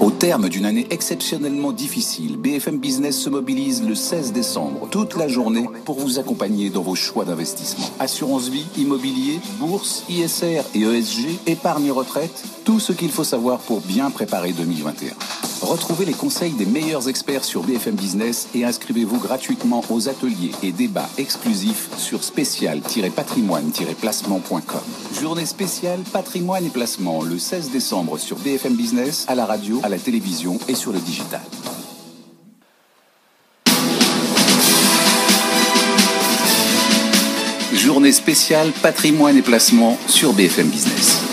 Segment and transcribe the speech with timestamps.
[0.00, 5.26] Au terme d'une année exceptionnellement difficile, BFM Business se mobilise le 16 décembre, toute la
[5.26, 7.90] journée, pour vous accompagner dans vos choix d'investissement.
[7.98, 13.80] Assurance vie, immobilier, bourse, ISR et ESG, épargne retraite, tout ce qu'il faut savoir pour
[13.80, 15.14] bien préparer 2021.
[15.60, 20.70] Retrouvez les conseils des meilleurs experts sur BFM Business et inscrivez-vous gratuitement aux ateliers et
[20.70, 24.80] débats exclusifs sur spécial-patrimoine-placement.com.
[25.20, 29.87] Journée spéciale patrimoine et placement le 16 décembre sur BFM Business, à la radio, à
[29.88, 31.40] la télévision et sur le digital.
[37.72, 41.27] Journée spéciale patrimoine et placement sur BFM Business.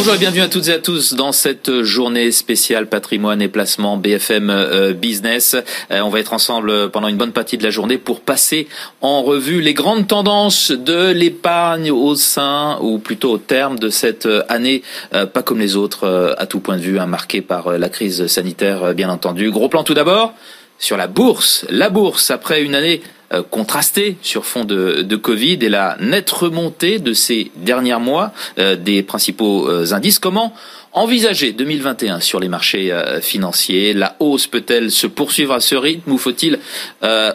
[0.00, 3.98] Bonjour et bienvenue à toutes et à tous dans cette journée spéciale patrimoine et placement
[3.98, 5.54] BFM euh, Business.
[5.90, 8.66] Euh, on va être ensemble pendant une bonne partie de la journée pour passer
[9.02, 14.26] en revue les grandes tendances de l'épargne au sein ou plutôt au terme de cette
[14.48, 14.82] année
[15.12, 18.26] euh, pas comme les autres à tout point de vue, hein, marquée par la crise
[18.26, 19.50] sanitaire bien entendu.
[19.50, 20.32] Gros plan tout d'abord
[20.80, 21.64] sur la bourse.
[21.68, 26.30] La bourse après une année euh, contrasté sur fond de, de, Covid et la nette
[26.30, 30.18] remontée de ces derniers mois euh, des principaux euh, indices.
[30.18, 30.52] Comment
[30.92, 33.92] envisager 2021 sur les marchés financiers?
[33.92, 36.58] La hausse peut-elle se poursuivre à ce rythme ou faut-il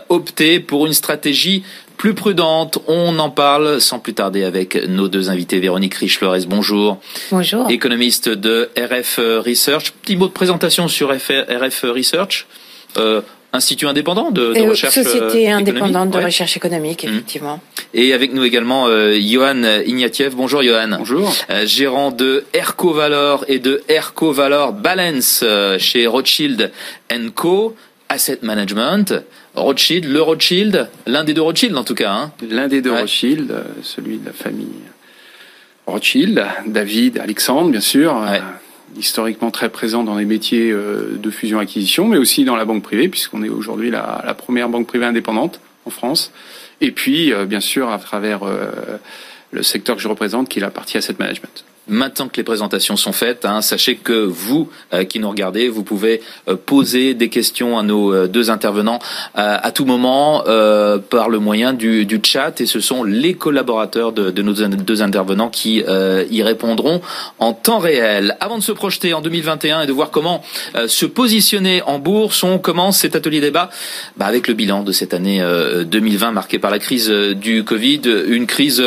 [0.10, 1.64] opter pour une stratégie
[1.96, 2.80] plus prudente?
[2.88, 5.62] On en parle sans plus tarder avec nos deux invités.
[5.62, 7.00] Véronique Riche-Flores, bonjour.
[7.32, 7.72] Bonjour.
[7.72, 9.92] Économiste de RF Research.
[10.02, 12.48] Petit mot de présentation sur RF Research.
[12.98, 13.22] Euh,
[13.56, 17.10] institut indépendant de, de recherche Société euh, indépendante de recherche économique, mmh.
[17.10, 17.60] effectivement.
[17.94, 20.36] Et avec nous également euh, Johan Ignatiev.
[20.36, 20.98] Bonjour Johan.
[20.98, 21.34] Bonjour.
[21.50, 26.72] Euh, gérant de Erco Valor et de Erco Valor Balance euh, chez Rothschild
[27.34, 27.76] Co.
[28.10, 29.14] Asset Management.
[29.56, 32.12] Rothschild, le Rothschild, l'un des deux Rothschild en tout cas.
[32.12, 32.32] Hein.
[32.50, 34.68] L'un des deux Rothschild, celui de la famille
[35.88, 38.14] Rothschild, David, Alexandre bien sûr.
[38.16, 38.42] Ouais
[38.98, 43.10] historiquement très présent dans les métiers euh, de fusion-acquisition, mais aussi dans la banque privée,
[43.10, 46.32] puisqu'on est aujourd'hui la, première banque privée indépendante en France.
[46.82, 48.70] Et puis, euh, bien sûr, à travers euh,
[49.52, 51.66] le secteur que je représente, qui est la partie asset management.
[51.88, 55.84] Maintenant que les présentations sont faites, hein, sachez que vous euh, qui nous regardez, vous
[55.84, 59.00] pouvez euh, poser des questions à nos euh, deux intervenants
[59.36, 60.44] à tout moment
[61.10, 65.50] par le moyen du, chat et ce sont les collaborateurs de, de nos deux intervenants
[65.50, 65.84] qui
[66.32, 67.02] y répondront
[67.40, 68.38] en temps réel.
[68.40, 70.42] Avant de se projeter en 2021 et de voir comment
[70.88, 73.70] se positionner en bourse, on commence cet atelier débat
[74.18, 75.44] bah, avec le bilan de cette année
[75.86, 78.84] 2020 marquée par la crise du Covid, une crise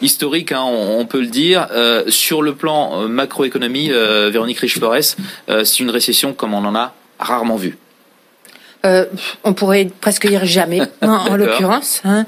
[0.00, 1.68] historique, hein, on, on, peut le dire,
[2.08, 5.14] sur sur le plan euh, macroéconomie, euh, Véronique Riche-Flores,
[5.50, 7.76] euh, c'est une récession comme on en a rarement vu.
[8.86, 9.04] Euh,
[9.44, 12.00] on pourrait presque dire jamais, hein, en l'occurrence.
[12.04, 12.24] Hein.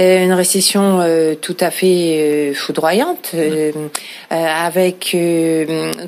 [0.00, 3.34] Euh, une récession euh, tout à fait euh, foudroyante,
[4.30, 5.16] avec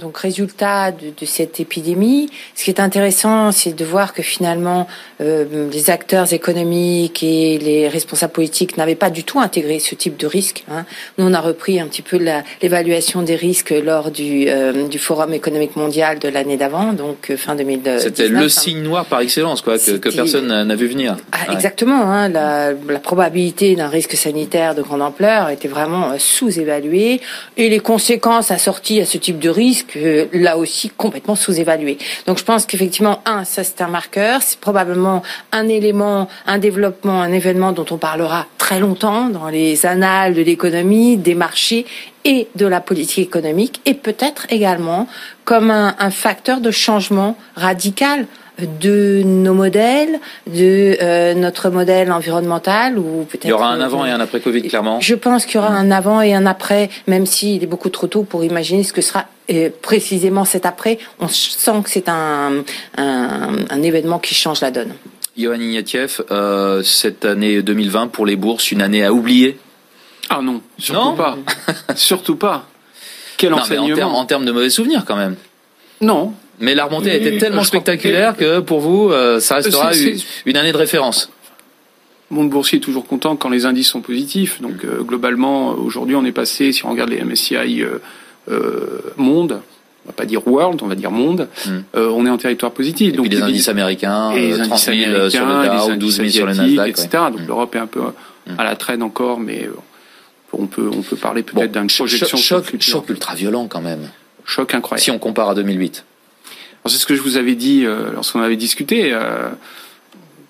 [0.00, 2.28] donc résultat de, de, cette épidémie.
[2.54, 4.86] Ce qui est intéressant, c'est de voir que finalement
[5.20, 10.26] les acteurs économiques et les responsables politiques n'avaient pas du tout intégré ce type de
[10.26, 10.64] risque.
[10.70, 10.84] Hein.
[11.16, 12.18] Nous, on a repris un petit peu
[12.62, 14.48] l'évaluation des risques lors du,
[14.90, 18.02] du Forum économique mondial de l'année d'avant, donc fin 2019.
[18.02, 21.16] C'était le signe noir par excellence, quoi que, personne n'a vu venir.
[21.32, 22.02] Ah, exactement.
[22.02, 27.20] Hein, la, la, probabilité d'un risque sanitaire de grande ampleur était vraiment euh, sous-évaluée
[27.56, 31.98] et les conséquences assorties à ce type de risque, euh, là aussi, complètement sous-évaluées.
[32.26, 37.22] Donc je pense qu'effectivement, un, ça c'est un marqueur, c'est probablement un élément, un développement,
[37.22, 41.86] un événement dont on parlera très longtemps dans les annales de l'économie, des marchés
[42.24, 45.06] et de la politique économique, et peut-être également
[45.44, 48.26] comme un, un facteur de changement radical
[48.58, 53.44] de nos modèles, de euh, notre modèle environnemental ou peut-être.
[53.44, 55.00] Il y aura un avant et un après Covid, clairement.
[55.00, 58.06] Je pense qu'il y aura un avant et un après, même s'il est beaucoup trop
[58.06, 60.98] tôt pour imaginer ce que sera euh, précisément cet après.
[61.20, 62.64] On sent que c'est un,
[62.96, 64.94] un, un, événement qui change la donne.
[65.36, 69.58] Yohann Ignatieff, euh, cette année 2020 pour les bourses, une année à oublier?
[70.30, 71.36] Ah non, surtout pas.
[71.94, 72.66] surtout pas.
[73.36, 75.36] Quel non, enseignement en termes de mauvais souvenirs quand même.
[76.00, 79.90] Non, mais la remontée a été tellement spectaculaire que pour vous, euh, ça restera
[80.44, 81.30] une année de référence.
[82.30, 84.60] Le monde boursier est toujours content quand les indices sont positifs.
[84.60, 87.98] Donc euh, globalement, aujourd'hui, on est passé, si on regarde les MSCI euh,
[88.50, 89.60] euh, monde,
[90.04, 91.70] on va pas dire world, on va dire monde, hmm.
[91.96, 93.12] euh, on est en territoire positif.
[93.12, 96.46] Et donc les indices américains, et les indices américains, sur le Dow, 12 000 sur
[96.46, 97.08] le Nasdaq, etc.
[97.30, 98.58] Donc l'Europe est un peu hmm.
[98.58, 99.68] à la traîne encore, mais
[100.52, 104.08] on peut on peut parler peut-être d'un projection choc, choc, choc ultra violent quand même.
[104.44, 105.02] Choc incroyable.
[105.02, 106.04] Si on compare à 2008
[106.88, 109.10] c'est ce que je vous avais dit euh, lorsqu'on avait discuté.
[109.12, 109.48] Euh,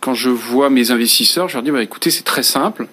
[0.01, 2.87] quand je vois mes investisseurs, je leur dis bah, écoutez, c'est très simple.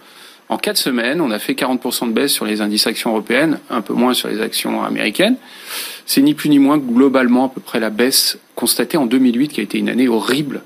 [0.49, 3.81] En quatre semaines, on a fait 40% de baisse sur les indices actions européennes, un
[3.81, 5.35] peu moins sur les actions américaines.
[6.05, 9.47] C'est ni plus ni moins que globalement à peu près la baisse constatée en 2008,
[9.49, 10.63] qui a été une année horrible.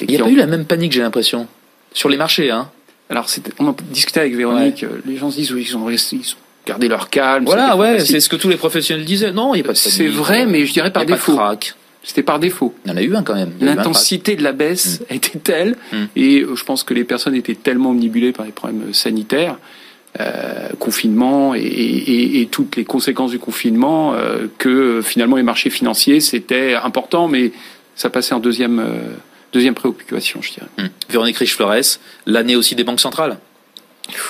[0.00, 1.46] Il n'y a pas eu la même panique, j'ai l'impression,
[1.92, 2.50] sur les marchés.
[2.50, 2.70] Hein.
[3.08, 3.26] Alors,
[3.58, 4.84] on en discutait avec Véronique.
[5.06, 6.36] Les gens se disent oui, ils ont, ils ont
[6.66, 7.44] gardé leur calme.
[7.44, 9.32] Voilà, ouais, c'est ce que tous les professionnels disaient.
[9.32, 11.38] Non, il n'y a pas de C'est vrai, mais je dirais par défaut.
[12.02, 12.74] C'était par défaut.
[12.84, 13.52] Il y en a eu un quand même.
[13.60, 15.14] L'intensité de la baisse mm.
[15.14, 15.96] était telle, mm.
[16.16, 19.58] et euh, je pense que les personnes étaient tellement omnibulées par les problèmes sanitaires,
[20.18, 25.70] euh, confinement et, et, et, toutes les conséquences du confinement, euh, que finalement les marchés
[25.70, 27.52] financiers c'était important, mais
[27.94, 29.14] ça passait en deuxième euh,
[29.52, 30.66] deuxième préoccupation, je dirais.
[30.78, 30.90] Mm.
[31.10, 33.38] Véronique Riche-Flores, l'année aussi des banques centrales.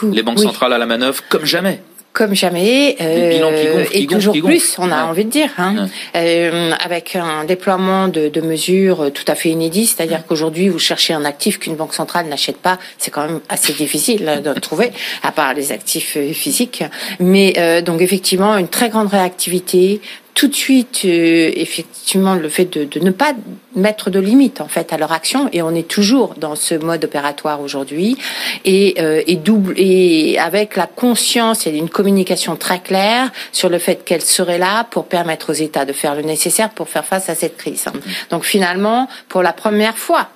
[0.02, 1.82] les banques centrales à la manœuvre comme jamais
[2.20, 5.88] comme jamais euh, et toujours plus, on a envie de dire, hein.
[6.14, 11.14] euh, avec un déploiement de, de, mesures tout à fait inédit, c'est-à-dire qu'aujourd'hui vous cherchez
[11.14, 14.92] un actif qu'une banque centrale n'achète pas, c'est quand même assez difficile de le trouver,
[15.22, 16.84] à part les actifs euh, physiques.
[17.20, 20.02] Mais euh, donc effectivement une très grande réactivité,
[20.34, 23.34] tout de suite euh, effectivement le fait de, de, ne pas
[23.74, 25.48] mettre de limite en fait à leur action.
[25.52, 28.16] Et on est toujours dans ce mode opératoire aujourd'hui.
[28.64, 33.78] Et, euh, et double et avec la conscience et une communication très claire sur le
[33.78, 37.28] fait qu'elle serait là pour permettre aux États de faire le nécessaire pour faire face
[37.28, 37.84] à cette crise.
[38.30, 40.28] Donc finalement pour la première fois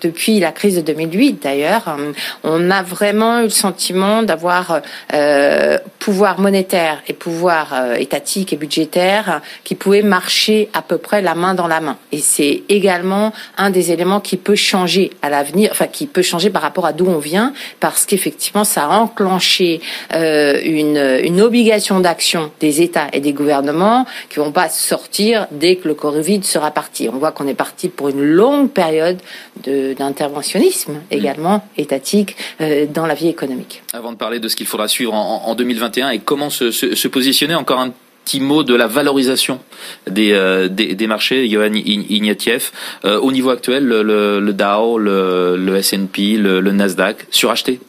[0.00, 2.12] depuis la crise de 2008, d'ailleurs, euh,
[2.44, 4.80] on a vraiment eu le sentiment d'avoir
[5.12, 11.20] euh, pouvoir monétaire et pouvoir euh, étatique et budgétaire qui pouvaient marcher à peu près
[11.20, 11.96] la main dans la main.
[12.12, 16.48] Et c'est également un des éléments qui peut changer à l'avenir, enfin qui peut changer
[16.48, 19.80] par rapport à d'où on vient, parce qu'effectivement, ça a enclenché
[20.14, 25.74] euh, une, une obligation d'action des États et des gouvernements qui vont pas sortir dès
[25.74, 27.08] que le Covid sera parti.
[27.12, 29.18] On voit qu'on est parti pour une longue période
[29.64, 33.82] d'interventionnisme également étatique euh, dans la vie économique.
[33.92, 37.54] Avant de parler de ce qu'il faudra suivre en, 2021 et comment se, se, positionner,
[37.54, 37.92] encore un
[38.24, 39.60] petit mot de la valorisation
[40.08, 42.72] des, euh, des, marchés, Johan Ignatieff.
[43.04, 47.80] Euh, au niveau actuel, le, le Dow, le, le S&P, le, le Nasdaq, suracheté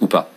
[0.00, 0.30] ou pas?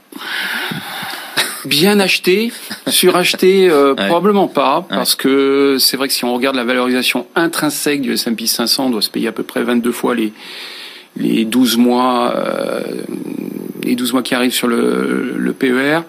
[1.65, 2.51] Bien acheté,
[2.87, 8.01] suracheté euh, probablement pas, parce que c'est vrai que si on regarde la valorisation intrinsèque
[8.01, 10.33] du S&P 500, on doit se payer à peu près 22 fois les
[11.15, 12.81] les 12 mois euh,
[13.83, 15.99] les 12 mois qui arrivent sur le, le PER.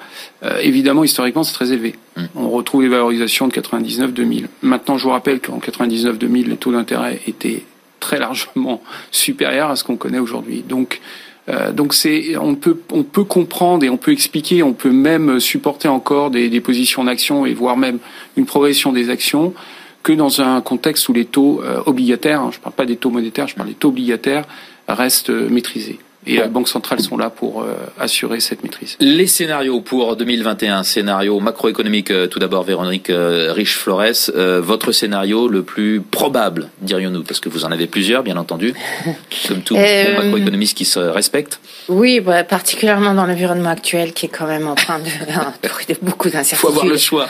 [0.42, 1.94] Euh, évidemment, historiquement, c'est très élevé.
[2.16, 2.22] Mm.
[2.36, 4.46] On retrouve les valorisations de 99-2000.
[4.62, 7.64] Maintenant, je vous rappelle qu'en 99-2000, les taux d'intérêt étaient
[8.00, 10.62] très largement supérieurs à ce qu'on connaît aujourd'hui.
[10.66, 11.00] Donc,
[11.48, 12.74] euh, donc c'est, on peut,
[13.24, 17.76] comprendre et on peut expliquer, on peut même supporter encore des, positions d'action et voire
[17.76, 17.98] même
[18.36, 19.52] une progression des actions
[20.02, 22.96] que dans un contexte où les taux euh, obligataires, hein, je ne parle pas des
[22.96, 24.44] taux monétaires, je parle des taux obligataires,
[24.88, 25.98] restent maîtrisés.
[26.26, 28.96] Et les banques centrales sont là pour euh, assurer cette maîtrise.
[29.00, 34.30] Les scénarios pour 2021, scénario macroéconomique, euh, tout d'abord Véronique euh, Riche-Flores,
[34.60, 38.74] votre scénario le plus probable, dirions-nous, parce que vous en avez plusieurs, bien entendu,
[39.48, 41.60] comme tout macroéconomiste qui se respecte.
[41.88, 45.04] Oui, bah, particulièrement dans l'environnement actuel qui est quand même en train de,
[45.92, 46.58] de beaucoup d'incertitudes.
[46.58, 47.28] Il faut avoir le choix.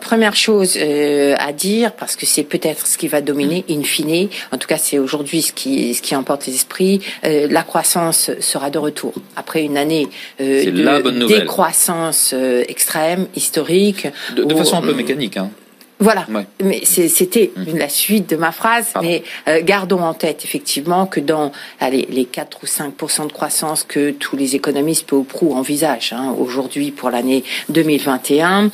[0.00, 4.58] première chose à dire, parce que c'est peut-être ce qui va dominer in fine, en
[4.58, 8.78] tout cas c'est aujourd'hui ce qui, ce qui emporte les esprits, la croissance sera de
[8.78, 10.08] retour après une année
[10.40, 14.08] euh, de décroissance euh, extrême, historique.
[14.36, 15.36] De, façon un peu mécanique.
[15.36, 15.50] Hein.
[15.98, 16.26] Voilà,
[16.60, 17.78] mais c'était mmh.
[17.78, 18.92] la suite de ma phrase.
[19.02, 23.84] Mais euh, gardons en tête effectivement que dans allez, les 4 ou 5% de croissance
[23.84, 28.70] que tous les économistes peu ou prou envisagent hein, aujourd'hui pour l'année 2021,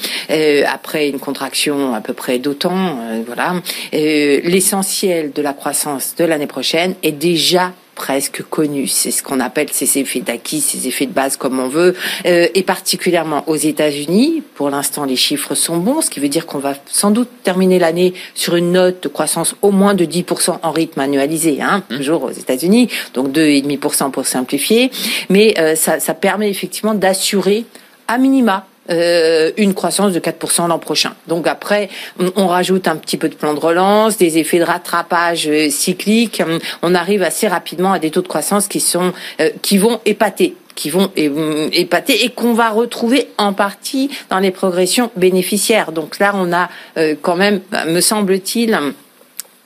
[0.67, 3.61] après une contraction à peu près d'autant, voilà,
[3.93, 8.87] l'essentiel de la croissance de l'année prochaine est déjà presque connu.
[8.87, 11.95] C'est ce qu'on appelle ces effets d'acquis, ces effets de base comme on veut,
[12.27, 14.43] euh, et particulièrement aux États-Unis.
[14.55, 17.81] Pour l'instant, les chiffres sont bons, ce qui veut dire qu'on va sans doute terminer
[17.81, 21.97] l'année sur une note de croissance au moins de 10% en rythme annualisé, hein, mmh.
[21.97, 24.93] toujours aux États-Unis, donc 2,5% pour simplifier.
[25.29, 27.65] Mais euh, ça, ça permet effectivement d'assurer
[28.07, 31.15] à minima euh, une croissance de 4% l'an prochain.
[31.27, 35.47] Donc après, on, rajoute un petit peu de plan de relance, des effets de rattrapage
[35.47, 36.43] euh, cyclique.
[36.83, 40.57] On arrive assez rapidement à des taux de croissance qui sont euh, qui vont épater
[40.75, 45.91] qui vont épater et qu'on va retrouver en partie dans les progressions bénéficiaires.
[45.91, 46.69] Donc là, on a
[47.21, 48.79] quand même, me semble-t-il,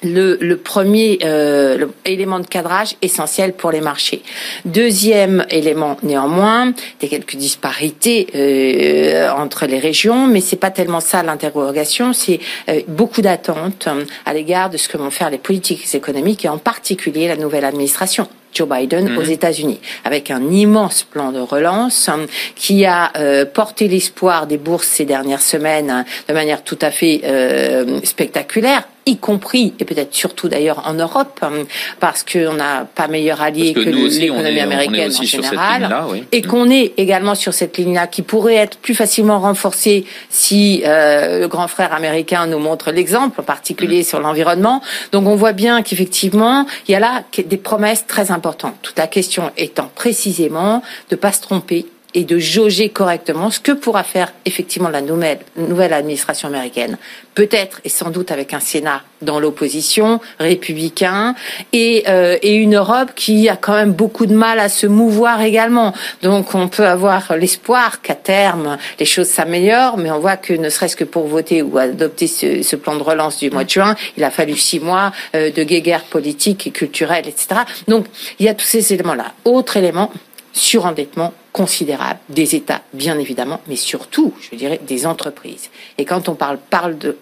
[0.03, 4.23] le, premier euh, élément de cadrage essentiel pour les marchés.
[4.65, 11.23] Deuxième élément, néanmoins, des quelques disparités euh, entre les régions, mais c'est pas tellement ça
[11.23, 13.89] l'interrogation, c'est euh, beaucoup d'attentes
[14.27, 17.65] à l'égard de ce que vont faire les politiques économiques et en particulier la nouvelle
[17.65, 19.31] administration Joe Biden aux mhm.
[19.31, 24.89] États-Unis, avec un immense plan de relance hein, qui a euh, porté l'espoir des bourses
[24.89, 30.15] ces dernières semaines hein, de manière tout à fait euh, spectaculaire y compris et peut-être
[30.15, 31.65] surtout d'ailleurs en Europe, hein,
[31.99, 35.95] parce qu'on n'a pas meilleur allié que, l'économie américaine en général,
[36.31, 41.41] et qu'on est également sur cette ligne-là qui pourrait être plus facilement renforcée si euh,
[41.41, 44.05] le grand frère américain nous montre l'exemple, en particulier mm.
[44.05, 44.83] sur l'environnement.
[45.11, 48.42] Donc on voit bien qu'effectivement, il y a là des promesses très importantes.
[48.83, 53.73] Toute la question étant précisément de pas se tromper et de jauger correctement ce que
[53.73, 56.99] pourra faire effectivement la nouvelle, nouvelle administration américaine.
[57.35, 61.35] Peut-être et sans doute avec un Sénat dans l'opposition, républicain,
[61.73, 65.41] et, euh, et une Europe qui a quand même beaucoup de mal à se mouvoir
[65.41, 65.95] également.
[66.23, 70.69] Donc on peut avoir l'espoir qu'à terme les choses s'améliorent, mais on voit que ne
[70.69, 73.97] serait-ce que pour voter ou adopter ce, ce, plan de relance du mois de juin,
[74.17, 77.63] il a fallu six mois euh, de guéguerre politique et culturelle, etc.
[77.89, 78.07] Donc
[78.39, 79.33] il y a tous ces éléments-là.
[79.45, 80.11] Autre élément,
[80.53, 85.69] surendettement considérable des États, bien évidemment, mais surtout, je dirais, des entreprises.
[85.99, 87.17] Et quand on parle, parle de,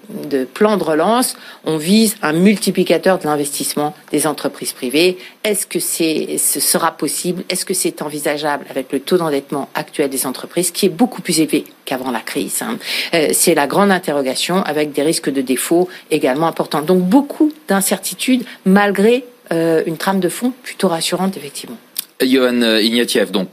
[0.44, 5.18] plan de relance, on vise un multiplicateur de l'investissement des entreprises privées.
[5.42, 7.42] Est-ce que c'est, ce sera possible?
[7.48, 11.40] Est-ce que c'est envisageable avec le taux d'endettement actuel des entreprises, qui est beaucoup plus
[11.40, 12.78] élevé qu'avant la crise hein?
[13.14, 16.82] Euh, C'est la grande interrogation, avec des risques de défaut également importants.
[16.82, 21.78] Donc beaucoup d'incertitudes, malgré euh, une trame de fond plutôt rassurante, effectivement.
[22.22, 23.48] Johan Ignatieff, donc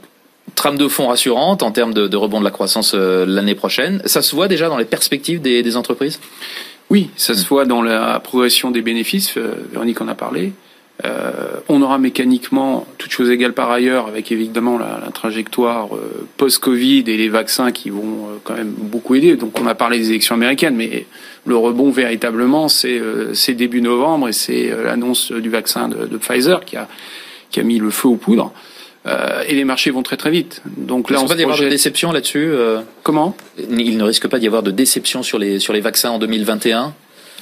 [0.54, 4.02] trame de fond rassurante en termes de, rebond de la croissance euh, l'année prochaine.
[4.04, 6.20] Ça se voit déjà dans les perspectives des, entreprises?
[6.90, 9.36] Oui, ça se voit dans la progression des bénéfices.
[9.36, 10.52] Euh, Véronique en a parlé.
[11.04, 11.30] Euh,
[11.68, 15.88] on aura mécaniquement, toutes choses égales par ailleurs, avec évidemment la, trajectoire
[16.36, 19.36] post-Covid et les vaccins qui vont quand même beaucoup aider.
[19.36, 21.06] Donc on a parlé des élections américaines, mais
[21.46, 23.00] le rebond véritablement, c'est
[23.54, 26.88] début novembre et c'est l'annonce du vaccin de, de Pfizer qui a
[27.50, 28.52] qui a mis le feu aux poudres.
[29.08, 30.62] Euh, et les marchés vont très très vite.
[30.76, 32.50] Donc là, il ne risque pas d'y avoir de déception là-dessus.
[32.52, 33.36] Euh, Comment?
[33.58, 36.94] Il ne risque pas d'y avoir de déception sur les sur les vaccins en 2021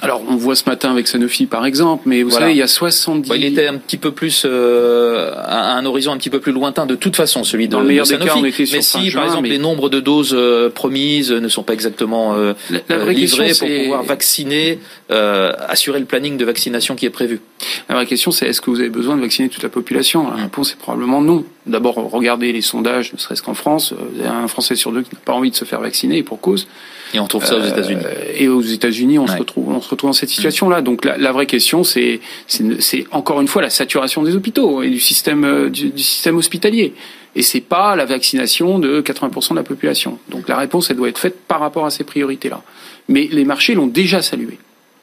[0.02, 2.66] alors, on voit ce matin avec Sanofi, par exemple, mais vous savez, il y a
[2.66, 3.32] 70...
[3.34, 6.84] il était un petit peu plus, euh, à un horizon un petit peu plus lointain,
[6.84, 8.24] de toute façon, celui de, Dans le meilleur Sanofi.
[8.24, 11.48] Des cas, on était mais si, par exemple, les nombres de doses euh, promises ne
[11.48, 12.52] sont pas exactement euh,
[12.88, 17.40] la, livrés pour pouvoir vacciner, assurer le planning de vaccination qui est prévu.
[17.88, 20.28] La vraie question, c'est est-ce que vous avez besoin de vacciner toute la population?
[20.30, 21.44] La réponse est probablement non.
[21.64, 25.32] D'abord, regardez les sondages, ne serait-ce qu'en France, un Français sur deux qui n'a pas
[25.32, 26.66] envie de se faire vacciner, et pour cause.
[27.14, 28.02] Et on trouve ça aux euh, États-Unis.
[28.34, 30.82] et aux États-Unis, on se retrouve, on se retrouve dans cette situation-là.
[30.82, 34.90] Donc la, la, vraie question, c'est, c'est encore une fois la saturation des hôpitaux et
[34.90, 36.94] du système, euh, du, du système hospitalier.
[37.34, 40.18] Et c'est pas la vaccination de 80% de la population.
[40.30, 42.62] Donc la réponse, elle doit être faite par rapport à ces priorités-là.
[43.08, 44.58] Mais les marchés l'ont déjà salué.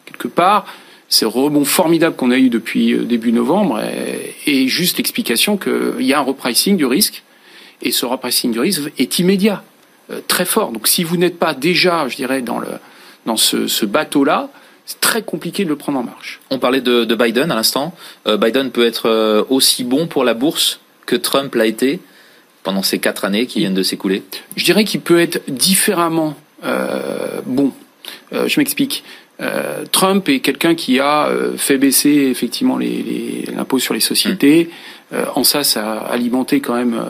[0.06, 0.66] Quelque part,
[1.10, 3.80] ce rebond formidable qu'on a eu depuis euh, début novembre
[4.46, 7.24] est juste l'explication qu'il y a un repricing du risque.
[7.82, 9.64] Et ce repricing du risque est immédiat.
[10.12, 10.72] Euh, très fort.
[10.72, 12.68] Donc si vous n'êtes pas déjà, je dirais, dans, le,
[13.26, 14.50] dans ce, bateau-là,
[14.86, 16.42] c'est très compliqué de le prendre en marche.
[16.50, 17.96] On parlait de, Biden à l'instant.
[18.28, 22.02] Euh, Biden peut être euh, aussi bon pour la bourse que Trump l'a été
[22.64, 24.24] pendant ces quatre années qui viennent de s'écouler
[24.58, 26.36] Je dirais qu'il peut être différemment
[27.46, 27.74] bon.
[28.32, 29.04] je m'explique.
[29.92, 34.70] Trump est quelqu'un qui a fait baisser effectivement l'impôt sur les sociétés.
[35.36, 37.04] en ça, ça a alimenté quand même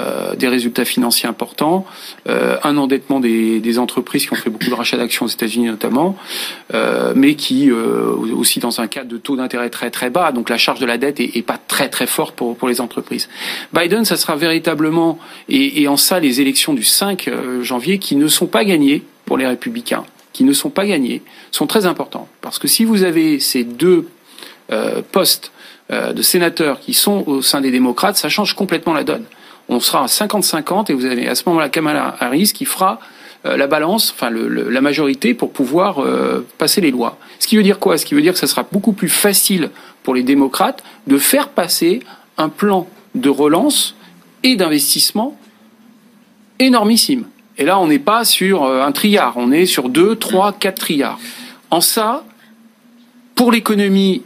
[0.00, 1.84] euh, des résultats financiers importants,
[2.26, 6.16] euh, un endettement des, entreprises qui ont fait beaucoup de rachats d'actions aux États-Unis notamment,
[6.72, 10.58] euh, mais qui aussi dans un cadre de taux d'intérêt très très bas, donc la
[10.58, 13.28] charge de la dette est, pas très très forte pour, pour les entreprises.
[13.72, 15.18] Biden, ça sera véritablement,
[15.48, 19.36] et, en ça les élections du 5 euh, janvier qui ne sont pas gagnées pour
[19.36, 22.28] les républicains, qui ne sont pas gagnées, sont très importants.
[22.40, 24.08] Parce que si vous avez ces deux
[25.12, 25.52] postes
[25.90, 29.24] de sénateurs qui sont au sein des démocrates, ça change complètement la donne
[29.72, 33.00] on sera à 50-50 et vous avez à ce moment-là Kamala Harris qui fera
[33.44, 37.18] euh, la balance, enfin la majorité pour pouvoir euh, passer les lois.
[37.38, 37.98] Ce qui veut dire quoi?
[37.98, 39.70] Ce qui veut dire que ça sera beaucoup plus facile
[40.02, 42.00] pour les démocrates de faire passer
[42.38, 43.96] un plan de relance
[44.42, 45.36] et d'investissement
[46.58, 47.24] énormissime.
[47.58, 50.78] Et là, on n'est pas sur euh, un triard, on est sur deux, trois, quatre
[50.78, 51.18] triards.
[51.70, 52.24] En ça,
[53.34, 54.22] pour l'économie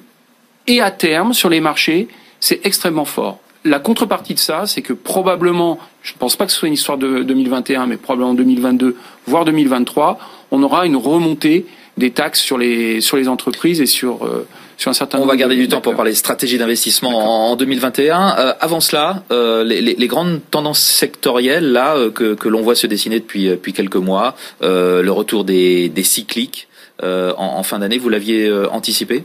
[0.66, 2.08] et à terme sur les marchés,
[2.40, 6.52] c'est extrêmement fort la contrepartie de ça, c'est que probablement, je ne pense pas que
[6.52, 8.96] ce soit une histoire de 2021, mais probablement 2022,
[9.26, 10.18] voire 2023,
[10.50, 14.46] on aura une remontée des taxes sur les sur les entreprises et sur euh,
[14.76, 15.18] sur un certain.
[15.18, 18.36] On va garder du temps pour parler stratégie d'investissement en, 2021.
[18.38, 22.86] Euh, avant cela, euh, les, les, grandes tendances sectorielles là que, que l'on voit se
[22.86, 26.68] dessiner depuis depuis quelques mois, le retour des, des cycliques
[27.02, 29.24] en, en fin d'année, vous l'aviez anticipé?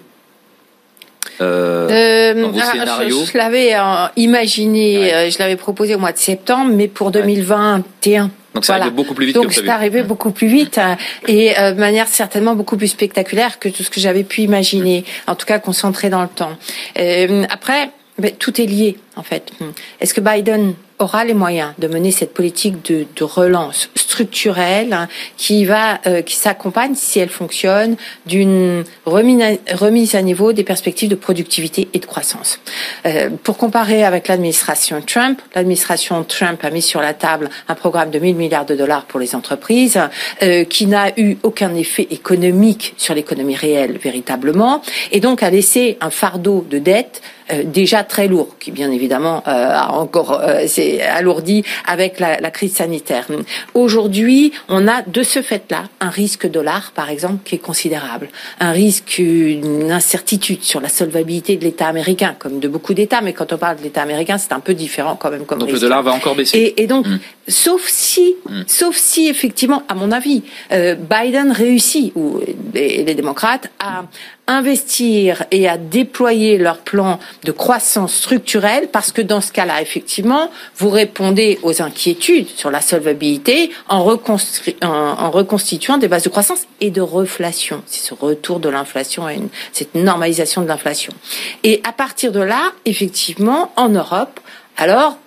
[1.41, 3.73] Euh, dans vos scénarios Je, l'avais
[4.15, 8.31] imaginé, je l'avais proposé au mois de septembre, mais pour 2021.
[8.53, 9.41] Donc ça arrive beaucoup plus vite que.
[9.41, 10.79] Donc c'est arrivé beaucoup plus vite
[11.27, 15.35] et de manière certainement beaucoup plus spectaculaire que tout ce que j'avais pu imaginer, en
[15.35, 16.57] tout cas concentré dans le temps.
[17.49, 19.51] après, ben, tout est lié en fait.
[19.99, 25.07] Est-ce que Biden aura les moyens de mener cette politique de, de relance structurelle hein,
[25.37, 31.15] qui va, euh, qui s'accompagne, si elle fonctionne, d'une remise à niveau des perspectives de
[31.15, 32.59] productivité et de croissance.
[33.05, 38.11] Euh, pour comparer avec l'administration Trump, l'administration Trump a mis sur la table un programme
[38.11, 39.99] de 1000 milliards de dollars pour les entreprises,
[40.43, 44.81] euh, qui n'a eu aucun effet économique sur l'économie réelle véritablement,
[45.11, 49.43] et donc a laissé un fardeau de dette euh, déjà très lourd, qui bien évidemment
[49.47, 53.27] euh, a encore euh, s'est alourdi avec la, la, crise sanitaire.
[53.73, 58.29] Aujourd'hui, on a de ce fait-là un risque dollar, par exemple, qui est considérable,
[58.59, 63.21] un risque, une incertitude sur la solvabilité de l'État américain, comme de beaucoup d'États.
[63.21, 65.69] Mais quand on parle de l'État américain, c'est un peu différent quand même comme donc
[65.69, 65.81] risque.
[65.81, 66.57] le dollar va encore baisser.
[66.57, 67.19] Et, et donc, mm.
[67.47, 68.61] sauf si, mm.
[68.67, 72.39] sauf si effectivement, à mon avis, Biden réussit ou
[72.73, 74.03] les, les démocrates à
[74.51, 80.51] investir et à déployer leur plan de croissance structurelle parce que dans ce cas-là, effectivement,
[80.77, 86.91] vous répondez aux inquiétudes sur la solvabilité en, en, reconstituant des bases de croissance et
[86.91, 87.81] de reflation.
[87.85, 91.13] C'est ce retour de l'inflation à une, cette normalisation de l'inflation.
[91.63, 94.39] Et à partir de là, effectivement, en Europe,
[94.77, 95.17] alors,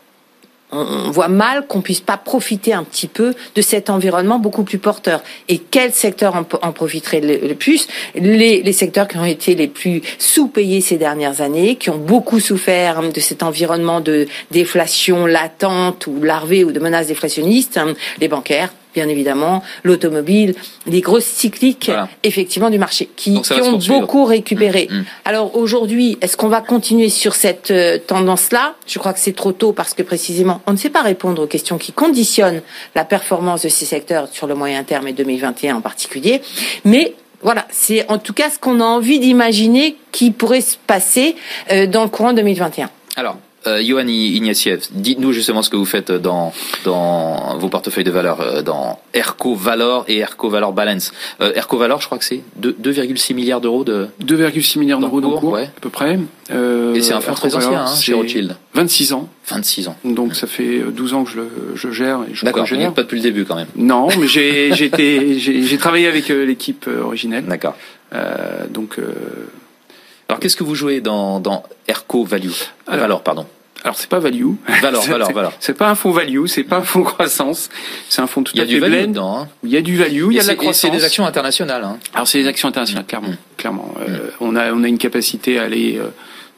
[0.74, 4.78] on voit mal qu'on puisse pas profiter un petit peu de cet environnement beaucoup plus
[4.78, 5.22] porteur.
[5.48, 7.86] Et quel secteur en, profiterait le, plus?
[8.14, 12.40] Les, les, secteurs qui ont été les plus sous-payés ces dernières années, qui ont beaucoup
[12.40, 17.80] souffert de cet environnement de déflation latente ou larvée ou de menaces déflationnistes,
[18.20, 20.54] les bancaires, bien évidemment, l'automobile,
[20.86, 21.90] les grosses cycliques,
[22.22, 24.88] effectivement, du marché, qui, qui ont beaucoup récupéré.
[24.90, 25.04] Mm, mm.
[25.24, 28.74] Alors aujourd'hui, est-ce qu'on va continuer sur cette euh, tendance-là?
[28.86, 31.46] Je crois que c'est trop tôt parce que précisément, on ne sait pas répondre aux
[31.46, 32.62] questions qui conditionnent
[32.94, 36.40] la performance de ces secteurs sur le moyen terme et 2021 en particulier.
[36.84, 41.36] Mais voilà, c'est en tout cas ce qu'on a envie d'imaginer qui pourrait se passer
[41.70, 42.90] euh, dans le courant 2021.
[43.16, 46.52] Alors, euh, Johan Ignatieff, dites-nous justement ce que vous faites dans,
[46.84, 51.12] dans vos portefeuilles de valeur, euh, dans ERCO Valor et ERCO Valor Balance.
[51.40, 55.26] Euh, ERCO Valor, je crois que c'est 2,6 milliards d'euros de 2,6 milliards d'euros de
[55.26, 56.18] cours, à peu près.
[56.50, 58.56] Euh, et c'est un fonds très ancien hein, chez Rothschild.
[58.74, 59.28] 26 ans.
[59.46, 59.96] 26 ans.
[60.04, 63.16] Donc ça fait 12 ans que je, le, je gère et je D'accord, pas depuis
[63.16, 63.68] le début quand même.
[63.76, 64.72] Non, mais j'ai
[65.38, 67.44] j'ai travaillé avec l'équipe originelle.
[67.46, 67.76] D'accord.
[68.70, 68.98] donc
[70.28, 72.50] alors qu'est-ce que vous jouez dans, dans Erco Value
[72.86, 73.46] Alors, pardon.
[73.84, 74.46] Alors c'est pas value.
[74.82, 75.52] Valeur, valeur, valeur.
[75.60, 77.70] C'est pas un fonds value, c'est pas un fonds croissance,
[78.08, 79.06] c'est un fonds tout à fait blend.
[79.06, 79.48] Dedans, hein.
[79.62, 80.80] Il y a du value, il y a de la croissance.
[80.80, 81.84] C'est des actions internationales.
[81.84, 81.98] Hein.
[82.14, 83.36] Alors c'est des actions internationales, clairement, mm.
[83.56, 83.94] clairement.
[84.00, 84.30] Euh, mm.
[84.40, 86.08] on a on a une capacité à aller euh,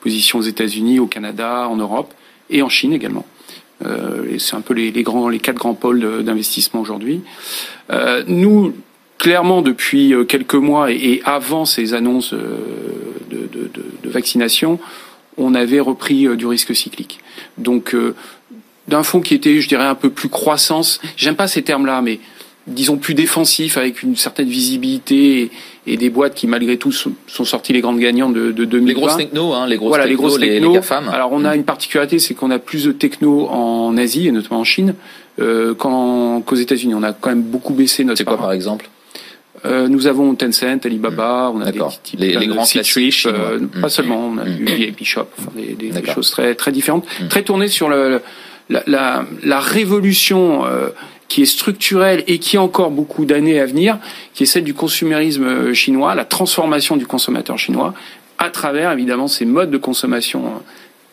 [0.00, 2.14] position aux États-Unis, au Canada, en Europe
[2.48, 3.26] et en Chine également.
[3.84, 7.22] Euh, et c'est un peu les, les, grands, les quatre grands pôles d'investissement aujourd'hui.
[7.90, 8.74] Euh, nous,
[9.18, 13.70] clairement, depuis euh, quelques mois et, et avant ces annonces de, de,
[14.02, 14.78] de, vaccination,
[15.38, 17.20] on avait repris euh, du risque cyclique.
[17.58, 18.14] Donc, euh,
[18.88, 22.20] d'un fonds qui était, je dirais, un peu plus croissance, j'aime pas ces termes-là, mais
[22.66, 25.50] disons plus défensif, avec une certaine visibilité
[25.86, 28.86] et, des boîtes qui, malgré tout, sont, sorties les grandes gagnantes de, de 2020.
[28.86, 30.72] Les grosses techno, hein, les grosses voilà, les grosses techno.
[30.72, 31.58] Les, Alors, on a mm.
[31.58, 34.94] une particularité, c'est qu'on a plus de techno en Asie, et notamment en Chine,
[35.40, 36.94] euh, qu'aux États-Unis.
[36.94, 38.18] On a quand même beaucoup baissé notre...
[38.18, 38.88] C'est quoi, par exemple?
[39.66, 43.88] Euh, nous avons Tencent, Alibaba, on a des types, les, les grands classiques, euh, pas
[43.88, 47.42] seulement, on a du VIP Shop, enfin des, des, des, choses très très différentes, très
[47.42, 48.20] tournées sur le,
[48.68, 50.88] la, la, la révolution euh,
[51.28, 53.98] qui est structurelle et qui a encore beaucoup d'années à venir,
[54.34, 57.94] qui est celle du consumérisme chinois, la transformation du consommateur chinois,
[58.38, 60.62] à travers évidemment ces modes de consommation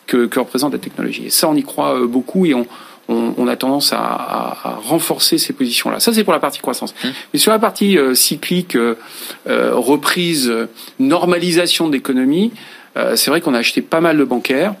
[0.06, 1.26] que, que représente la technologie.
[1.26, 2.66] Et ça, on y croit beaucoup et on
[3.08, 6.00] on, on a tendance à, à, renforcer ces positions-là.
[6.00, 6.94] Ça, c'est pour la partie croissance.
[6.94, 7.08] Mmh.
[7.32, 8.96] Mais sur la partie euh, cyclique, euh,
[9.48, 10.52] euh, reprise,
[10.98, 12.52] normalisation d'économie,
[13.16, 14.76] c'est vrai qu'on a acheté pas mal de bancaires,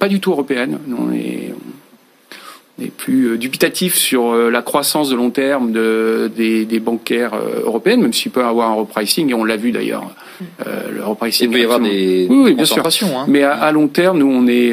[0.00, 0.80] pas du tout européennes.
[0.98, 1.54] On est,
[2.82, 7.34] est plus euh, dubitatif sur euh, la croissance de long terme de, des, des bancaires
[7.34, 10.04] euh, européennes, même s'il peut y avoir un repricing, et on l'a vu d'ailleurs.
[10.66, 11.48] Euh, le repricing.
[11.48, 12.84] Il peut y avoir des oui, oui bien sûr.
[12.84, 13.26] Hein.
[13.28, 14.72] Mais à, à, long terme, nous, on est,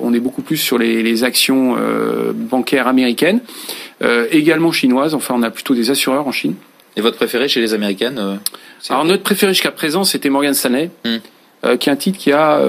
[0.00, 1.76] on est beaucoup plus sur les, les actions
[2.32, 3.40] bancaires américaines,
[4.30, 5.14] également chinoises.
[5.14, 6.54] Enfin, on a plutôt des assureurs en Chine.
[6.96, 8.38] Et votre préféré chez les américaines
[8.88, 10.90] Alors notre préféré jusqu'à présent, c'était Morgan Stanley.
[11.64, 11.76] Hmm.
[11.76, 12.60] qui est un titre qui a,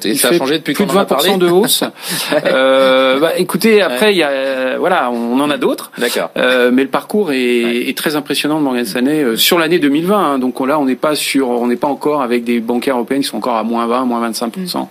[0.00, 1.84] qui ça a changé depuis plus de 20% de hausse.
[2.32, 5.90] bah, écoutez, après il y a, voilà, on en a d'autres.
[5.98, 6.30] D'accord.
[6.36, 10.16] mais le parcours est, est, très impressionnant de Morgan Stanley sur l'année 2020.
[10.16, 13.18] Hein, donc là, on n'est pas sur, on n'est pas encore avec des bancaires européens
[13.18, 14.88] qui sont encore à moins 20, moins 25%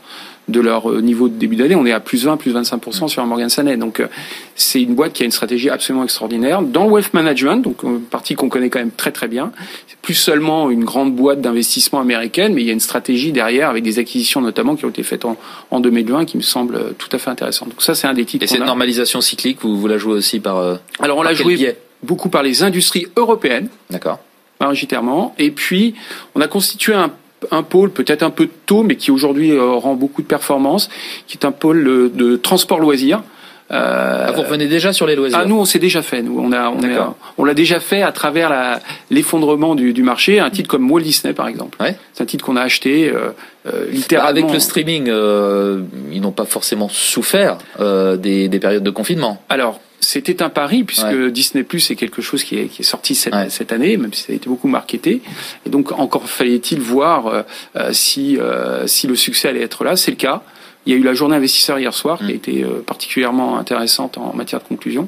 [0.51, 1.75] de leur euh, niveau de début d'année.
[1.75, 3.77] On est à plus 20, plus 25% sur un Morgan Stanley.
[3.77, 4.07] Donc euh,
[4.55, 6.61] c'est une boîte qui a une stratégie absolument extraordinaire.
[6.61, 9.51] Dans wealth management, donc une partie qu'on connaît quand même très très bien,
[9.87, 13.69] c'est plus seulement une grande boîte d'investissement américaine, mais il y a une stratégie derrière
[13.69, 15.37] avec des acquisitions notamment qui ont été faites en,
[15.71, 17.69] en 2020 qui me semble euh, tout à fait intéressante.
[17.69, 18.43] Donc ça c'est un des titres.
[18.43, 22.29] Et cette normalisation cyclique, vous, vous la jouez aussi par Alors on l'a joué beaucoup
[22.29, 23.69] par les industries européennes.
[23.89, 24.19] D'accord
[24.67, 25.33] majoritairement.
[25.37, 25.95] Et puis,
[26.35, 27.11] on a constitué un
[27.49, 30.89] un pôle peut-être un peu tôt, mais qui aujourd'hui euh, rend beaucoup de performances,
[31.27, 33.23] qui est un pôle euh, de, transport loisir.
[33.71, 36.21] Euh, ah, vous revenez déjà sur les loisirs Ah, nous, on s'est déjà fait.
[36.21, 40.41] Nous, on a, on, on l'a déjà fait à travers l'effondrement du, du, marché.
[40.41, 41.81] Un titre comme Walt Disney, par exemple.
[41.81, 41.95] Ouais.
[42.11, 44.29] C'est un titre qu'on a acheté euh, littéralement.
[44.29, 49.41] Avec le streaming, euh, ils n'ont pas forcément souffert des, des périodes de confinement.
[49.47, 53.15] Alors, c'était un pari puisque Disney Plus est quelque chose qui est, qui est sorti
[53.15, 55.21] cette, cette, année, même si ça a été beaucoup marketé.
[55.65, 57.43] Et donc encore fallait-il voir euh,
[57.75, 59.95] euh, si euh, si le succès allait être là.
[59.95, 60.41] C'est le cas.
[60.87, 62.31] Il y a eu la journée investisseur hier soir qui a mm.
[62.31, 65.07] été particulièrement intéressante en matière de conclusion.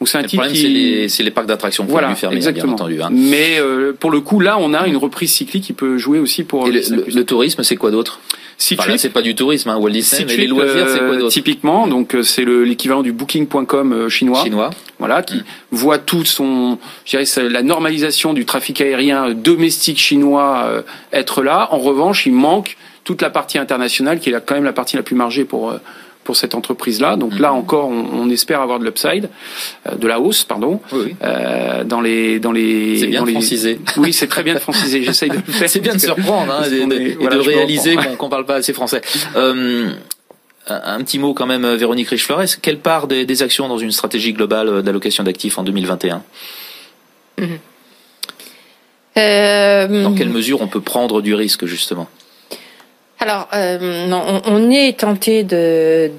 [0.00, 1.08] Donc c'est un le problème, qui...
[1.08, 2.50] c'est les, parcs d'attractions qui voilà, exactement.
[2.50, 3.02] bien entendu.
[3.02, 3.08] Hein.
[3.12, 3.58] Mais
[4.00, 6.68] pour le coup, là, on a une reprise cyclique qui peut jouer aussi pour.
[6.68, 8.20] Et le tourisme, c'est quoi d'autre?
[8.72, 11.32] Enfin, c'est pas du tourisme, hein, Walt Disney, mais les loisirs, c'est quoi d'autre?
[11.32, 14.42] Typiquement, donc euh, c'est l'équivalent du Booking.com euh, chinois.
[14.42, 14.70] Chinois.
[14.98, 15.44] Voilà, qui mm.
[15.72, 21.68] voit tout son, je dirais, la normalisation du trafic aérien domestique chinois euh, être là.
[21.72, 25.02] En revanche, il manque toute la partie internationale, qui est quand même la partie la
[25.02, 25.74] plus margée pour
[26.24, 27.16] pour cette entreprise-là.
[27.16, 27.56] Donc là mm.
[27.56, 29.28] encore, on, on, espère avoir de l'upside,
[29.86, 31.14] euh, de la hausse, pardon, oui.
[31.22, 32.98] euh, dans les dans les.
[32.98, 33.78] C'est bien dans de franciser.
[33.96, 35.04] Oui, c'est très bien de franciser.
[35.04, 35.68] J'essaye de le faire.
[35.68, 39.02] C'est bien de se reprendre hein, et, de, réaliser qu'on ne parle pas assez français.
[39.36, 39.90] Euh,
[40.66, 42.56] un petit mot quand même, Véronique Riche-Flores.
[42.62, 46.22] Quelle part des, des, actions dans une stratégie globale d'allocation d'actifs en 2021
[47.38, 47.44] mmh.
[49.18, 50.02] euh...
[50.02, 52.08] Dans quelle mesure on peut prendre du risque justement?
[53.24, 56.10] Alors, euh, non, on, est tenté de,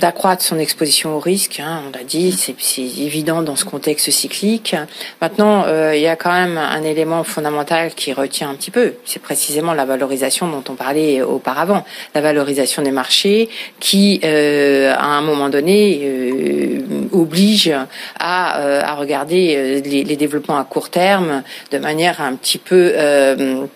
[0.00, 1.60] d'accroître son exposition au risque.
[1.60, 4.74] Hein, on l'a dit, c'est, évident dans ce contexte cyclique.
[5.20, 8.94] Maintenant, euh, il y a quand même un élément fondamental qui retient un petit peu.
[9.04, 15.04] C'est précisément la valorisation dont on parlait auparavant, la valorisation des marchés, qui, euh, à
[15.04, 16.78] un moment donné, euh,
[17.12, 17.74] oblige
[18.18, 21.42] à, euh, à regarder les, les, développements à court terme
[21.72, 23.66] de manière un petit peu euh,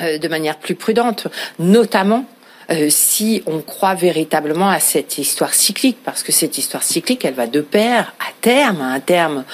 [0.00, 1.28] de manière plus prudente,
[1.58, 2.26] notamment
[2.70, 7.34] euh, si on croit véritablement à cette histoire cyclique, parce que cette histoire cyclique, elle
[7.34, 9.44] va de pair à terme, à terme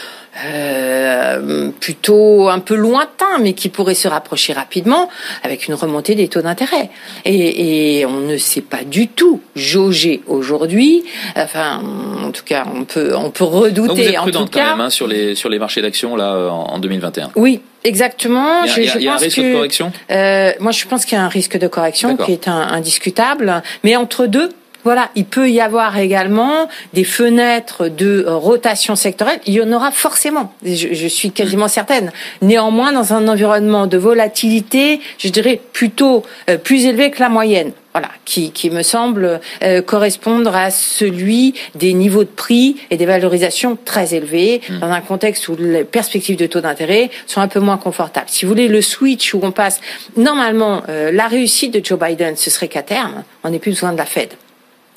[0.45, 5.09] euh, plutôt un peu lointain, mais qui pourrait se rapprocher rapidement
[5.42, 6.90] avec une remontée des taux d'intérêt.
[7.25, 11.05] Et, et, on ne sait pas du tout jauger aujourd'hui.
[11.37, 11.83] Enfin,
[12.25, 13.88] en tout cas, on peut on peut redouter.
[13.88, 16.16] Donc vous êtes en tout cas, quand même hein, sur les sur les marchés d'actions
[16.16, 17.31] là en 2021.
[17.37, 18.62] Oui, Exactement.
[18.64, 19.92] Il y a, je, il y a un risque de correction?
[20.11, 23.62] Euh, moi, je pense qu'il y a un risque de correction qui est un, indiscutable,
[23.83, 24.51] mais entre deux,
[24.85, 29.40] voilà, il peut y avoir également des fenêtres de rotation sectorielle.
[29.47, 32.12] Il y en aura forcément, je, je, suis quasiment certaine.
[32.40, 37.73] Néanmoins, dans un environnement de volatilité, je dirais plutôt euh, plus élevé que la moyenne.
[37.92, 43.05] Voilà, qui, qui me semble euh, correspondre à celui des niveaux de prix et des
[43.05, 44.79] valorisations très élevés mmh.
[44.79, 48.29] dans un contexte où les perspectives de taux d'intérêt sont un peu moins confortables.
[48.31, 49.83] Si vous voulez, le switch où on passe,
[50.16, 53.92] normalement, euh, la réussite de Joe Biden, ce serait qu'à terme, on n'ait plus besoin
[53.92, 54.31] de la Fed.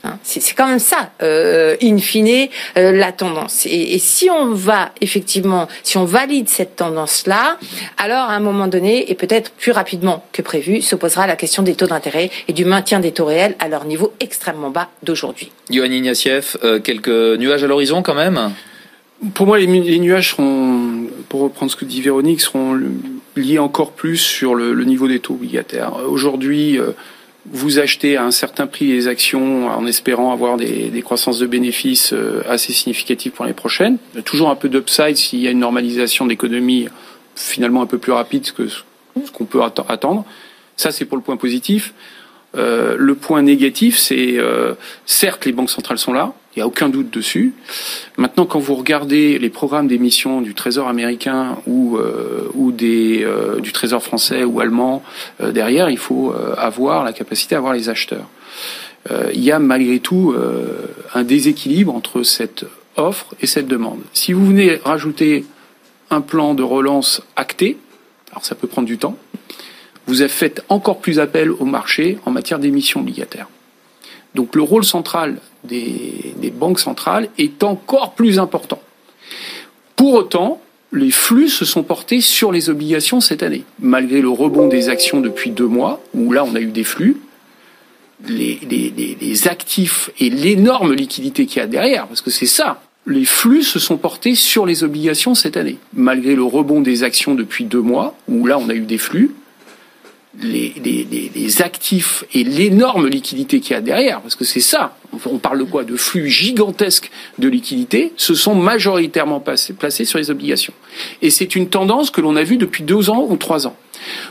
[0.06, 3.66] Hein, c'est quand même ça, euh, in fine, euh, la tendance.
[3.66, 7.58] Et, si on va effectivement, si on valide cette tendance-là,
[7.98, 11.64] alors à un moment donné, et peut-être plus rapidement que prévu, se posera la question
[11.64, 15.52] des taux d'intérêt et du maintien des taux réels à leur niveau extrêmement bas d'aujourd'hui.
[15.72, 18.52] Yohann Ignatieff, euh, quelques nuages à l'horizon quand même?
[19.34, 22.80] Pour moi, les, nuages seront, pour reprendre ce que dit Véronique, seront
[23.36, 25.94] liés encore plus sur le, le niveau des taux obligataires.
[26.08, 26.80] Aujourd'hui,
[27.52, 32.14] vous achetez à un certain prix les actions en espérant avoir des, croissances de bénéfices
[32.14, 33.98] euh, assez significatives pour les prochaines.
[34.14, 36.88] Il y a toujours un peu d'upside s'il y a une normalisation de l'économie
[37.36, 38.82] finalement un peu plus rapide que ce
[39.32, 40.26] qu'on peut attendre.
[40.78, 41.94] Ça, c'est pour le point positif.
[42.56, 44.74] Euh, le point négatif, c'est euh,
[45.06, 47.54] certes les banques centrales sont là, il n'y a aucun doute dessus.
[48.18, 53.60] Maintenant, quand vous regardez les programmes d'émission du Trésor américain ou, euh, ou des, euh,
[53.60, 55.04] du Trésor français ou allemand,
[55.42, 58.28] euh, derrière, il faut avoir la capacité à avoir les acheteurs.
[59.34, 60.34] il y a malgré tout
[61.14, 62.66] un déséquilibre entre cette
[62.96, 64.00] offre et cette demande.
[64.14, 65.46] Si vous venez rajouter
[66.10, 67.78] un plan de relance acté,
[68.32, 69.18] alors ça peut prendre du temps,
[70.08, 73.48] vous avez fait encore plus appel au marché en matière d'émissions obligataires.
[74.36, 78.80] Donc le rôle central des, banques centrales est encore plus important.
[79.96, 83.64] Pour autant, les flux se sont portés sur les obligations cette année.
[83.80, 87.18] Malgré le rebond des actions depuis deux mois, où là on a eu des flux,
[88.28, 93.64] les actifs et l'énorme liquidité qu'il y a derrière, parce que c'est ça, les flux
[93.64, 95.78] se sont portés sur les obligations cette année.
[95.94, 99.32] Malgré le rebond des actions depuis deux mois, où là on a eu des flux,
[100.42, 104.98] les, les, les actifs et l'énorme liquidité qu'il y a derrière, parce que c'est ça,
[105.26, 105.84] on parle de quoi?
[105.84, 110.74] De flux gigantesques de liquidité, se sont majoritairement placés sur les obligations.
[111.22, 113.76] Et c'est une tendance que l'on a vue depuis deux ans ou trois ans.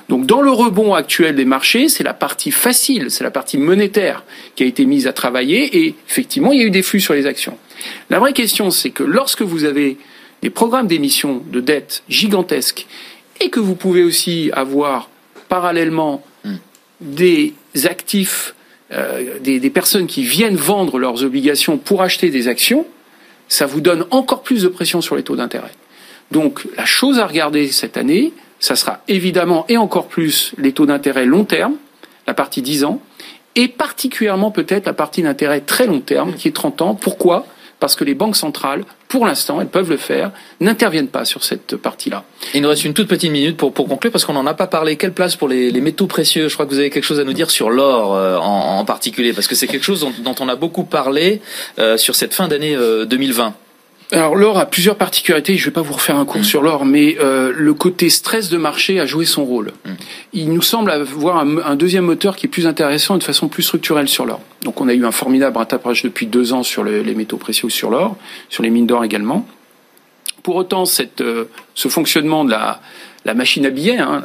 [0.09, 4.25] Donc dans le rebond actuel des marchés, c'est la partie facile, c'est la partie monétaire
[4.55, 7.15] qui a été mise à travailler et effectivement, il y a eu des flux sur
[7.15, 7.57] les actions.
[8.11, 9.97] La vraie question, c'est que lorsque vous avez
[10.43, 12.87] des programmes d'émission de dette gigantesques
[13.41, 15.09] et que vous pouvez aussi avoir
[15.55, 16.57] parallèlement hmm.
[17.01, 18.57] des actifs,
[18.91, 22.87] euh, des, des, personnes qui viennent vendre leurs obligations pour acheter des actions,
[23.47, 25.71] ça vous donne encore plus de pression sur les taux d'intérêt.
[26.33, 30.87] Donc la chose à regarder cette année, ça sera évidemment et encore plus les taux
[30.87, 31.77] d'intérêt long terme,
[32.27, 33.01] la partie 10 ans,
[33.55, 36.95] et particulièrement peut-être la partie d'intérêt très long terme qui est 30 ans.
[36.97, 37.47] Pourquoi?
[37.85, 41.77] Parce que les banques centrales, pour l'instant, elles peuvent le faire, n'interviennent pas sur cette
[41.77, 42.25] partie-là.
[42.55, 44.67] Il nous reste une toute petite minute pour, pour conclure, parce qu'on n'en a pas
[44.67, 44.97] parlé.
[44.97, 46.49] Quelle place pour les, métaux précieux?
[46.49, 49.35] Je crois que vous avez quelque chose à nous dire sur l'or euh, en, particulier,
[49.35, 51.43] parce que c'est quelque chose dont, dont, on a beaucoup parlé
[51.79, 53.53] euh, sur cette fin d'année euh, 2020.
[54.15, 55.57] Alors l'or a plusieurs particularités.
[55.57, 56.45] Je ne vais pas vous refaire un cours mmh.
[56.45, 59.73] sur l'or, mais euh, le côté stress de marché a joué son rôle.
[59.85, 59.91] Mmh.
[60.35, 63.49] Il nous semble avoir un, un, deuxième moteur qui est plus intéressant et de façon
[63.49, 64.41] plus structurelle sur l'or.
[64.63, 67.71] Donc on a eu un formidable rattrapage depuis deux ans sur le, les métaux précieux
[67.71, 68.17] sur l'or,
[68.51, 69.49] sur les mines d'or également.
[70.45, 72.81] Pour autant, cette, euh, ce fonctionnement de la,
[73.25, 74.23] la machine à billets, hein,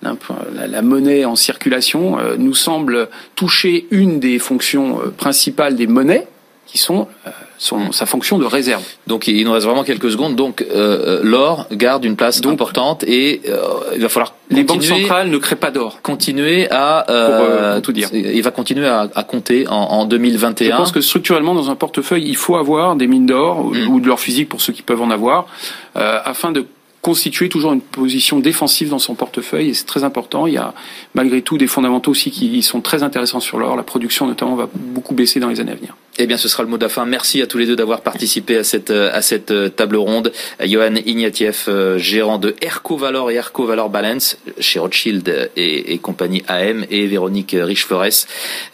[0.00, 0.14] la,
[0.54, 6.28] la, la, monnaie en circulation, euh, nous semble toucher une des fonctions principales des monnaies,
[6.66, 7.08] qui sont
[7.58, 8.82] son, sa fonction de réserve.
[9.06, 10.36] Donc il nous reste vraiment quelques secondes.
[10.36, 13.62] Donc euh, l'or garde une place Donc, importante et euh,
[13.94, 16.00] il va falloir les banques centrales ne créent pas d'or.
[16.02, 18.08] Continuer à euh, pour, tout dire.
[18.12, 20.70] Il va continuer à, à compter en, en, 2021.
[20.70, 23.88] Je pense que structurellement dans un portefeuille, il faut avoir des mines d'or mm.
[23.88, 25.46] ou de l'or physique pour ceux qui peuvent en avoir,
[25.94, 26.66] afin de
[27.04, 30.46] constituer toujours une position défensive dans son portefeuille et c'est très important.
[30.46, 30.72] Il y a
[31.14, 33.76] malgré tout des fondamentaux aussi qui sont très intéressants sur l'or.
[33.76, 35.94] La production notamment va beaucoup baisser dans les années à venir.
[36.18, 36.84] Eh bien, ce sera le mot de.
[37.06, 40.32] Merci à tous les deux d'avoir participé à cette à cette table ronde.
[40.64, 46.84] Johan Ignatieff, gérant de Erco Valor et Erco Valor Balance chez Rothschild et, compagnie AM,
[46.90, 48.26] et Véronique Riche-Flores,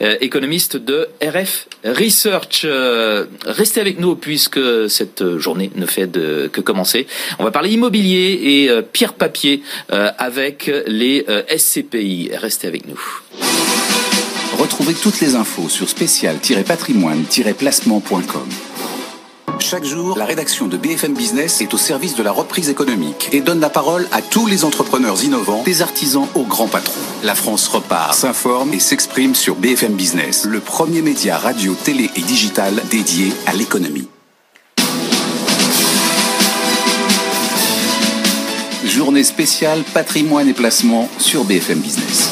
[0.03, 2.62] euh, économiste de RF Research.
[2.64, 7.07] Euh, restez avec nous puisque cette journée ne fait que commencer.
[7.38, 11.24] On va parler immobilier et euh, pierre papier avec les
[11.57, 12.31] SCPI.
[12.35, 13.00] Restez avec nous.
[14.58, 18.48] Retrouvez toutes les infos sur spécial-patrimoine-placement.com.
[19.60, 23.40] Chaque jour, la rédaction de BFM Business est au service de la reprise économique et
[23.40, 27.00] donne la parole à tous les entrepreneurs innovants, des artisans aux grands patrons.
[27.22, 32.22] La France repart, s'informe et s'exprime sur BFM Business, le premier média radio, télé et
[32.22, 34.08] digital dédié à l'économie.
[38.84, 42.30] Journée spéciale patrimoine et placement sur BFM Business.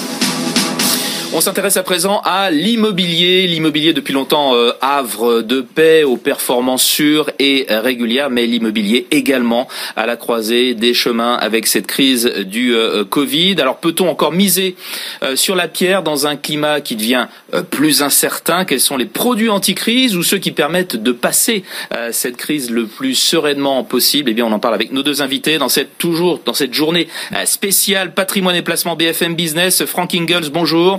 [1.35, 3.47] On s'intéresse à présent à l'immobilier.
[3.47, 9.69] L'immobilier depuis longtemps euh, havre de paix aux performances sûres et régulières, mais l'immobilier également
[9.95, 13.57] à la croisée des chemins avec cette crise du euh, Covid.
[13.61, 14.75] Alors peut-on encore miser
[15.23, 18.65] euh, sur la pierre dans un climat qui devient euh, plus incertain?
[18.65, 21.63] Quels sont les produits anti-crise ou ceux qui permettent de passer
[21.95, 24.31] euh, cette crise le plus sereinement possible?
[24.31, 27.07] Eh bien, on en parle avec nos deux invités dans cette toujours dans cette journée
[27.45, 29.85] spéciale patrimoine et placement BFM Business.
[29.85, 30.99] Frank Ingalls, bonjour.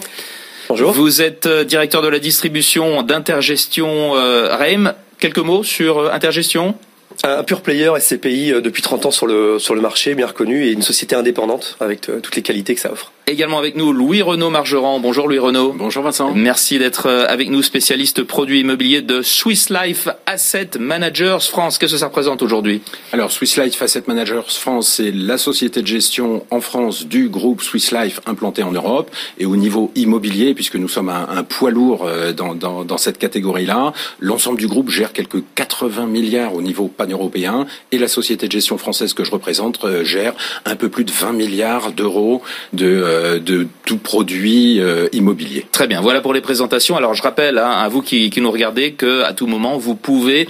[0.69, 0.91] Bonjour.
[0.91, 4.93] Vous êtes directeur de la distribution d'Intergestion euh, REM.
[5.17, 6.75] Quelques mots sur Intergestion?
[7.23, 10.71] Un pur player SCPI depuis 30 ans sur le, sur le marché, bien reconnu, et
[10.71, 13.11] une société indépendante avec toutes les qualités que ça offre.
[13.29, 14.99] Également avec nous Louis Renaud Margerand.
[14.99, 15.71] Bonjour Louis Renaud.
[15.77, 16.33] Bonjour Vincent.
[16.33, 21.77] Merci d'être avec nous, spécialiste produits immobiliers de Swiss Life Asset Managers France.
[21.77, 22.81] Qu'est-ce que ça représente aujourd'hui
[23.13, 27.61] Alors Swiss Life Asset Managers France, c'est la société de gestion en France du groupe
[27.61, 31.69] Swiss Life implanté en Europe et au niveau immobilier, puisque nous sommes un, un poids
[31.69, 33.93] lourd dans, dans, dans cette catégorie-là.
[34.19, 38.79] L'ensemble du groupe gère quelques 80 milliards au niveau pan-européen et la société de gestion
[38.79, 40.33] française que je représente gère
[40.65, 42.41] un peu plus de 20 milliards d'euros
[42.73, 45.65] de de tout produit immobilier.
[45.71, 46.01] Très bien.
[46.01, 46.95] Voilà pour les présentations.
[46.95, 50.47] Alors je rappelle hein, à vous qui, nous regardez que à tout moment vous pouvez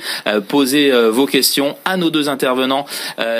[0.48, 2.86] poser vos questions à nos deux intervenants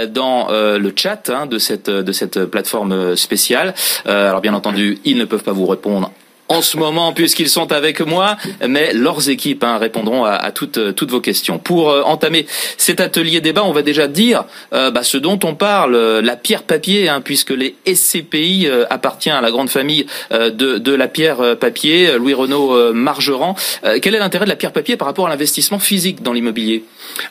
[0.10, 3.74] dans le chat hein, de cette de cette plateforme spéciale.
[4.06, 6.12] alors bien entendu, ils ne peuvent pas vous répondre
[6.50, 8.36] en ce moment puisqu'ils sont avec moi,
[8.68, 11.60] mais leurs équipes hein, répondront à, toutes, toutes vos questions.
[11.60, 12.46] Pour euh, entamer
[12.78, 16.36] cet atelier débat, on va déjà dire euh, bah, ce dont on parle, euh, la
[16.36, 21.58] pierre papier, hein, puisque les SCPI appartient à la grande famille de, de la pierre
[21.58, 22.18] papier.
[22.18, 23.56] Louis Renaud Margeran,
[24.02, 26.84] quel est l'intérêt de la pierre papier par rapport à l'investissement physique dans l'immobilier?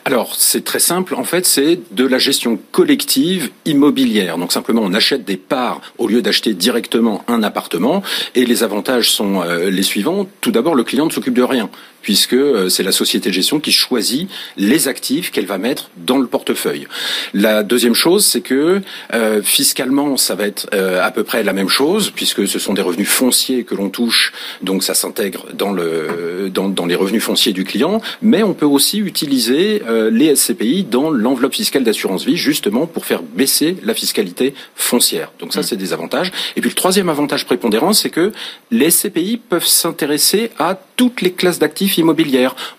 [0.05, 4.37] Alors c'est très simple, en fait c'est de la gestion collective immobilière.
[4.37, 8.01] Donc simplement on achète des parts au lieu d'acheter directement un appartement
[8.35, 10.27] et les avantages sont euh, les suivants.
[10.41, 11.69] Tout d'abord, le client ne s'occupe de rien
[12.01, 16.17] puisque euh, c'est la société de gestion qui choisit les actifs qu'elle va mettre dans
[16.17, 16.87] le portefeuille.
[17.33, 18.81] La deuxième chose, c'est que
[19.13, 22.73] euh, fiscalement, ça va être euh, à peu près la même chose, puisque ce sont
[22.73, 27.23] des revenus fonciers que l'on touche, donc ça s'intègre dans, le, dans, dans, les revenus
[27.23, 29.81] fonciers du client, mais on peut aussi utiliser
[30.11, 35.31] les SCPI dans l'enveloppe fiscale d'assurance vie, justement pour faire baisser la fiscalité foncière.
[35.39, 35.63] Donc ça, mmh.
[35.63, 36.31] c'est des avantages.
[36.55, 38.31] Et puis le troisième avantage prépondérant, c'est que
[38.71, 41.88] les SCPI peuvent s'intéresser à toutes les classes d'actifs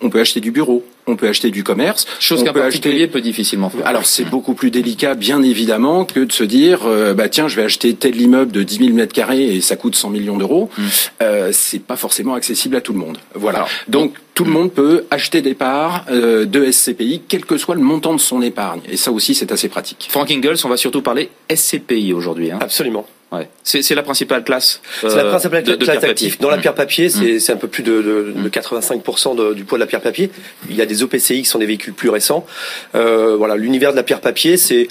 [0.01, 2.07] On peut acheter du bureau, on peut acheter du commerce.
[2.19, 3.87] Chose qu'un particulier peut difficilement faire.
[3.87, 7.57] Alors c'est beaucoup plus délicat, bien évidemment, que de se dire, euh, bah tiens, je
[7.57, 10.71] vais acheter tel immeuble de 10 000 mètres carrés et ça coûte 100 millions d'euros.
[10.77, 10.83] Mm.
[11.23, 13.19] Euh, c'est pas forcément accessible à tout le monde.
[13.35, 13.67] Voilà.
[13.89, 17.83] Donc tout le monde peut acheter des parts euh, de SCPI, quel que soit le
[17.83, 18.81] montant de son épargne.
[18.89, 20.09] Et ça aussi, c'est assez pratique.
[20.11, 22.51] Frank Ingalls, on va surtout parler SCPI aujourd'hui.
[22.51, 22.59] Hein.
[22.61, 23.07] Absolument.
[23.33, 23.49] Ouais.
[23.63, 24.81] C'est la principale classe.
[25.03, 26.41] c'est la principale euh, classe d'actifs.
[26.41, 27.39] Dans la pierre papier, mmh.
[27.39, 30.31] c'est un peu plus de, de, de 85% de, du poids de la pierre papier.
[30.69, 32.47] Il y a des OPCI qui sont des véhicules plus récents.
[32.95, 34.89] Euh, voilà, l'univers de la pierre papier, c'est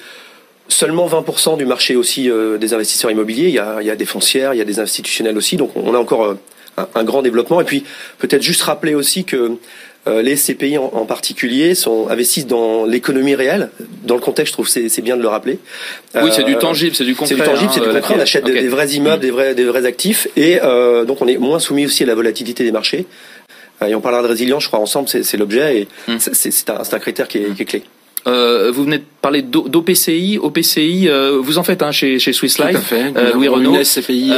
[0.68, 3.48] seulement 20% du marché aussi euh, des investisseurs immobiliers.
[3.48, 5.58] Il y, a, il y a des foncières, il y a des institutionnels aussi.
[5.58, 6.40] Donc on a encore euh,
[6.78, 7.62] un, un grand développement.
[7.62, 7.84] Et puis
[8.20, 9.58] peut-être juste rappeler aussi que
[10.08, 13.70] euh, les CPI en, particulier sont investissent dans l'économie réelle.
[14.06, 15.60] Dans le contexte, je trouve c'est c'est bien de le rappeler.
[16.16, 17.36] Oui, c'est du euh, tangible, c'est du concret.
[17.36, 18.16] C'est du tangible, c'est du hein, concret.
[18.18, 21.38] On achète des, vrais immeubles, des vrais des vrais actifs, et euh, donc on est
[21.38, 23.08] moins soumis aussi à la volatilité des marchés.
[23.88, 26.18] Et on parlera de résilience, je crois, ensemble, c'est l'objet, et mmh.
[26.20, 27.84] c'est un, un, critère qui est, qui est clé.
[28.28, 30.40] Euh, vous venez de parler d'OPCI.
[30.42, 32.72] OPCI, euh, vous en faites hein, chez, chez Swiss Life.
[32.72, 33.14] Tout à fait.
[33.16, 33.76] Euh, Louis Renault.
[33.76, 34.32] Une SCPI,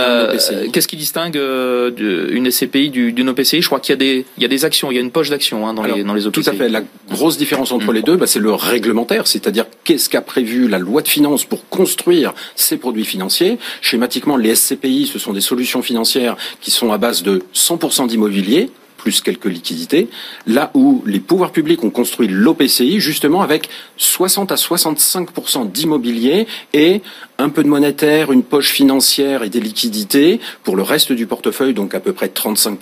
[0.72, 4.46] Qu'est-ce qui distingue une SCPI d'une OPCI Je crois qu'il y a des il y
[4.46, 6.44] a des actions, il y a une poche d'actions hein, dans, les, dans les OPCI.
[6.44, 6.70] Tout à fait.
[6.70, 7.96] La grosse différence entre mm.
[7.96, 11.68] les deux, bah, c'est le réglementaire, c'est-à-dire qu'est-ce qu'a prévu la loi de finances pour
[11.70, 13.58] construire ces produits financiers?
[13.82, 18.70] Schématiquement, les SCPI, ce sont des solutions financières qui sont à base de 100% d'immobilier
[19.02, 20.10] plus quelques liquidités,
[20.46, 25.30] là où les pouvoirs publics ont construit l'OPCI justement avec 60 à 65
[25.72, 27.02] d'immobilier et
[27.40, 31.74] un peu de monétaire, une poche financière et des liquidités pour le reste du portefeuille,
[31.74, 32.78] donc à peu près 35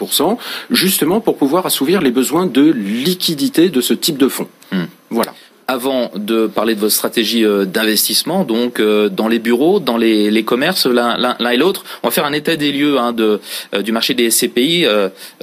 [0.69, 4.49] justement pour pouvoir assouvir les besoins de liquidité de ce type de fonds.
[4.71, 4.85] Hmm.
[5.09, 5.33] Voilà
[5.69, 10.43] avant de parler de votre stratégie euh, d'investissement, donc euh, dans les bureaux, dans les,
[10.43, 13.37] commerces, l'un et l'autre, on va faire un état des lieux hein, euh,
[13.83, 14.87] du marché des SCPI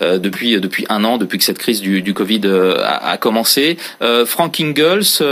[0.00, 2.40] depuis un an, depuis que cette crise du, Covid
[2.82, 3.76] a, commencé.
[4.24, 5.22] Frank Ingalls.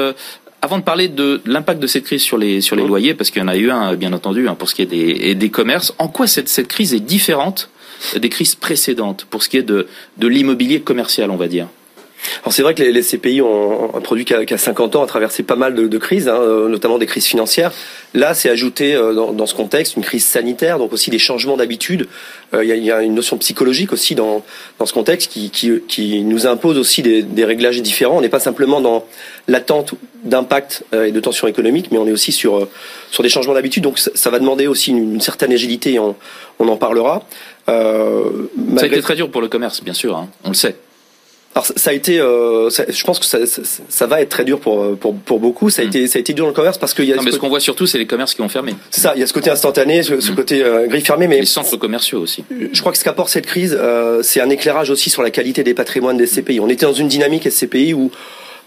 [0.63, 3.49] avant de parler de l'impact de cette crise sur les loyers, parce qu'il y en
[3.49, 6.69] a eu un, bien entendu, hein, pour ce qui est des, commerces, en quoi cette,
[6.69, 7.69] crise est différente
[8.15, 9.87] des crises précédentes pour ce qui est de
[10.21, 11.67] l'immobilier commercial, on va dire?
[12.43, 14.97] Alors c'est vrai que les, les, CPI ont un produit qui a, qui a 50
[14.97, 17.73] ans a traversé pas mal de, de crises, hein, euh, notamment des crises financières.
[18.15, 21.57] Là, c'est ajouté euh, dans, dans, ce contexte une crise sanitaire, donc aussi des changements
[21.57, 22.09] d'habitude.
[22.55, 24.43] Euh, il y, a, y, a, une notion psychologique aussi dans,
[24.79, 28.19] dans ce contexte qui, qui, qui nous impose aussi des, des réglages différents.
[28.19, 29.05] On n'est pas simplement dans
[29.49, 32.67] l'attente d'impact et de tension économique, mais on est aussi sur
[33.11, 33.83] sur des changements d'habitude.
[33.83, 35.95] Donc ça, ça, va demander aussi une, une certaine agilité.
[35.95, 36.17] Et on,
[36.59, 37.25] on en parlera.
[37.69, 40.17] Euh, ça a été très dur pour le commerce, bien sûr.
[40.17, 40.77] Hein, on le sait.
[41.55, 44.45] Alors ça a été, euh, ça, je pense que ça, ça, ça, va être très
[44.45, 45.71] dur pour pour, pour beaucoup.
[45.71, 45.89] Ça a hmm.
[45.89, 47.17] été ça a été dur dans le commerce parce qu'il y a.
[47.17, 48.75] Non, mais ce qu'on voit surtout, c'est les commerces qui ont fermé.
[48.91, 49.13] C'est ça.
[49.15, 50.35] Il y a ce côté instantané, ce, ce hmm.
[50.35, 52.45] côté euh, grille fermée, mais les centres commerciaux aussi.
[52.73, 55.63] Je crois que ce qu'apporte cette crise, euh, c'est un éclairage aussi sur la qualité
[55.63, 56.59] des patrimoines des SCPI.
[56.59, 58.11] On était dans une dynamique SCPI où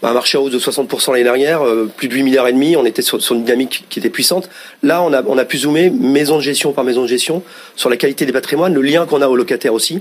[0.00, 2.52] bah, un marché à hausse de 60% l'année dernière, euh, plus de 8 milliards et
[2.52, 4.48] demi, on était sur, sur, une dynamique qui était puissante.
[4.82, 7.42] Là, on a, on a pu zoomer maison de gestion par maison de gestion
[7.74, 10.00] sur la qualité des patrimoines, le lien qu'on a aux locataires aussi,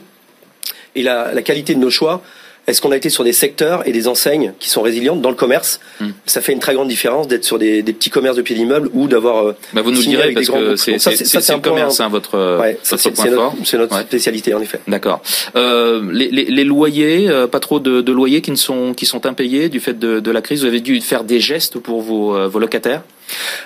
[0.96, 2.22] et la, la qualité de nos choix.
[2.68, 5.36] Est-ce qu'on a été sur des secteurs et des enseignes qui sont résilientes dans le
[5.36, 6.10] commerce hmm.
[6.26, 8.90] Ça fait une très grande différence d'être sur des, des, petits commerces de pieds d'immeuble
[8.94, 9.48] ou d'avoir.
[9.48, 13.10] Euh, bah vous nous le direz parce que c'est un commerce, hein, votre, ouais, votre
[13.12, 13.56] point fort.
[13.64, 14.80] C'est notre, spécialité en effet.
[14.88, 15.22] D'accord.
[15.56, 19.06] Euh, les, les, les, loyers, euh, pas trop de, de, loyers qui ne sont qui
[19.06, 20.62] sont impayés du fait de, de, la crise.
[20.62, 23.04] Vous avez dû faire des gestes pour vos, euh, vos locataires?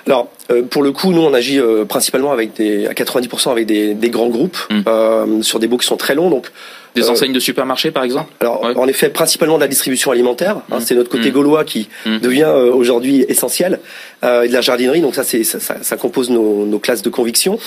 [0.07, 3.65] Alors, euh, pour le coup, nous, on agit euh, principalement avec des, à 90% avec
[3.65, 4.81] des, des grands groupes Mm.
[4.87, 6.29] euh, sur des baux qui sont très longs.
[6.29, 6.47] Donc,
[6.95, 8.31] Des enseignes de supermarché, par exemple?
[8.41, 8.73] alors, Ouais.
[8.75, 10.57] en effet, principalement de la distribution alimentaire.
[10.71, 10.81] hein, Mm.
[10.81, 11.33] c'est notre côté Mm.
[11.33, 12.17] gaulois qui Mm.
[12.19, 13.79] devient aujourd'hui essentiel.
[14.23, 17.09] Et de la jardinerie, donc ça, c'est ça, ça, ça compose nos, nos classes de
[17.09, 17.57] conviction.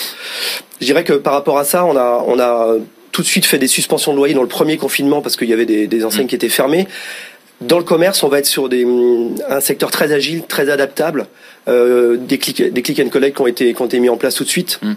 [0.80, 2.74] Je dirais que par rapport à ça, on a, on a
[3.12, 5.52] tout de suite fait des suspensions de loyer dans le premier confinement parce qu'il y
[5.52, 6.86] avait des, des enseignes qui étaient fermées.
[7.60, 8.84] Dans le commerce, on va être sur des,
[9.48, 11.26] un secteur très agile, très adaptable,
[11.68, 14.16] euh, des click, des click and collect qui ont été, qui ont été mis en
[14.16, 14.78] place tout de suite.
[14.82, 14.92] Mm.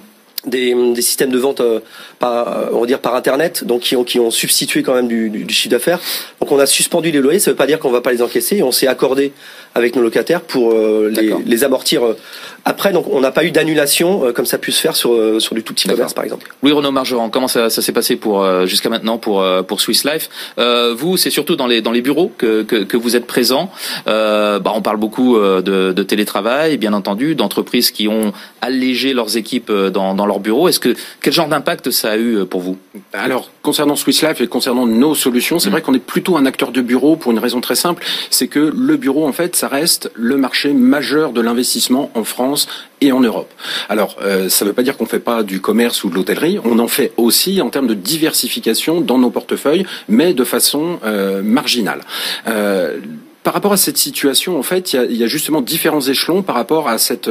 [0.46, 1.80] Des, des systèmes de vente euh,
[2.20, 5.08] par, euh, on va dire par internet, donc qui ont, qui ont substitué quand même
[5.08, 6.00] du, du, du chiffre d'affaires.
[6.40, 8.64] Donc on a suspendu les loyers, ça veut pas dire qu'on va pas les encaisser.
[8.64, 9.34] On s'est accordé
[9.78, 11.12] avec nos locataires pour euh,
[11.46, 12.18] les, amortir euh,
[12.66, 12.92] après.
[12.92, 15.40] Donc on n'a pas eu d'annulation euh, comme ça a pu se faire sur, euh,
[15.40, 16.48] sur du tout petit commerce par exemple.
[16.64, 19.80] Louis Renaud Margeron, comment ça, ça s'est passé pour euh, jusqu'à maintenant pour euh, pour
[19.82, 23.16] Swiss Life euh, Vous, c'est surtout dans les dans les bureaux que que, que vous
[23.16, 23.70] êtes présents.
[24.08, 29.14] Euh, bah, on parle beaucoup euh, de, de télétravail, bien entendu, d'entreprises qui ont allégé
[29.14, 30.68] leurs équipes dans dans leurs bureaux.
[30.68, 32.78] Est-ce que quel genre d'impact ça a eu pour vous?
[33.14, 35.72] Alors, concernant Swiss Life et concernant nos solutions, c'est Mm.
[35.74, 38.60] vrai qu'on est plutôt un acteur de bureau pour une raison très simple, c'est que
[38.76, 42.68] le bureau, en fait, ça reste le marché majeur de l'investissement en France
[43.02, 43.52] et en Europe.
[43.90, 46.60] Alors, euh, ça ne veut pas dire qu'on fait pas du commerce ou de l'hôtellerie,
[46.64, 51.42] on en fait aussi en termes de diversification dans nos portefeuilles, mais de façon euh,
[51.42, 52.02] marginale.
[52.48, 52.98] Euh,
[53.44, 56.90] par rapport à cette situation, en fait, il y a, justement différents échelons par rapport
[56.90, 57.30] à cette,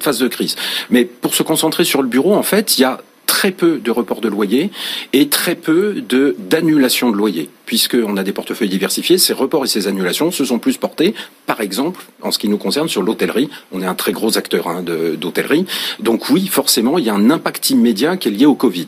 [0.00, 0.56] phase de crise.
[0.90, 3.90] Mais pour se concentrer sur le bureau, en fait, il y a très peu de
[3.90, 4.70] reports de loyer
[5.12, 9.18] et très peu de d'annulation de loyer, puisqu'on a des portefeuilles diversifiés.
[9.18, 11.14] Ces reports et ces annulations se sont plus portés,
[11.46, 13.50] par exemple, en ce qui nous concerne, sur l'hôtellerie.
[13.72, 15.66] On est un très gros acteur hein, d'hôtellerie.
[16.00, 18.86] Donc oui, forcément, il y a un impact immédiat qui est lié au Covid.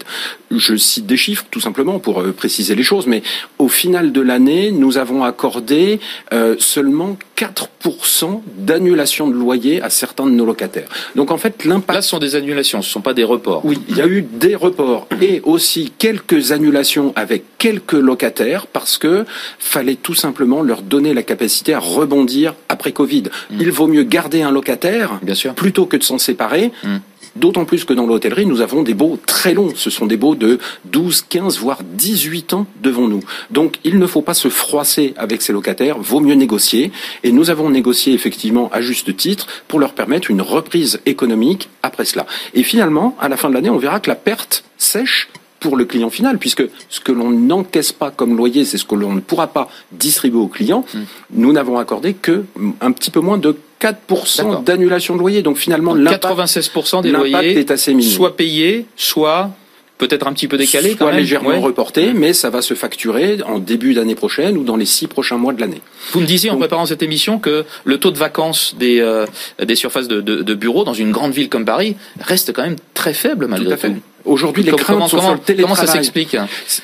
[0.51, 3.23] Je cite des chiffres, tout simplement, pour euh, préciser les choses, mais
[3.59, 6.01] au final de l'année, nous avons accordé
[6.33, 10.89] euh, seulement 4% d'annulation de loyer à certains de nos locataires.
[11.17, 11.95] Donc en fait, l'impact...
[11.95, 13.65] Là, ce sont des annulations, ce sont pas des reports.
[13.65, 18.99] Oui, il y a eu des reports et aussi quelques annulations avec quelques locataires parce
[18.99, 19.25] que
[19.59, 23.25] fallait tout simplement leur donner la capacité à rebondir après Covid.
[23.51, 25.55] Il vaut mieux garder un locataire Bien sûr.
[25.55, 26.73] plutôt que de s'en séparer.
[26.85, 26.97] Mm.
[27.37, 29.73] D'autant plus que dans l'hôtellerie, nous avons des baux très longs.
[29.77, 33.21] Ce sont des baux de 12, 15, voire 18 ans devant nous.
[33.51, 35.99] Donc, il ne faut pas se froisser avec ces locataires.
[35.99, 36.91] Vaut mieux négocier.
[37.23, 42.05] Et nous avons négocié effectivement à juste titre pour leur permettre une reprise économique après
[42.05, 42.27] cela.
[42.55, 45.29] Et finalement, à la fin de l'année, on verra que la perte sèche
[45.61, 48.95] pour le client final, puisque ce que l'on n'encaisse pas comme loyer, c'est ce que
[48.95, 50.85] l'on ne pourra pas distribuer au client.
[51.33, 52.45] Nous n'avons accordé que
[52.81, 54.61] un petit peu moins de 4% D'accord.
[54.63, 55.43] d'annulation de loyer.
[55.43, 58.11] Donc finalement, l'impact 96% des loyers est assez minime.
[58.13, 59.51] soit payés, soit
[59.99, 61.17] peut-être un petit peu décalés soit quand même.
[61.17, 61.59] légèrement Ouais.
[61.59, 65.39] reporté, mais ça va se facturer en début d'année prochaine ou dans les six prochains
[65.39, 65.81] mois de l'année.
[66.13, 69.27] Vous me disiez en Donc- préparant cette émission que le taux de vacances des, euh,
[69.61, 72.77] des surfaces de, de, de bureaux dans une grande ville comme Paris reste quand même
[72.95, 73.93] très faible malgré Tout à fait.
[74.29, 75.77] Aujourd'hui, les craintes comment, sont sur le télétravail.
[75.77, 76.37] comment ça s'explique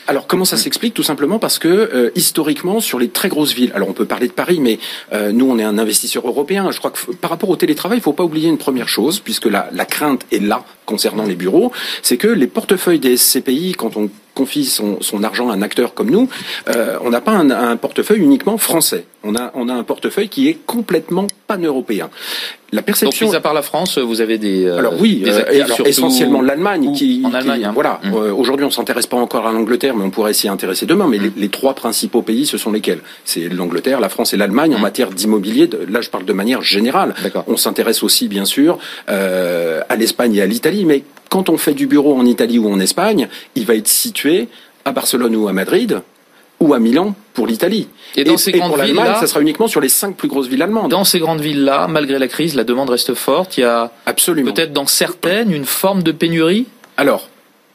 [0.06, 3.72] Alors comment ça s'explique Tout simplement parce que euh, historiquement sur les très grosses villes,
[3.74, 4.78] alors on peut parler de Paris, mais
[5.12, 6.70] euh, nous on est un investisseur européen.
[6.70, 9.46] Je crois que par rapport au télétravail, il faut pas oublier une première chose, puisque
[9.46, 11.70] la, la crainte est là concernant les bureaux,
[12.02, 15.94] c'est que les portefeuilles des SCPI, quand on confie son, son argent à un acteur
[15.94, 16.28] comme nous,
[16.68, 19.04] euh, on n'a pas un, un portefeuille uniquement français.
[19.22, 22.10] On a, on a un portefeuille qui est complètement pan-européen.
[22.72, 24.64] La Donc, perception mis à part la France, vous avez des.
[24.66, 27.70] euh, alors oui, des euh, actifs alors, surtout essentiellement l'Allemagne qui, en qui- Allemagne, hein.
[27.72, 28.00] voilà.
[28.02, 28.14] Mm.
[28.14, 31.06] euh, Aujourd'hui, on s'intéresse pas encore à l'Angleterre, mais on pourrait s'y intéresser demain.
[31.08, 32.98] Mais les, les trois principaux pays, ce sont lesquels?
[33.24, 34.82] C'est l'Angleterre, la France et l'Allemagne en Mm.
[34.82, 35.70] matière d'immobilier.
[35.88, 37.14] Là, je parle de manière générale.
[37.46, 38.78] On s'intéresse aussi, bien sûr,
[39.08, 40.84] euh, à l'Espagne et à l'Italie.
[40.84, 41.04] Mais
[41.34, 43.26] quand on fait du bureau en Italie ou en Espagne,
[43.56, 44.46] il va être situé
[44.84, 46.00] à Barcelone ou à Madrid
[46.60, 47.88] ou à Milan pour l'Italie.
[48.14, 50.46] Et dans ces grandes pour l'Allemagne, villes-là- ça sera uniquement sur les cinq plus grosses
[50.46, 50.92] villes allemandes.
[50.92, 53.58] Dans ces grandes villes-là, malgré la crise, la demande reste forte.
[53.58, 56.66] Il y a peut-être dans certaines une forme de pénurie?
[56.96, 57.28] Alors,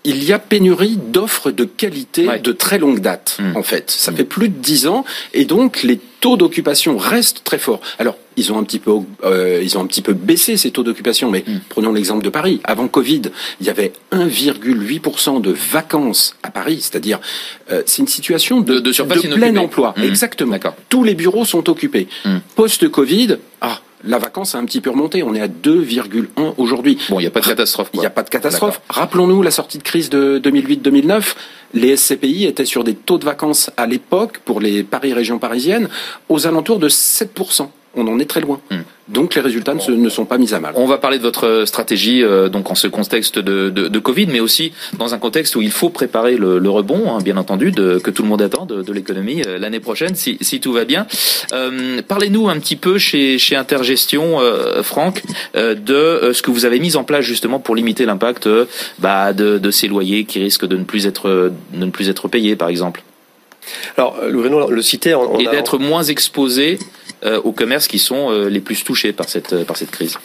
[0.05, 2.39] il y a pénurie d'offres de qualité Ouais.
[2.39, 3.57] de très longue date, Mm.
[3.57, 3.91] en fait.
[3.91, 5.03] Ça fait plus de dix ans,
[5.33, 7.81] et donc les taux d'occupation restent très forts.
[7.99, 8.91] Alors, ils ont un petit peu,
[9.23, 11.59] euh, ils ont un petit peu baissé ces taux d'occupation, mais Mm.
[11.69, 12.59] prenons l'exemple de Paris.
[12.63, 13.23] Avant Covid,
[13.61, 17.19] il y avait 1,8% de vacances à Paris, c'est-à-dire
[17.71, 19.93] euh, c'est une situation de, De- de surface plein emploi.
[19.97, 20.03] Mm.
[20.03, 20.57] Exactement.
[20.89, 22.07] Tous les bureaux sont occupés.
[22.25, 22.37] Mm.
[22.55, 25.23] Post-Covid, ah, la vacance a un petit peu remonté.
[25.23, 26.97] On est à 2,1 aujourd'hui.
[27.09, 27.89] Bon, il n'y a pas de catastrophe.
[27.93, 28.79] Il n'y a pas de catastrophe.
[28.89, 31.35] Rappelons-nous la sortie de crise de 2008-2009.
[31.73, 35.89] Les SCPI étaient sur des taux de vacances à l'époque, pour les Paris région parisienne,
[36.29, 37.69] aux alentours de 7%.
[37.99, 38.59] On en est très loin.
[38.71, 38.81] Hmm.
[39.09, 40.73] Donc les résultats ne, ne, sont pas mis à mal.
[40.75, 44.27] On va parler de votre stratégie euh, donc en ce contexte de, de, de, Covid,
[44.27, 47.71] mais aussi dans un contexte où il faut préparer le, le rebond, hein, bien entendu,
[47.71, 50.73] de, que tout le monde attend de, de l'économie euh, l'année prochaine, si, si, tout
[50.73, 51.07] va bien.
[51.53, 55.23] Euh, Parlez-nous un petit peu chez, chez Intergestion, euh, Franck,
[55.55, 58.47] euh, de ce que vous avez mis en place justement pour limiter l'impact
[58.99, 62.27] bah, de, de ces loyers qui risquent de ne plus être, de ne plus être
[62.27, 63.01] payés, par exemple.
[63.97, 65.13] Alors, le, le citait.
[65.39, 66.83] et d'être moins exposé euh,
[67.43, 70.17] aux commerces qui sont euh, les plus touchés par cette, euh, par cette crise.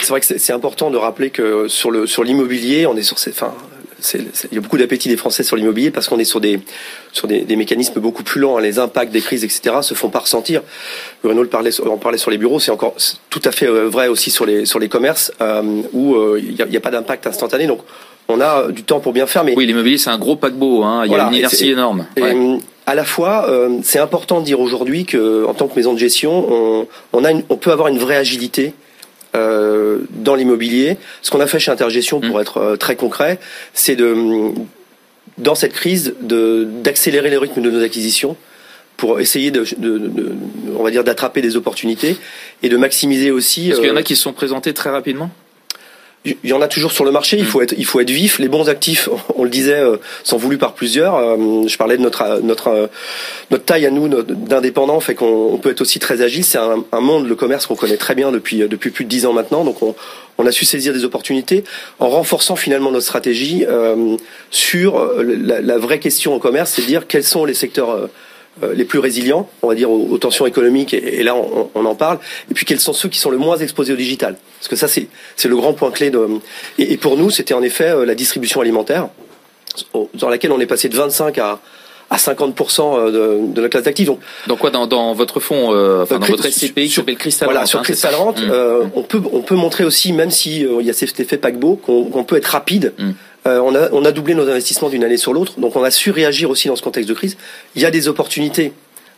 [0.00, 3.18] C'est vrai que c'est important de rappeler que sur le sur l'immobilier, on est sur
[3.18, 3.52] ces, enfin,
[4.14, 6.60] il y a beaucoup d'appétit des Français sur l'immobilier parce qu'on est sur des
[7.12, 8.56] sur des, des, mécanismes beaucoup plus lents.
[8.56, 8.60] Hein.
[8.60, 10.62] Les impacts des crises, etc., se font pas ressentir.
[11.24, 12.94] Renaud le parlait, en parlait sur les bureaux, c'est encore
[13.28, 15.32] tout à fait vrai aussi sur les sur les commerces
[15.92, 17.66] où il n'y a, a, pas d'impact instantané.
[17.66, 17.80] Donc
[18.28, 19.42] on a du temps pour bien faire.
[19.42, 20.84] Mais oui, l'immobilier c'est un gros paquebot.
[20.84, 21.02] Hein.
[21.04, 22.06] Il y a une inertie énorme.
[22.16, 25.92] Ouais à la fois, euh, c'est important de dire aujourd'hui que, en tant que maison
[25.92, 28.72] de gestion, on, on, a une, on peut avoir une vraie agilité
[29.36, 30.96] euh, dans l'immobilier.
[31.20, 32.40] Ce qu'on a fait chez Intergestion, pour mmh.
[32.40, 33.40] être euh, très concret,
[33.74, 34.14] c'est de,
[35.36, 38.38] dans cette crise, d'accélérer les rythmes de nos acquisitions
[38.96, 40.32] pour essayer de, de, de
[40.78, 42.16] on va dire, d'attraper des opportunités
[42.62, 43.68] et de maximiser aussi.
[43.68, 45.28] Parce qu'il y en a qui se sont présentés très rapidement?
[46.24, 47.36] Il y en a toujours sur le marché.
[47.36, 47.46] Il mm.
[47.46, 48.38] faut être, il faut être vif.
[48.38, 51.14] Les bons actifs, on le disait, euh, sont voulus par plusieurs.
[51.16, 52.90] Euh, je parlais de notre euh, notre
[53.50, 56.44] notre taille à nous d'indépendants, fait qu'on peut être aussi très agile.
[56.44, 59.26] C'est un, un, monde, le commerce, qu'on connaît très bien depuis depuis plus de dix
[59.26, 59.64] ans maintenant.
[59.64, 59.94] Donc on,
[60.38, 61.64] on a su saisir des opportunités
[61.98, 64.16] en renforçant finalement notre stratégie euh,
[64.50, 68.06] sur la, la, vraie question au commerce, c'est de dire quels sont les secteurs euh,
[68.74, 72.18] les plus résilients, on va dire, aux, tensions économiques, et, là on, en parle.
[72.50, 74.36] Et puis quels sont ceux qui sont le moins exposés au digital?
[74.58, 76.10] Parce que ça, c'est le grand point clé.
[76.10, 76.26] De,
[76.78, 79.08] et, pour nous, c'était en effet euh, la distribution alimentaire,
[80.14, 81.60] dans laquelle on est passé de 25 à,
[82.10, 84.06] à 50% euh, de, de la classe d'actifs.
[84.06, 85.68] Donc, donc quoi, dans, dans votre fonds,
[86.02, 88.90] enfin, dans votre SCPI Crystal Voilà, sur hein, Crystal Rent, mmh.
[88.94, 92.24] on peut on peut montrer aussi, même si il y a cet effet paquebot, qu'on
[92.24, 92.92] peut être rapide.
[92.98, 93.10] Mmh.
[93.48, 95.90] Euh, on, a, on a doublé nos investissements d'une année sur l'autre, donc on a
[95.90, 97.36] su réagir aussi dans ce contexte de crise.
[97.74, 98.72] Il y a des opportunités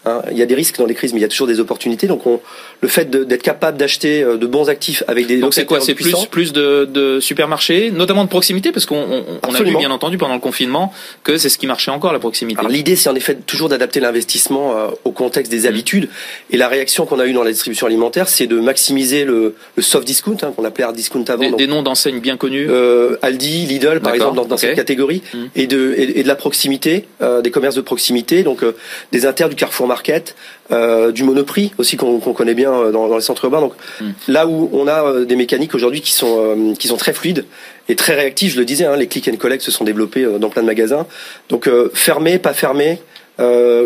[0.06, 1.60] Hein, il y a des risques dans les crises, mais il y a toujours des
[1.60, 2.06] opportunités.
[2.06, 2.40] Donc, on,
[2.80, 5.80] le fait d'être capable d'acheter euh, de bons actifs avec des donc c'est quoi?
[5.80, 9.90] C'est plus plus de, de, supermarchés, notamment de proximité, parce qu'on on, a vu bien
[9.90, 10.92] entendu pendant le confinement
[11.22, 12.62] que c'est ce qui marchait encore la proximité.
[12.68, 15.66] l'idée, c'est en effet toujours d'adapter l'investissement euh, au contexte des mmh.
[15.66, 16.08] habitudes.
[16.50, 19.82] Et la réaction qu'on a eue dans la distribution alimentaire, c'est de maximiser le, le
[19.82, 21.50] soft discount, hein, qu'on appelait hard discount avant.
[21.50, 22.68] Des, noms d'enseignes bien connus.
[22.70, 25.38] Euh, Aldi, Lidl, par exemple, dans, dans cette catégorie, mmh.
[25.56, 28.64] et de et, de la proximité, euh, des commerces de proximité, donc
[29.12, 30.36] des inters du Carrefour Market.
[30.72, 33.60] Euh, du Monoprix aussi qu'on connaît bien euh, dans, les centres urbains.
[33.60, 34.10] Donc hmm.
[34.28, 37.44] là où on a euh, des mécaniques aujourd'hui qui sont qui sont très fluides
[37.88, 40.48] et très réactives, je le disais, hein, les click and collect se sont développés dans
[40.48, 41.08] plein de magasins.
[41.48, 43.00] Donc fermé, pas fermé,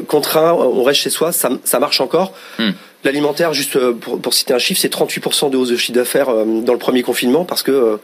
[0.08, 2.34] contraint, on reste chez soi, ça, ça marche encore.
[2.58, 2.72] Hmm.
[3.02, 6.72] L'alimentaire, juste pour, pour, citer un chiffre, c'est 38% de hausse de chiffre d'affaires dans
[6.74, 7.98] le premier confinement parce que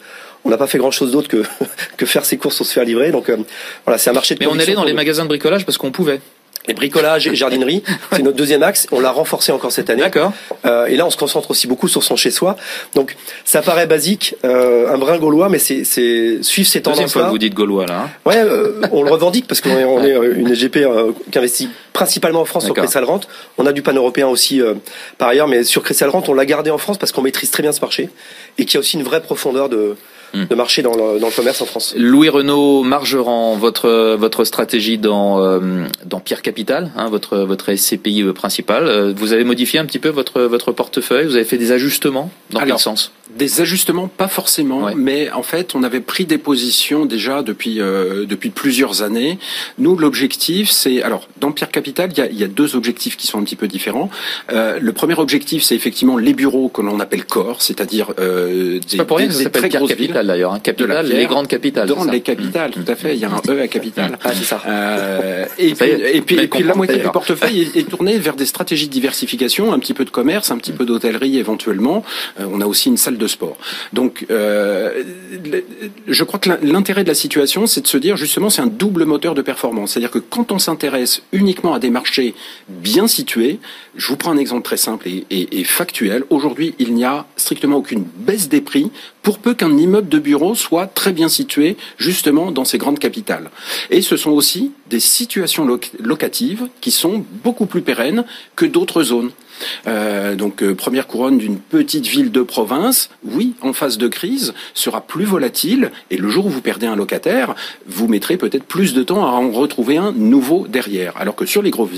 [0.45, 1.43] on n'a pas fait grand chose d'autre que,
[1.99, 3.11] que faire ses courses ou se faire livrer.
[3.11, 3.31] Donc
[3.85, 5.91] voilà, c'est un marché de Mais on allait dans les magasins de bricolage parce qu'on
[5.91, 6.21] pouvait.
[6.71, 8.87] Les bricolages et jardinerie, c'est notre deuxième axe.
[8.93, 10.03] On l'a renforcé encore cette année.
[10.03, 10.33] D'accord.
[10.65, 12.55] Euh, et là, on se concentre aussi beaucoup sur son chez-soi.
[12.95, 17.03] Donc, ça paraît basique, euh, un brin gaulois, mais c'est suivre ces tendances-là.
[17.03, 18.03] Deuxième fois que vous dites gaulois là.
[18.03, 18.11] Hein.
[18.25, 21.39] ouais, euh, on le revendique parce qu'on est, on est euh, une SGP euh, qui
[21.39, 23.27] investit principalement en France sur Cressal Rente.
[23.59, 24.63] On a du pan européen aussi
[25.19, 27.65] par ailleurs, mais sur Cressal Rente, on l'a gardé en France parce qu'on maîtrise très
[27.65, 28.11] bien ce marché
[28.59, 29.97] et qu'il y a aussi une vraie profondeur de
[30.33, 30.45] Hmm.
[30.45, 31.93] de marché dans le, dans le, commerce en France.
[31.97, 38.23] Louis Renault Margerand, votre votre stratégie dans euh, dans Pierre Capital, hein, votre votre SCPI
[38.33, 41.73] principal, euh, vous avez modifié un petit peu votre votre portefeuille, vous avez fait des
[41.73, 43.13] ajustements dans quel sens?
[43.37, 48.27] Des ajustements, pas forcément, mais en fait, on avait pris des positions déjà depuis euh,
[48.27, 49.39] depuis plusieurs années.
[49.79, 53.17] Nous, l'objectif, c'est alors dans Pierre Capital, il y a, il y a deux objectifs
[53.17, 54.11] qui sont un petit peu différents.
[54.51, 59.19] le premier objectif, c'est effectivement les bureaux que l'on appelle corps, c'est-à-dire des, pas pour
[59.19, 61.89] rien, des, très grosses villes d'ailleurs, hein, les grandes capitales.
[61.89, 63.15] Dans les capitales, tout à fait.
[63.15, 64.19] Il y a un E à capitale.
[64.25, 64.63] Ah, c'est ça.
[64.67, 68.37] Euh, et, puis, et puis, et puis la moitié du portefeuille est, est tournée vers
[68.37, 72.05] des stratégies de diversification, un petit peu de commerce, un petit peu d'hôtellerie éventuellement.
[72.39, 73.57] Euh, on a aussi une salle de sport.
[73.93, 75.03] Donc, euh,
[76.07, 79.05] je crois que l'intérêt de la situation, c'est de se dire justement, c'est un double
[79.05, 79.93] moteur de performance.
[79.93, 82.35] C'est-à-dire que quand on s'intéresse uniquement à des marchés
[82.69, 83.59] bien situés,
[83.97, 86.25] je vous prends un exemple très simple et factuel.
[86.31, 88.91] Aujourd'hui, il n'y a strictement aucune baisse des prix
[89.23, 93.51] pour peu qu'un immeuble de bureau soit très bien situé justement dans ces grandes capitales.
[93.91, 95.67] Et ce sont aussi des situations
[95.99, 98.25] locatives qui sont beaucoup plus pérennes
[98.57, 99.31] que d'autres zones.
[99.87, 104.55] Euh, donc euh, première couronne d'une petite ville de province, oui, en phase de crise,
[104.75, 107.55] sera plus volatile et le jour où vous perdez un locataire,
[107.87, 111.17] vous mettrez peut-être plus de temps à en retrouver un nouveau derrière.
[111.17, 111.91] Alors que sur les grosses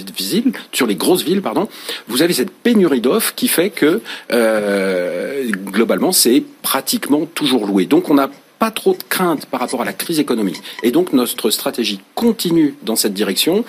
[1.25, 1.69] villes, pardon,
[2.09, 4.01] vous avez cette pénurie d'offres qui fait que
[4.33, 7.87] euh, globalement c'est pratiquement toujours loué.
[7.87, 8.31] Donc on a
[8.63, 10.63] pas trop de crainte par rapport à la crise économique.
[10.85, 13.65] Et donc notre stratégie continue dans cette direction.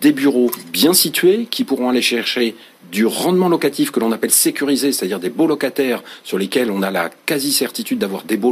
[0.00, 2.54] Des bureaux bien situés qui pourront aller chercher
[2.90, 6.90] du rendement locatif que l'on appelle sécurisé, c'est-à-dire des beaux locataires sur lesquels on a
[6.90, 8.48] la quasi-certitude d'avoir des beaux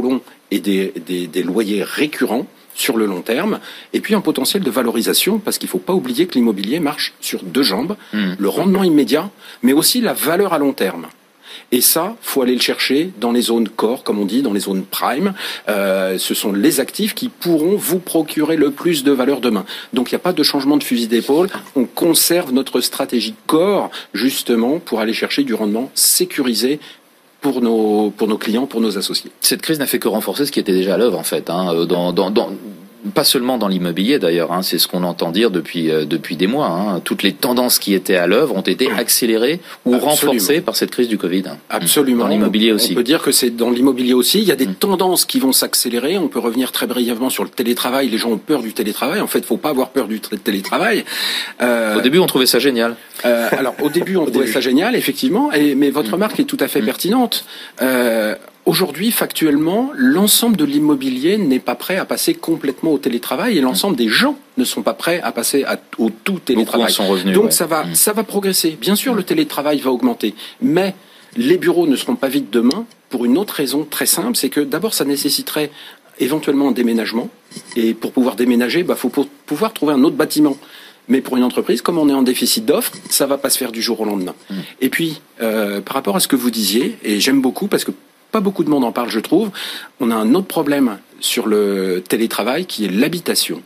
[0.51, 3.59] et des, des, des loyers récurrents sur le long terme,
[3.93, 7.13] et puis un potentiel de valorisation, parce qu'il ne faut pas oublier que l'immobilier marche
[7.19, 8.33] sur deux jambes, Mmh.
[8.37, 9.31] le rendement immédiat,
[9.63, 11.07] mais aussi la valeur à long terme.
[11.71, 14.61] Et ça, faut aller le chercher dans les zones core, comme on dit, dans les
[14.61, 15.33] zones prime.
[15.67, 19.65] Euh, ce sont les actifs qui pourront vous procurer le plus de valeur demain.
[19.93, 21.49] Donc il n'y a pas de changement de fusil d'épaule.
[21.75, 26.79] On conserve notre stratégie core justement pour aller chercher du rendement sécurisé
[27.41, 29.31] pour nos pour nos clients, pour nos associés.
[29.41, 31.73] Cette crise n'a fait que renforcer ce qui était déjà à l'œuvre en fait, hein,
[31.73, 31.85] euh,
[33.13, 36.47] pas seulement dans l'immobilier d'ailleurs, hein, c'est ce qu'on entend dire depuis euh, depuis des
[36.47, 36.67] mois.
[36.67, 36.99] Hein.
[37.03, 40.11] Toutes les tendances qui étaient à l'œuvre ont été accélérées ou Absolument.
[40.31, 41.43] renforcées par cette crise du Covid.
[41.69, 42.23] Absolument.
[42.25, 42.93] Dans l'immobilier aussi.
[42.93, 44.39] On peut dire que c'est dans l'immobilier aussi.
[44.39, 46.17] Il y a des tendances qui vont s'accélérer.
[46.17, 48.09] On peut revenir très brièvement sur le télétravail.
[48.09, 49.21] Les gens ont peur du télétravail.
[49.21, 51.05] En fait, faut pas avoir peur du tra- télétravail.
[51.61, 52.95] Euh, Au début, on trouvait ça génial.
[53.25, 55.51] euh, alors, au début, on trouvait ça génial, effectivement.
[55.53, 57.45] Et, mais votre remarque est tout à fait pertinente.
[58.67, 63.95] Aujourd'hui, factuellement, l'ensemble de l'immobilier n'est pas prêt à passer complètement au télétravail et l'ensemble
[63.95, 66.91] des gens ne sont pas prêts à passer à- au tout télétravail.
[66.91, 67.33] sont revenus.
[67.33, 67.51] Donc ouais.
[67.51, 68.71] ça va, ça va progresser.
[68.79, 70.95] Bien sûr, le télétravail va augmenter, mais
[71.37, 74.59] les bureaux ne seront pas vides demain pour une autre raison très simple, c'est que
[74.59, 75.71] d'abord ça nécessiterait
[76.19, 77.29] éventuellement un déménagement,
[77.77, 80.57] et pour pouvoir déménager, bah faut pour- pouvoir trouver un autre bâtiment.
[81.07, 83.71] Mais pour une entreprise, comme on est en déficit d'offres, ça va pas se faire
[83.71, 84.35] du jour au lendemain.
[84.81, 87.91] Et puis, euh, par rapport à ce que vous disiez, et j'aime beaucoup parce que
[88.31, 89.51] pas beaucoup de monde en parle, je trouve,
[89.99, 93.61] on a un autre problème sur le télétravail qui est l'habitation.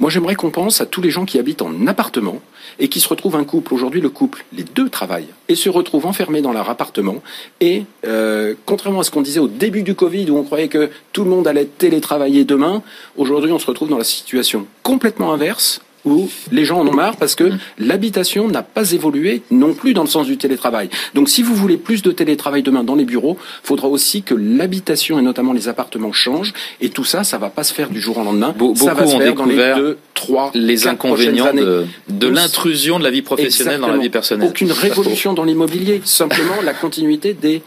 [0.00, 2.40] Moi, j'aimerais qu'on pense à tous les gens qui habitent en appartement
[2.78, 3.74] et qui se retrouvent un couple.
[3.74, 7.22] Aujourd'hui, le couple, les deux travaillent et se retrouvent enfermés dans leur appartement.
[7.60, 10.90] Et euh, contrairement à ce qu'on disait au début du Covid, où on croyait que
[11.12, 12.82] tout le monde allait télétravailler demain,
[13.16, 17.16] aujourd'hui, on se retrouve dans la situation complètement inverse où les gens en ont marre
[17.16, 20.88] parce que l'habitation n'a pas évolué non plus dans le sens du télétravail.
[21.14, 25.18] Donc si vous voulez plus de télétravail demain dans les bureaux, faudra aussi que l'habitation
[25.18, 28.18] et notamment les appartements changent et tout ça, ça va pas se faire du jour
[28.18, 28.54] au lendemain.
[28.58, 33.04] Be- ça va se ont faire dans les deux, trois, Les inconvénients de, l'intrusion de
[33.04, 34.48] la vie professionnelle dans la vie personnelle.
[34.48, 37.62] Aucune révolution dans l'immobilier, simplement la continuité des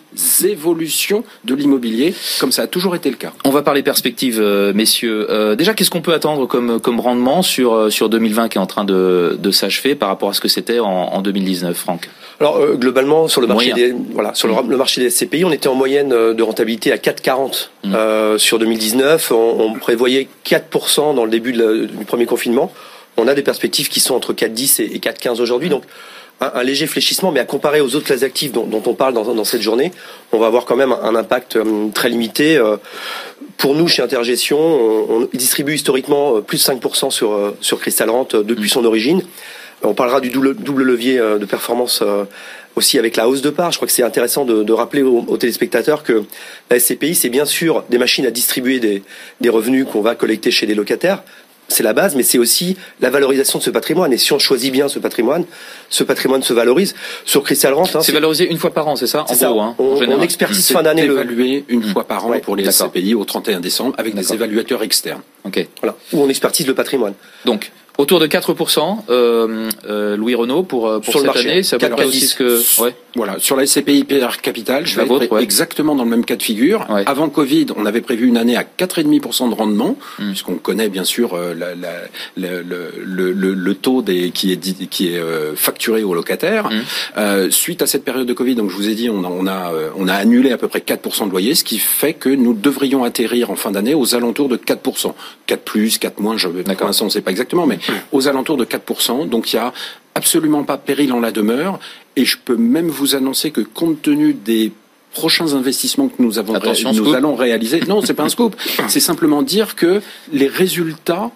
[0.46, 3.34] évolutions de l'immobilier, comme ça a toujours été le cas.
[3.46, 5.28] On va parler perspectives, euh, messieurs.
[5.30, 8.62] Euh, déjà, qu'est-ce qu'on peut attendre comme, comme rendement sur, euh, sur 2020 qui est
[8.62, 12.10] en train de, de s'achever par rapport à ce que c'était en, en 2019, Franck
[12.40, 13.88] Alors euh, globalement sur le marché Moyen.
[13.90, 16.92] des voilà sur le, le marché des SCPI, on était en moyenne euh, de rentabilité
[16.92, 17.96] à 4,40 Mm.
[17.96, 19.32] euh, sur 2019.
[19.32, 22.72] On, on prévoyait 4% dans le début de la- du premier confinement.
[23.18, 25.70] On a des perspectives qui sont entre 4,10 et, et 4,15 aujourd'hui.
[25.70, 25.84] Donc
[26.42, 29.14] un, un léger fléchissement, mais à comparer aux autres classes actives dont, dont on parle
[29.14, 29.92] dans, dans cette journée,
[30.32, 31.58] on va avoir quand même un, impact
[31.94, 32.56] très limité.
[32.58, 32.78] Euh,
[33.60, 37.80] pour nous, chez Intergestion, on, on distribue historiquement euh, plus de 5% sur, euh, sur
[37.80, 39.22] Crystal Rent euh, depuis son origine.
[39.84, 42.26] On parlera du double, double levier de performance euh,
[42.76, 43.72] aussi avec la hausse de part.
[43.72, 46.24] Je crois que c'est intéressant de, de rappeler aux, aux téléspectateurs que
[46.70, 49.04] la SCPI, c'est bien sûr des machines à distribuer des,
[49.40, 51.24] des revenus qu'on va collecter chez les locataires.
[51.70, 54.12] C'est la base, mais c'est aussi la valorisation de ce patrimoine.
[54.12, 55.46] Et si on choisit bien ce patrimoine,
[55.90, 56.96] ce patrimoine se valorise.
[57.26, 59.48] Sur Crystal Rent, hein, C'est valorisé une fois par an, c'est ça En c'est ça.
[59.50, 62.40] gros, hein, en on, on expertise fin d'année le, évalué une fois par an Ouais,
[62.40, 62.70] pour les.
[62.70, 65.22] SCPI au 31 décembre avec des évaluateurs externes.
[65.46, 65.66] Ok.
[65.82, 67.14] voilà, où on expertise le patrimoine.
[67.46, 71.50] Donc, autour de 4%, euh, euh, Louis Renault, pour, euh, pour Sur le cette marché.
[71.52, 72.82] année, c'est à peu près aussi ce que...
[72.82, 72.96] Ouais.
[73.16, 75.44] Voilà, sur la SCPI PR Capital, je La vais vôtre, être ouais.
[75.44, 76.86] exactement dans le même cas de figure.
[76.90, 77.04] Ouais.
[77.08, 80.28] Avant Covid, on avait prévu une année à 4,5% de rendement, Mm.
[80.30, 82.04] puisqu'on connaît bien sûr euh, la- la-
[82.38, 85.22] le, le- le- le- le taux des, qui est, qui est
[85.56, 86.70] facturé aux locataires.
[86.70, 86.82] Mm.
[87.18, 89.46] Euh, suite à cette période de Covid, donc je vous ai dit, on a, on
[89.48, 92.54] a, on a annulé à peu près 4% de loyer, ce qui fait que nous
[92.54, 95.14] devrions atterrir en fin d'année aux alentours de 4%.
[95.48, 97.80] 4 plus, 4 moins, je, pour l'instant on ne sait pas exactement, mais
[98.12, 99.28] aux alentours de 4%.
[99.30, 99.74] Donc il y a
[100.16, 101.80] absolument pas péril en la demeure.
[102.16, 104.72] Et je peux même vous annoncer que compte tenu des
[105.14, 106.54] prochains investissements que nous avons
[106.94, 108.56] nous allons réaliser non c'est pas un scoop
[108.88, 111.32] c'est simplement dire que les résultats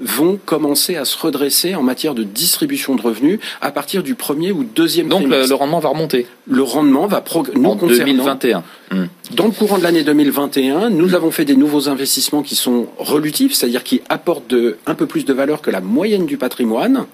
[0.00, 4.50] vont commencer à se redresser en matière de distribution de revenus à partir du premier
[4.50, 5.50] ou deuxième Donc, le, trimestre.
[5.50, 8.64] le rendement va remonter le rendement va prog- nous en concernant 2021.
[8.92, 9.06] Hmm.
[9.36, 13.54] dans le courant de l'année 2021, nous avons fait des nouveaux investissements qui sont relutifs,
[13.54, 17.06] c'est-à-dire qui apportent de, un peu plus de valeur que la moyenne du patrimoine.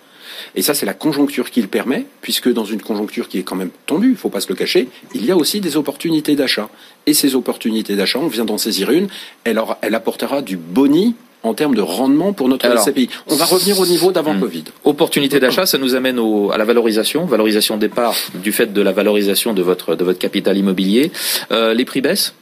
[0.54, 3.56] Et ça, c'est la conjoncture qui le permet, puisque dans une conjoncture qui est quand
[3.56, 6.68] même tendue, il faut pas se le cacher, il y a aussi des opportunités d'achat.
[7.06, 9.08] Et ces opportunités d'achat, on vient d'en saisir une,
[9.44, 13.08] elle, elle apportera du boni en termes de rendement pour notre SCPI.
[13.28, 14.40] On va revenir au niveau d'avant hmm.
[14.40, 14.64] Covid.
[14.84, 16.18] Opportunité d'achat, ça nous amène
[16.52, 20.56] à la valorisation, valorisation départ du fait de la valorisation de votre, de votre capital
[20.56, 21.12] immobilier.
[21.52, 22.34] Euh, les prix baissent?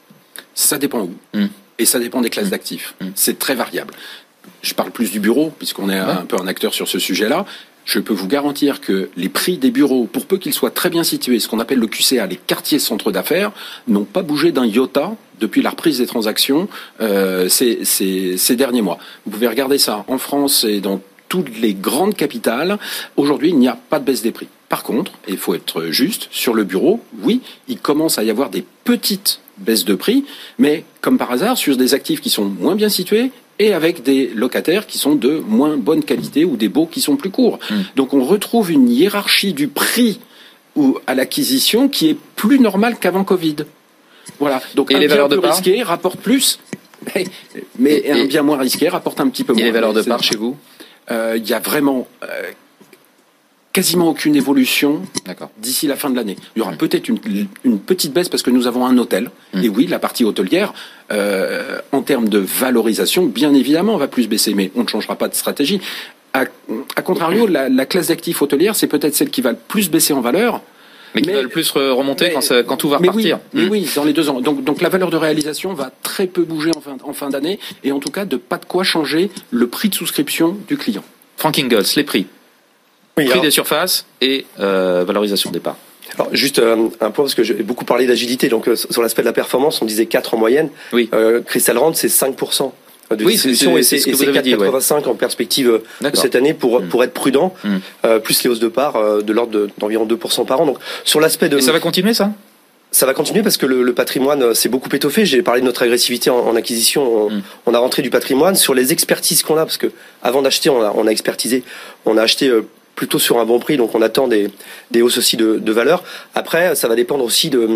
[0.54, 1.14] Ça dépend où.
[1.34, 1.46] Hmm.
[1.78, 2.50] Et ça dépend des classes hmm.
[2.50, 2.94] d'actifs.
[3.14, 3.94] C'est très variable.
[4.62, 7.44] Je parle plus du bureau, puisqu'on est un peu un acteur sur ce sujet-là
[7.84, 11.04] je peux vous garantir que les prix des bureaux, pour peu qu'ils soient très bien
[11.04, 13.52] situés, ce qu'on appelle le QCA, les quartiers centres d'affaires,
[13.88, 16.68] n'ont pas bougé d'un iota depuis la reprise des transactions
[17.00, 18.98] euh, ces, ces, ces derniers mois.
[19.24, 22.78] Vous pouvez regarder ça en France et dans toutes les grandes capitales.
[23.16, 24.48] Aujourd'hui, il n'y a pas de baisse des prix.
[24.68, 28.30] Par contre, et il faut être juste, sur le bureau, oui, il commence à y
[28.30, 30.24] avoir des petites baisses de prix,
[30.58, 34.28] mais comme par hasard, sur des actifs qui sont moins bien situés et avec des
[34.34, 37.58] locataires qui sont de moins bonne qualité ou des baux qui sont plus courts.
[37.70, 37.82] Hmm.
[37.96, 40.20] Donc on retrouve une hiérarchie du prix
[40.74, 43.56] ou à l'acquisition qui est plus normale qu'avant Covid.
[44.38, 44.60] Voilà.
[44.74, 46.58] Donc et un les bien valeurs plus de risqué rapporte plus,
[47.78, 49.62] mais, un bien moins risqué rapporte un petit peu moins.
[49.62, 50.56] Et les valeurs de part chez vous
[51.10, 52.50] euh, Il y a vraiment euh,
[53.72, 55.02] quasiment aucune évolution
[55.58, 56.36] d'ici la fin de l'année.
[56.54, 56.76] Il y aura mmh.
[56.76, 59.30] peut-être une, petite baisse parce que nous avons un hôtel.
[59.52, 59.64] Mmh.
[59.64, 60.72] Et oui, la partie hôtelière,
[61.12, 65.28] euh, en termes de valorisation, bien évidemment, va plus baisser, mais on ne changera pas
[65.28, 65.80] de stratégie.
[66.32, 66.46] À,
[67.02, 70.62] contrario, la, classe d'actifs hôtelière, c'est peut-être celle qui va le plus baisser en valeur.
[71.14, 72.34] Mais qui va le plus remonter
[72.66, 73.38] quand, tout va repartir.
[73.54, 73.70] Oui, mais mmh.
[73.70, 74.40] oui, dans les deux ans.
[74.40, 77.58] Donc, donc la valeur de réalisation va très peu bouger en fin, en fin d'année,
[77.84, 81.04] et en tout cas, de pas de quoi changer le prix de souscription du client.
[81.36, 82.26] Frank Ingalls, les prix
[83.14, 85.76] prix des surfaces et euh, valorisation des parts.
[86.16, 89.22] Alors juste euh, un point parce que j'ai beaucoup parlé d'agilité donc euh, sur l'aspect
[89.22, 90.70] de la performance on disait 4 en moyenne.
[90.92, 91.10] Oui.
[91.46, 92.36] Crystal Rand c'est 5
[93.10, 96.88] de oui, distribution et c'est 4,85 en perspective de cette année pour mm.
[96.88, 98.18] pour être prudent mm.
[98.22, 100.66] plus les hausses de parts de l'ordre d'environ 2% par an.
[100.66, 102.32] Donc sur l'aspect de Et ça va continuer ça?
[102.90, 105.26] Ça va continuer parce que le, patrimoine s'est beaucoup étoffé.
[105.26, 107.28] J'ai parlé de notre agressivité en, acquisition.
[107.28, 107.42] Mm.
[107.66, 109.90] On, a rentré du patrimoine sur les expertises qu'on a parce que
[110.22, 111.64] avant d'acheter, on a, on a expertisé.
[112.06, 112.52] On a acheté
[112.94, 114.48] plutôt sur un bon prix, donc on attend des,
[114.90, 116.04] des hausses aussi de, de valeur.
[116.34, 117.68] Après, ça va dépendre aussi de,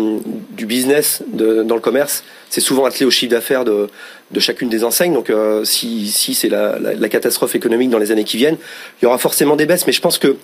[0.51, 2.23] du business de, dans le commerce.
[2.49, 3.89] C'est souvent attelé au chiffre d'affaires de,
[4.31, 5.13] de chacune des enseignes.
[5.13, 8.57] Donc euh, si, si c'est la, la, catastrophe économique dans les années qui viennent,
[9.01, 9.87] il y aura forcément des baisses.
[9.87, 10.37] Mais je pense que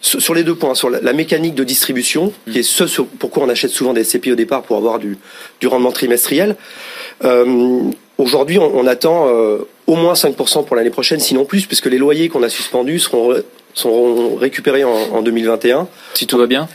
[0.00, 2.52] sur les deux points, sur la, mécanique de distribution, mmh.
[2.52, 5.18] qui est ce sur, pourquoi on achète souvent des SCPI au départ pour avoir du,
[5.60, 6.56] du rendement trimestriel.
[7.24, 7.82] Euh,
[8.18, 11.98] Aujourd'hui, on, on, attend euh, au moins 5% pour l'année prochaine, sinon plus, puisque les
[11.98, 13.32] loyers qu'on a suspendus seront
[13.74, 15.86] sont récupérés en, 2021.
[16.14, 16.68] Si tout va bien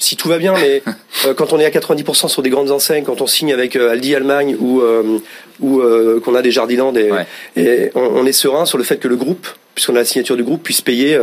[0.00, 0.82] si tout va bien, mais
[1.26, 3.92] euh, quand on est à 90% sur des grandes enseignes, quand on signe avec euh,
[3.92, 5.20] Aldi Allemagne ou euh,
[5.60, 5.82] ou
[6.24, 7.10] qu'on a des Jardiland et,
[7.54, 10.42] et on, est serein sur le fait que le groupe, puisqu'on a la signature du
[10.42, 11.20] groupe, puisse payer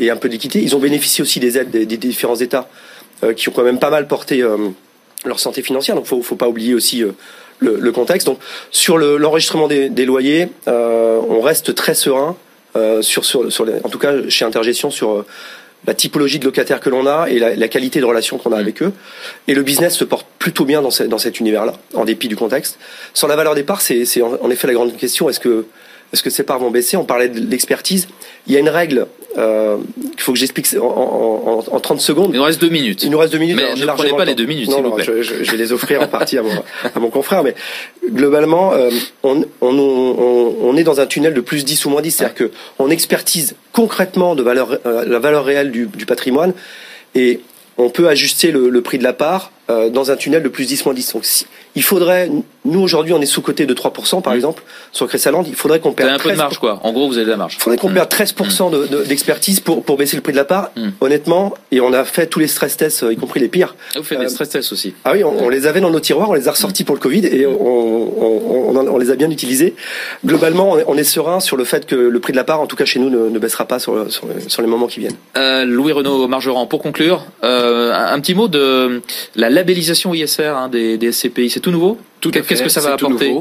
[0.00, 0.60] et, un peu d'équité.
[0.60, 2.68] Ils ont bénéficié aussi des aides des, différents États
[3.36, 4.44] qui ont quand même pas mal porté
[5.24, 5.94] leur santé financière.
[5.94, 7.04] Donc faut faut pas oublier aussi
[7.60, 8.26] le, contexte.
[8.26, 8.40] Donc
[8.72, 12.36] sur l'enregistrement des, des, loyers, on reste très serein.
[12.76, 15.24] Euh, sur, sur, sur en tout cas chez Intergestion sur
[15.86, 18.56] la typologie de locataires que l'on a et la, la, qualité de relation qu'on a
[18.56, 18.60] mm.
[18.60, 18.92] avec eux.
[19.48, 22.78] Et le business se porte plutôt bien dans, dans cet univers-là, en dépit du contexte.
[23.14, 25.28] Sur la valeur des parts, c'est en, effet la grande question.
[25.28, 25.66] Est-ce que
[26.12, 26.96] est-ce que ces parts vont baisser?
[26.96, 28.08] On parlait de l'expertise.
[28.48, 29.06] Il y a une règle
[29.38, 29.76] euh,
[30.12, 32.30] qu'il faut que j'explique en, en, 30 secondes.
[32.32, 33.04] Il nous reste deux minutes.
[33.04, 33.56] Il nous reste deux minutes.
[33.56, 35.04] Mais ne prenez pas les deux minutes, s'il vous plaît.
[35.04, 36.50] Je, je, vais les offrir en partie à mon,
[36.94, 37.44] à mon confrère.
[37.44, 37.54] Mais
[38.10, 38.90] globalement, euh,
[39.22, 42.10] on, on, on, est dans un tunnel de plus 10 ou moins 10.
[42.10, 46.52] C'est-à-dire que on expertise concrètement de valeur, euh, la valeur réelle du, du patrimoine
[47.14, 47.40] et
[47.78, 50.66] on peut ajuster le, le prix de la part euh, dans un tunnel de plus
[50.66, 51.12] 10 moins 10.
[51.12, 51.24] Donc
[51.76, 52.28] il faudrait,
[52.64, 54.36] nous aujourd'hui on est sous-côté de 3% par mmh.
[54.36, 56.10] exemple, sur Cressaland, il faudrait qu'on perde...
[56.10, 57.54] un peu de marge quoi, en gros vous avez de la marge.
[57.56, 57.94] Il faudrait qu'on mmh.
[57.94, 60.88] perde 13% d'expertise pour, pour baisser le prix de la part, mmh.
[61.00, 63.76] honnêtement, et on a fait tous les stress tests, y compris les pires.
[63.94, 66.00] Ah, vous faites des euh, stress tests aussi Ah oui, on, les avait dans nos
[66.00, 69.74] tiroirs, on les a ressortis pour le Covid et on, on, les a bien utilisés.
[70.24, 72.76] Globalement, on est, serein sur le fait que le prix de la part, en tout
[72.76, 75.16] cas chez nous, ne, baissera pas sur, sur, sur, les moments qui viennent.
[75.36, 79.00] Euh, Louis Renaud Margerand, pour conclure, euh, un, petit mot de
[79.34, 81.50] la labellisation ISR Hein, des, des, SCPI.
[81.50, 83.34] C'est tout nouveau Qu'est-ce que ça va apporter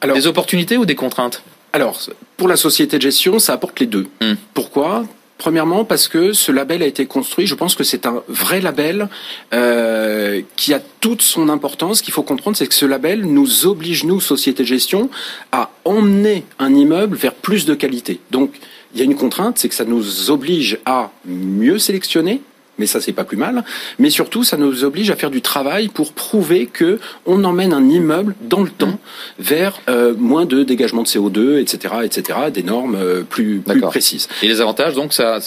[0.00, 1.42] alors, Des opportunités ou des contraintes
[1.72, 2.00] Alors,
[2.36, 4.06] pour la société de gestion, ça apporte les deux.
[4.20, 4.34] Hmm.
[4.54, 5.04] Pourquoi?
[5.38, 7.46] Premièrement, parce que ce label a été construit.
[7.46, 9.08] Je pense que c'est un vrai label
[9.52, 11.98] euh, qui a toute son importance.
[11.98, 15.10] Ce qu'il faut comprendre, c'est que ce label nous oblige, nous, société de gestion,
[15.52, 18.18] à emmener un immeuble vers plus de qualité.
[18.30, 18.52] Donc,
[18.94, 22.40] il y a une contrainte, c'est que ça nous oblige à mieux sélectionner,
[22.78, 23.64] mais ça c'est pas plus mal.
[23.98, 27.88] Mais surtout, ça nous oblige à faire du travail pour prouver que on emmène un
[27.88, 28.98] immeuble dans le temps
[29.38, 34.28] vers euh, moins de dégagement de CO2, etc., etc., des normes euh, plus, plus précises.
[34.42, 35.38] Et les avantages, donc ça,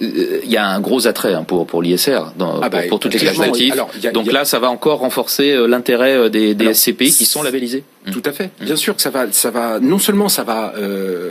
[0.00, 3.20] il y a un gros attrait hein, pour pour l'ISR ah bah, pour, toutes les
[3.20, 3.74] classes d'actifs.
[4.12, 7.84] Donc là, ça va encore renforcer euh, l'intérêt des, des SCPI qui sont labellisés.
[8.12, 8.50] Tout à fait.
[8.60, 9.80] Bien sûr que ça va, ça va.
[9.80, 10.74] Non seulement ça va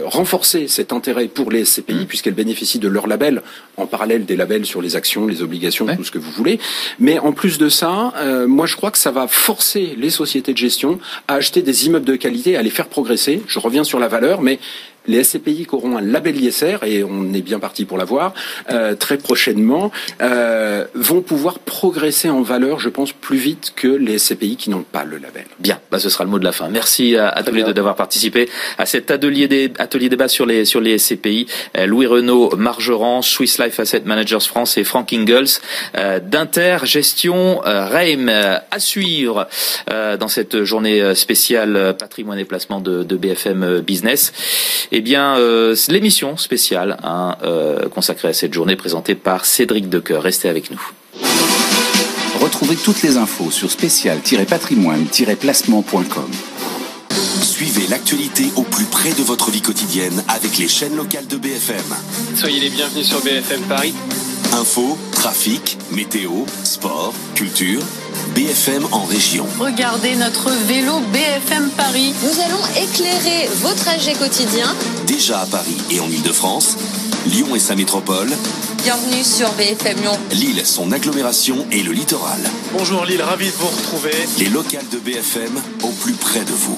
[0.05, 2.05] renforcer cet intérêt pour les SCPI mmh.
[2.05, 3.41] puisqu'elles bénéficient de leur label
[3.77, 6.59] en parallèle des labels sur les actions les obligations, tout ce que vous voulez.
[6.99, 10.53] Mais en plus de ça, euh, moi je crois que ça va forcer les sociétés
[10.53, 13.41] de gestion à acheter des immeubles de qualité, à les faire progresser.
[13.47, 14.59] Je reviens sur la valeur, mais
[15.07, 18.33] les SCPI qui auront un label ISR, et on est bien parti pour l'avoir,
[18.71, 19.91] euh, très prochainement,
[20.21, 24.83] euh, vont pouvoir progresser en valeur, je pense, plus vite que les SCPI qui n'ont
[24.83, 25.45] pas le label.
[25.59, 26.69] Bien, bah, ce sera le mot de la fin.
[26.69, 30.65] Merci à, tous les deux d'avoir participé à cet atelier, des, atelier débat sur les,
[30.65, 31.47] sur les SCPI.
[31.77, 35.59] Euh, Louis Renaud, Margeran, Swiss Life Asset Managers France et Frank Ingalls
[35.97, 39.47] euh, d'Inter Gestion euh, Reim à suivre
[39.87, 44.31] dans cette journée spéciale patrimoine et placement de, de BFM Business
[44.95, 50.21] eh bien, euh, l'émission spéciale hein, euh, consacrée à cette journée présentée par Cédric Decoeur.
[50.21, 50.79] Restez avec nous.
[52.39, 56.29] Retrouvez toutes les infos sur spécial-patrimoine-placement.com.
[57.41, 61.95] Suivez l'actualité au plus près de votre vie quotidienne avec les chaînes locales de BFM.
[62.35, 63.95] Soyez les bienvenus sur BFM Paris.
[64.53, 67.81] Info, trafic, météo, sport, culture.
[68.35, 69.45] BFM en région.
[69.59, 72.13] Regardez notre vélo BFM Paris.
[72.23, 74.73] Nous allons éclairer vos trajets quotidiens.
[75.07, 76.77] Déjà à Paris et en Ile-de-France,
[77.27, 78.29] Lyon et sa métropole.
[78.83, 80.17] Bienvenue sur BFM Lyon.
[80.31, 82.39] Lille, son agglomération et le littoral.
[82.73, 84.13] Bonjour Lille, ravi de vous retrouver.
[84.39, 86.77] Les locales de BFM au plus près de vous.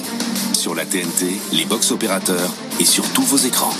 [0.52, 3.74] Sur la TNT, les box opérateurs et sur tous vos écrans.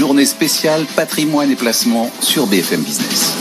[0.00, 3.39] Journée spéciale patrimoine et placement sur BFM Business.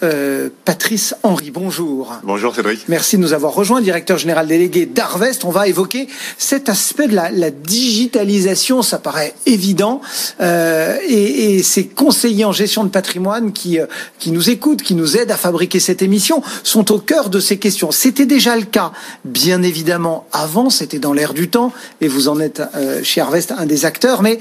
[0.65, 2.15] Patrice Henry, bonjour.
[2.23, 2.85] Bonjour Cédric.
[2.89, 7.51] Merci de nous avoir rejoint, directeur général délégué d'Arvest va évoquer cet aspect de la,
[7.51, 10.01] digitalisation, ça paraît évident,
[10.41, 13.87] euh, et, ces conseillers en gestion de patrimoine qui, euh,
[14.19, 17.59] qui nous écoutent, qui nous aident à fabriquer cette émission, sont au cœur de ces
[17.59, 17.91] questions.
[17.91, 18.93] C'était déjà le cas,
[19.25, 23.53] bien évidemment, avant, c'était dans l'air du temps, et vous en êtes euh, chez Harvest
[23.57, 24.39] un des acteurs, mais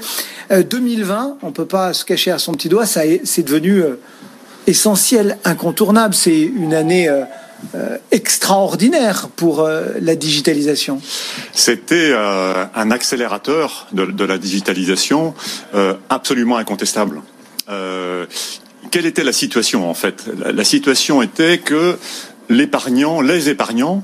[0.50, 3.82] 2020, on peut pas se cacher à son petit doigt, ça c'est devenu
[4.66, 6.14] essentiel, incontournable.
[6.14, 7.22] C'est une année euh,
[8.10, 11.00] extraordinaire pour euh, la digitalisation.
[11.52, 15.34] C'était euh, un accélérateur de, la digitalisation
[16.08, 17.22] absolument incontestable.
[18.90, 20.24] quelle était la situation en fait?
[20.38, 21.98] La, situation était que
[22.48, 24.02] l'épargnant, les épargnants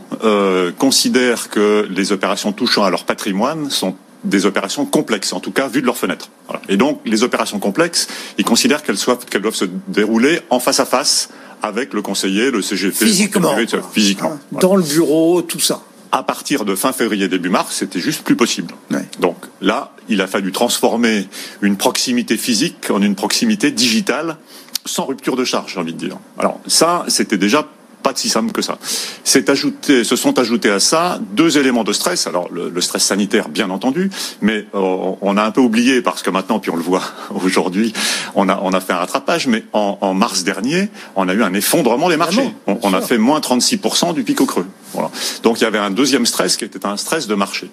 [0.78, 3.94] considèrent que les opérations touchant à leur patrimoine sont
[4.24, 6.30] des opérations complexes, en tout cas vues de leur fenêtre.
[6.68, 11.28] Et donc, les opérations complexes, ils considèrent qu'elles doivent se dérouler en face à face
[11.62, 13.04] avec le conseiller, le CGP.
[13.04, 13.54] Physiquement.
[13.92, 14.38] Physiquement.
[14.52, 15.82] Dans le bureau, tout ça.
[16.10, 18.74] À partir de fin février, début mars, c'était juste plus possible.
[19.18, 21.26] Donc là, il a fallu transformer
[21.62, 24.36] une proximité physique en une proximité digitale
[24.84, 26.18] sans rupture de charge, j'ai envie de dire.
[26.38, 27.66] Alors ça, c'était déjà
[28.02, 28.78] pas si simple que ça.
[29.24, 32.26] C'est ajouté, se sont ajoutés à ça deux éléments de stress.
[32.26, 36.30] Alors le, stress sanitaire, bien entendu, mais euh, on a un peu oublié parce que
[36.30, 37.02] maintenant, puis on le voit
[37.44, 37.92] aujourd'hui,
[38.34, 39.46] on a on a fait un rattrapage.
[39.46, 42.54] Mais en, mars dernier, on a eu un effondrement des marchés.
[42.66, 44.66] On, a fait moins 36% du pic au creux.
[44.92, 45.10] Voilà.
[45.42, 47.70] Donc il y avait un deuxième stress qui était un stress de marché.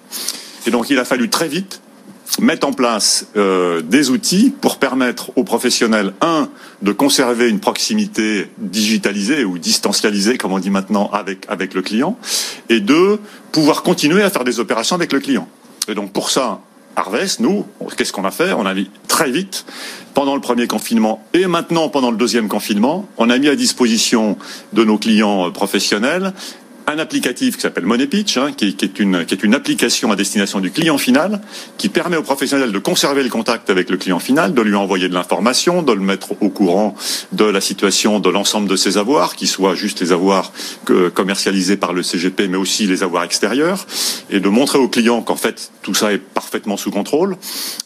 [0.66, 1.80] Et donc il a fallu très vite
[2.38, 6.48] mettre en place euh, des outils pour permettre aux professionnels, un,
[6.82, 12.16] de conserver une proximité digitalisée ou distancialisée, comme on dit maintenant, avec, avec le client,
[12.68, 13.18] et deux,
[13.52, 15.48] pouvoir continuer à faire des opérations avec le client.
[15.88, 16.60] Et donc pour ça,
[16.96, 17.66] Harvest, nous,
[17.96, 18.52] qu'est-ce qu'on a fait?
[18.52, 19.64] On a mis très vite,
[20.14, 24.36] pendant le premier confinement et maintenant pendant le deuxième confinement, on a mis à disposition
[24.72, 26.32] de nos clients euh, professionnels
[26.90, 30.16] un applicatif qui s'appelle Money Pitch, hein, qui, est une, qui est une application à
[30.16, 31.40] destination du client final,
[31.78, 35.08] qui permet aux professionnels de conserver le contact avec le client final, de lui envoyer
[35.08, 36.94] de l'information, de le mettre au courant
[37.32, 40.52] de la situation de l'ensemble de ses avoirs, qui soient juste les avoirs
[40.84, 43.86] que, commercialisés par le CGP, mais aussi les avoirs extérieurs,
[44.28, 47.36] et de montrer au client qu'en fait tout ça est parfaitement sous contrôle,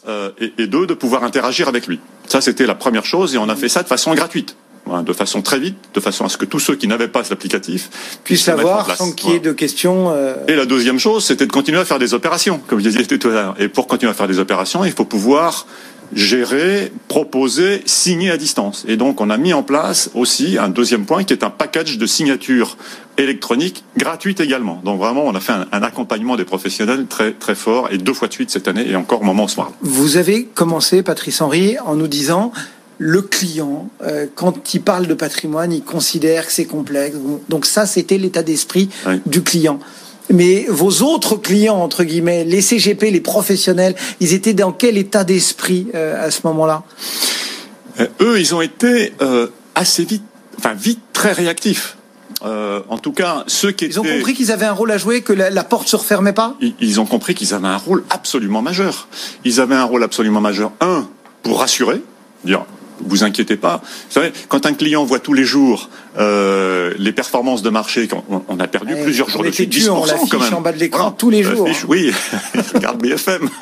[0.07, 1.99] euh, et, et deux, de pouvoir interagir avec lui.
[2.27, 4.55] Ça, c'était la première chose, et on a fait ça de façon gratuite.
[4.91, 7.23] Hein, de façon très vite, de façon à ce que tous ceux qui n'avaient pas
[7.23, 7.89] cet applicatif
[8.23, 10.11] puissent l'avoir sans qu'il y ait de questions.
[10.11, 10.35] Euh...
[10.47, 13.27] Et la deuxième chose, c'était de continuer à faire des opérations, comme je disais tout
[13.27, 13.55] à l'heure.
[13.59, 15.65] Et pour continuer à faire des opérations, il faut pouvoir
[16.13, 18.85] gérer, proposer, signer à distance.
[18.87, 21.97] Et donc, on a mis en place aussi un deuxième point qui est un package
[21.97, 22.77] de signature
[23.17, 24.81] électronique gratuite également.
[24.83, 28.13] Donc vraiment, on a fait un, un, accompagnement des professionnels très très fort et deux
[28.13, 29.71] fois de suite cette année et encore au moment où on se parle.
[29.81, 32.51] Vous avez commencé, Patrice Henry, en nous disant
[32.97, 37.15] le client, euh, quand il parle de patrimoine, il considère que c'est complexe.
[37.49, 39.21] Donc ça, c'était l'état d'esprit oui.
[39.25, 39.79] du client.
[40.31, 45.23] Mais vos autres clients, entre guillemets, les CGP, les professionnels, ils étaient dans quel état
[45.23, 46.83] d'esprit euh, à ce moment-là?
[47.99, 49.13] Euh, Eux, ils ont été
[49.75, 50.23] assez vite,
[50.57, 51.97] enfin vite très réactifs.
[52.43, 55.21] Euh, en tout cas, ceux qui ils ont compris qu'ils avaient un rôle à jouer,
[55.21, 56.55] que la, la porte se refermait pas?
[56.61, 59.07] Ils, ils ont compris qu'ils avaient un rôle absolument majeur.
[59.45, 60.71] Ils avaient un rôle absolument majeur.
[60.81, 61.07] Un,
[61.43, 62.01] pour rassurer,
[62.43, 62.65] dire
[62.99, 63.81] vous inquiétez pas.
[63.83, 68.43] Vous savez, quand un client voit tous les jours euh, les performances de marché, on,
[68.47, 70.53] on a perdu plusieurs jours de suite, dessus, 10% on l'affiche quand même.
[70.53, 71.15] en bas de l'écran Voilà.
[71.17, 71.67] tous les jours.
[71.67, 72.11] L'affiche, oui,
[72.73, 73.49] regarde BFM.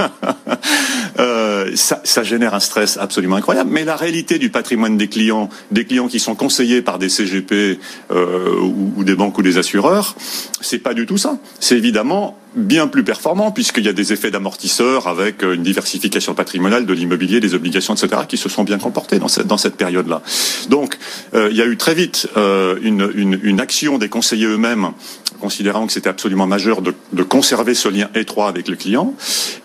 [1.20, 3.70] Euh, ça, ça génère un stress absolument incroyable.
[3.72, 7.78] Mais la réalité du patrimoine des clients, des clients qui sont conseillés par des CGP
[8.12, 10.16] euh, ou, ou des banques ou des assureurs,
[10.60, 11.38] c'est pas du tout ça.
[11.60, 16.34] C'est évidemment bien plus performant puisqu'il y a des effets d'amortisseur avec euh, une diversification
[16.34, 19.76] patrimoniale de l'immobilier, des obligations, etc., qui se sont bien comportés dans cette, dans cette
[19.76, 20.22] période-là.
[20.70, 20.98] Donc,
[21.34, 24.92] euh, il y a eu très vite euh, une, action des conseillers eux-mêmes,
[25.40, 29.14] considérant que c'était absolument majeur de, conserver ce lien étroit avec le client,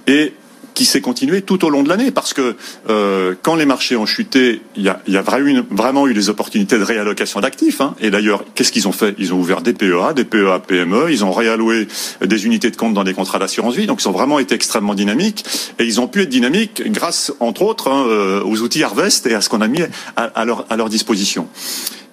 [0.07, 0.33] et
[0.75, 2.55] qui s'est continué tout au long de l'année parce que
[2.89, 7.41] euh, quand les marchés ont chuté, il y a, vraiment, eu, des opportunités de réallocation
[7.41, 7.81] d'actifs.
[7.81, 7.97] Hein.
[8.01, 9.17] Et d'ailleurs, qu'est-ce qu'ils ont fait?
[9.19, 11.89] Ils ont ouvert des PEA, des PEA PME, ils ont réalloué
[12.25, 13.87] des unités de compte dans des contrats d'assurance vie.
[13.87, 15.45] Donc, ils ont vraiment été extrêmement dynamiques
[15.81, 19.35] et ils ont pu être dynamiques grâce, entre autres, hein, euh, aux outils Harvest et
[19.35, 19.83] à ce qu'on a mis
[20.15, 21.49] à leur disposition.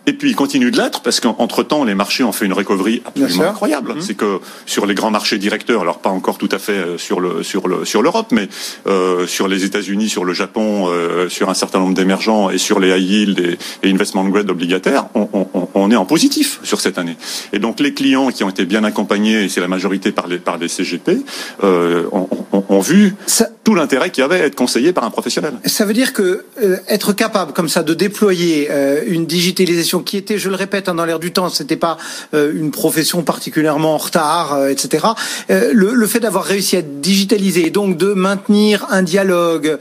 [0.07, 3.01] Et puis il continue de l'être parce qu'entre temps les marchés ont fait une recovery
[3.05, 3.95] absolument incroyable.
[3.95, 4.01] Mmh.
[4.01, 7.19] C'est que sur les grands marchés directeurs, alors pas encore tout à fait euh, sur
[7.19, 8.47] le sur le sur l'Europe, mais
[8.87, 12.79] euh, sur les États-Unis, sur le Japon, euh, sur un certain nombre d'émergents et sur
[12.79, 16.81] les high yield et, et investment grade obligataires, on, on, on, est en positif sur
[16.81, 17.17] cette année.
[17.53, 20.37] Et donc les clients qui ont été bien accompagnés, et c'est la majorité par les
[20.37, 21.23] par les CGP,
[21.63, 25.09] euh, ont, ont, vu ça, tout l'intérêt qu'il y avait à être conseillé par un
[25.09, 25.53] professionnel.
[25.65, 30.17] Ça veut dire que euh, être capable comme ça de déployer euh, une digitalisation qui
[30.17, 31.97] était, je le répète, hein, dans l'air du temps, c'était pas
[32.33, 35.07] euh, une profession particulièrement en retard, euh, etc.
[35.49, 39.77] Euh, le, le, fait d'avoir réussi à digitaliser, donc de maintenir un dialogue,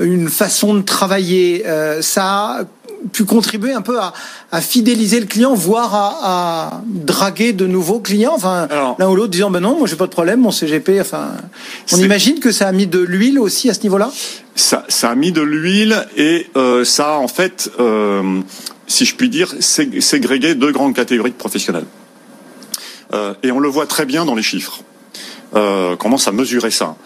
[0.00, 1.64] une façon de travailler,
[2.00, 2.64] ça a
[3.12, 4.12] pu contribuer un peu à,
[4.50, 9.30] à fidéliser le client, voire à, à, draguer de nouveaux clients, enfin l'un ou l'autre
[9.30, 11.32] disant ben non, moi j'ai pas de problème, mon CGP, enfin
[11.92, 14.10] on imagine que ça a mis de l'huile aussi à ce niveau-là?
[14.54, 18.40] Ça, ça, a mis de l'huile et euh, ça a en fait, euh,
[18.92, 21.86] si je puis dire, ségrégué deux grandes catégories de professionnels.
[23.14, 24.82] Euh, et on le voit très bien dans les chiffres.
[25.54, 26.96] Euh, commence à mesurer ça?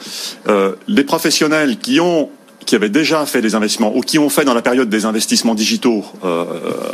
[0.48, 2.30] Euh, les professionnels qui ont
[2.64, 5.54] qui avaient déjà fait des investissements ou qui ont fait dans la période des investissements
[5.54, 6.44] digitaux, euh,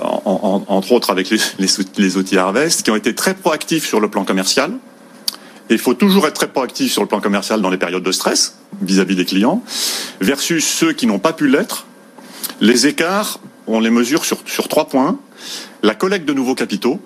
[0.03, 1.30] en, en, entre autres avec
[1.99, 4.72] les, outils Harvest, qui ont été très proactifs sur le plan commercial.
[5.70, 8.12] Et il faut toujours être très proactif sur le plan commercial dans les périodes de
[8.12, 9.62] stress vis-à-vis -vis des clients,
[10.20, 11.86] versus ceux qui n'ont pas pu l'être.
[12.61, 15.18] Les écarts, on les mesure sur, sur trois points.
[15.82, 17.00] La collecte de nouveaux capitaux.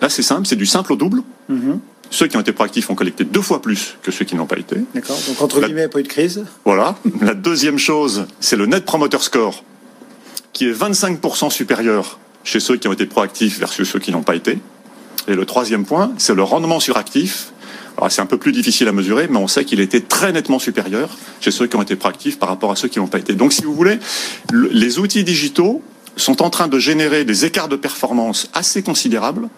[0.00, 1.22] Là, c'est simple, c'est du simple au double.
[1.50, 1.78] -hmm.
[2.10, 4.58] Ceux qui ont été proactifs ont collecté deux fois plus que ceux qui n'ont pas
[4.58, 4.76] été.
[4.94, 5.18] D'accord.
[5.26, 5.66] Donc entre la...
[5.66, 6.44] guillemets, pas eu de crise.
[6.64, 6.96] Voilà.
[7.22, 9.64] la deuxième chose, c'est le net promoter score,
[10.52, 14.34] qui est 25% supérieur chez ceux qui ont été proactifs versus ceux qui n'ont pas
[14.34, 14.58] été.
[15.28, 17.51] Et le troisième point, c'est le rendement sur actif.
[18.08, 21.10] C'est un peu plus difficile à mesurer, mais on sait qu'il était très nettement supérieur
[21.40, 23.34] chez ceux qui ont été proactifs par rapport à ceux qui n'ont pas été.
[23.34, 23.98] Donc si vous voulez,
[24.50, 25.82] le, les outils digitaux
[26.16, 29.48] sont en train de générer des écarts de performance assez considérables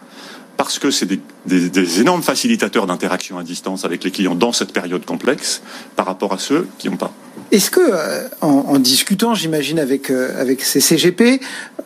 [0.56, 1.06] parce que c'est
[1.46, 5.62] des, énormes facilitateurs d'interaction à distance avec les clients dans cette période complexe
[5.96, 7.12] par rapport à ceux qui n'ont pas.
[7.50, 11.40] Est-ce que, euh, en, discutant, j'imagine, avec, euh, avec ces CGP,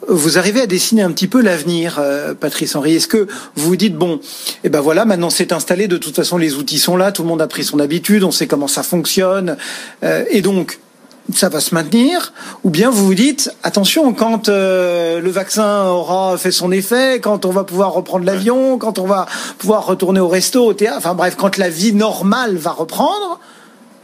[0.09, 2.97] vous arrivez à dessiner un petit peu l'avenir, euh, Patrice Henry?
[2.97, 4.21] Est-ce que vous vous dites, bon,
[4.65, 7.29] eh ben voilà, maintenant c'est installé, de toute façon les outils sont là, tout le
[7.29, 9.57] monde a pris son habitude, on sait comment ça fonctionne,
[10.31, 10.79] et donc
[11.35, 12.33] ça va se maintenir
[12.65, 17.45] Ou bien vous vous dites, attention, quand euh, le vaccin aura fait son effet, quand
[17.45, 19.27] on va pouvoir reprendre l'avion, quand on va
[19.59, 23.41] pouvoir retourner au resto, au théâtre, enfin bref, quand la vie normale va reprendre,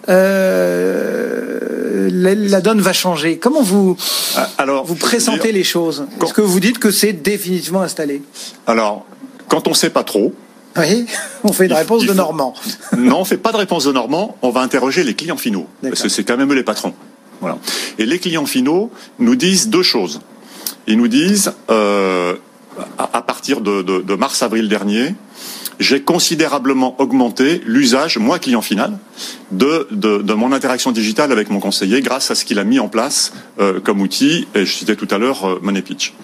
[0.09, 3.39] euh, la, la, donne va changer.
[3.39, 3.97] Comment vous,
[4.59, 6.07] Alors, vous pressentez dire, les choses?
[6.23, 8.23] Est-ce que vous dites que c'est définitivement installé?
[8.67, 9.07] Alors,
[9.49, 10.35] quand on ne sait pas trop,
[10.77, 11.07] oui,
[11.45, 12.15] on fait une il, réponse de faut...
[12.15, 12.53] Normand.
[12.97, 14.37] non, on fait pas de réponse de Normand.
[14.43, 16.93] On va interroger les clients finaux parce que c'est quand même eux les patrons.
[17.99, 20.21] Et les clients finaux nous disent deux choses.
[20.87, 22.35] ils nous disent, euh,
[22.99, 25.15] à, partir de, mars-avril dernier,
[25.81, 28.99] j'ai considérablement augmenté l'usage, moi client final,
[29.51, 32.89] de, de, mon interaction digitale avec mon conseiller grâce à ce qu'il a mis en
[32.89, 34.47] place euh, comme outil.
[34.55, 36.15] Et je citais tout à l'heure euh, Money Pitch.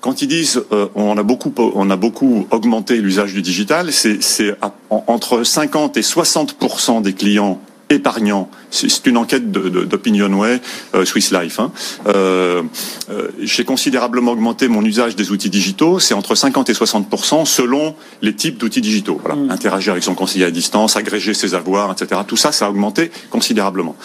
[0.00, 4.56] Quand ils disent euh, on a beaucoup on a beaucoup augmenté l'usage du digital, c'est
[4.90, 7.60] entre 50 et 60% des clients
[7.90, 8.50] épargnant.
[8.70, 10.60] C'est une enquête d'Opinionway,
[10.94, 11.60] euh, Swiss Life.
[11.60, 11.70] Hein.
[12.08, 12.62] Euh,
[13.10, 16.00] euh, J'ai considérablement augmenté mon usage des outils digitaux.
[16.00, 19.20] C'est entre 50 et 60% selon les types d'outils digitaux.
[19.22, 19.40] Voilà.
[19.40, 19.50] Mm.
[19.50, 22.20] Interagir avec son conseiller à distance, agréger ses avoirs, etc.
[22.26, 23.96] Tout ça, ça a augmenté considérablement.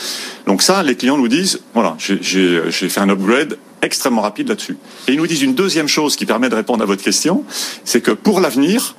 [0.45, 4.77] Donc ça, les clients nous disent, voilà, j'ai fait un upgrade extrêmement rapide là-dessus.
[5.07, 7.43] Et ils nous disent une deuxième chose qui permet de répondre à votre question,
[7.83, 8.95] c'est que pour l'avenir,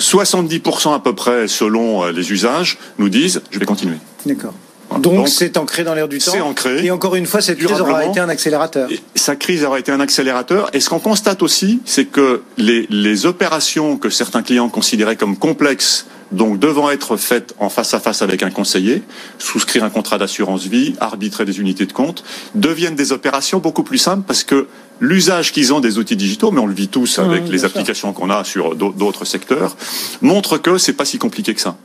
[0.00, 3.96] 70% à peu près, selon euh, les usages, nous disent je vais continuer.
[4.26, 4.54] D'accord.
[4.98, 6.32] Donc c'est ancré dans l'air du temps.
[6.32, 6.84] C'est ancré.
[6.84, 8.88] Et encore une fois, cette crise aura été un accélérateur.
[9.14, 10.70] sa crise aura été un accélérateur.
[10.72, 15.36] Et ce qu'on constate aussi, c'est que les, les opérations que certains clients considéraient comme
[15.36, 19.02] complexes donc devant être faites en face à face avec un conseiller,
[19.38, 23.98] souscrire un contrat d'assurance vie, arbitrer des unités de compte, deviennent des opérations beaucoup plus
[23.98, 24.66] simples parce que
[25.00, 28.30] l'usage qu'ils ont des outils digitaux, mais on le vit tous avec les applications qu'on
[28.30, 29.76] a sur d'autres secteurs,
[30.22, 31.76] montre que c'est pas si compliqué que ça.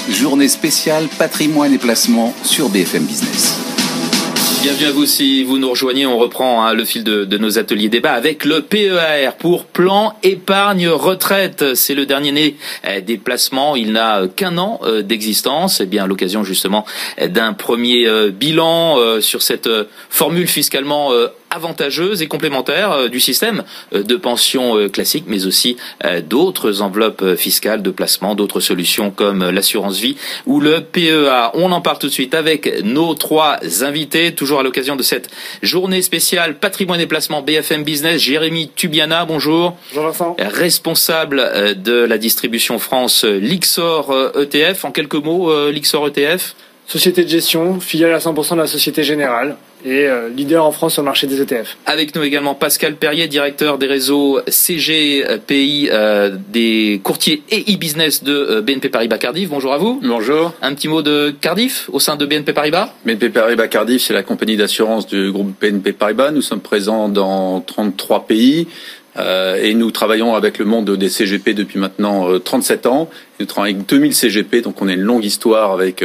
[0.09, 3.60] Journée spéciale patrimoine et placement sur BFM Business.
[4.63, 6.05] Bienvenue à vous si vous nous rejoignez.
[6.05, 10.87] On reprend hein, le fil de, nos ateliers débat avec le PEAR pour plan épargne
[10.87, 11.75] retraite.
[11.75, 13.75] C'est le dernier né eh, des placements.
[13.75, 15.81] Il n'a qu'un an euh, d'existence.
[15.81, 16.85] Et eh bien l'occasion justement
[17.27, 19.71] d'un premier euh, bilan euh, sur cette
[20.11, 21.11] formule fiscalement
[21.51, 25.77] avantageuse et complémentaire euh, du système euh, de pension euh, classique, mais aussi
[26.29, 31.51] d'autres enveloppes fiscales de placement, d'autres solutions comme l'assurance vie ou le PEA.
[31.55, 35.31] On en parle tout de suite avec nos trois invités, toujours à l'occasion de cette
[35.63, 38.21] journée spéciale patrimoine et placement BFM Business.
[38.21, 39.77] Jérémy Tubiana, bonjour.
[39.91, 40.37] Bonjour Vincent.
[40.39, 44.85] Responsable de la distribution France Lixor ETF.
[44.85, 46.55] En quelques mots, Lixor ETF
[46.87, 50.95] Société de gestion, filiale à 100% de la Société Générale et euh, leader en France
[50.95, 51.77] sur le marché des ETF.
[51.87, 58.33] Avec nous également Pascal Perrier, directeur des réseaux CGPI euh, des courtiers et e-business de
[58.33, 59.49] euh, BNP Paribas Cardiff.
[59.49, 60.01] Bonjour à vous.
[60.03, 60.53] Bonjour.
[60.63, 62.93] Un petit mot de Cardiff au sein de BNP Paribas?
[63.05, 66.31] BNP Paribas Cardiff, c'est la compagnie d'assurance du groupe BNP Paribas.
[66.31, 68.67] Nous sommes présents dans 33 pays.
[69.19, 73.11] et nous travaillons avec le monde des CGP depuis maintenant 37 ans.
[73.39, 76.05] Nous travaillons avec 2000 CGP, donc on a une longue histoire avec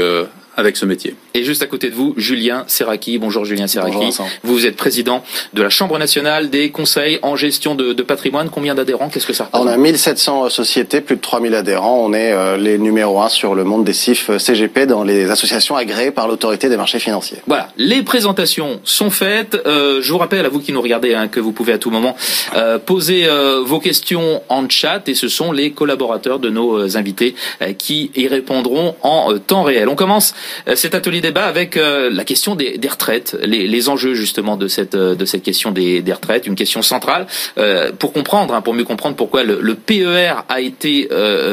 [0.58, 1.16] avec ce métier.
[1.36, 3.18] Et juste à côté de vous, Julien Serraki.
[3.18, 4.18] Bonjour Julien Serraki.
[4.44, 5.22] vous êtes président
[5.52, 8.50] de la Chambre nationale des conseils en gestion de, de patrimoine.
[8.50, 9.10] Combien d'adhérents?
[9.10, 9.68] Qu'est-ce que ça représente?
[9.68, 12.00] On a 1700 sociétés, plus de 3000 adhérents.
[12.06, 15.30] On est euh, les numéros 1 sur le monde des CIF euh, CGP dans les
[15.30, 17.40] associations agréées par l'autorité des marchés financiers.
[17.48, 19.58] Voilà, les présentations sont faites.
[19.66, 21.92] Euh, je vous rappelle à vous qui nous regardez hein, que vous pouvez à tout
[21.92, 22.16] moment
[22.56, 23.28] euh, poser
[23.66, 27.36] vos questions en chat et ce sont les collaborateurs de nos invités
[27.78, 29.90] qui y répondront en temps réel.
[29.90, 30.34] On commence
[30.76, 35.16] cet atelier débat avec euh, la question des, retraites, les, enjeux justement de cette euh,
[35.44, 37.26] question des, retraites, une question centrale
[37.58, 41.10] euh, pour comprendre, hein, pour mieux comprendre pourquoi le, le PER a été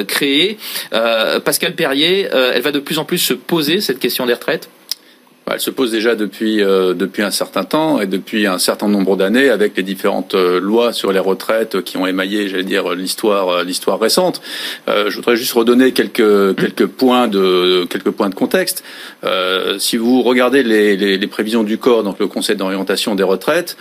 [0.07, 0.59] créé.
[1.45, 4.69] Pascal Perrier, elle va de plus en plus se poser cette question des retraites?
[5.51, 9.17] Elle se pose déjà depuis euh, depuis un certain temps et depuis un certain nombre
[9.17, 13.49] d'années avec les différentes euh, lois sur les retraites qui ont émaillé, j'allais dire, l'histoire
[13.49, 14.41] euh, l'histoire récente.
[14.87, 18.85] je voudrais juste redonner quelques quelques points de quelques points de contexte.
[19.79, 23.77] si vous regardez les, les, les, prévisions du corps, donc le Conseil d'orientation des retraites,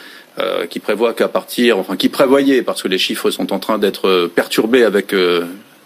[0.70, 4.28] qui prévoit qu'à partir, enfin qui prévoyait, parce que les chiffres sont en train d'être
[4.34, 5.14] perturbés avec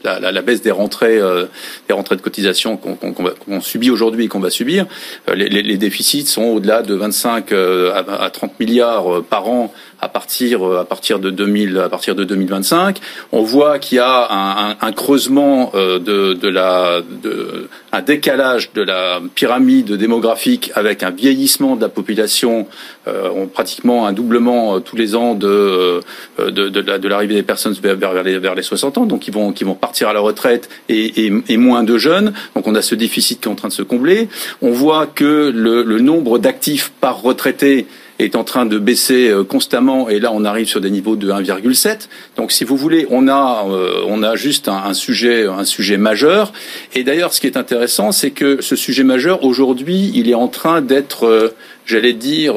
[0.05, 1.45] la, baisse des rentrées, euh,
[1.87, 4.85] des rentrées de cotisation qu'on subit aujourd'hui et qu'on va subir,
[5.29, 10.63] euh, les, déficits sont au-delà de 25 à, à 30 milliards par an à partir
[10.63, 12.99] à partir de 2000 à partir de 2025.
[13.31, 18.73] On voit qu'il y a un, un, un creusement de, de la de, un décalage
[18.73, 22.67] de la pyramide démographique avec un vieillissement de la population,
[23.07, 26.01] euh, pratiquement un doublement tous les ans de
[26.37, 29.63] de, de, l'arrivée des personnes vers, les, vers les 60 ans, donc ils vont qui
[29.63, 32.33] vont partir à la retraite et, et, et, moins de jeunes.
[32.55, 34.27] Donc on a ce déficit qui est en train de se combler.
[34.61, 37.87] On voit que le, le nombre d'actifs par retraité
[38.19, 41.31] est en train de baisser euh, constamment et là on arrive sur des niveaux de
[41.31, 42.07] 1,7.
[42.37, 46.53] Donc si vous voulez, on a euh, on a juste un, sujet un sujet majeur
[46.93, 50.47] et d'ailleurs ce qui est intéressant c'est que ce sujet majeur aujourd'hui, il est en
[50.47, 51.53] train d'être euh,
[51.85, 52.55] j'allais dire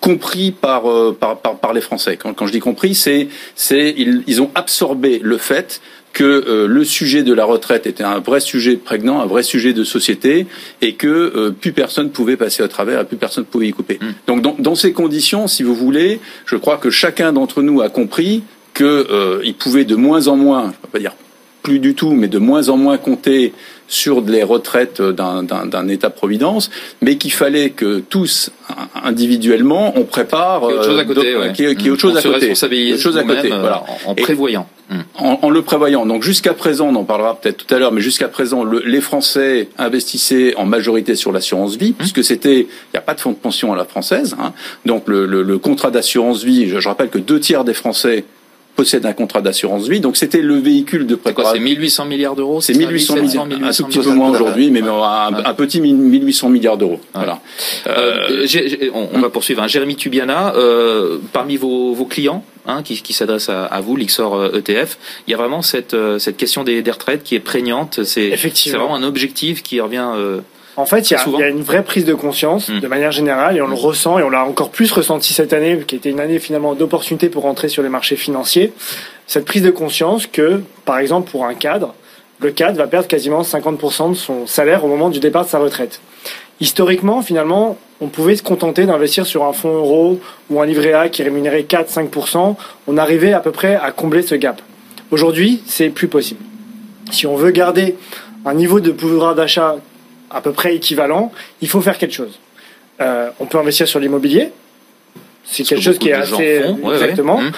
[0.00, 0.84] compris par,
[1.20, 2.16] par, par, par, les Français.
[2.16, 5.80] Quand, quand je dis compris, c'est c'est ils, ils ont absorbé le fait
[6.12, 9.72] que euh, le sujet de la retraite était un vrai sujet prégnant, un vrai sujet
[9.72, 10.46] de société,
[10.80, 13.98] et que euh, plus personne pouvait passer à travers, et plus personne pouvait y couper.
[14.00, 14.06] Mmh.
[14.26, 17.88] Donc dans, dans, ces conditions, si vous voulez, je crois que chacun d'entre nous a
[17.88, 18.42] compris
[18.74, 21.14] qu'il euh, pouvait de moins en moins, je ne peux pas dire
[21.62, 23.52] plus du tout, mais de moins en moins compter
[23.90, 26.70] sur les retraites d'un État-providence,
[27.02, 28.50] mais qu'il fallait que tous,
[29.04, 30.62] individuellement, on prépare...
[30.62, 31.36] Qu'il y ait autre chose à côté.
[31.36, 31.52] Ouais.
[31.58, 32.54] Ait autre chose à côté.
[32.96, 33.84] Chose à côté voilà.
[34.06, 34.66] en, en prévoyant.
[35.18, 36.06] En, en, le prévoyant.
[36.06, 39.00] Donc jusqu'à présent, on en parlera peut-être tout à l'heure, mais jusqu'à présent, le, les
[39.00, 43.30] Français investissaient en majorité sur l'assurance vie, puisque c'était, il n'y a pas de fonds
[43.30, 44.36] de pension à la française.
[44.40, 44.52] Hein.
[44.86, 48.24] Donc le, le, le contrat d'assurance vie, je, je rappelle que deux tiers des Français
[48.80, 50.00] possède un contrat d'assurance vie.
[50.00, 51.54] Donc c'était le véhicule de préparation.
[51.54, 55.34] C'est 1800 milliards d'euros C'est 1800 milliards, un tout petit peu moins aujourd'hui, mais un,
[55.44, 57.00] un, petit 1800 milliards d'euros.
[57.12, 57.40] Voilà.
[57.86, 58.46] Euh,
[58.94, 59.62] on, on, va poursuivre.
[59.62, 59.66] Hein.
[59.66, 64.54] Jérémy Tubiana, euh, parmi vos, vos clients, Hein, qui, qui s'adresse à, à, vous, l'IXOR
[64.54, 64.98] ETF.
[65.26, 68.04] Il y a vraiment cette, euh, cette question des, des retraites qui est prégnante.
[68.04, 68.36] C'est
[68.66, 70.10] vraiment un objectif qui revient.
[70.14, 70.40] Euh,
[70.76, 72.80] en fait, il y, a, il y, a une vraie prise de conscience mmh.
[72.80, 73.70] de manière générale et on mmh.
[73.70, 76.74] le ressent et on l'a encore plus ressenti cette année, qui était une année finalement
[76.74, 78.72] d'opportunité pour rentrer sur les marchés financiers.
[79.26, 81.94] Cette prise de conscience que, par exemple, pour un cadre,
[82.40, 85.58] le cadre va perdre quasiment 50% de son salaire au moment du départ de sa
[85.58, 86.00] retraite.
[86.60, 90.20] Historiquement, finalement, on pouvait se contenter d'investir sur un fonds euro
[90.50, 92.56] ou un livret A qui rémunérait 4-5%.
[92.86, 94.60] On arrivait à peu près à combler ce gap.
[95.10, 96.40] Aujourd'hui, c'est plus possible.
[97.10, 97.96] Si on veut garder
[98.44, 99.76] un niveau de pouvoir d'achat
[100.30, 102.38] à peu près équivalent, il faut faire quelque chose.
[103.00, 104.50] Euh, on peut investir sur l'immobilier,
[105.44, 106.62] c'est quelque chose qui est assez
[106.92, 107.38] exactement.
[107.38, 107.50] Ouais.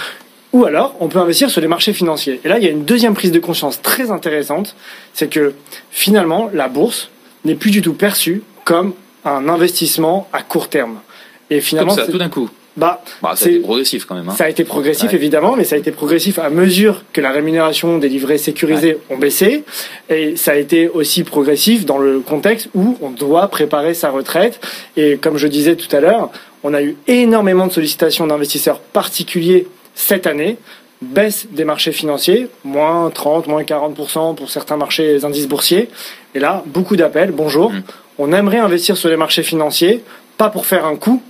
[0.52, 2.40] Ou alors, on peut investir sur les marchés financiers.
[2.44, 4.76] Et là, il y a une deuxième prise de conscience très intéressante,
[5.14, 5.54] c'est que
[5.90, 7.10] finalement, la bourse
[7.44, 8.92] n'est plus du tout perçue comme
[9.24, 11.00] un investissement à court terme.
[11.48, 12.50] Et finalement, comme ça, tout d'un coup.
[12.76, 14.28] Bah, bah ça a été progressif quand même.
[14.28, 14.34] Hein.
[14.36, 15.16] Ça a été progressif ouais.
[15.16, 19.14] évidemment, mais ça a été progressif à mesure que la rémunération des livrets sécurisés ouais.
[19.14, 19.64] ont baissé,
[20.08, 24.60] et ça a été aussi progressif dans le contexte où on doit préparer sa retraite.
[24.96, 26.30] Et comme je disais tout à l'heure,
[26.62, 30.56] on a eu énormément de sollicitations d'investisseurs particuliers cette année,
[31.02, 35.90] baisse des marchés financiers, moins 30, moins 40% pour certains marchés indices boursiers.
[36.34, 37.32] Et là, beaucoup d'appels.
[37.32, 37.82] Bonjour, mmh.
[38.18, 40.02] on aimerait investir sur les marchés financiers,
[40.38, 41.20] pas pour faire un coup,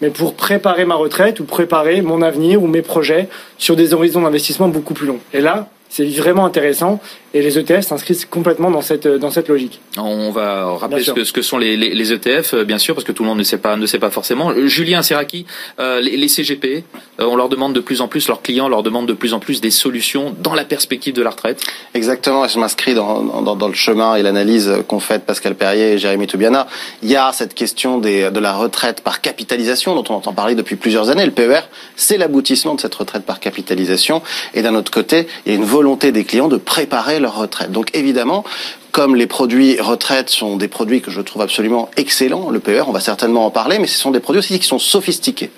[0.00, 4.22] mais pour préparer ma retraite ou préparer mon avenir ou mes projets sur des horizons
[4.22, 5.20] d'investissement beaucoup plus longs.
[5.32, 6.98] Et là, c'est vraiment intéressant
[7.34, 9.80] et les ETF s'inscrivent complètement dans cette dans cette logique.
[9.96, 13.04] On va rappeler ce que, ce que, sont les, les, les, ETF, bien sûr, parce
[13.04, 14.52] que tout le monde ne sait pas ne sait pas forcément.
[14.66, 15.46] Julien Serraki,
[15.78, 16.82] euh, les, les, CGP,
[17.20, 19.38] euh, on leur demande de plus en plus, leurs clients leur demandent de plus en
[19.38, 21.62] plus des solutions dans la perspective de la retraite.
[21.94, 25.98] Exactement, je m'inscris dans, dans, dans, le chemin et l'analyse qu'ont fait Pascal Perrier et
[25.98, 26.66] Jérémy Toubiana.
[27.04, 30.56] Il y a cette question des, de la retraite par capitalisation dont on entend parler
[30.56, 31.24] depuis plusieurs années.
[31.24, 31.60] Le PER,
[31.94, 34.22] c'est l'aboutissement de cette retraite par capitalisation.
[34.54, 37.70] Et d'un autre côté, il y a une volonté des clients de préparer leur retraite.
[37.70, 38.44] Donc évidemment,
[38.94, 42.92] comme les produits retraite sont des produits que je trouve absolument excellents, le PER, on
[42.92, 45.50] va certainement en parler, mais ce sont des produits aussi qui sont sophistiqués.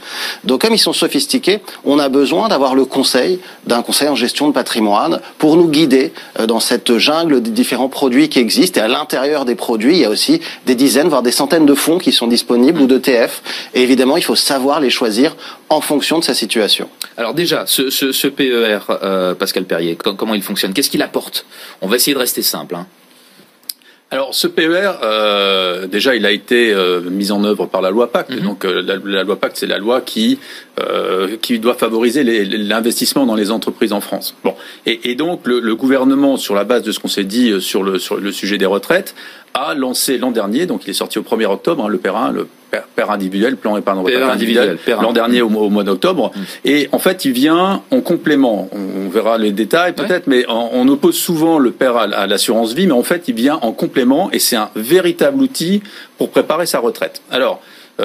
[0.44, 4.48] Donc comme ils sont sophistiqués, on a besoin d'avoir le conseil d'un conseil en gestion
[4.48, 8.80] de patrimoine pour nous guider euh, dans cette jungle des différents produits qui existent.
[8.80, 11.74] Et à l'intérieur des produits, il y a aussi des dizaines, voire des centaines de
[11.74, 13.42] fonds qui sont disponibles ou d'ETF.
[13.74, 15.36] Et évidemment, il faut savoir les choisir
[15.68, 16.88] en fonction de sa situation.
[17.18, 20.72] Alors déjà, ce, ce, ce PER, euh, Pascal Perrier, comment il fonctionne?
[20.72, 21.44] Qu'est-ce qu'il apporte?
[21.82, 22.76] On va essayer de rester simple.
[22.76, 22.86] Hein.
[24.12, 28.12] Alors ce PER, euh, déjà, il a été euh, mis en œuvre par la loi
[28.12, 28.31] Pacte.
[28.31, 28.43] -hmm.
[28.43, 30.39] Donc euh, la, la, loi Pacte, c'est la loi qui
[30.81, 34.37] euh, qui doit favoriser l'investissement dans les entreprises en France.
[34.45, 34.55] Bon,
[34.87, 37.83] et, et donc le, le, gouvernement, sur la base de ce qu'on s'est dit sur
[37.83, 39.15] le sur le sujet des retraites,
[39.55, 42.31] a lancé l'an dernier, donc il est sorti au 1er octobre, hein, le PER 1,
[42.31, 42.47] le
[42.94, 46.32] père, individuel, plan épargne retraite individuel, l'an dernier au, mois d'octobre.
[46.35, 46.40] Mm.
[46.65, 48.69] Et en fait, il vient en complément.
[48.73, 52.93] On, verra les détails peut-être, mais on, oppose souvent le père à, l'assurance vie, mais
[52.93, 55.82] en fait, il vient en complément et c'est un véritable outil
[56.19, 57.23] pour préparer sa retraite.
[57.31, 57.62] Alors,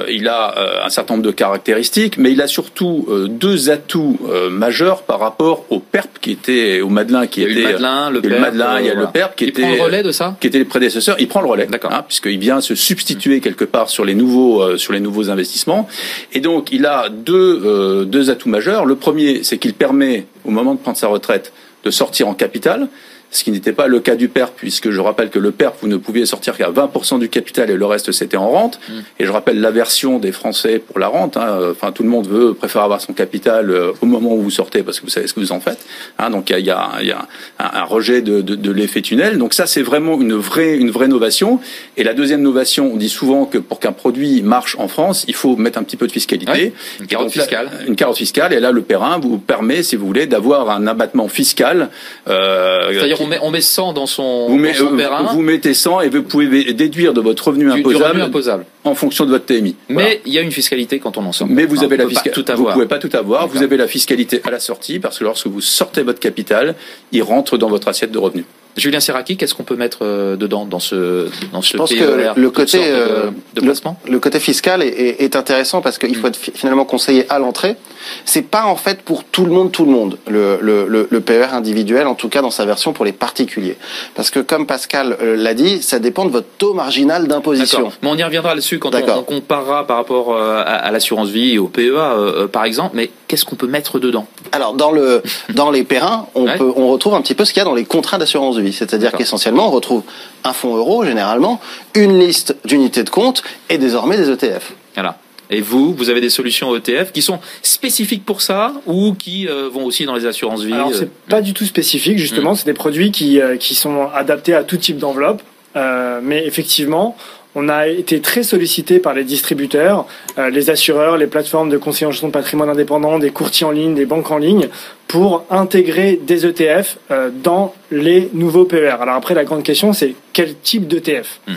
[0.08, 4.18] il a euh, un certain nombre de caractéristiques, mais il a surtout euh, deux atouts
[4.50, 8.40] majeurs par rapport au PERP qui était au Madelin qui était le Madelin, le PERP,
[8.40, 10.46] Madelin, il y a le PERP qui il était prend le relais de ça, qui
[10.46, 11.16] était le prédécesseur.
[11.18, 14.76] Il prend le relais, d'accord, hein, puisqu'il vient se substituer quelque part sur les nouveaux
[14.76, 15.88] sur les nouveaux investissements.
[16.32, 18.86] Et donc il a deux deux atouts majeurs.
[18.86, 21.52] Le premier, c'est qu'il permet au moment de prendre sa retraite
[21.84, 22.88] de sortir en capital
[23.32, 25.88] ce qui n'était pas le cas du PERP, puisque je rappelle que le PERP, vous
[25.88, 28.78] ne pouviez sortir qu'à 20% du capital et le reste c'était en rente.
[28.88, 28.92] Mm.
[29.18, 31.36] Et je rappelle l'aversion des Français pour la rente.
[31.36, 31.58] Hein.
[31.70, 34.82] Enfin, tout le monde veut préfère avoir son capital euh, au moment où vous sortez
[34.82, 35.84] parce que vous savez ce que vous en faites.
[36.18, 36.30] Hein.
[36.30, 37.28] Donc il y a, y a
[37.58, 39.38] un, rejet de, de, de l'effet tunnel.
[39.38, 41.60] Donc ça, c'est vraiment une vraie, une vraie novation.
[41.96, 45.34] Et la deuxième novation, on dit souvent que pour qu'un produit marche en France, il
[45.34, 46.72] faut mettre un petit peu de fiscalité.
[47.00, 47.70] une carotte fiscale.
[47.86, 48.52] une carotte fiscale.
[48.52, 51.88] Et là, le Perrin vous permet, si vous voulez, d'avoir un abattement fiscal.
[52.28, 52.92] Euh,
[53.22, 56.72] on met, on met 100 dans son, vous, dans vous, mettez 100 et vous pouvez
[56.72, 58.66] déduire de votre revenu imposable, imposable.
[58.84, 59.76] en fonction de votre TMI.
[59.88, 61.48] Mais il y a une fiscalité quand on en sort.
[61.48, 62.52] Mais vous avez la fiscalité.
[62.54, 63.48] Vous pouvez pas tout avoir.
[63.48, 66.74] Vous avez la fiscalité à la sortie parce que lorsque vous sortez votre capital,
[67.12, 68.44] il rentre dans votre assiette de revenus.
[68.76, 72.02] Julien Serraki, qu'est-ce qu'on peut mettre euh, dedans dans ce dans ce Je pense que
[72.02, 76.26] e le côté de, de placement le, côté fiscal est, est, intéressant parce qu'il faut
[76.26, 77.76] être finalement conseillé à l'entrée.
[78.24, 81.48] C'est pas en fait pour tout le monde tout le monde le, le, le, PER
[81.52, 83.76] individuel en tout cas dans sa version pour les particuliers
[84.14, 87.92] parce que comme Pascal euh, l'a dit, ça dépend de votre taux marginal d'imposition.
[88.02, 91.52] Mais on y reviendra là-dessus quand on, on, comparera par rapport euh, à, l'assurance vie
[91.54, 92.92] et au PEA par exemple.
[92.94, 94.26] Mais qu'est-ce qu'on peut mettre dedans?
[94.52, 95.22] Alors dans le
[95.54, 97.74] dans les périns, on peut on retrouve un petit peu ce qu'il y a dans
[97.74, 98.61] les contrats d'assurance vie.
[98.70, 100.02] C'est-à-dire qu'essentiellement, on retrouve
[100.44, 101.60] un fonds euro, généralement,
[101.94, 104.74] une liste d'unités de compte et désormais des ETF.
[104.94, 105.18] Voilà.
[105.50, 109.68] Et vous, vous avez des solutions ETF qui sont spécifiques pour ça ou qui euh,
[109.68, 112.52] vont aussi dans les assurances vie Alors, c'est euh, pas du tout spécifique, justement.
[112.52, 112.56] Hmm.
[112.56, 115.42] C'est des produits qui, euh, qui sont adaptés à tout type d'enveloppe.
[115.74, 117.16] mais effectivement,
[117.54, 120.06] on a été très sollicité par les distributeurs,
[120.38, 123.70] euh, les assureurs, les plateformes de conseil en gestion de patrimoine indépendant, des courtiers en
[123.70, 124.68] ligne, des banques en ligne,
[125.06, 128.96] pour intégrer des ETF euh, dans les nouveaux PER.
[129.00, 131.54] Alors après, la grande question, c'est quel type d'ETF hmm.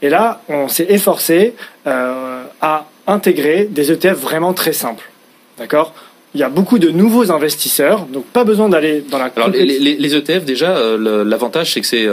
[0.00, 1.54] Et là, on s'est efforcé
[1.86, 5.10] euh, à intégrer des ETF vraiment très simples.
[5.56, 5.94] D'accord?
[6.34, 9.32] Il y a beaucoup de nouveaux investisseurs, donc pas besoin d'aller dans la.
[9.34, 12.06] Alors les, les, ETF déjà, l'avantage c'est que c'est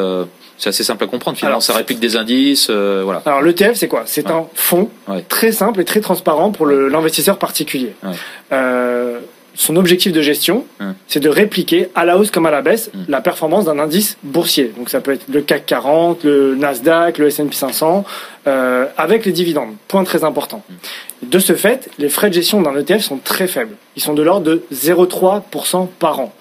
[0.57, 1.37] c'est assez simple à comprendre.
[1.37, 2.67] Finalement, ça réplique des indices.
[2.69, 3.21] Euh, voilà.
[3.25, 4.03] Alors l'ETF, c'est quoi?
[4.05, 4.89] C'est un fonds
[5.29, 7.93] très simple et très transparent pour l'investisseur particulier.
[8.51, 9.19] Euh,
[9.57, 10.65] son objectif de gestion,
[11.07, 14.73] c'est de répliquer à la hausse comme à la baisse la performance d'un indice boursier.
[14.77, 18.03] Donc ça peut être le CAC 40, le Nasdaq, le S&P 500,
[18.47, 19.73] euh, avec les dividendes.
[19.87, 20.63] Point très important.
[21.23, 23.75] De ce fait, les frais de gestion d'un ETF sont très faibles.
[23.95, 26.33] Ils sont de l'ordre de 0,3% par an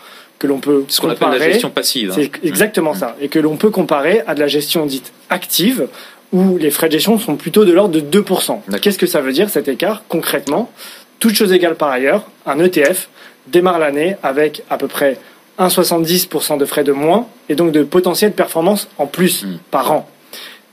[0.45, 2.13] que l'on peut ce qu'on appelle la gestion passive.
[2.15, 2.47] C'est mmh.
[2.47, 2.99] exactement mmh.
[2.99, 5.89] ça, et que l'on peut comparer à de la gestion dite active,
[6.33, 8.79] où les frais de gestion sont plutôt de l'ordre de 2%.
[8.83, 10.03] Qu'est-ce que ça veut dire cet écart?
[10.09, 10.71] Concrètement
[11.19, 13.09] Toutes choses égales par ailleurs, un ETF
[13.47, 15.19] démarre l'année avec à peu près
[15.59, 19.59] 1,70% de frais de moins et donc de potentiel performance en plus mmh.
[19.71, 20.09] par an.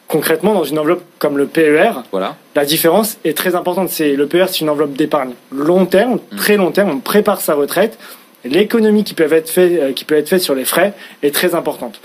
[0.10, 2.35] Concrètement, dans une enveloppe comme le PER, voilà.
[2.56, 3.88] la différence est très importante.
[3.88, 6.89] C'est le PER, c'est une enveloppe d'épargne long terme, très long terme.
[6.89, 7.98] On prépare sa retraite
[8.43, 10.93] l'économie qui peut être faite euh, qui peut être faite sur les frais
[11.23, 11.99] est très importante.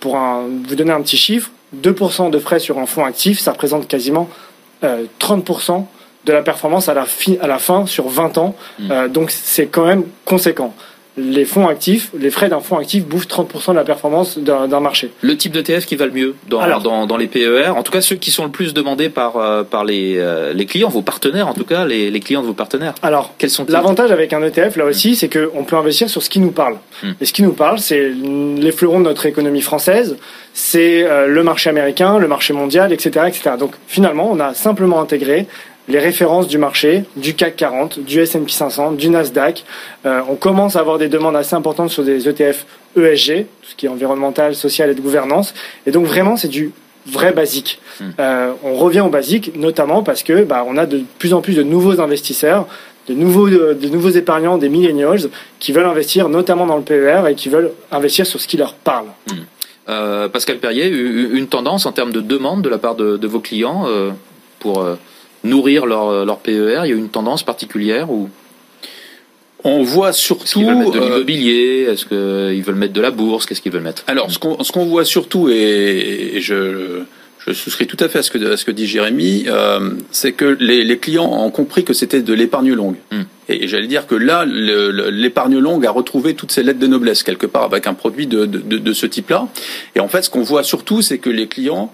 [0.00, 3.86] Pour vous donner un petit chiffre, 2% de frais sur un fonds actif, ça représente
[3.86, 4.30] quasiment
[4.82, 5.78] 30% euh,
[6.24, 7.06] de la performance à la,
[7.40, 8.56] à la fin sur 20 ans.
[8.78, 8.90] Mmh.
[8.90, 10.74] Euh, donc c'est quand même conséquent
[11.16, 15.10] les fonds actifs, les frais d'un fonds actif bouffent 30% de la performance d'un marché.
[15.22, 18.16] Le type d'ETF qui va le mieux dans, dans, les PER, en tout cas ceux
[18.16, 21.54] qui sont le plus demandés par, euh, par les, euh, les clients, vos partenaires en
[21.54, 22.94] tout cas, les, les clients de vos partenaires.
[23.02, 26.30] Alors, quels sont L'avantage avec un ETF là aussi, c'est qu'on peut investir sur ce
[26.30, 26.76] qui nous parle.
[27.02, 27.12] Hmm.
[27.20, 30.16] Et ce qui nous parle, c'est les fleurons de notre économie française,
[30.52, 33.52] c'est euh, le marché américain, le marché mondial, etc., etc.
[33.58, 35.46] Donc finalement, on a simplement intégré
[35.90, 39.64] les références du marché, du CAC 40, du S&P 500, du Nasdaq.
[40.06, 42.64] Euh, on commence à avoir des demandes assez importantes sur des ETF
[42.96, 45.52] ESG, tout ce qui est environnemental, social et de gouvernance.
[45.86, 46.72] Et donc vraiment, c'est du
[47.06, 47.80] vrai basique.
[48.00, 48.10] Hmm.
[48.20, 51.54] Euh, on revient au basique, notamment parce que bah, on a de plus en plus
[51.54, 52.66] de nouveaux investisseurs,
[53.08, 57.34] de nouveaux, de, nouveaux épargnants, des millennials, qui veulent investir notamment dans le PER et
[57.34, 59.06] qui veulent investir sur ce qui leur parle.
[59.28, 59.34] Hmm.
[59.88, 63.40] Euh, Pascal Perrier, une tendance en termes de demande de la part de, de vos
[63.40, 63.86] clients
[64.60, 64.84] pour
[65.44, 68.28] nourrir leur, leur PER Il y a une tendance particulière ou
[69.64, 70.44] on voit surtout.
[70.44, 71.86] Est-ce qu'ils veulent mettre de euh, l'immobilier?
[71.90, 73.46] Est-ce qu'ils veulent mettre de la bourse?
[73.46, 74.04] Qu'est-ce qu'ils veulent mettre?
[74.06, 77.02] Alors, ce qu'on ce qu'on voit surtout, et, je
[77.46, 79.46] je souscris tout à fait à ce que, à ce que dit Jérémy.
[79.48, 82.96] Euh, c'est que les, les, clients ont compris que c'était de l'épargne longue.
[83.10, 83.20] Mm.
[83.48, 87.46] Et, j'allais dire que là, l'épargne longue a retrouvé toutes ses lettres de noblesse quelque
[87.46, 89.48] part avec un produit de, de, de, de ce type-là.
[89.94, 91.90] Et en fait, ce qu'on voit surtout, c'est que les clients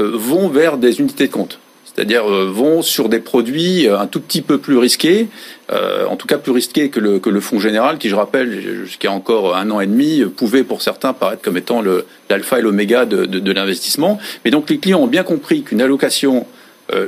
[0.00, 1.58] euh, vont vers des unités de compte
[1.96, 5.28] c'est-à-dire euh, vont sur des produits euh, un tout petit peu plus risqués,
[5.72, 8.84] euh, en tout cas plus risqués que le, que le fonds général, qui je rappelle
[8.84, 11.82] jusqu'à encore un an et demi pouvait pour certains paraître comme étant
[12.28, 14.18] l'alpha et l'oméga de, de, de l'investissement.
[14.44, 16.46] Mais donc les clients ont bien compris qu'une allocation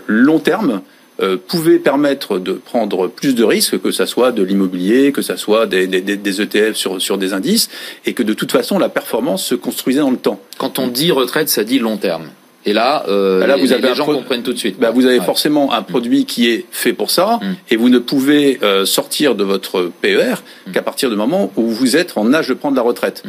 [0.07, 0.81] long terme
[1.47, 5.67] pouvait permettre de prendre plus de risques, que ça soit de l'immobilier, que ça soit
[5.67, 7.69] des, des, des, ETF sur, sur des indices,
[8.07, 10.41] et que de toute façon la performance se construisait dans le temps.
[10.59, 12.29] Quand on dit retraite, ça dit long terme.
[12.69, 14.79] Et là, euh, là vous les, avez les gens comprennent tout de suite.
[14.79, 17.55] Bah, vous avez forcément un produit qui est fait pour ça, mm.
[17.71, 20.35] et vous ne pouvez euh, sortir de votre PER
[20.67, 20.73] mm.
[20.73, 23.23] qu'à partir du moment où vous êtes en âge de prendre la retraite.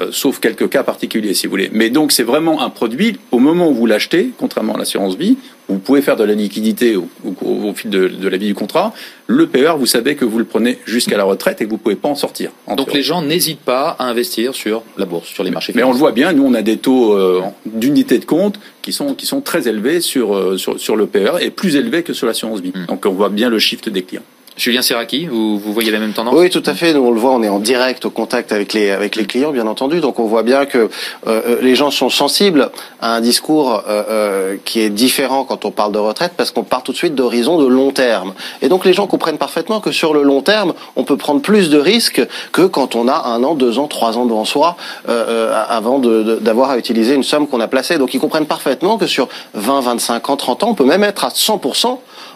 [0.00, 1.70] Euh, sauf quelques cas particuliers, si vous voulez.
[1.72, 5.36] Mais donc, c'est vraiment un produit, au moment où vous l'achetez, contrairement à l'assurance vie,
[5.68, 8.54] vous pouvez faire de la liquidité au, au, au fil de, de, la vie du
[8.54, 8.92] contrat.
[9.26, 11.96] Le PER, vous savez que vous le prenez jusqu'à la retraite et que vous pouvez
[11.96, 12.50] pas en sortir.
[12.66, 15.86] En donc, les gens n'hésitent pas à investir sur la bourse, sur les marchés financiers.
[15.86, 18.92] Mais on le voit bien, nous, on a des taux euh, d'unité de compte qui
[18.92, 22.12] sont, qui sont très élevés sur, euh, sur, sur le PER et plus élevés que
[22.12, 22.72] sur l'assurance vie.
[22.74, 22.86] Mmh.
[22.86, 24.22] Donc, on voit bien le shift des clients.
[24.56, 26.34] Julien Serraki, vous, vous, voyez la même tendance?
[26.36, 26.92] Oui, tout à fait.
[26.92, 29.50] Nous, on le voit, on est en direct au contact avec les avec les clients,
[29.50, 30.00] bien entendu.
[30.00, 30.90] Donc, on voit bien que
[31.26, 32.70] euh, les gens sont sensibles
[33.00, 36.64] à un discours euh, euh, qui est différent quand on parle de retraite, parce qu'on
[36.64, 38.34] part tout de suite d'horizons de long terme.
[38.60, 41.70] Et donc, les gens comprennent parfaitement que sur le long terme, on peut prendre plus
[41.70, 42.22] de risques
[42.52, 44.76] que quand on a un an, deux ans, trois ans devant soi,
[45.06, 47.96] avant d'avoir de, à utiliser une somme qu'on a placée.
[47.96, 51.24] Donc, ils comprennent parfaitement que sur 20, 25 ans, 30 ans, on peut même être
[51.24, 51.60] à 100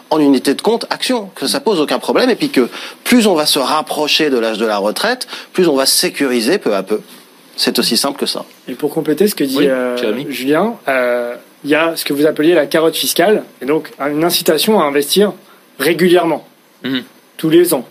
[0.09, 2.69] en unité de compte action, que ça pose aucun problème, et puis que
[3.03, 6.75] plus on va se rapprocher de l'âge de la retraite, plus on va sécuriser peu
[6.75, 7.01] à peu.
[7.55, 8.45] C'est aussi simple que ça.
[8.67, 12.13] Et pour compléter ce que dit oui, euh, Julien, euh, il y a ce que
[12.13, 15.33] vous appeliez la carotte fiscale, et donc une incitation à investir
[15.79, 16.47] régulièrement,
[16.83, 16.99] mmh.
[17.37, 17.87] tous les ans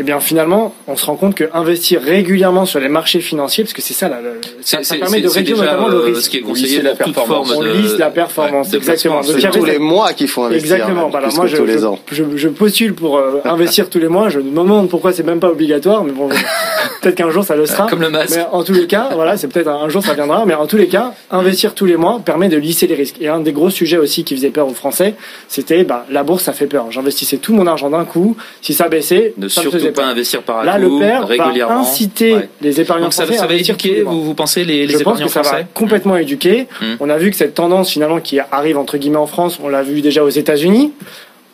[0.00, 3.74] eh bien finalement, on se rend compte que investir régulièrement sur les marchés financiers, parce
[3.74, 4.18] que c'est ça, là,
[4.60, 6.22] ça, ça permet de réduire notamment le risque.
[6.22, 7.52] Ce qui est conseillé la performance.
[7.54, 9.20] On lisse la performance, exactement.
[9.20, 10.74] Donc, c'est tous les mois qu'il faut investir.
[10.74, 11.08] Exactement.
[11.10, 11.78] Voilà, moi, je, je,
[12.10, 14.30] je, je, postule pour euh, investir tous les mois.
[14.30, 16.28] Je me demande pourquoi c'est même pas obligatoire, mais bon,
[17.00, 17.86] peut-être qu'un jour ça le sera.
[17.86, 18.34] Comme le masque.
[18.36, 20.76] Mais en tous les cas, voilà, c'est peut-être un jour ça viendra, mais en tous
[20.76, 23.16] les cas, investir tous les mois permet de lisser les risques.
[23.20, 25.14] Et un des gros sujets aussi qui faisait peur aux Français,
[25.46, 26.86] c'était bah, la bourse, ça fait peur.
[26.90, 28.36] J'investissais tout mon argent d'un coup.
[28.60, 32.48] Si ça baissait, ne ça surtout pas investir par Là, le père va inciter ouais.
[32.60, 35.26] les épargnants ça, français ça va éduquer, vous, vous pensez, les, les Je épargnants pense
[35.26, 36.66] que français ça va complètement éduquer.
[36.80, 36.84] Mmh.
[37.00, 39.82] On a vu que cette tendance, finalement, qui arrive, entre guillemets, en France, on l'a
[39.82, 40.92] vu déjà aux États-Unis.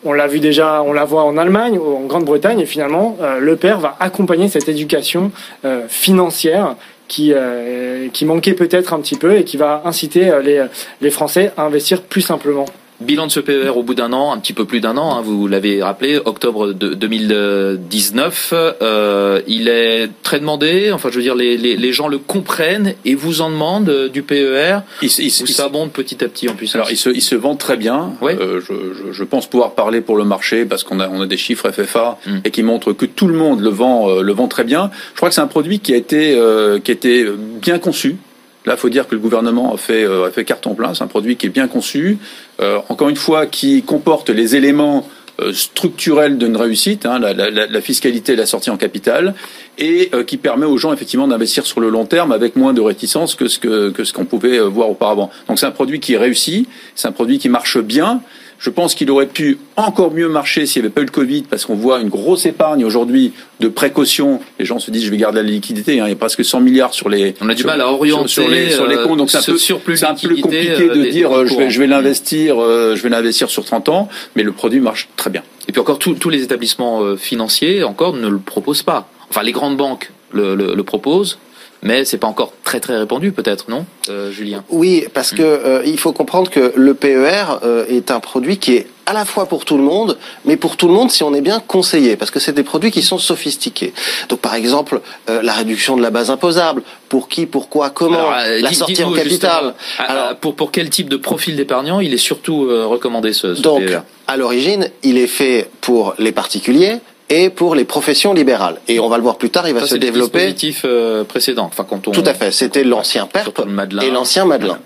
[0.03, 3.55] On l'a vu déjà, on la voit en Allemagne, en Grande-Bretagne, et finalement, euh, le
[3.55, 5.31] père va accompagner cette éducation
[5.63, 6.75] euh, financière
[7.07, 10.63] qui, euh, qui manquait peut-être un petit peu et qui va inciter les,
[11.01, 12.65] les Français à investir plus simplement.
[13.01, 15.21] Bilan de ce PER au bout d'un an, un petit peu plus d'un an, hein,
[15.21, 18.53] vous l'avez rappelé, octobre de 2019.
[18.81, 22.95] Euh, il est très demandé, enfin je veux dire, les, les, les, gens le comprennent
[23.05, 24.79] et vous en demandent euh, du PER.
[25.01, 26.73] Il, il, il s'abonde petit à petit en plus.
[26.75, 28.13] Alors il se, il se vend très bien.
[28.21, 28.37] Ouais.
[28.39, 31.27] Euh, je, je, je, pense pouvoir parler pour le marché parce qu'on a, on a
[31.27, 32.37] des chiffres FFA mm.
[32.45, 34.91] et qui montrent que tout le monde le vend, euh, le vend très bien.
[35.11, 37.25] Je crois que c'est un produit qui a été, euh, qui a été
[37.61, 38.17] bien conçu.
[38.65, 40.93] Là, il faut dire que le gouvernement a fait, euh, a fait carton plein.
[40.93, 42.19] C'est un produit qui est bien conçu,
[42.61, 45.07] euh, encore une fois, qui comporte les éléments
[45.41, 49.33] euh, structurels d'une réussite, hein, la, la, la, fiscalité et la sortie en capital,
[49.79, 52.81] et euh, qui permet aux gens effectivement d'investir sur le long terme avec moins de
[52.81, 55.31] réticence que ce que, que ce qu'on pouvait voir auparavant.
[55.47, 58.21] Donc c'est un produit qui est réussi, c'est un produit qui marche bien.
[58.61, 61.41] Je pense qu'il aurait pu encore mieux marcher s'il n'y avait pas eu le Covid,
[61.49, 64.39] parce qu'on voit une grosse épargne aujourd'hui de précaution.
[64.59, 65.99] Les gens se disent, je vais garder la liquidité.
[65.99, 66.05] Hein.
[66.05, 67.33] Il y a presque 100 milliards sur les.
[67.41, 69.17] On a du sur, mal à orienter sur, les, sur les comptes.
[69.17, 72.61] Donc c'est un, peu, un peu compliqué de dire, euh, je vais, je vais l'investir,
[72.61, 75.41] euh, je vais l'investir sur 30 ans, mais le produit marche très bien.
[75.67, 79.09] Et puis encore, tous les établissements euh, financiers encore ne le proposent pas.
[79.31, 81.39] Enfin, les grandes banques le, le, le proposent,
[81.83, 84.63] mais c'est pas encore très très répandu peut-être, non, euh, Julien?
[84.69, 88.75] Oui, parce que euh, il faut comprendre que le PER euh, est un produit qui
[88.75, 91.33] est à la fois pour tout le monde, mais pour tout le monde si on
[91.33, 93.93] est bien conseillé, parce que c'est des produits qui sont sophistiqués.
[94.29, 98.35] Donc par exemple, euh, la réduction de la base imposable, pour qui, pourquoi, comment, Alors,
[98.37, 99.73] euh, la sortie en capital.
[99.97, 103.85] Alors, pour, pour quel type de profil d'épargnant il est surtout recommandé ce, ce donc,
[103.85, 106.99] PER à l'origine, il est fait pour les particuliers,
[107.31, 108.75] et pour les professions libérales.
[108.89, 110.39] Et on va le voir plus tard, il va Ça, se c'est le développer.
[110.39, 111.63] dispositif euh, précédent.
[111.71, 112.11] Enfin, quand on...
[112.11, 113.61] Tout à fait, c'était l'ancien PERP
[114.01, 114.79] et l'ancien Madelin.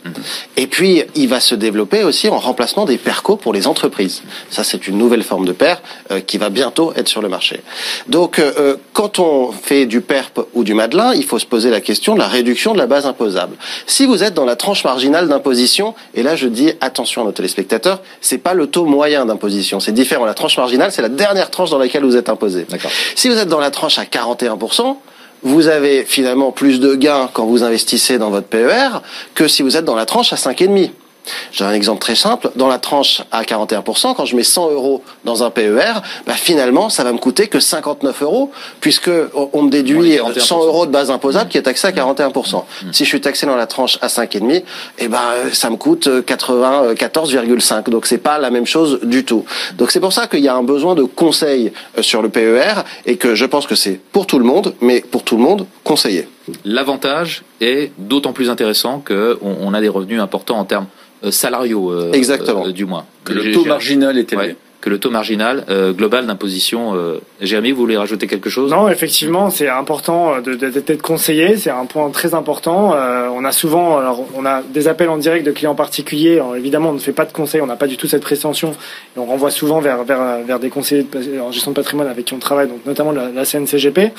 [0.56, 4.22] Et puis, il va se développer aussi en remplacement des PERCO pour les entreprises.
[4.52, 5.78] Ça, c'est une nouvelle forme de PER
[6.12, 7.62] euh, qui va bientôt être sur le marché.
[8.08, 11.72] Donc, euh, euh, quand on fait du PERP ou du Madelin, il faut se poser
[11.72, 13.56] la question de la réduction de la base imposable.
[13.88, 17.32] Si vous êtes dans la tranche marginale d'imposition, et là, je dis attention à nos
[17.32, 20.26] téléspectateurs, c'est pas le taux moyen d'imposition, c'est différent.
[20.26, 22.35] La tranche marginale, c'est la dernière tranche dans laquelle vous êtes imposé.
[23.16, 24.98] Si vous êtes dans la tranche à 41%,
[25.44, 29.02] vous avez finalement plus de gains quand vous investissez dans votre PER
[29.36, 30.92] que si vous êtes dans la tranche à 5,5.
[31.52, 32.52] J'ai un exemple très simple.
[32.56, 36.90] Dans la tranche à 41%, quand je mets 100 euros dans un PER, bah finalement,
[36.90, 39.12] ça va me coûter que 59 euros, puisque
[39.54, 42.64] on me déduit 100 euros de base imposable qui est taxé à 41%.
[42.92, 44.64] Si je suis taxé dans la tranche à 5,5,
[45.00, 45.20] eh ben,
[45.54, 47.90] ça me coûte 94,5.
[47.90, 49.46] Donc c'est pas la même chose du tout.
[49.78, 52.84] Donc c'est pour ça qu'il y a un besoin de conseil euh, sur le PER
[53.06, 55.66] et que je pense que c'est pour tout le monde, mais pour tout le monde,
[55.84, 56.28] conseillé.
[56.64, 61.92] L'avantage est d'autant plus intéressant qu'on on a des revenus importants en termes euh, salariaux,
[61.92, 62.66] euh, Exactement.
[62.68, 63.06] euh, du moins.
[63.24, 64.48] Que le taux marginal est élevé.
[64.50, 66.94] Ouais, que le taux marginal euh, global d'imposition.
[66.94, 67.20] Euh...
[67.42, 68.70] Jérémy, vous voulez rajouter quelque chose?
[68.70, 71.58] Non, effectivement, c'est important d'être conseillé.
[71.58, 72.94] C'est un point très important.
[72.94, 76.36] Euh, on a souvent, alors, on a des appels en direct de clients particuliers.
[76.36, 77.62] Alors, évidemment, on ne fait pas de conseil.
[77.62, 78.74] On n'a pas du tout cette prétention.
[79.16, 82.26] Et on renvoie souvent vers, vers, vers des conseillers de- en gestion de patrimoine avec
[82.26, 84.12] qui on travaille, donc notamment la, la CNCGP.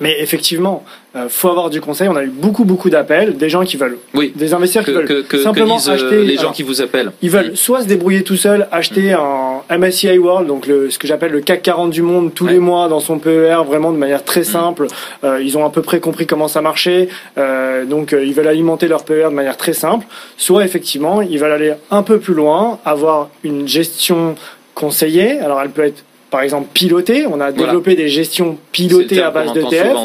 [0.00, 2.08] Mais effectivement, euh, faut avoir du conseil.
[2.08, 4.32] On a eu beaucoup, beaucoup d'appels, des gens qui veulent, oui.
[4.34, 6.24] des investisseurs que, qui veulent que, que, simplement que disent, euh, acheter.
[6.24, 7.12] les gens alors, qui vous appellent.
[7.22, 11.06] ils veulent soit se débrouiller tout seuls, acheter un MSCI World, donc le, ce que
[11.06, 14.24] j'appelle le CAC 40 du monde, tous les mois dans son PER, vraiment de manière
[14.24, 14.86] très simple.
[15.24, 17.08] Euh, ils ont à peu près compris comment ça marchait,
[17.38, 20.06] euh, donc euh, ils veulent alimenter leur PER de manière très simple.
[20.36, 24.34] Soit effectivement, ils veulent aller un peu plus loin, avoir une gestion
[24.74, 25.40] conseillée.
[25.40, 27.26] Alors elle peut être par exemple pilotée.
[27.26, 27.52] On a Voilà.
[27.52, 29.50] développé des gestions pilotées à base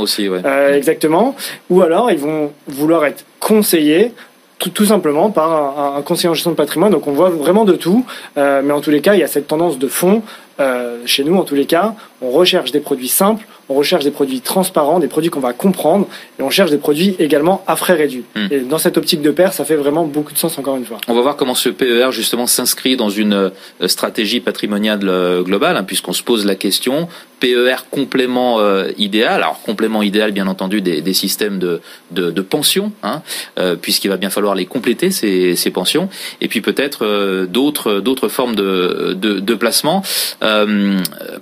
[0.01, 0.39] aussi, ouais.
[0.45, 1.35] Euh, exactement.
[1.69, 4.11] Ou alors ils vont vouloir être conseillés
[4.59, 6.91] tout, tout simplement par un, un conseiller en gestion de patrimoine.
[6.91, 8.05] Donc on voit vraiment de tout.
[8.37, 10.21] Euh, mais en tous les cas, il y a cette tendance de fond.
[10.59, 14.11] Euh, chez nous, en tous les cas, on recherche des produits simples, on recherche des
[14.11, 16.07] produits transparents, des produits qu'on va comprendre,
[16.39, 18.25] et on cherche des produits également à frais réduits.
[18.35, 18.47] Hmm.
[18.51, 20.99] Et dans cette optique de pair, ça fait vraiment beaucoup de sens encore une fois.
[21.07, 25.77] On va voir comment ce PER justement s'inscrit dans une euh, stratégie patrimoniale euh, globale,
[25.77, 27.07] hein, puisqu'on se pose la question
[27.39, 29.41] PER complément euh, idéal.
[29.41, 33.21] Alors complément idéal, bien entendu, des, des systèmes de, de, de pension, hein,
[33.57, 36.09] euh, puisqu'il va bien falloir les compléter ces, ces pensions,
[36.41, 40.03] et puis peut-être d'autres d'autres formes de, de, de placement.
[40.43, 40.50] Euh,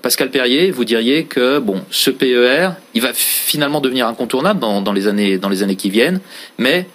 [0.02, 5.08] Pascal Perrier, vous diriez que bon, ce PER, va finalement devenir incontournable dans, dans les
[5.08, 6.20] années dans les années qui viennent,
[6.58, 6.88] mais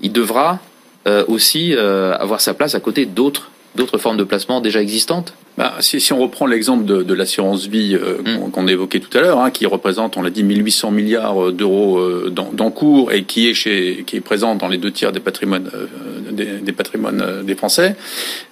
[0.00, 0.60] il devra
[1.06, 5.32] euh, aussi euh, avoir sa place à côté d'autres d'autres formes de placement déjà existantes
[5.58, 8.38] Bah, si, si on reprend l'exemple de, de l'assurance vie euh, Mm.
[8.38, 11.98] qu'on qu'on évoquait tout à l'heure, hein, qui représente, on l'a dit, 1800 milliards d'euros
[11.98, 15.20] euh, d'en- d'encours et qui est chez, qui est présent dans les deux tiers des
[15.20, 15.86] patrimoines euh,
[16.30, 17.96] des, des patrimoines euh, des Français.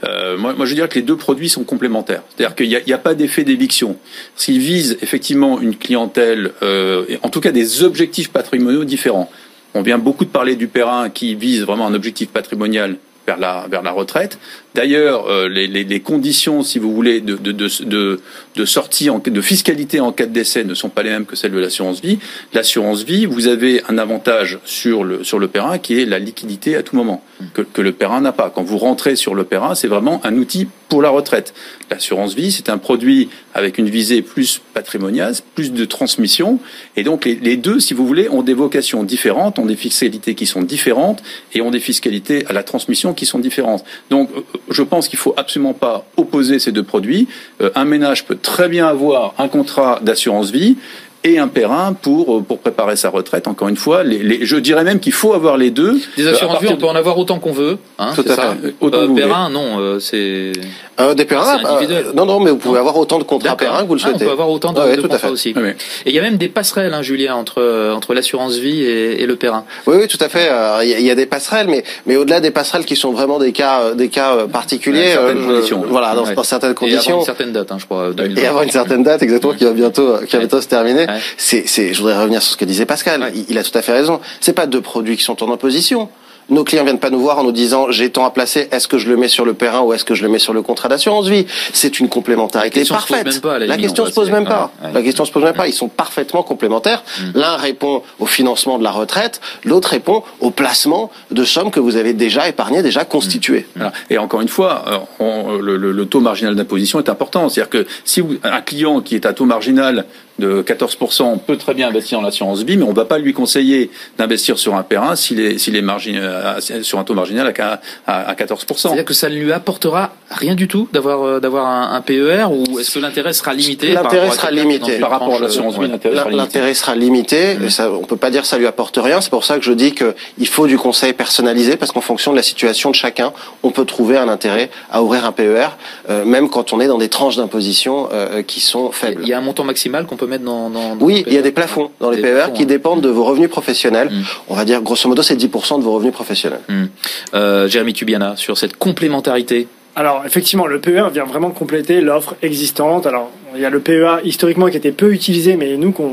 [0.05, 2.23] Euh, moi, moi, je dirais que les deux produits sont complémentaires.
[2.37, 3.97] C'est-à-dire qu'il n'y a, a pas d'effet d'éviction.
[4.37, 9.31] S'ils visent effectivement une clientèle, euh, en tout cas des objectifs patrimoniaux différents.
[9.75, 13.67] On vient beaucoup de parler du Perrin qui vise vraiment un objectif patrimonial vers la,
[13.71, 14.39] vers la retraite.
[14.75, 18.21] D'ailleurs, euh, les, les, les conditions, si vous voulez, de, de, de, de,
[18.57, 21.37] de sortie, en, de fiscalité en cas de décès ne sont pas les mêmes que
[21.37, 22.19] celles de l'assurance vie.
[22.53, 26.77] L'assurance vie, vous avez un avantage sur le, sur le Perrin qui est la liquidité
[26.77, 27.23] à tout moment,
[27.55, 28.51] que, que le Perrin n'a pas.
[28.51, 31.55] Quand vous rentrez sur le Perrin, c'est vraiment un outil pour la retraite.
[31.91, 36.59] L'assurance vie, c'est un produit avec une visée plus patrimoniale, plus de transmission.
[36.97, 40.35] Et donc, les, les deux, si vous voulez, ont des vocations différentes, ont des fiscalités
[40.35, 41.23] qui sont différentes
[41.55, 43.85] et ont des fiscalités à la transmission qui sont différentes.
[44.11, 47.29] Donc, euh, je pense qu'il faut absolument pas opposer ces deux produits.
[47.61, 50.77] Euh, un ménage peut très bien avoir un contrat d'assurance vie
[51.23, 53.47] et un Perrin pour euh, pour préparer sa retraite.
[53.49, 56.01] Encore une fois, les, les, je dirais même qu'il faut avoir les deux.
[56.17, 57.79] Des Euh, assurances vie, partir on peut en avoir autant qu'on veut.
[57.99, 58.69] Hein, Tout à ça fait.
[58.85, 60.53] Euh, vous Perrin, non, euh, c'est.
[60.99, 63.57] Euh, des euh, non, non, mais vous pouvez avoir autant de contrats.
[63.57, 64.25] Perrins que vous le Ah, souhaitez.
[64.25, 65.33] on peut avoir autant de, Ouais, de tout à contrats fait.
[65.33, 65.55] aussi.
[65.57, 65.71] Oui.
[66.05, 69.27] Et il y a même des passerelles, hein, Julien, entre entre l'assurance vie et, et
[69.27, 69.65] le Perrin.
[69.87, 70.49] Oui, oui, tout à fait.
[70.51, 72.97] Euh, Il y, a- il y a des passerelles, mais mais au-delà des passerelles qui
[72.97, 75.85] sont vraiment des cas euh, des cas euh, particuliers, Dans certaines euh, conditions.
[75.89, 76.35] voilà, dans, Ouais.
[76.35, 77.19] dans certaines Et avant conditions.
[77.21, 78.13] une certaine date, hein, je crois.
[78.13, 78.41] 2020.
[78.43, 81.07] Et avoir une certaine date, exactement, qui va bientôt, qui va bientôt se terminer.
[81.15, 81.21] Ouais.
[81.37, 83.33] C'est, je voudrais revenir sur ce que disait Pascal.
[83.35, 84.21] Il, il a tout à fait raison.
[84.41, 86.09] C'est pas deux produits qui sont en opposition.
[86.49, 88.99] nos clients viennent pas nous voir en nous disant j'ai tant à placer, est-ce que
[88.99, 90.89] je le mets sur le Perrin ou est-ce que je le mets sur le contrat
[90.89, 91.47] d'assurance vie?
[91.73, 93.25] C'est une complémentarité parfaite.
[93.69, 94.73] la question on se pose même pas.
[94.93, 95.69] La question se pose même pas.
[95.69, 97.05] Ils sont parfaitement complémentaires.
[97.37, 101.95] L'un répond au financement de la retraite, l'autre répond au placement de sommes que vous
[101.95, 103.67] avez déjà épargnées, déjà constituées.
[103.77, 103.93] Voilà.
[104.11, 107.49] Et encore une fois, euh, on- le, le- le taux marginal d'imposition est important.
[107.49, 110.05] C'est-à-dire que si vous, un client qui est à taux marginal
[110.39, 113.33] de 14% peut très bien investir dans l'assurance vie, mais on ne va pas lui
[113.33, 117.53] conseiller d'investir sur un Perrin s'il est, s'il est margin- euh, sur un taux marginal
[117.59, 118.77] à, à, à 14%.
[118.77, 122.47] C'est-à-dire que ça ne lui apportera rien du tout d'avoir euh, d'avoir un, un PER
[122.51, 124.99] ou est-ce que l'intérêt sera limité par L'intérêt rapport à sera limité.
[124.99, 126.43] Par rapport à l'assurance vie, l'intérêt sera limité.
[126.43, 127.55] L'intérêt sera limité.
[127.57, 127.65] Mmh.
[127.65, 129.21] Et ça, on peut pas dire que ça lui apporte rien.
[129.21, 132.37] C'est pour ça que je dis qu'il faut du conseil personnalisé parce qu'en fonction de
[132.37, 133.33] la situation de chacun,
[133.63, 135.69] on peut trouver un intérêt à ouvrir un PER,
[136.09, 139.23] euh, même quand on est dans des tranches d'imposition euh, qui sont faibles.
[139.23, 140.71] Il y a un montant maximal qu'on peut mettre dans.
[140.71, 142.67] dans, dans Oui, il y a des plafonds dans les PER plafonds, qui hein.
[142.67, 144.09] dépendent de vos revenus professionnels.
[144.11, 144.23] Mm.
[144.49, 146.61] On va dire grosso modo c'est 10% de vos revenus professionnels.
[146.69, 146.87] Hmm.
[147.35, 149.69] Euh, Jérémy Tubiana, sur cette complémentarité.
[149.97, 153.07] Alors effectivement, le PEA vient vraiment compléter l'offre existante.
[153.07, 156.13] Alors il y a le PEA historiquement qui était peu utilisé, mais nous qu'on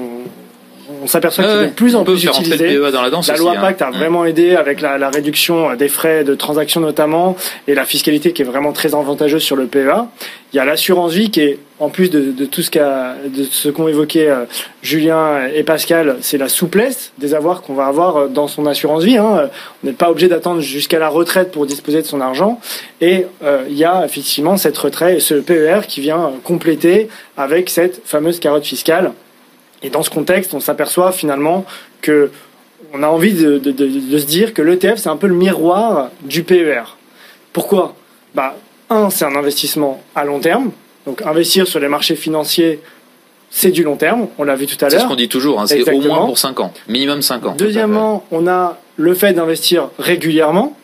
[1.03, 1.68] on s'aperçoit qu'il est ouais.
[1.68, 2.57] de plus On en peut plus faire utilisé.
[2.78, 3.61] PEA dans la danse La aussi, loi hein.
[3.61, 3.95] Pacte a Mm.
[3.95, 7.36] vraiment aidé avec la, la réduction des frais de transaction notamment
[7.68, 10.07] et la fiscalité qui est vraiment très avantageuse sur le PEA.
[10.53, 13.44] Il y a l'assurance vie qui est en plus de, de tout ce qu'a de
[13.44, 14.45] ce qu'ont évoqué euh,
[14.82, 19.03] Julien et Pascal, c'est la souplesse des avoirs qu'on va avoir euh, dans son assurance
[19.03, 19.18] vie.
[19.18, 19.49] Hein.
[19.84, 22.60] On n'est pas obligé d'attendre jusqu'à la retraite pour disposer de son argent.
[23.02, 28.02] Et euh, il y a effectivement cette retraite, ce PER qui vient compléter avec cette
[28.06, 29.11] fameuse carotte fiscale.
[29.84, 31.66] Et dans ce contexte, on s'aperçoit finalement
[32.02, 32.32] que
[32.94, 35.34] on a envie de, de- de- de se dire que l'ETF, c'est un peu le
[35.36, 36.84] miroir du PER.
[37.54, 37.95] Pourquoi?
[38.36, 38.56] Bah,
[38.90, 40.72] Un, c'est un investissement à long terme.
[41.06, 42.80] Donc investir sur les marchés financiers,
[43.49, 44.28] c'est du long terme.
[44.38, 45.04] On l'a vu tout à C'est l'heure.
[45.06, 47.56] ce qu'on dit toujours, hein, c'est au moins pour 5 ans, minimum 5 ans.
[47.58, 50.78] Deuxièmement, on a le fait d'investir régulièrement.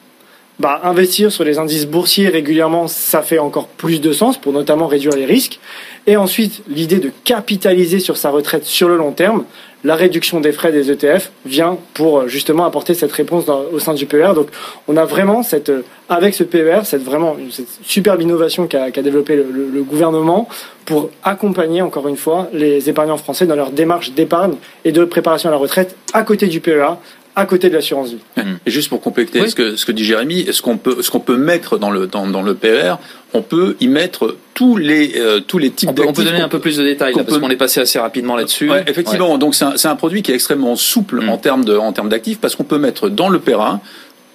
[0.60, 4.86] Bah, investir sur les indices boursiers régulièrement, ça fait encore plus de sens pour notamment
[4.86, 5.60] réduire les risques.
[6.06, 9.46] Et ensuite, l'idée de capitaliser sur sa retraite sur le long terme,
[9.84, 13.96] la réduction des frais des ETF vient pour euh, justement apporter cette réponse au sein
[13.96, 14.34] du PER.
[14.36, 14.48] Donc,
[14.88, 19.02] on a vraiment cette, euh, avec ce PER, cette vraiment cette superbe innovation qu'a qu'a
[19.02, 20.48] développé le gouvernement
[20.86, 24.56] pour accompagner encore une fois les épargnants français dans leur démarche d'épargne
[24.86, 26.98] et de préparation à la retraite à côté du PEA,
[27.36, 28.46] à côté de l'assurance vie.
[28.66, 31.20] Et juste pour compléter ce, que, ce que dit Jérémy, ce qu'on peut, ce qu'on
[31.20, 32.96] peut mettre dans le, dans, dans le PER,
[33.34, 36.32] on peut y mettre tous les, euh, tous les types On peut, on peut d'actifs
[36.32, 38.70] donner un peu plus de détails, là, qu'on parce qu'on est passé assez rapidement là-dessus.
[38.70, 41.30] Ouais, effectivement, donc c'est un, c'est un produit qui est extrêmement souple Mm.
[41.30, 43.78] en termes de, en termes d'actifs parce qu'on peut mettre dans le PER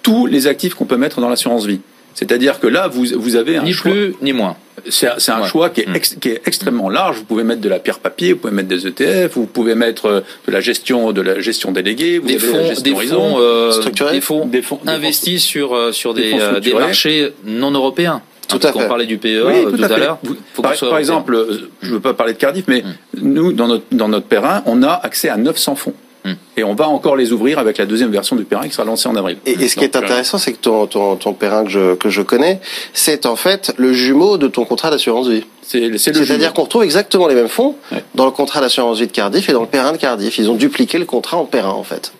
[0.03, 1.79] tous les actifs qu'on peut mettre dans l'assurance vie.
[2.19, 3.91] C'est-à-dire que là, vous, vous avez un Ni choix.
[3.91, 4.57] plus ni moins.
[4.89, 5.47] C'est un, c'est un Ouais.
[5.47, 5.95] choix qui est, Mm.
[5.95, 7.17] ex- qui est extrêmement large.
[7.19, 10.05] Vous pouvez mettre de la pierre papier, vous pouvez mettre des ETF, vous pouvez mettre
[10.07, 12.91] euh, de la gestion, de la gestion déléguée, vous Des avez la fonds, gestion des
[12.91, 14.11] horizon, fonds, euh, structurés.
[14.13, 16.55] des fonds des fonds, des fonds- investis sur euh, sur des des, fonds euh, des
[16.69, 16.79] structurés.
[16.85, 18.21] marchés non européens.
[18.49, 18.87] Tout Hein, parce à qu'on fait.
[18.87, 20.17] parlait du Oui, euh, tout tout, à l'heure.
[20.23, 21.37] Vous- Faut par, exemple,
[21.81, 22.83] je ne veux pas parler de Cardiff, mais
[23.21, 25.93] nous, dans notre, dans notre Perrin, on a accès à 900 fonds.
[26.25, 26.31] Mm.
[26.57, 29.07] Et on va encore les ouvrir avec la deuxième version du Perrin qui sera lancée
[29.07, 29.37] en avril.
[29.45, 31.69] Et, et ce qui est Donc, euh, intéressant, c'est que ton, ton, ton Perrin que
[31.69, 32.59] je, que je connais,
[32.93, 35.45] c'est en fait le jumeau de ton contrat d'assurance vie.
[35.61, 38.03] C'est c'est le C'est-à-dire qu'on retrouve exactement les mêmes fonds Ouais.
[38.15, 40.37] dans le contrat d'assurance vie de Cardiff et dans le Perrin de Cardiff.
[40.37, 42.11] Ils ont dupliqué le contrat en Perrin, en fait.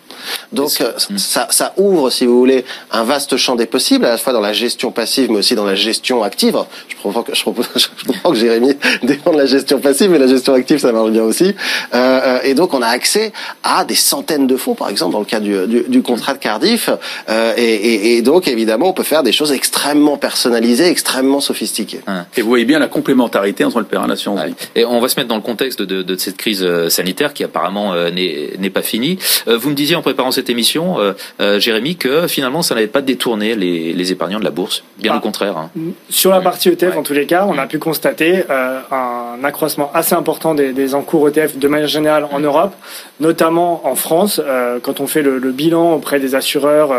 [0.52, 4.18] Donc euh, ça, ça ouvre, si vous voulez, un vaste champ des possibles, à la
[4.18, 6.58] fois dans la gestion passive, mais aussi dans la gestion active.
[6.88, 8.74] Je comprends que, je comprends, je comprends que Jérémy
[9.04, 11.56] défend la gestion passive, mais la gestion active, ça marche bien aussi.
[11.94, 13.32] Euh, euh, et donc on a accès
[13.64, 16.40] à des centaines de fonds, par exemple, dans le cas du, du, du contrat de
[16.40, 16.90] Cardiff.
[17.30, 22.02] Euh, et, et, et donc évidemment, on peut faire des choses extrêmement personnalisées, extrêmement sophistiquées.
[22.38, 24.54] Et vous voyez bien la complémentarité entre le Perrin et l'assurance vie.
[24.76, 27.44] Et on va se mettre dans le contexte de, de cette crise euh, sanitaire qui
[27.44, 29.18] apparemment euh, n'est n'est pas finie.
[29.48, 32.88] Euh, Vous me disiez en préparant cette émission, euh, euh, Jérémy, que finalement ça n'avait
[32.88, 34.84] pas détourné les, les épargnants de la bourse.
[34.98, 35.18] Bien Ah.
[35.18, 35.56] au contraire.
[35.58, 35.70] hein.
[36.10, 39.92] Sur la partie ETF, en tous les cas, on a pu constater euh, un accroissement
[39.94, 42.74] assez important des, des encours ETF de manière générale en Europe,
[43.20, 44.42] notamment en France,
[44.84, 46.92] quand on fait le, le bilan auprès des assureurs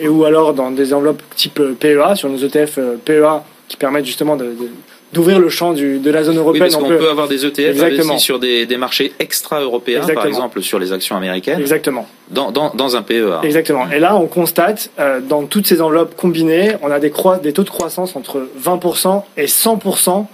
[0.00, 4.36] et ou alors dans des enveloppes type PEA, sur nos ETF PEA qui permettent justement
[4.36, 4.70] de, de-
[5.12, 6.62] d'ouvrir le champ du, de la zone Oui, européenne.
[6.64, 8.18] parce on qu'on peut avoir des ETF Exactement.
[8.18, 12.06] sur des, des marchés extra-européens, par exemple sur les actions américaines, Exactement.
[12.30, 13.40] dans, dans, dans un PEA.
[13.42, 13.90] Exactement.
[13.90, 17.52] Et là, on constate, euh, dans toutes ces enveloppes combinées, on a des, croi- des
[17.52, 20.26] taux de croissance entre 20% et 100%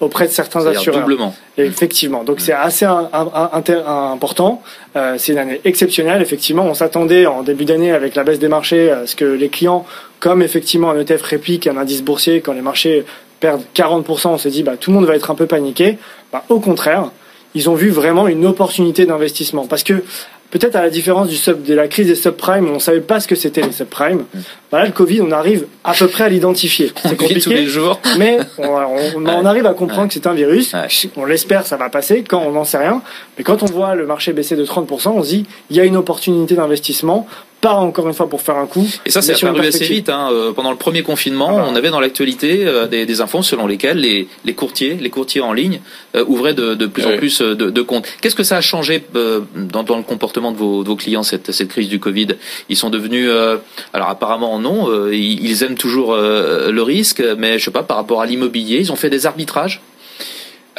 [0.00, 1.00] auprès de certains C'est-à-dire assureurs.
[1.00, 1.34] doublement.
[1.58, 2.24] Effectivement.
[2.24, 4.62] Donc c'est assez un- un- un- inter- important.
[4.96, 6.22] Euh, c'est une année exceptionnelle.
[6.22, 9.48] Effectivement, on s'attendait en début d'année avec la baisse des marchés à ce que les
[9.50, 9.84] clients,
[10.18, 13.04] comme effectivement un ETF réplique un indice boursier, quand les marchés
[13.40, 15.98] perdent 40%, on s'est dit bah tout le monde va être un peu paniqué.
[16.32, 17.10] Bah, au contraire,
[17.54, 20.04] ils ont vu vraiment une opportunité d'investissement parce que
[20.52, 23.26] peut-être à la différence du sub, de la crise des subprimes, on savait pas ce
[23.28, 24.24] que c'était les subprimes.
[24.70, 26.92] Voilà, le Covid, on arrive à peu près à l'identifier.
[27.02, 28.00] C'est compliqué, tous les jours.
[28.18, 30.72] mais on, on- on arrive à comprendre que c'est un virus.
[31.16, 32.22] On l'espère, ça va passer.
[32.28, 33.00] Quand on n'en sait rien,
[33.38, 35.84] mais quand on voit le marché baisser de 30%, on se dit il y a
[35.84, 37.26] une opportunité d'investissement.
[37.60, 38.86] Pas encore une fois pour faire un coup.
[39.04, 40.08] Et ça, c'est apparu assez vite.
[40.08, 40.30] Hein.
[40.32, 43.98] Euh, Pendant le premier confinement, on avait dans l'actualité euh, des, des infos selon lesquelles
[43.98, 45.80] les, les courtiers, les courtiers en ligne,
[46.16, 48.06] euh, ouvraient de, de plus en plus de, de comptes.
[48.22, 51.22] Qu'est-ce que ça a changé euh, dans, dans le comportement de vos, de vos clients
[51.22, 52.28] cette, cette crise du Covid?
[52.70, 53.58] Ils sont devenus, euh,
[53.92, 57.82] alors apparemment non, euh, ils, ils aiment toujours euh, le risque, mais je sais pas
[57.82, 59.82] par rapport à l'immobilier, ils ont fait des arbitrages?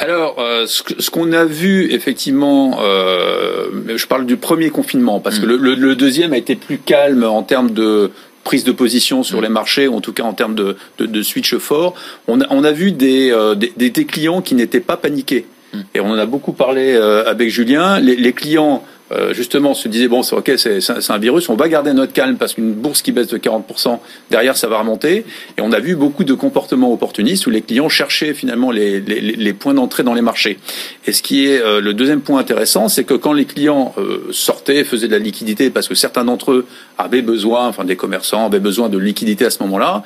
[0.02, 5.46] Alors, euh, ce qu'on a vu effectivement, euh, je parle du premier confinement, parce que
[5.46, 8.10] le, le- le deuxième a été plus calme en termes de
[8.42, 11.22] prise de position sur les marchés, ou en tout cas en termes de, de, de
[11.22, 11.94] switch fort.
[12.26, 15.46] On a, on a vu des, euh, des, des- des clients qui n'étaient pas paniqués.
[15.94, 17.98] Et on en a beaucoup parlé euh, avec Julien.
[18.00, 18.82] Les, les clients,
[19.12, 22.36] euh, justement, se disaient bon, c'est ok, c'est un- virus, on va garder notre calme
[22.36, 25.24] parce qu'une bourse qui baisse de 40%, derrière, ça va remonter.
[25.58, 29.74] Et on a vu beaucoup de comportements opportunistes où les clients cherchaient finalement les, points
[29.74, 30.58] d'entrée dans les marchés.
[31.06, 34.28] Et ce qui est euh, le deuxième point intéressant, c'est que quand les clients euh,
[34.30, 36.66] sortaient, faisaient de la liquidité, parce que certains d'entre eux
[36.98, 40.02] avaient besoin, enfin des commerçants avaient besoin de liquidité à ce moment-là,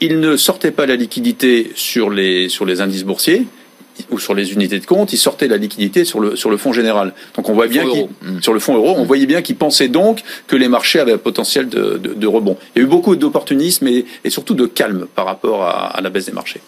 [0.00, 3.46] ils ne sortaient pas la liquidité sur les indices boursiers
[4.10, 6.72] ou sur les unités de compte, ils sortaient la liquidité sur le, sur le fonds
[6.72, 7.12] général.
[7.34, 8.10] Donc on voit bien fonds qu'ils- euro.
[8.22, 8.42] Mm.
[8.42, 11.18] sur le fonds euro, on voyait bien qu'ils pensaient donc que les marchés avaient un
[11.18, 12.56] potentiel de, de, de rebond.
[12.74, 16.00] Il y a eu beaucoup d'opportunisme et, et surtout de calme par rapport à, à
[16.00, 16.60] la baisse des marchés.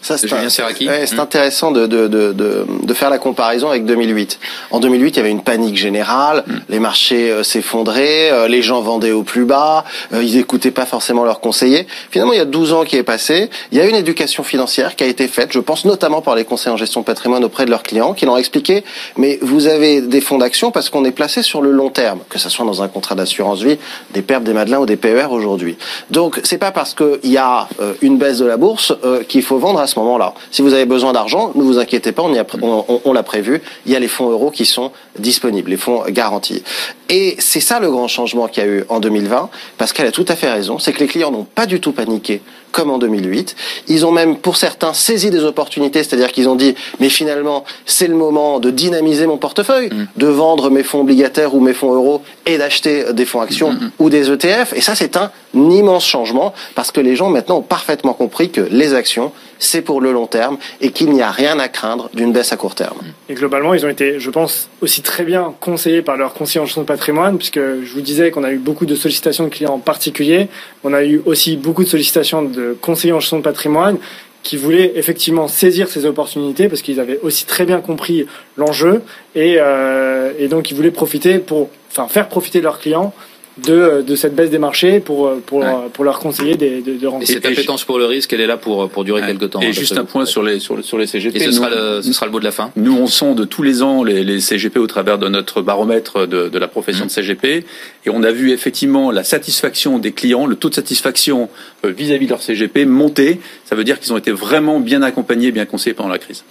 [0.00, 0.88] Ça, c'est Julien un- Serraki.
[0.88, 1.20] ouais, c'est Mm.
[1.20, 4.38] intéressant de, de, de, de, de faire la comparaison avec 2008.
[4.72, 8.80] En 2008, il y avait une panique générale, les marchés euh, s'effondraient, euh, les gens
[8.82, 11.86] vendaient au plus bas, euh, ils écoutaient pas forcément leurs conseillers.
[12.10, 14.96] Finalement, il y a 12 ans qui est passé, il y a une éducation financière
[14.96, 17.64] qui a été faite, je pense notamment par les conseillers en gestion de patrimoine auprès
[17.64, 18.82] de leurs clients, qui leur ont expliqué,
[19.16, 22.38] mais vous avez des fonds d'action parce qu'on est placé sur le long terme, que
[22.38, 23.78] ce soit dans un contrat d'assurance vie,
[24.14, 25.76] des pertes, des Madelins ou des PER aujourd'hui.
[26.10, 27.68] Donc, c'est pas parce qu'il y a
[28.00, 28.92] une baisse de la bourse
[29.28, 30.34] qu'il faut vendre à ce moment-là.
[30.50, 33.00] Si vous avez besoin d'argent, ne vous inquiétez pas, on, y a pr- on, on-
[33.04, 33.62] on l'a prévu.
[33.86, 36.62] Il y a les fonds euros qui sont disponibles, les fonds garantis.
[37.08, 39.48] Et c'est ça le grand changement qu'il y a eu en 2020.
[39.78, 42.42] Pascal a tout à fait raison, c'est que les clients n'ont pas du tout paniqué
[42.72, 43.54] comme en 2008.
[43.88, 48.06] Ils ont même, pour certains, saisi des opportunités, c'est-à-dire qu'ils ont dit, mais finalement, c'est
[48.08, 52.22] le moment de dynamiser mon portefeuille, de vendre mes fonds obligataires ou mes fonds euros
[52.46, 54.72] et d'acheter des fonds actions ou des ETF.
[54.74, 58.62] Et ça, c'est un immense changement parce que les gens maintenant ont parfaitement compris que
[58.62, 59.32] les actions,
[59.62, 62.56] c'est pour le long terme et qu'il n'y a rien à craindre d'une baisse à
[62.56, 62.98] court terme.
[63.28, 66.66] Et globalement, ils ont été, je pense, aussi très bien conseillés par leurs conseillers en
[66.66, 69.74] gestion de patrimoine, puisque je vous disais qu'on a eu beaucoup de sollicitations de clients
[69.74, 70.48] en particulier.
[70.84, 73.98] On a eu aussi beaucoup de sollicitations de conseillers en gestion de patrimoine
[74.42, 78.26] qui voulaient effectivement saisir ces opportunités parce qu'ils avaient aussi très bien compris
[78.56, 79.02] l'enjeu
[79.36, 83.14] et, euh, et donc ils voulaient profiter pour, enfin, faire profiter leurs clients
[83.58, 87.26] de, de cette baisse des marchés pour, pour, pour leur conseiller de, de Et rentrer.
[87.26, 89.60] cette appétence pour le risque, elle est là pour, pour durer quelques temps.
[89.60, 91.36] Et hein, juste d'après un point sur les, sur, le- sur les CGP.
[91.36, 92.70] Et ce Nous, sera, le, ce sera le mot de la fin.
[92.76, 96.48] Nous, on sonde tous les ans les, les CGP au travers de notre baromètre de,
[96.48, 97.64] de la profession de CGP.
[98.06, 101.48] Et on a vu effectivement la satisfaction des clients, le taux de satisfaction
[101.84, 103.38] euh, vis-à-vis de leur CGP monter.
[103.64, 106.44] Ça veut dire qu'ils ont été vraiment bien accompagnés, bien conseillés pendant la crise.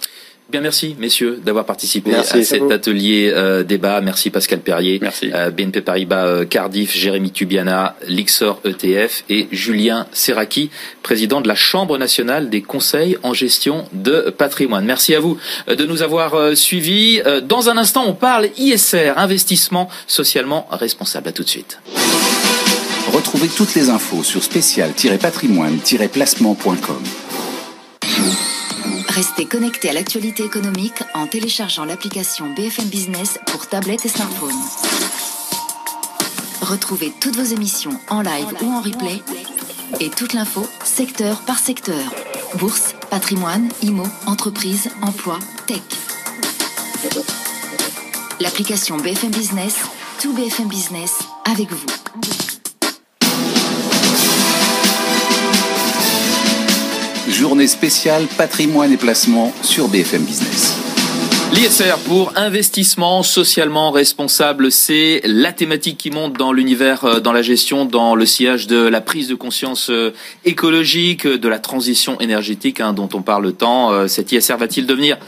[0.52, 4.02] Bien, merci, messieurs, d'avoir participé Merci, à cet atelier euh, débat.
[4.02, 5.30] Merci Pascal Perrier, Merci.
[5.34, 10.68] euh, BNP Paribas euh, Cardiff, Jérémy Tubiana, Lixor ETF et Julien Serraki,
[11.02, 14.84] président de la Chambre nationale des conseils en gestion de patrimoine.
[14.84, 15.38] Merci à vous
[15.68, 17.22] euh, de nous avoir euh, suivis.
[17.24, 21.28] Euh, Dans un instant, on parle ISR, investissement socialement responsable.
[21.28, 21.78] À tout de suite.
[23.10, 27.31] Retrouvez toutes les infos sur spécial-patrimoine-placement.com.
[29.08, 34.54] Restez connectés à l'actualité économique en téléchargeant l'application BFM Business pour tablette et smartphone.
[36.60, 39.20] Retrouvez toutes vos émissions en live ou en replay
[40.00, 42.00] et toute l'info secteur par secteur.
[42.58, 45.82] Bourse, patrimoine, IMO, entreprise, emploi, tech.
[48.40, 49.76] L'application BFM Business,
[50.20, 52.51] tout BFM Business avec vous.
[57.42, 60.78] Journée spéciale patrimoine et placement sur BFM Business.
[61.52, 67.42] L'ISR pour investissement socialement responsable, c'est la thématique qui monte dans l'univers, euh, dans la
[67.42, 70.14] gestion, dans le sillage de la prise de conscience euh,
[70.44, 73.92] écologique, de la transition énergétique hein, dont on parle tant.
[73.92, 75.18] Euh, Cet ISR va-t-il devenir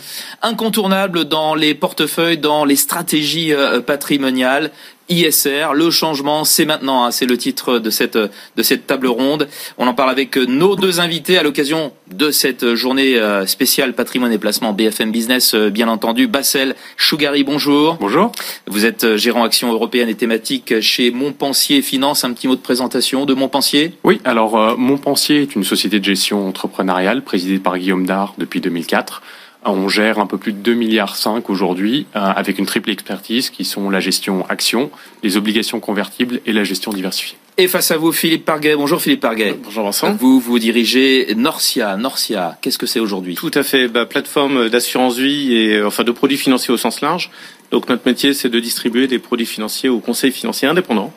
[0.40, 3.52] incontournable dans les portefeuilles, dans les stratégies
[3.86, 4.70] patrimoniales?
[5.08, 5.74] ISR.
[5.74, 7.04] Le changement, c'est maintenant.
[7.04, 9.48] Hein, c'est le titre de cette de cette table ronde.
[9.78, 14.32] On en parle avec nos deux invités à l'occasion de cette journée euh, spéciale patrimoine
[14.32, 16.26] et placement BFM Business, euh, bien entendu.
[16.26, 17.96] Bassel Chougari, bonjour.
[18.00, 18.32] Bonjour.
[18.66, 22.24] Vous êtes euh, gérant action européenne et thématique chez Montpensier Finance.
[22.24, 23.92] Un petit mot de présentation de Montpensier.
[24.04, 29.22] Oui, alors Montpensier est une société de gestion entrepreneuriale présidée par Guillaume Dard depuis 2004.
[29.66, 33.48] On gère un peu plus de 2 milliards 5 aujourd'hui euh, avec une triple expertise
[33.48, 34.90] qui sont la gestion action,
[35.22, 37.38] les obligations convertibles et la gestion diversifiée.
[37.56, 38.74] Et face à vous, Philippe Parguet.
[38.76, 39.54] Bonjour Philippe Parguet.
[39.62, 40.14] Bonjour Vincent.
[40.14, 41.96] Vous, vous dirigez Norcia.
[41.96, 43.36] Norcia, qu'est-ce que c'est aujourd'hui?
[43.36, 43.88] Tout à fait.
[43.88, 47.30] Bah, plateforme d'assurance vie et euh, enfin de produits financiers au sens large.
[47.70, 51.12] Donc notre métier, c'est de distribuer des produits financiers aux conseils financiers indépendants.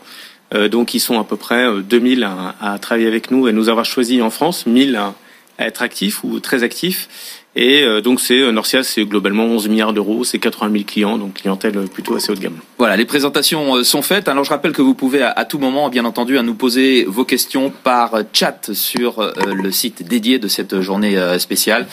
[0.53, 3.67] Euh, donc ils sont à peu près 2000 à, à, travailler avec nous et nous
[3.67, 5.15] avoir choisi en France, 1000 à,
[5.57, 7.09] à être actifs ou très actifs.
[7.59, 11.17] Et euh, donc c'est euh, Norcia, c'est globalement 11 milliards d'euros, c'est 80 000 clients,
[11.17, 12.59] donc clientèle plutôt assez haut de gamme.
[12.77, 14.27] Voilà, les présentations euh, sont faites.
[14.27, 17.25] Alors je rappelle que vous pouvez à, tout moment, bien entendu, à nous poser vos
[17.25, 21.87] questions par chat sur le site dédié de cette journée spéciale.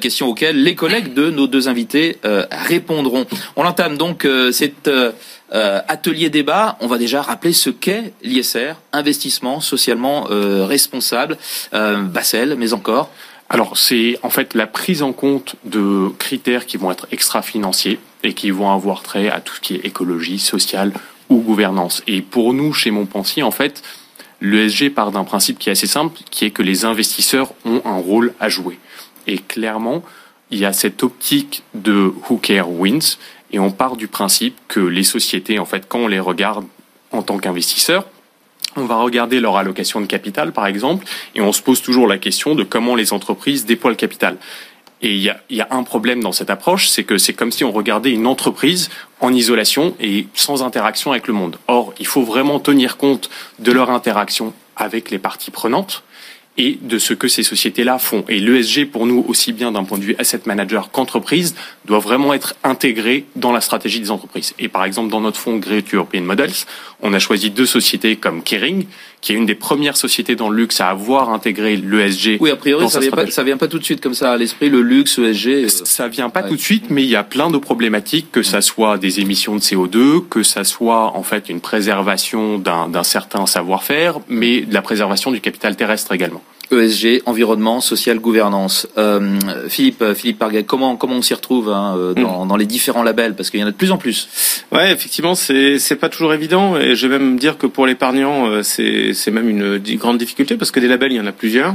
[0.00, 2.18] questions auxquelles les collègues de nos deux invités
[2.50, 3.26] répondront.
[3.56, 4.90] On entame donc cet
[5.50, 6.76] atelier débat.
[6.80, 10.26] On va déjà rappeler ce qu'est l'ISR, investissement socialement
[10.66, 11.36] responsable.
[11.72, 13.10] Bassel, mais encore.
[13.48, 18.32] Alors c'est en fait la prise en compte de critères qui vont être extra-financiers et
[18.32, 20.92] qui vont avoir trait à tout ce qui est écologie, sociale
[21.28, 22.02] ou gouvernance.
[22.06, 23.82] Et pour nous, chez Montpensier, en fait,
[24.40, 27.96] l'ESG part d'un principe qui est assez simple, qui est que les investisseurs ont un
[27.96, 28.78] rôle à jouer.
[29.26, 30.02] Et clairement,
[30.50, 33.18] il y a cette optique de who care wins,
[33.52, 36.66] et on part du principe que les sociétés, en fait, quand on les regarde
[37.12, 38.06] en tant qu'investisseurs,
[38.76, 42.18] on va regarder leur allocation de capital, par exemple, et on se pose toujours la
[42.18, 44.36] question de comment les entreprises déploient le capital.
[45.02, 45.20] Et il
[45.50, 48.26] y a, un problème dans cette approche, c'est que c'est comme si on regardait une
[48.26, 48.88] entreprise
[49.20, 51.58] en isolation et sans interaction avec le monde.
[51.68, 53.28] Or, il faut vraiment tenir compte
[53.58, 56.04] de leur interaction avec les parties prenantes
[56.56, 58.24] et de ce que ces sociétés-là font.
[58.28, 61.54] Et l'ESG, pour nous, aussi bien d'un point de vue asset manager qu'entreprise,
[61.84, 64.54] doit vraiment être intégré dans la stratégie des entreprises.
[64.58, 66.64] Et par exemple, dans notre fonds Great European Models,
[67.02, 68.86] on a choisi deux sociétés comme Kering,
[69.24, 72.36] qui est une des premières sociétés dans le luxe à avoir intégré l'ESG.
[72.40, 74.36] Oui, a priori, ça vient, pas, ça vient pas tout de suite comme ça à
[74.36, 75.48] l'esprit, le luxe, l'ESG.
[75.48, 75.68] Euh...
[75.68, 78.60] Ça vient pas tout de suite, mais il y a plein de problématiques, que ça
[78.60, 84.20] soit des émissions de CO2, que ça soit en fait une préservation d'un certain savoir-faire,
[84.28, 86.42] mais de la préservation du capital terrestre également.
[86.72, 88.88] ESG, environnement, social, gouvernance.
[88.98, 89.38] Euh,
[89.68, 92.48] Philippe, euh, Philippe Parguet, comment comment on s'y retrouve hein, euh, dans, mm.
[92.48, 93.34] dans, les différents labels?
[93.34, 94.64] Parce qu'il y en a de plus en plus.
[94.72, 98.46] Ouais, effectivement, c'est c'est pas toujours évident et je vais même dire que pour l'épargnant,
[98.46, 101.32] euh, c'est c'est même une grande difficulté parce que des labels, il y en a
[101.32, 101.74] plusieurs.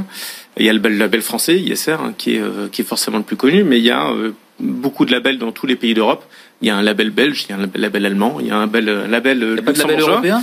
[0.56, 2.42] Il y a le label français ISR hein, qui est
[2.72, 4.12] qui est forcément le plus connu, mais il y a
[4.58, 6.24] beaucoup de labels dans tous les pays d'Europe.
[6.62, 8.56] Il y a un label belge, il y a un label allemand, il y a
[8.56, 10.42] un label, label il n'y a pas de label européen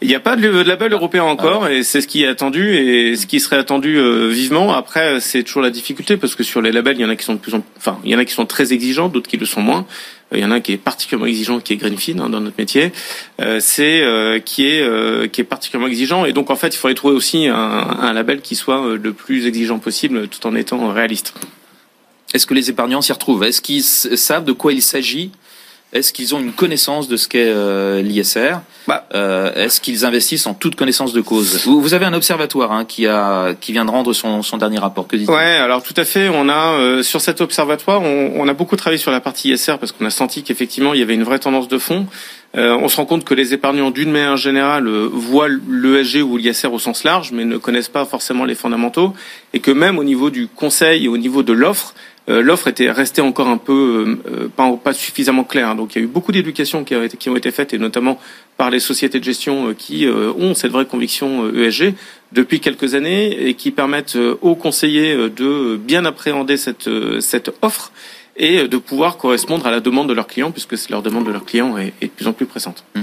[0.00, 2.74] Il n'y a pas de label européen encore, ah et c'est ce qui est attendu
[2.74, 4.72] et ce qui serait attendu euh, vivement.
[4.72, 7.24] Après, c'est toujours la difficulté parce que sur les labels, il y en a qui
[7.24, 9.36] sont de plus en, enfin, il y en a qui sont très exigeants, d'autres qui
[9.36, 9.86] le sont moins.
[10.32, 12.56] Il y en a un qui est particulièrement exigeant, qui est Greenfin hein, dans notre
[12.58, 12.92] métier.
[13.40, 16.76] Euh, c'est euh, qui est euh, qui est particulièrement exigeant, et donc en fait, il
[16.76, 20.92] faudrait trouver aussi un, un label qui soit le plus exigeant possible, tout en étant
[20.92, 21.34] réaliste.
[22.34, 23.42] Est-ce que les épargnants s'y retrouvent?
[23.44, 25.30] Est-ce qu'ils savent de quoi il s'agit?
[25.92, 29.06] Est-ce qu'ils ont une connaissance de ce qu'est euh, l'ISR bah.
[29.14, 31.64] euh, Est-ce qu'ils investissent en toute connaissance de cause?
[31.64, 34.78] Vous, vous, avez un observatoire hein, qui a qui vient de rendre son, son dernier
[34.78, 35.08] rapport.
[35.08, 35.32] Que dites-vous?
[35.32, 36.28] Ouais, alors tout à fait.
[36.28, 39.78] On a euh, sur cet observatoire, on, on, a beaucoup travaillé sur la partie ISR
[39.80, 42.06] parce qu'on a senti qu'effectivement il y avait une vraie tendance de fond.
[42.56, 46.72] Euh, on se rend compte que les épargnants, d'une manière générale, voient l'ESG ou l'ISR
[46.72, 49.12] au sens large, mais ne connaissent pas forcément les fondamentaux,
[49.52, 52.90] et que même au niveau du conseil et au niveau de l'offre, euh, l'offre était
[52.90, 55.74] restée encore un peu euh, pas, pas, suffisamment claire.
[55.74, 58.18] Donc il y a eu beaucoup d'éducation qui, ont été faites, et notamment
[58.56, 61.94] par les sociétés de gestion euh, qui ont cette vraie conviction ESG
[62.32, 67.92] depuis quelques années et qui permettent aux conseillers de bien appréhender cette offre
[68.38, 71.44] et de pouvoir correspondre à la demande de leurs clients, puisque leur demande de leurs
[71.44, 72.84] clients est, de plus en plus pressante.
[72.94, 73.00] Mmh.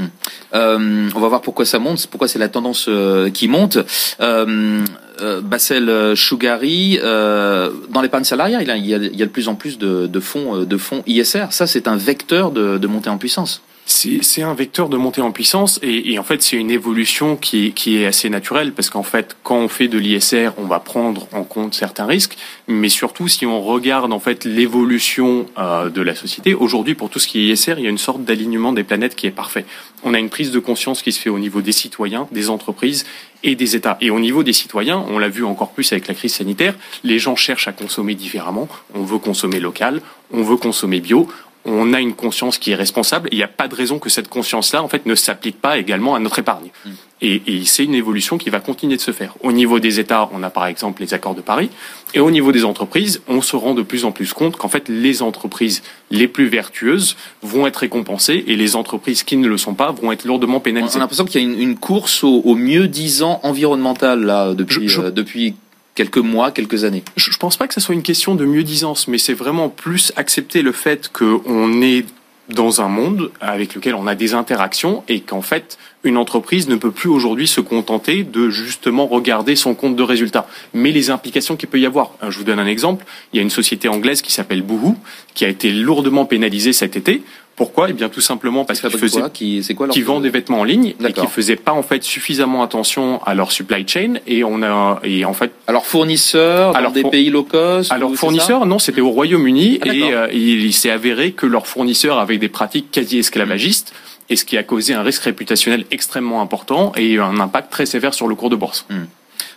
[0.54, 3.78] Euh, on va voir pourquoi ça monte, pourquoi c'est la tendance euh, qui monte.
[4.22, 4.84] Euh,
[5.22, 9.56] euh Bassel Chougari, dans l'épargne salariale, il y, a, il y, a, de plus en
[9.56, 11.48] plus de, fonds, de fonds ISR.
[11.52, 15.80] Ça, c'est un vecteur de montée en puissance c'est un vecteur de montée en puissance
[15.84, 19.38] et, et en fait c'est une évolution qui, qui, est assez naturelle parce qu'en fait
[19.44, 22.36] quand on fait de l'ISR on va prendre en compte certains risques
[22.68, 27.20] mais surtout si on regarde en fait l'évolution euh, de la société aujourd'hui pour tout
[27.20, 29.66] ce qui est ISR il y a une sorte d'alignement des planètes qui est parfait.
[30.04, 33.06] On a une prise de conscience qui se fait au niveau des citoyens des entreprises
[33.44, 33.98] et des États.
[34.02, 37.20] Et au niveau des citoyens on l'a vu encore plus avec la crise sanitaire les
[37.20, 38.68] gens cherchent à consommer différemment.
[38.96, 40.02] On veut consommer local
[40.32, 41.28] on veut consommer bio
[41.66, 43.30] on a une conscience qui est responsable.
[43.32, 46.16] Il n'y a pas de raison que cette conscience-là, en fait, ne s'applique pas également
[46.16, 46.70] à notre épargne.
[46.86, 46.90] Mm.
[47.22, 49.36] Et, et c'est une évolution qui va continuer de se faire.
[49.42, 51.70] Au niveau des États, on a par exemple les accords de Paris.
[52.14, 54.90] Et au niveau des entreprises, on se rend de plus en plus compte qu'en fait,
[54.90, 55.82] les entreprises
[56.12, 60.12] les plus vertueuses vont être récompensées et les entreprises qui ne le sont pas vont
[60.12, 60.96] être lourdement pénalisées.
[60.96, 64.54] On a l'impression qu'il y a une, une course au, au, mieux disant environnemental là
[64.54, 65.56] depuis, je, euh, depuis
[65.96, 67.04] quelques mois, quelques années.
[67.16, 70.12] Je, je pense pas que ce soit une question de mieux-disance, mais c'est vraiment plus
[70.16, 72.06] accepter le fait qu'on est
[72.50, 76.76] dans un monde avec lequel on a des interactions et qu'en fait, une entreprise ne
[76.76, 81.56] peut plus aujourd'hui se contenter de justement regarder son compte de résultats, mais les implications
[81.56, 82.12] qu'il peut y avoir.
[82.28, 83.06] Je vous donne un exemple.
[83.34, 84.96] Il y a une société anglaise qui s'appelle Boohoo,
[85.34, 87.24] qui a été lourdement pénalisée cet été
[87.56, 87.90] pourquoi?
[87.90, 90.94] Eh bien, tout simplement parce qu'ils faisaient, qui, quoi, qui vendent des vêtements en ligne
[91.00, 95.00] et qui faisaient pas en fait suffisamment attention à leur supply chain et on a
[95.04, 95.52] et en fait.
[95.68, 97.92] Alors fournisseurs alors, des pays low cost.
[97.94, 102.20] Alors fournisseurs, non, c'était au Royaume-Uni ah, et euh, il, s'est avéré que leurs fournisseurs
[102.20, 103.94] avaient des pratiques quasi esclavagistes.
[104.30, 108.14] Et ce qui a causé un risque réputationnel extrêmement important et un impact très sévère
[108.14, 108.86] sur le cours de bourse.
[108.90, 109.04] Hmm.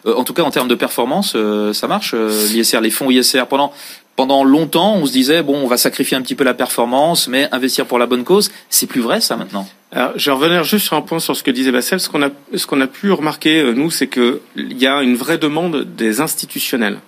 [0.07, 2.15] Euh, en tout cas, en termes de performance, euh, ça marche.
[2.15, 3.73] L'ISR, les fonds ISR, pendant
[4.19, 7.49] pendant longtemps, on se disait bon, on va sacrifier un petit peu la performance, mais
[7.53, 8.51] investir pour la bonne cause.
[8.69, 9.69] C'est plus vrai ça maintenant?
[9.93, 12.01] Alors, je revenir juste sur un point sur ce que disait Bassel.
[12.01, 15.15] Ce qu'on a, ce qu'on a pu remarquer nous, c'est que il y a une
[15.15, 16.99] vraie demande des institutionnels.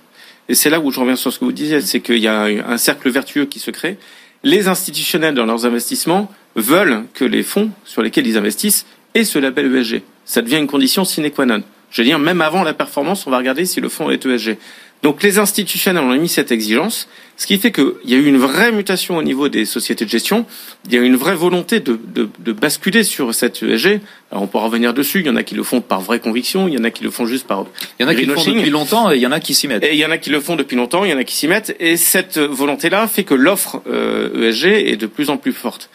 [0.49, 2.43] Et c'est là où je reviens sur ce que vous disiez, c'est qu'il y a
[2.43, 3.99] un cercle vertueux qui se crée.
[4.45, 9.41] Les institutionnels dans leurs investissements veulent que les fonds sur lesquels ils investissent aient ce
[9.41, 10.03] label ESG.
[10.27, 11.65] Ça devient une condition sine qua non.
[11.91, 14.59] Je veux dire, même avant la performance, on va regarder si le fonds est ESG.
[15.03, 17.09] Donc les institutionnels ont mis cette exigence,
[17.39, 20.11] ce qui fait qu'il y a eu une vraie mutation au niveau des sociétés de
[20.11, 20.45] gestion,
[20.85, 24.01] il y a eu une vraie volonté de, de, de basculer sur cette ESG.
[24.31, 26.69] Alors on pourra revenir dessus, il y en a qui le font par vraie conviction,
[26.69, 27.65] il y en a qui le font juste par...
[27.99, 29.55] Il y en a qui le font depuis longtemps et il y en a qui
[29.55, 29.85] s'y mettent.
[29.85, 31.35] Et il y en a qui le font depuis longtemps, il y en a qui
[31.35, 35.55] s'y mettent, et cette volonté-là fait que l'offre euh, ESG est de plus en plus
[35.55, 35.89] forte.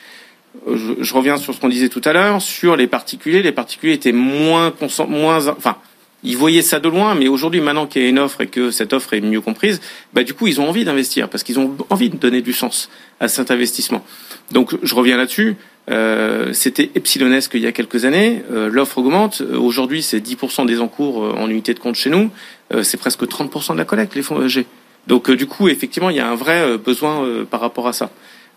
[0.68, 3.94] Je, je reviens sur ce qu'on disait tout à l'heure, sur les particuliers, les particuliers
[3.94, 4.74] étaient moins...
[5.08, 5.78] moins enfin,
[6.26, 8.72] ils voyaient ça de loin, mais aujourd'hui, maintenant qu'il y a une offre et que
[8.72, 9.80] cette offre est mieux comprise,
[10.14, 12.90] bah, du coup, ils ont envie d'investir parce qu'ils ont envie de donner du sens
[13.20, 14.04] à cet investissement.
[14.52, 15.56] Donc, je reviens là-dessus.
[15.92, 18.44] Euh, C'était epsilonesque il y a quelques années.
[18.52, 19.42] Euh, L'offre augmente.
[19.42, 22.32] Euh, aujourd'hui, c'est 10% des encours euh, en unité de compte chez nous.
[22.74, 24.66] Euh, c'est presque 30% de la collecte, les fonds ESG.
[25.06, 28.10] Donc, du coup, effectivement, il y a un vrai besoin par rapport à ça.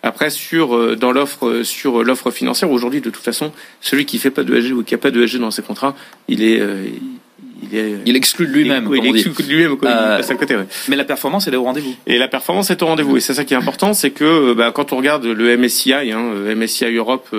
[0.03, 4.45] Après, sur dans l'offre sur l'offre financière, aujourd'hui, de toute façon, celui qui fait pas
[4.45, 5.95] de ESG ou qui a pas de ESG dans ses contrats,
[6.27, 6.63] il est
[7.63, 8.89] il, est, il exclut de lui-même.
[8.93, 9.77] Il, il exclut de lui-même.
[9.83, 10.67] Euh, côté, ouais.
[10.89, 11.95] Mais la performance, elle est au rendez-vous.
[12.07, 13.17] Et la performance est au rendez-vous.
[13.17, 16.33] Et c'est ça qui est important, c'est que bah, quand on regarde le MSCI, hein,
[16.55, 17.35] MSCI Europe,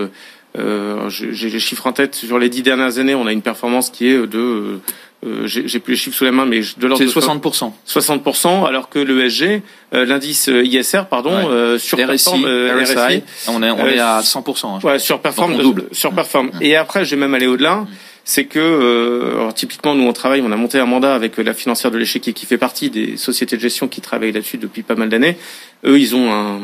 [0.57, 2.15] euh, j'ai les chiffres en tête.
[2.15, 4.79] Sur les dix dernières années, on a une performance qui est de
[5.25, 7.73] euh, j'ai plus les chiffres sous la main, mais de l'ordre de 60%.
[7.85, 9.61] 60%, alors que l'ESG,
[9.93, 11.45] euh, l'indice ISR, pardon, ouais.
[11.45, 14.65] euh, surperforme RSI, RSI, On est, on est à 100%.
[14.65, 15.87] Hein, ouais, surperforme, double.
[15.91, 16.47] surperforme.
[16.47, 16.61] Mmh.
[16.61, 17.75] Et après, je vais même aller au-delà.
[17.75, 17.87] Mmh
[18.29, 21.89] c'est que euh, typiquement nous on travaille, on a monté un mandat avec la financière
[21.89, 25.09] de l'échec qui fait partie des sociétés de gestion qui travaillent là-dessus depuis pas mal
[25.09, 25.35] d'années.
[25.83, 26.59] Eux, ils ont un,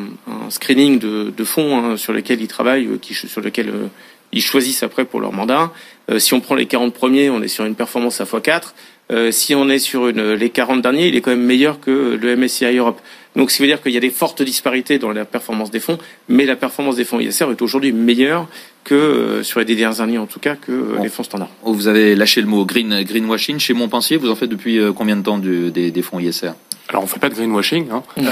[0.49, 3.87] screening de, fonds hein, sur lesquels ils travaillent, euh, sur lesquels euh,
[4.31, 5.71] ils choisissent après pour leur mandat.
[6.11, 8.75] Euh, si on prend les 40 premiers, on est sur une performance à x4.
[9.11, 12.35] Euh, si on est sur les 40 derniers, il est quand même meilleur que le
[12.35, 13.01] MSCI Europe.
[13.35, 15.79] Donc, ce qui veut dire qu'il y a des fortes disparités dans la performance des
[15.79, 15.97] fonds,
[16.29, 18.47] mais la performance des fonds ISR est aujourd'hui meilleure
[18.83, 21.03] que euh, sur les dernières années, en tout cas, que euh, bon.
[21.03, 21.49] les fonds standards.
[21.63, 24.17] Vous avez lâché le mot green greenwashing chez Montpensier.
[24.17, 26.51] Vous en faites depuis euh, combien de temps du, des, des, fonds ISR
[26.87, 28.03] Alors, on fait pas de greenwashing, hein.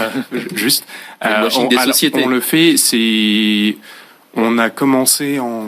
[0.55, 0.85] juste.
[1.21, 2.21] Greenwashing on, des sociétés.
[2.23, 2.77] on le fait.
[2.77, 3.75] C'est
[4.35, 5.65] on a commencé en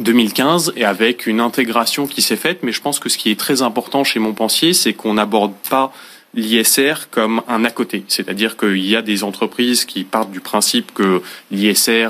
[0.00, 2.60] 2015 et avec une intégration qui s'est faite.
[2.62, 5.92] Mais je pense que ce qui est très important chez Montpensier, c'est qu'on n'aborde pas
[6.34, 8.04] l'ISR comme un à côté.
[8.08, 12.08] C'est-à-dire qu'il y a des entreprises qui partent du principe que l'ISR,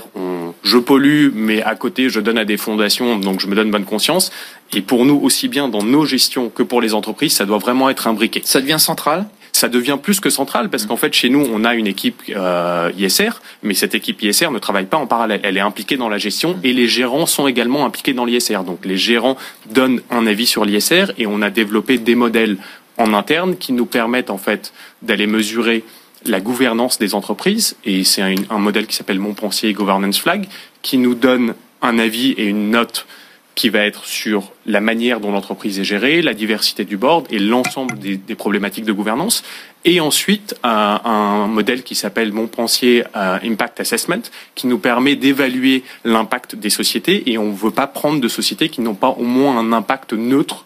[0.62, 3.84] je pollue, mais à côté, je donne à des fondations, donc je me donne bonne
[3.84, 4.30] conscience.
[4.72, 7.90] Et pour nous, aussi bien dans nos gestions que pour les entreprises, ça doit vraiment
[7.90, 8.42] être imbriqué.
[8.44, 9.26] Ça devient central?
[9.52, 12.90] Ça devient plus que central parce qu'en fait chez nous on a une équipe euh,
[12.98, 13.30] ISR,
[13.62, 15.38] mais cette équipe ISR ne travaille pas en parallèle.
[15.44, 18.64] Elle est impliquée dans la gestion et les gérants sont également impliqués dans l'ISR.
[18.66, 19.36] Donc les gérants
[19.70, 22.56] donnent un avis sur l'ISR et on a développé des modèles
[22.98, 24.72] en interne qui nous permettent en fait
[25.02, 25.84] d'aller mesurer
[26.26, 30.46] la gouvernance des entreprises et c'est un, modèle qui s'appelle Montpensier Governance Flag
[30.82, 33.06] qui nous donne un avis et une note
[33.54, 37.38] qui va être sur la manière dont l'entreprise est gérée, la diversité du board et
[37.38, 39.44] l'ensemble des, des, problématiques de gouvernance.
[39.84, 44.22] Et ensuite, un, un modèle qui s'appelle Montpensier euh, Impact Assessment,
[44.56, 47.30] qui nous permet d'évaluer l'impact des sociétés.
[47.30, 50.14] Et on ne veut pas prendre de sociétés qui n'ont pas au moins un impact
[50.14, 50.64] neutre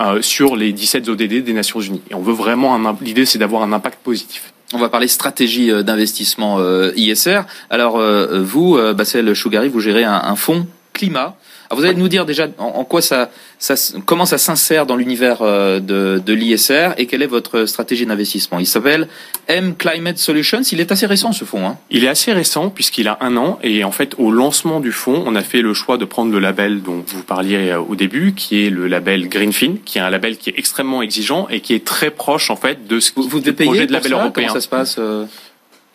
[0.00, 2.02] euh, sur les 17 ODD des Nations Unies.
[2.10, 4.52] Et on veut vraiment l'idée, c'est d'avoir un impact positif.
[4.72, 6.58] On va parler stratégie d'investissement
[6.96, 7.42] ISR.
[7.70, 11.36] Alors vous, Bassel Chougari, vous gérez un, un fonds climat
[11.74, 13.74] vous allez nous dire déjà en, quoi ça, ça,
[14.04, 18.58] comment ça s'insère dans l'univers euh, de, de l'ISR et quelle est votre stratégie d'investissement.
[18.58, 19.08] Il s'appelle
[19.48, 20.62] M Climate Solutions.
[20.72, 21.66] Il est assez récent ce fonds.
[21.66, 21.78] Hein.
[21.90, 25.22] Il est assez récent puisqu'il a un an et en fait au lancement du fonds,
[25.26, 28.34] on a fait le choix de prendre le label dont vous parliez euh, au début,
[28.34, 31.74] qui est le label Greenfin, qui est un label qui est extrêmement exigeant et qui
[31.74, 34.30] est très proche en fait de ce vous, vous projet de label européen.
[34.48, 35.26] Comment ça se passe euh?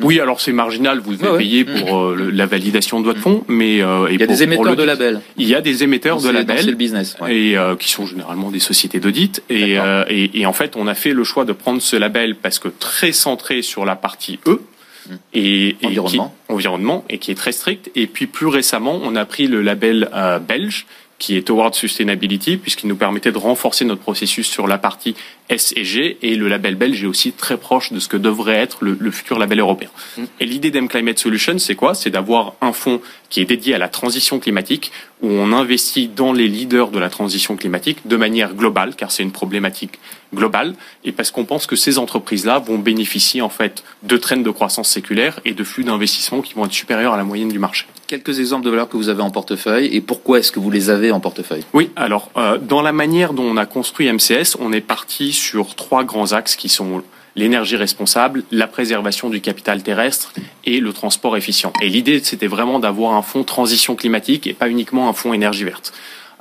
[0.04, 3.82] Oui, alors c'est marginal, vous devez payer pour euh, la validation de votre fonds, mais
[3.82, 5.22] euh, il y a des émetteurs de labels.
[5.38, 8.60] Il y a des émetteurs de labels, le business, et euh, qui sont généralement des
[8.60, 9.44] sociétés d'audit.
[9.50, 9.78] Et,
[10.10, 12.68] et, et, en fait, on a fait le choix de prendre ce label parce que
[12.68, 14.62] très centré sur la partie E.
[15.10, 15.14] Mmh.
[15.34, 16.36] Et, environnement.
[16.48, 17.90] Qui, environnement et qui est très strict.
[17.96, 20.10] Et puis plus récemment, on a pris le label
[20.48, 20.86] belge
[21.22, 25.16] qui est Toward Sustainability, puisqu'il nous permettait de renforcer notre processus sur la partie
[25.50, 28.56] S et G, et le label belge est aussi très proche de ce que devrait
[28.56, 29.90] être le, futur label européen.
[30.18, 30.24] Mm.
[30.40, 31.94] Et l'idée d'M Climate Solutions, c'est quoi?
[31.94, 34.92] C'est d'avoir un fonds qui est dédié à la transition climatique,
[35.22, 39.22] où on investit dans les leaders de la transition climatique de manière globale, car c'est
[39.22, 40.00] une problématique
[40.34, 40.74] globale,
[41.04, 44.90] et parce qu'on pense que ces entreprises-là vont bénéficier en fait de trends de croissance
[44.90, 47.86] séculaire et de flux d'investissement qui vont être supérieurs à la moyenne du marché.
[48.12, 50.90] Quelques exemples de valeurs que vous avez en portefeuille et pourquoi est-ce que vous les
[50.90, 51.64] avez en portefeuille?
[51.72, 55.76] Oui, alors euh, dans la manière dont on a construit MCS, on est parti sur
[55.76, 57.04] trois grands axes qui sont
[57.38, 60.34] l'énergie responsable, la préservation du capital terrestre
[60.66, 61.72] et le transport efficient.
[61.82, 65.64] Et l'idée, c'était vraiment d'avoir un fonds transition climatique et pas uniquement un fonds énergie
[65.64, 65.94] verte.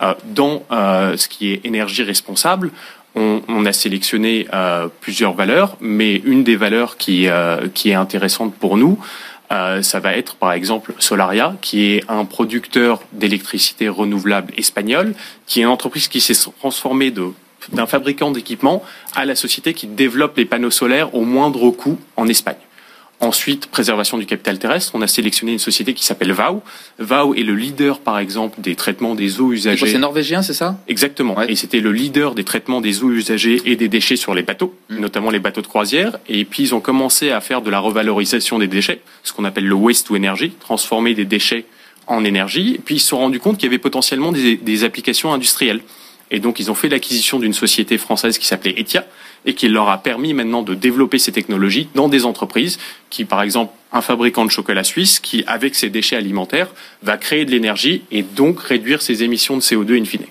[0.03, 2.73] Euh, dans euh, ce qui est énergie responsable,
[3.15, 4.49] on, on a sélectionné
[5.01, 7.27] plusieurs valeurs, mais une des valeurs qui,
[7.75, 9.01] qui est intéressante pour nous,
[9.53, 15.15] euh, ça va être par exemple Solaria, qui est un producteur d'électricité renouvelable espagnol,
[15.47, 17.13] qui est une entreprise qui s'est transformée
[17.73, 18.83] d'un fabricant d'équipements
[19.15, 22.57] à la société qui développe les panneaux solaires au moindre coût en Espagne.
[23.23, 24.93] Ensuite, préservation du capital terrestre.
[24.95, 26.63] On a sélectionné une société qui s'appelle VAU.
[26.99, 29.89] VAU est le leader, par exemple, des traitements des eaux usagées.
[29.89, 30.79] C'est norvégien, c'est ça?
[30.89, 31.39] Exactement.
[31.43, 34.75] Et c'était le leader des traitements des eaux usagées et des déchets sur les bateaux,
[34.89, 35.01] mm.
[35.01, 36.19] notamment les bateaux de croisière.
[36.31, 39.67] Et puis, ils ont commencé à faire de la revalorisation des déchets, ce qu'on appelle
[39.67, 41.67] le waste to energy, transformer des déchets
[42.07, 42.77] en énergie.
[42.77, 45.83] Et puis, ils se sont rendus compte qu'il y avait potentiellement des, des applications industrielles.
[46.31, 49.05] Et donc, ils ont fait l'acquisition d'une société française qui s'appelait Etia
[49.47, 53.43] et qui leur a permis maintenant de développer ces technologies dans des entreprises qui, par
[53.43, 56.69] exemple, un fabricant de chocolat suisse qui, avec ses déchets alimentaires,
[57.03, 60.27] va créer de l'énergie et donc réduire ses émissions de CO2 in fine.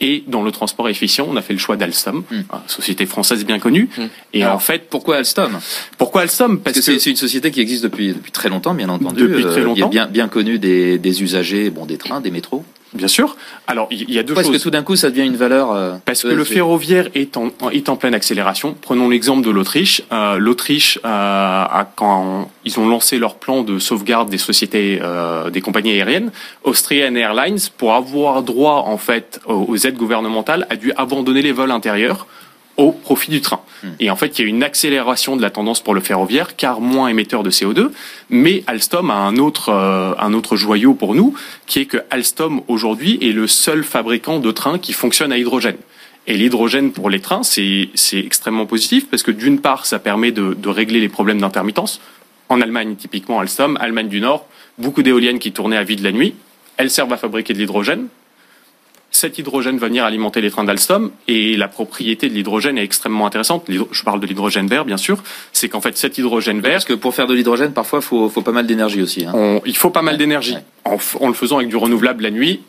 [0.00, 2.40] Et dans le transport efficient, on a fait le choix d'Alstom, hmm.
[2.66, 3.88] société française bien connue.
[3.96, 4.06] Hmm.
[4.32, 5.60] Et en fait, pourquoi Alstom?
[5.96, 6.58] Pourquoi Alstom?
[6.58, 9.22] Parce, que, c'est une société qui existe depuis depuis très longtemps, bien entendu.
[9.22, 9.86] Depuis très longtemps.
[9.86, 12.64] Euh, bien bien connue des, des usagers, bon, des trains, des métros.
[12.94, 13.36] Bien sûr.
[13.66, 14.52] Alors, il y a deux Parce choses.
[14.52, 15.72] Parce que tout d'un coup, ça devient une valeur.
[15.72, 18.76] Euh, Parce que le ferroviaire est en, est en pleine accélération.
[18.80, 20.02] Prenons l'exemple de l'Autriche.
[20.12, 21.64] Euh, L'Autriche, euh,
[21.96, 26.30] quand ils ont lancé leur plan de sauvegarde des sociétés, euh, des compagnies aériennes,
[26.64, 31.70] Austrian Airlines, pour avoir droit en fait aux aides gouvernementales, a dû abandonner les vols
[31.70, 32.26] intérieurs
[32.76, 33.60] au profit du train.
[33.82, 33.88] Hmm.
[34.00, 36.80] Et en fait, il y a une accélération de la tendance pour le ferroviaire, car
[36.80, 37.90] moins émetteur de CO2.
[38.30, 41.34] Mais Alstom a un autre, euh, un autre joyau pour nous,
[41.66, 45.76] qui est que Alstom aujourd'hui est le seul fabricant de trains qui fonctionne à hydrogène.
[46.26, 50.54] Et l'hydrogène pour les trains, c'est extrêmement positif parce que d'une part, ça permet de,
[50.54, 52.00] de régler les problèmes d'intermittence.
[52.48, 54.46] En Allemagne, typiquement Alstom, Allemagne du Nord,
[54.78, 56.34] beaucoup d'éoliennes qui tournaient à vide la nuit,
[56.76, 58.06] elles servent à fabriquer de l'hydrogène
[59.22, 63.24] cet hydrogène va venir alimenter les trains d'Alstom et la propriété de l'hydrogène est extrêmement
[63.24, 63.68] intéressante.
[63.68, 65.22] Je parle de l'hydrogène vert, bien sûr.
[65.52, 66.72] C'est qu'en fait, cet hydrogène vert...
[66.72, 69.24] Parce que pour faire de l'hydrogène, parfois, il faut, faut, pas mal d'énergie aussi.
[69.24, 69.60] Hein.
[69.64, 70.56] il faut pas mal d'énergie.
[70.84, 72.62] En, en, le faisant avec du renouvelable la nuit,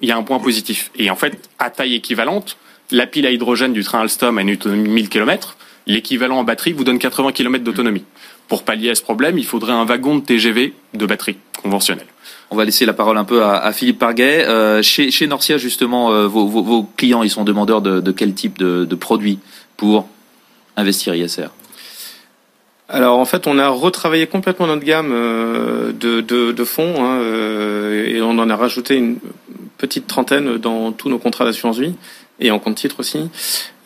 [0.00, 0.92] il y a un point positif.
[0.96, 2.58] Et en fait, à taille équivalente,
[2.92, 5.56] la pile à hydrogène du train Alstom a une autonomie de 1000 km.
[5.88, 8.04] L'équivalent en batterie vous donne 80 km d'autonomie.
[8.46, 12.06] Pour pallier à ce problème, il faudrait un wagon de TGV de batterie conventionnelle.
[12.50, 14.46] On va laisser la parole un peu à, à Philippe Parguet.
[14.46, 18.12] Euh, chez, chez Norcia, justement, euh, vos, vos, vos, clients, ils sont demandeurs de, de
[18.12, 19.38] quel type de, de produits
[19.76, 20.08] pour
[20.76, 21.48] investir ISR
[22.90, 27.20] alors en fait, on a retravaillé complètement notre gamme euh, de, de, de fonds hein,
[27.22, 29.18] et on en a rajouté une
[29.76, 31.92] petite trentaine dans tous nos contrats d'assurance vie
[32.40, 33.30] et en compte titre aussi,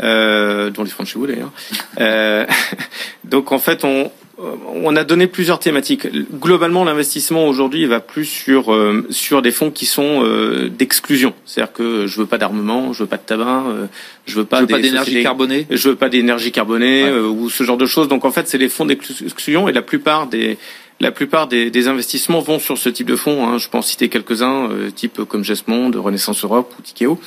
[0.02, 1.52] euh, dont les fonds de chez vous d'ailleurs.
[2.00, 2.46] euh,
[3.24, 6.06] donc en fait, on, on a donné plusieurs thématiques.
[6.40, 11.34] Globalement, l'investissement aujourd'hui va plus sur euh, sur des fonds qui sont euh, d'exclusion.
[11.44, 13.86] C'est-à-dire que je veux pas d'armement, je veux pas de tabac, euh,
[14.26, 17.18] je veux pas, je veux pas d'énergie carbonée, je veux pas d'énergie carbonée ouais.
[17.18, 18.08] ou ce genre de choses.
[18.08, 20.56] Donc en fait, c'est les fonds d'exclusion et la plupart des
[21.00, 23.46] la plupart des, investissements vont sur ce type de fonds.
[23.46, 23.58] Hein.
[23.58, 27.20] Je peux en citer quelques-uns, euh, type comme Gesmond, Renaissance Europe ou Tikeo.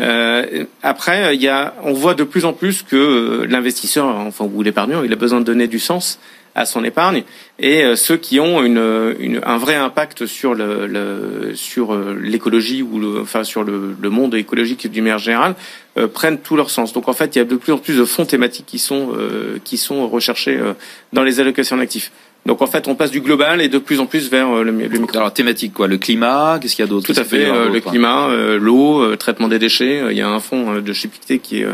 [0.00, 1.36] Euh, après,
[1.82, 5.44] on voit de plus en plus que l'investisseur, enfin ou l'épargnant, il a besoin de
[5.44, 6.20] donner du sens
[6.58, 7.22] à son épargne
[7.58, 11.54] et euh, ceux qui ont un vrai impact sur euh,
[12.20, 15.54] l'écologie ou sur le, monde écologique du manière générale
[15.96, 16.92] euh, prennent tout leur sens.
[16.92, 19.12] Donc en fait, il y a de plus en plus de fonds thématiques qui sont
[19.64, 20.58] qui sont recherchés
[21.12, 22.10] dans les allocations d'actifs.
[22.48, 24.98] Donc en fait, on passe du global et de plus en plus vers le, le
[24.98, 25.16] micro.
[25.16, 28.28] Alors thématique quoi, le climat, qu'est-ce qu'il y a d'autre Tout à fait, le climat,
[28.58, 30.02] l'eau, traitement des déchets.
[30.10, 31.66] Il y a un fonds de chez Pictet qui est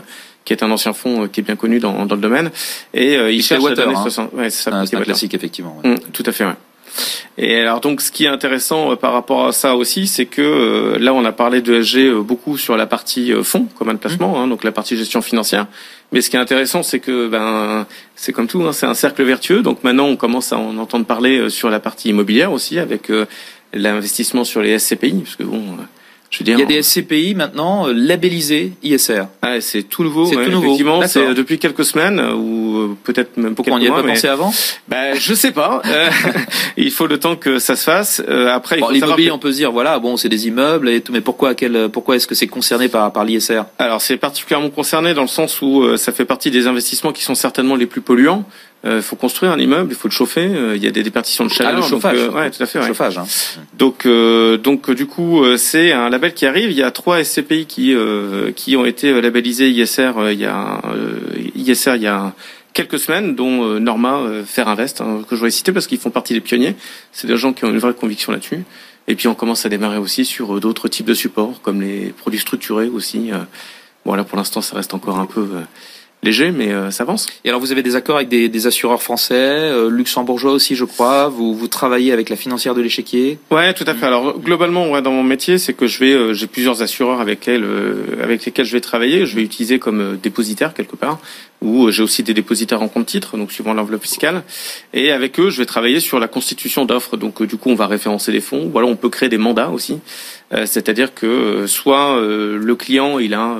[0.44, 2.50] qui est un ancien fonds euh, qui est bien connu dans, dans le domaine.
[2.92, 4.02] Et euh, il cherche Water, années hein.
[4.02, 4.32] 60.
[4.34, 4.84] Ouais, c'est ça.
[4.86, 5.80] C'est un classique effectivement.
[5.82, 5.94] Ouais.
[5.94, 6.44] Mmh, tout à fait.
[6.44, 6.54] Ouais.
[7.36, 10.42] Et alors donc, ce qui est intéressant euh, par rapport à ça aussi, c'est que
[10.42, 13.98] euh, là, on a parlé de SG euh, beaucoup sur la partie fonds, commun de
[13.98, 14.42] placement, mmh.
[14.42, 15.66] hein, donc la partie gestion financière.
[16.14, 19.24] Mais ce qui est intéressant, c'est que ben c'est comme tout, hein, c'est un cercle
[19.24, 19.62] vertueux.
[19.62, 23.10] Donc maintenant, on commence à en entendre parler sur la partie immobilière aussi, avec
[23.72, 25.76] l'investissement sur les SCPI, parce que bon
[26.40, 29.24] il y a des SCPI maintenant euh, labellisés ISR.
[29.42, 30.26] Ah, c'est tout nouveau.
[30.26, 30.66] C'est ouais, tout nouveau.
[30.66, 34.28] Effectivement, c'est depuis quelques semaines ou euh, peut-être même Pourquoi on n'y a pas pensé
[34.28, 34.52] avant
[34.88, 35.82] Ben, je sais pas.
[35.94, 36.10] Euh,
[36.76, 38.20] il faut le temps que ça se fasse.
[38.50, 39.32] après, bon, l'immobilier, que...
[39.32, 42.16] on peut se dire voilà, bon, c'est des immeubles et tout, mais pourquoi, quel, pourquoi
[42.16, 45.96] est-ce que c'est concerné par par l'ISR Alors, c'est particulièrement concerné dans le sens où
[45.96, 48.44] ça fait partie des investissements qui sont certainement les plus polluants.
[48.84, 50.44] Il euh, faut construire un immeuble, il faut le chauffer.
[50.44, 51.72] Euh, il y a des départitions de chaleur.
[51.74, 52.18] Ah, le chauffage.
[52.18, 52.78] Donc, euh, ouais, tout à fait.
[52.78, 52.86] Ouais.
[52.86, 53.16] Chauffage.
[53.16, 53.24] Hein.
[53.78, 56.70] Donc, euh, donc du coup, c'est un label qui arrive.
[56.70, 57.96] Il y a trois SCPI qui
[58.56, 60.12] qui ont été labellisés ISR.
[60.32, 60.82] il y a
[61.54, 62.34] ISR il y a
[62.74, 66.34] quelques semaines, dont Norma Faire Invest, hein, que je voudrais citer parce qu'ils font partie
[66.34, 66.74] des pionniers.
[67.12, 68.64] C'est des gens qui ont une vraie conviction là-dessus.
[69.08, 72.40] Et puis on commence à démarrer aussi sur d'autres types de supports, comme les produits
[72.40, 73.30] structurés aussi.
[74.04, 75.46] Voilà, pour l'instant, ça reste encore un peu
[76.24, 77.26] léger, mais euh, ça avance.
[77.44, 80.84] Et alors, vous avez des accords avec des, des assureurs français, euh, luxembourgeois aussi, je
[80.84, 81.28] crois.
[81.28, 83.38] Vous, vous travaillez avec la financière de l'échiquier.
[83.50, 84.06] Ouais, tout à fait.
[84.06, 87.46] Alors, globalement, ouais, dans mon métier, c'est que je vais, euh, j'ai plusieurs assureurs avec
[87.46, 87.66] lesquels,
[88.22, 89.26] avec lesquels je vais travailler.
[89.26, 91.18] Je vais utiliser comme dépositaire quelque part,
[91.60, 94.42] ou j'ai aussi des dépositaires en compte titre, donc suivant l'enveloppe fiscale.
[94.92, 97.16] Et avec eux, je vais travailler sur la constitution d'offres.
[97.16, 98.70] Donc, du coup, on va référencer les fonds.
[98.72, 99.98] Voilà, on peut créer des mandats aussi.
[100.50, 103.56] C'est-à-dire que soit le client, il a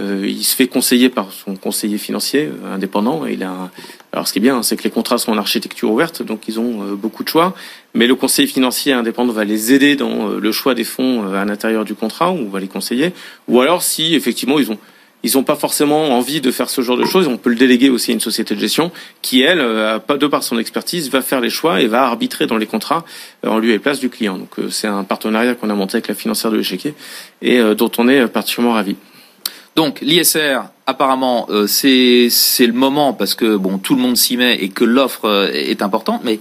[0.00, 3.26] euh, il se fait conseiller par son conseiller financier euh, indépendant.
[3.26, 3.70] Il a,
[4.12, 6.58] alors ce qui est bien, c'est que les contrats sont en architecture ouverte, donc ils
[6.58, 7.54] ont euh, beaucoup de choix.
[7.94, 11.84] Mais le conseiller financier indépendant va les aider dans le choix des fonds à l'intérieur
[11.84, 13.12] du contrat, ou va les conseiller.
[13.48, 14.78] Ou alors, si effectivement ils ont
[15.22, 17.28] ils n'ont pas forcément envie de faire ce genre de choses.
[17.28, 18.90] On peut le déléguer aussi à une société de gestion
[19.20, 22.64] qui, elle, de par son expertise, va faire les choix et va arbitrer dans les
[22.64, 23.04] contrats
[23.46, 24.38] en lieu et place du client.
[24.38, 26.94] Donc c'est un partenariat qu'on a monté avec la financière de l'échiquier
[27.42, 28.96] et dont on est particulièrement ravi.
[29.80, 32.28] Donc l'ISR, apparemment, euh, c'est
[32.66, 35.80] le moment parce que bon, tout le monde s'y met et que l'offre euh, est
[35.80, 36.20] importante.
[36.22, 36.38] Mais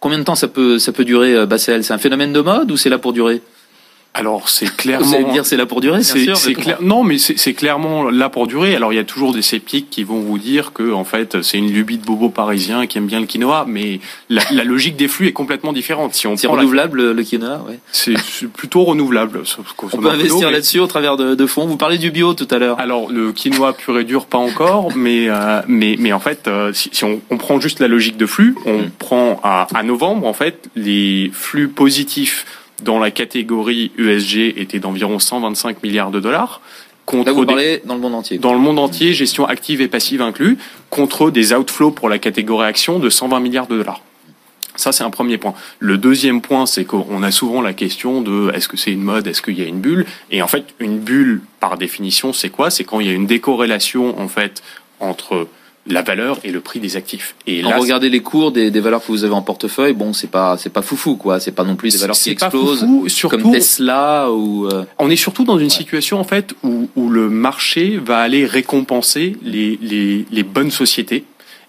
[0.00, 1.84] combien de temps ça peut ça peut durer, euh, Bassel?
[1.84, 3.42] C'est un phénomène de mode ou c'est là pour durer?
[4.14, 5.06] Alors c'est clairement.
[5.06, 6.78] Vous allez me dire c'est là pour durer, c'est clair.
[6.80, 8.74] Non, mais c'est clairement là pour durer.
[8.74, 11.58] Alors il y a toujours des sceptiques qui vont vous dire que en fait c'est
[11.58, 15.08] une lubie de bobo parisien qui aime bien le quinoa, mais la, la logique des
[15.08, 16.14] flux est complètement différente.
[16.14, 17.78] Si on c'est renouvelable le quinoa, ouais.
[17.92, 18.14] C'est
[18.52, 19.42] plutôt renouvelable.
[19.92, 21.66] On peut investir là-dessus au travers de, de, fonds.
[21.66, 22.80] Vous parlez du bio tout à l'heure.
[22.80, 26.72] Alors le quinoa pur et dur pas encore, mais euh, mais mais en fait euh,
[26.72, 28.90] si, si on, on, prend juste la logique de flux, on mm.
[28.98, 32.44] prend à, à novembre en fait les flux positifs
[32.82, 36.60] dans la catégorie ESG était d'environ 125 milliards de dollars.
[37.06, 38.38] Contre Là, vous parlez dans le monde entier.
[38.38, 40.58] Dans le monde entier, gestion active et passive inclus,
[40.90, 44.02] contre des outflows pour la catégorie action de 120 milliards de dollars.
[44.76, 45.54] Ça, c'est un premier point.
[45.80, 49.26] Le deuxième point, c'est qu'on a souvent la question de est-ce que c'est une mode,
[49.26, 50.06] est-ce qu'il y a une bulle?
[50.30, 52.70] Et en fait, une bulle, par définition, c'est quoi?
[52.70, 54.62] C'est quand il y a une décorrélation, en fait,
[55.00, 55.48] entre
[55.88, 57.34] la valeur et le prix des actifs.
[57.46, 60.30] Et là, regardez les cours des, des, valeurs que vous avez en portefeuille, bon, c'est
[60.30, 63.38] pas c'est pas foufou quoi, c'est pas non plus des valeurs qui explosent foufou, surtout,
[63.38, 64.66] comme Tesla ou.
[64.66, 64.84] Euh...
[64.98, 65.70] On est surtout dans une ouais.
[65.70, 71.24] situation en fait où, où le marché va aller récompenser les, les, les bonnes sociétés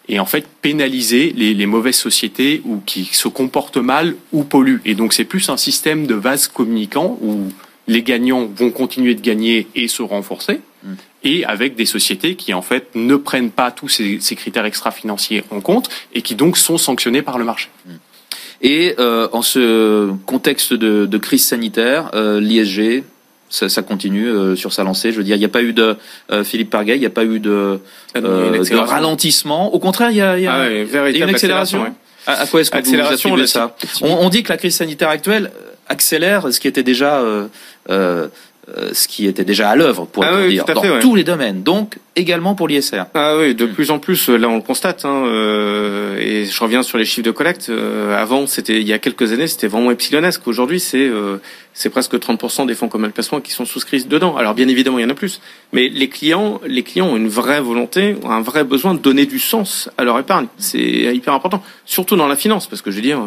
[0.09, 4.81] et en fait pénaliser les, les, mauvaises sociétés ou qui se comportent mal ou polluent.
[4.85, 7.49] Et donc c'est plus un système de vase communicant où
[7.87, 10.61] les gagnants vont continuer de gagner et se renforcer.
[11.23, 15.43] Et avec des sociétés qui en fait ne prennent pas tous ces, ces critères extra-financiers
[15.51, 17.69] en compte et qui donc sont sanctionnés par le marché.
[17.85, 17.91] Mm.
[18.61, 23.03] Et euh, en ce contexte de, de crise sanitaire, euh, l'ISG,
[23.49, 25.11] ça, ça, continue euh, sur sa lancée.
[25.11, 25.95] Je veux dire, il n'y a pas eu de
[26.31, 27.79] euh, Philippe Parguet, il n'y a pas eu de,
[28.13, 29.73] ah de ralentissement.
[29.73, 31.83] Au contraire, il y a, il y a, ah ouais, il y a une accélération.
[31.83, 31.91] Ouais.
[32.27, 35.09] À, à, quoi est-ce que vous attribuez ça on, on dit que la crise sanitaire
[35.09, 35.51] actuelle
[35.89, 37.47] accélère ce qui était déjà euh,
[37.89, 38.27] euh,
[38.93, 40.99] ce qui était déjà à l'œuvre pour ah oui, dire dans fait, ouais.
[40.99, 41.63] tous les domaines.
[41.63, 43.05] Donc également pour l'ISR.
[43.13, 45.05] Ah oui, de plus en plus, là on le constate.
[45.05, 47.69] Hein, euh, et je reviens sur les chiffres de collecte.
[47.69, 50.47] Euh, avant, c'était il y a quelques années, c'était vraiment epsilonesque.
[50.47, 51.37] Aujourd'hui, c'est euh,
[51.73, 54.35] c'est presque 30% des fonds communs de placement qui sont souscrits dedans.
[54.35, 55.41] Alors bien évidemment, il y en a plus,
[55.71, 59.25] mais les clients, les clients ont une vraie volonté, ont un vrai besoin de donner
[59.25, 60.47] du sens à leur épargne.
[60.57, 63.21] C'est hyper important, surtout dans la finance, parce que je veux dire,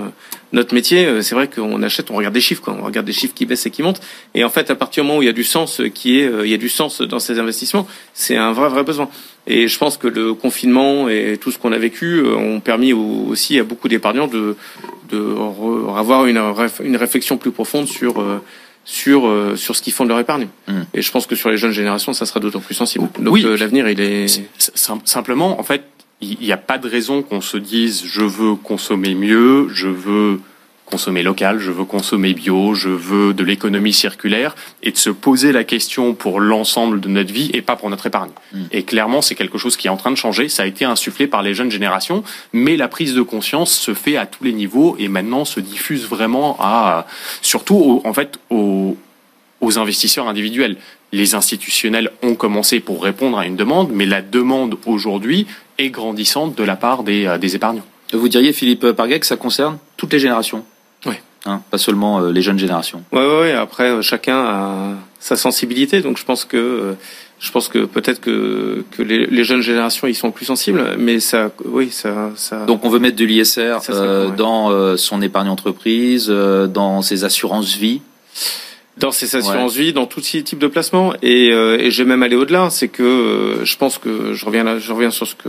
[0.52, 2.76] notre métier, c'est vrai qu'on achète, on regarde des chiffres, quoi.
[2.78, 4.02] on regarde des chiffres qui baissent et qui montent.
[4.34, 6.30] Et en fait, à partir du moment où il y a du sens, qui est,
[6.44, 9.08] il y a du sens dans ces investissements, c'est un vrai vrai besoin.
[9.46, 13.58] Et je pense que le confinement et tout ce qu'on a vécu ont permis aussi
[13.58, 14.56] à beaucoup d'épargnants de,
[15.10, 15.34] de
[15.96, 16.40] avoir une,
[16.82, 18.22] une réflexion plus profonde sur
[18.84, 20.48] sur sur ce qu'ils font de leur épargne.
[20.68, 20.72] Mmh.
[20.94, 23.08] Et je pense que sur les jeunes générations, ça sera d'autant plus sensible.
[23.18, 23.42] Donc oui.
[23.58, 24.42] l'avenir, il est
[25.04, 25.82] simplement en fait
[26.22, 30.40] il n'y a pas de raison qu'on se dise je veux consommer mieux, je veux
[30.92, 35.50] consommer local, je veux consommer bio, je veux de l'économie circulaire, et de se poser
[35.50, 38.30] la question pour l'ensemble de notre vie et pas pour notre épargne.
[38.52, 38.58] Mm.
[38.72, 40.50] Et clairement, c'est quelque chose qui est en train de changer.
[40.50, 44.18] Ça a été insufflé par les jeunes générations, mais la prise de conscience se fait
[44.18, 47.06] à tous les niveaux et maintenant se diffuse vraiment à,
[47.40, 48.98] surtout en fait, aux,
[49.62, 50.76] aux investisseurs individuels.
[51.12, 55.46] Les institutionnels ont commencé pour répondre à une demande, mais la demande aujourd'hui
[55.78, 57.86] est grandissante de la part des, euh, des épargnants.
[58.12, 60.66] Vous diriez, Philippe Parguet, que ça concerne toutes les générations?
[61.44, 63.02] Hein, pas seulement euh, les jeunes générations.
[63.12, 63.52] Oui, oui, ouais.
[63.52, 66.94] après, euh, chacun a sa sensibilité, donc je pense que...
[67.40, 71.18] je pense que peut-être que, que les, les, jeunes générations ils sont plus sensibles, mais
[71.18, 72.64] ça, oui, ça, ça.
[72.66, 77.24] Donc on veut mettre de l'ISR euh, dans euh, son épargne entreprise, euh, dans ses
[77.24, 78.00] assurances vie
[78.98, 81.14] dans ces assurances vie, dans tout type de placement.
[81.22, 82.70] Et, euh, et j'ai même allé au-delà.
[82.70, 85.48] C'est que euh, je pense que je reviens là, je reviens sur ce que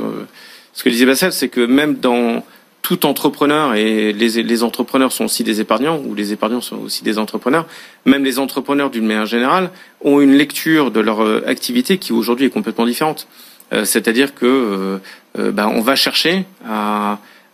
[0.74, 2.44] ce que disait Bassel, c'est que même dans
[2.84, 7.18] tout entrepreneur et les, entrepreneurs sont aussi des épargnants ou les épargnants sont aussi des
[7.18, 7.66] entrepreneurs.
[8.06, 12.46] Même les entrepreneurs d'une manière générale ont une lecture de leur euh, activité qui aujourd'hui
[12.46, 13.28] est complètement différente.
[13.86, 15.00] C'est-à-dire que
[15.36, 16.46] ben, on va chercher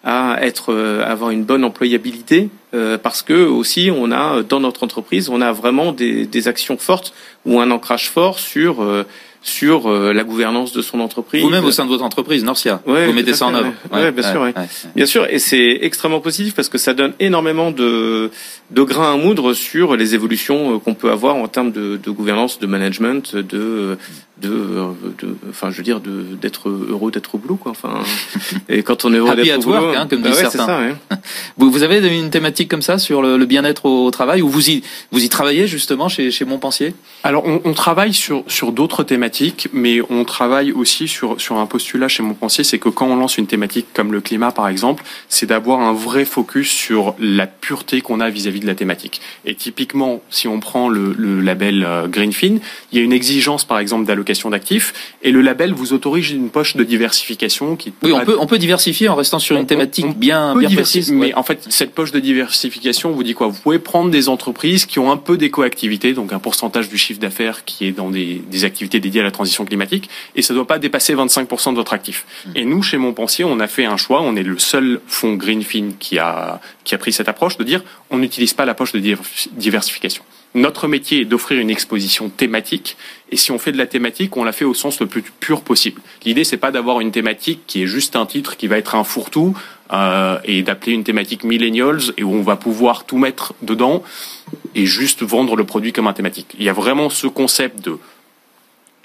[0.04, 4.84] à être euh, avoir une bonne employabilité euh, parce que aussi on a dans notre
[4.84, 7.14] entreprise on a vraiment des, des actions fortes
[7.46, 9.04] ou un ancrage fort sur euh,
[9.42, 11.44] sur euh, la gouvernance de son entreprise.
[11.44, 13.72] Vous-même au sein de votre entreprise, Norcia, vous mettez ça en œuvre.
[13.92, 14.48] Ouais, bien sûr,
[14.96, 18.32] bien sûr, et c'est extrêmement positif parce que ça donne énormément de
[18.72, 22.60] de grains à moudre sur les évolutions qu'on peut avoir en termes de, de gouvernance,
[22.60, 23.98] de management, de
[24.42, 24.50] de,
[25.20, 27.72] de, enfin, je veux dire, de d'être heureux d'être au boulot, quoi.
[27.72, 28.02] Enfin,
[28.70, 30.66] et quand on est heureux d'être au boulot, work, hein, comme bah disent certains.
[30.66, 30.80] Ça,
[31.58, 34.70] vous, vous avez une thématique comme ça sur le, le bien-être au travail, ou vous
[34.70, 36.94] y vous y travaillez justement chez chez Montpensier?
[37.24, 39.29] Alors, on, on, travaille sur sur d'autres thématiques,
[39.74, 43.38] mais on travaille aussi sur sur un postulat chez Montpensier, c'est que quand on lance
[43.38, 48.02] une thématique comme le climat, par exemple, c'est d'avoir un vrai focus sur la pureté
[48.02, 49.22] qu'on a vis-à-vis -vis de la thématique.
[49.46, 52.58] Et typiquement, si on prend le, le label euh, Greenfin,
[52.92, 54.94] il y a une exigence, par exemple, d'allocation d'actifs.
[55.22, 57.94] Et le label vous autorise une poche de diversification qui.
[58.04, 61.12] Oui, on peut, on peut diversifier en restant sur une thématique bien, bien précise.
[61.12, 63.48] Mais en fait, cette poche de diversification vous dit quoi?
[63.48, 67.20] Vous pouvez prendre des entreprises qui ont un peu d'éco-activité, donc un pourcentage du chiffre
[67.20, 70.60] d'affaires qui est dans des, des, activités dédiées à la transition climatique, et ça ne
[70.60, 72.26] doit pas dépasser 25% de votre actif.
[72.46, 72.52] Mmh.
[72.56, 74.22] Et nous, chez Montpensier, on a fait un choix.
[74.22, 77.84] On est le seul fonds Greenfin qui a, qui a pris cette approche de dire
[78.10, 79.00] on n'utilise pas la poche de
[79.52, 80.24] diversification.
[80.56, 82.98] Notre métier est d'offrir une exposition thématique,
[83.32, 85.62] et si on fait de la thématique, on la fait au sens le plus pur
[85.62, 86.02] possible.
[86.26, 89.04] L'idée, c'est pas d'avoir une thématique qui est juste un titre qui va être un
[89.04, 89.56] fourre-tout,
[89.94, 94.02] euh, et d'appeler une thématique millennials, et où on va pouvoir tout mettre dedans,
[94.74, 96.56] et juste vendre le produit comme un thématique.
[96.58, 98.00] Il y a vraiment ce concept de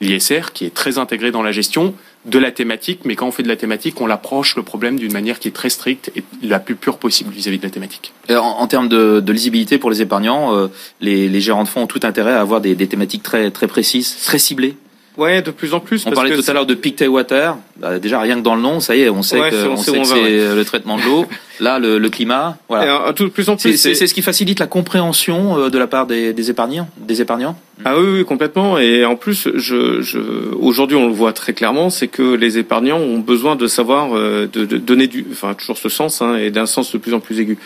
[0.01, 1.95] l'ISR qui est très intégré dans la gestion
[2.25, 5.12] de la thématique, mais quand on fait de la thématique, on l'approche le problème d'une
[5.12, 8.12] manière qui est très stricte et la plus pure possible vis-à-vis de la thématique.
[8.31, 10.69] En, en, termes de, de, lisibilité pour les épargnants, euh,
[11.01, 13.66] les, les, gérants de fonds ont tout intérêt à avoir des, des thématiques très, très
[13.66, 14.77] précises, très ciblées
[15.16, 16.05] Ouais, de plus en plus.
[16.07, 17.57] On parlait tout à l'heure de Pictet Water.
[17.77, 19.93] Bah, déjà, rien que dans le nom, ça y est, on sait que, c'est
[20.55, 21.27] le traitement de l'eau.
[21.60, 22.56] Là, le, le climat.
[22.68, 23.10] Voilà.
[23.10, 23.76] Et, tout, plus en plus.
[23.76, 27.56] C'est ce qui facilite la compréhension euh, de la part des, des épargnants, des épargnants.
[27.85, 28.78] Ah oui, oui, complètement.
[28.78, 30.18] Et en plus, je, je,
[30.59, 34.48] aujourd'hui, on le voit très clairement, c'est que les épargnants ont besoin de savoir, euh,
[34.52, 37.20] de, de, donner du, enfin toujours ce sens, hein, et d'un sens de plus en
[37.20, 37.59] plus aigu.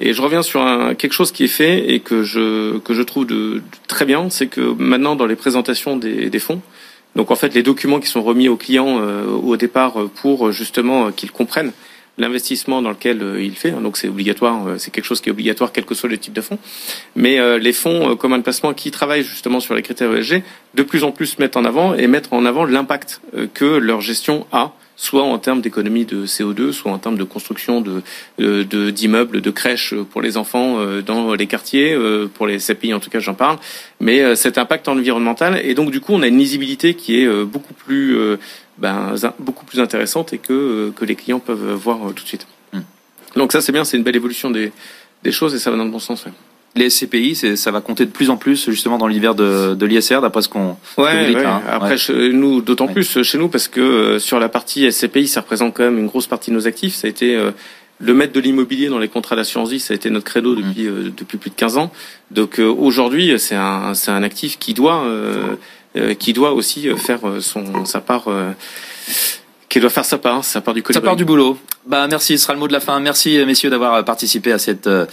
[0.00, 3.02] Et je reviens sur un, quelque chose qui est fait et que je que je
[3.02, 6.60] trouve de, de très bien, c'est que maintenant dans les présentations des, des fonds,
[7.16, 10.48] donc en fait, les documents qui sont remis aux clients euh, au départ euh, pour
[10.48, 11.72] euh, justement qu'ils comprennent
[12.18, 13.70] l'investissement dans lequel il fait.
[13.70, 16.32] Hein, donc c'est obligatoire, c'est quelque chose qui est obligatoire quel que soit le type
[16.32, 16.58] de fonds.
[17.16, 20.42] Mais les fonds communs de placement qui travaillent justement sur les critères ESG,
[20.74, 23.20] de plus en plus mettent en avant et mettre en avant l'impact
[23.54, 27.80] que leur gestion a soit en termes d'économie de CO2, soit en termes de construction
[27.80, 28.02] de
[28.90, 33.00] d'immeubles, de, crèches pour les enfants euh, dans les quartiers, euh, pour les CPI en
[33.00, 33.58] tout cas j'en parle,
[34.00, 37.44] mais euh, cet impact environnemental et donc du coup on a une lisibilité qui est
[37.44, 38.16] beaucoup plus
[38.78, 42.46] ben, beaucoup plus intéressantes et que, que les clients peuvent voir tout de suite.
[42.72, 42.80] Hmm.
[43.36, 44.72] Donc ça c'est bien, c'est une belle évolution des,
[45.22, 46.24] des choses et ça va dans le bon sens.
[46.76, 50.20] Les SCPI, ça va compter de plus en plus justement dans l'univers de, de l'ISR,
[50.20, 51.44] d'après ce qu'on ouais, ouais.
[51.44, 51.62] Hein.
[51.70, 51.96] Après,
[52.32, 55.98] nous, d'autant plus chez nous, parce que sur la partie SCPI, ça représente quand même
[55.98, 56.96] une grosse partie de nos actifs.
[56.96, 57.40] Ça a été
[58.00, 60.88] le maître de l'immobilier dans les contrats d'assurance vie, ça a été notre credo depuis,
[60.88, 61.12] mmh.
[61.16, 61.92] depuis plus de 15 ans.
[62.32, 65.06] Donc aujourd'hui, c'est un, c'est un actif qui doit,
[66.18, 68.28] qui doit aussi faire son, sa part
[69.74, 71.58] qui doit faire sa part, sa part du Ça part du boulot.
[71.86, 72.98] Bah merci, ce sera le mot de la fin.
[72.98, 75.04] Merci euh, messieurs d'avoir euh, participé à cette euh,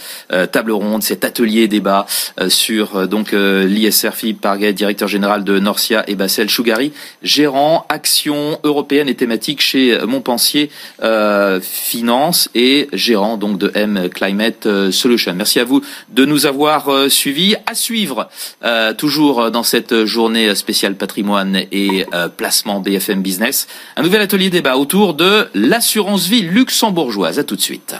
[0.46, 2.06] table ronde, cet atelier débat
[2.48, 9.08] sur donc l'ISR Philippe Parguet, directeur général de Norcia et Bassel Chougari, gérant action européenne
[9.08, 10.70] et thématique chez Montpensier
[11.60, 15.34] Finance et gérant donc de M Climate Solution.
[15.34, 17.54] Merci à vous de nous avoir suivis.
[17.66, 18.28] À suivre
[18.96, 22.06] toujours dans cette journée spéciale patrimoine et
[22.36, 23.66] placement BFM Business,
[23.96, 27.40] un nouvel atelier débat autour de l'assurance vie luxembourgeoise.
[27.40, 27.96] À tout de suite.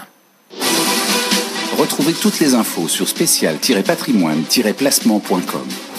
[1.77, 5.92] Retrouvez toutes les infos sur spécial-patrimoine-placement.com.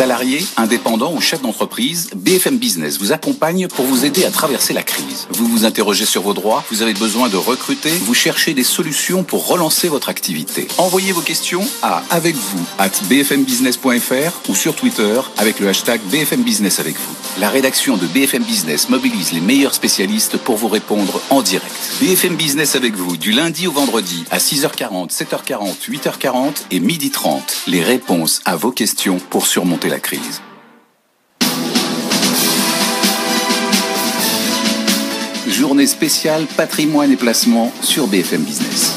[0.00, 4.82] Salariés, indépendants ou chefs d'entreprise, BFM Business vous accompagne pour vous aider à traverser la
[4.82, 5.28] crise.
[5.28, 9.24] Vous vous interrogez sur vos droits, vous avez besoin de recruter, vous cherchez des solutions
[9.24, 10.68] pour relancer votre activité.
[10.78, 16.44] Envoyez vos questions à avec vous at bfmbusiness.fr ou sur Twitter avec le hashtag BFM
[16.44, 17.14] Business avec vous.
[17.38, 21.70] La rédaction de BFM Business mobilise les meilleurs spécialistes pour vous répondre en direct.
[22.00, 27.40] BFM Business avec vous du lundi au vendredi à 6h40, 7h40, 8h40 et 12h30.
[27.66, 30.42] Les réponses à vos questions pour surmonter crise.
[35.48, 38.96] Journée spéciale patrimoine et placement sur BFM Business.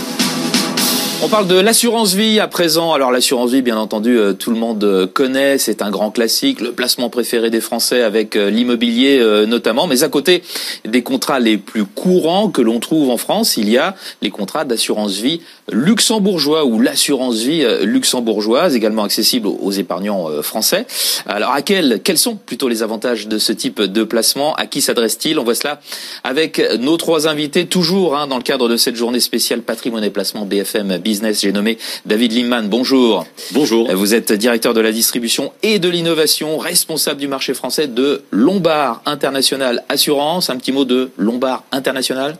[1.26, 2.92] On parle de l'assurance vie à présent.
[2.92, 6.60] Alors l'assurance vie, bien entendu, euh, tout le monde euh, connaît, c'est un grand classique,
[6.60, 9.88] le placement préféré des Français avec euh, l'immobilier notamment.
[9.88, 10.44] Mais à côté
[10.84, 14.66] des contrats les plus courants que l'on trouve en France, il y a les contrats
[14.66, 15.40] d'assurance vie
[15.72, 20.86] luxembourgeois ou l'assurance vie luxembourgeoise, également accessible aux épargnants français.
[21.26, 24.54] Alors à quels, quels sont plutôt les avantages de ce type de placement?
[24.56, 25.40] À qui s'adresse-t-il?
[25.40, 25.80] On voit cela
[26.24, 30.10] avec nos trois invités, toujours hein, dans le cadre de cette journée spéciale patrimoine et
[30.10, 31.00] placement BFM
[31.32, 32.64] j'ai nommé David Limman.
[32.64, 33.26] Bonjour.
[33.52, 33.94] Bonjour.
[33.94, 39.02] Vous êtes directeur de la distribution et de l'innovation, responsable du marché français de Lombard
[39.06, 40.50] International Assurance.
[40.50, 42.36] Un petit mot de Lombard International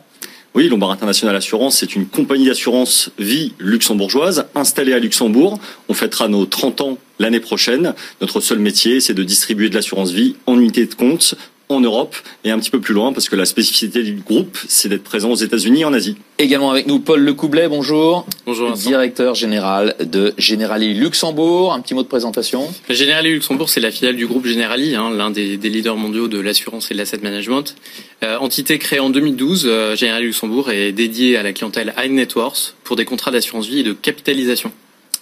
[0.54, 5.58] oui, Lombard International Assurance, c'est une compagnie d'assurance vie luxembourgeoise installée à Luxembourg.
[5.88, 7.92] On fêtera nos 30 ans l'année prochaine.
[8.20, 11.34] Notre seul métier, c'est de distribuer de l'assurance vie en unité de compte
[11.68, 14.88] en Europe et un petit peu plus loin parce que la spécificité du groupe, c'est
[14.88, 16.16] d'être présent aux États-Unis et en Asie.
[16.38, 18.26] Également avec nous Paul Lecoublet, bonjour.
[18.46, 18.72] Bonjour.
[18.72, 21.72] Directeur général de Generali Luxembourg.
[21.72, 22.72] Un petit mot de présentation.
[22.90, 26.90] Generali Luxembourg, c'est la filiale du groupe Generali, hein, l'un des, leaders mondiaux de l'assurance
[26.90, 27.74] et de l'asset management.
[28.22, 32.34] Euh, entité créée en 2012, euh, Generali Luxembourg est dédiée à la clientèle high net
[32.34, 34.72] worth pour des contrats d'assurance vie et de capitalisation.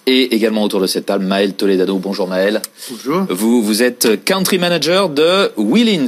[0.05, 1.97] Et également autour de cette table, Maël Toledano.
[1.97, 2.61] Bonjour Maël.
[2.89, 3.25] Bonjour.
[3.29, 6.07] Vous, vous êtes country manager de Willins,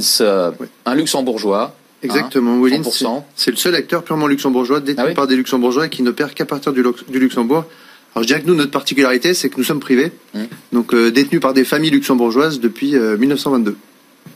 [0.84, 1.74] un luxembourgeois.
[2.02, 5.88] Exactement, hein, Willins, c'est le seul acteur purement luxembourgeois détenu ah par des luxembourgeois et
[5.88, 6.82] qui n'opère qu'à partir du,
[7.12, 7.64] Luxembourg.
[8.14, 10.40] Alors je dirais que nous, notre particularité, c'est que nous sommes privés, mmh.
[10.72, 13.70] donc euh, détenus par des familles luxembourgeoises depuis 1922.
[13.70, 13.74] Euh,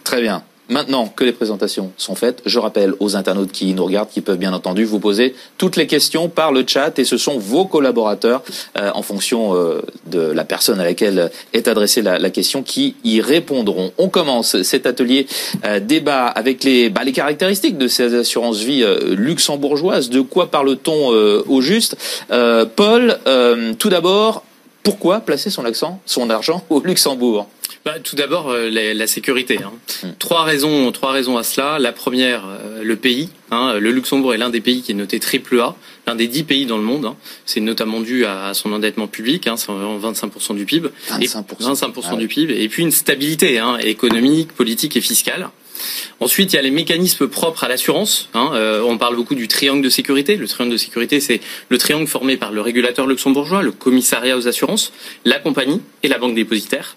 [0.04, 0.42] Très bien.
[0.70, 4.38] Maintenant que les présentations sont faites, je rappelle aux internautes qui nous regardent, qui peuvent
[4.38, 8.44] bien entendu vous poser toutes les questions par le chat et ce sont vos collaborateurs
[8.78, 13.20] euh, en fonction euh, de la personne à laquelle est adressée la, question qui y
[13.20, 13.90] répondront.
[13.98, 15.26] On commence cet atelier
[15.64, 20.08] euh, débat avec les, bah, les caractéristiques de ces assurances vie luxembourgeoises.
[20.08, 21.08] De quoi parle-t-on
[21.48, 21.96] au juste?
[22.28, 23.18] Paul,
[23.78, 24.44] tout d'abord,
[24.82, 27.48] pourquoi placer son accent, son argent au Luxembourg
[27.84, 29.58] bah, tout d'abord, euh, la, sécurité.
[29.62, 29.72] Hein.
[30.02, 30.10] Hmm.
[30.18, 31.78] Trois raisons, trois raisons à cela.
[31.78, 33.30] La première, euh, le pays.
[33.50, 33.78] Hein.
[33.78, 35.74] Le Luxembourg est l'un des pays qui est noté triple A,
[36.06, 37.06] l'un des dix pays dans le monde.
[37.06, 37.16] Hein.
[37.46, 40.90] C'est notamment dû à son endettement public, hein, c'est environ 25% du PIB.
[41.10, 42.62] 25%, 25 ah du PIB.
[42.62, 45.48] Et puis une stabilité hein, économique, politique et fiscale.
[46.20, 48.28] Ensuite, il y a les mécanismes propres à l'assurance.
[48.34, 48.50] Hein.
[48.54, 50.36] Euh, on parle beaucoup du triangle de sécurité.
[50.36, 54.48] Le triangle de sécurité, c'est le triangle formé par le régulateur luxembourgeois, le commissariat aux
[54.48, 54.92] assurances,
[55.24, 56.96] la compagnie et la banque dépositaire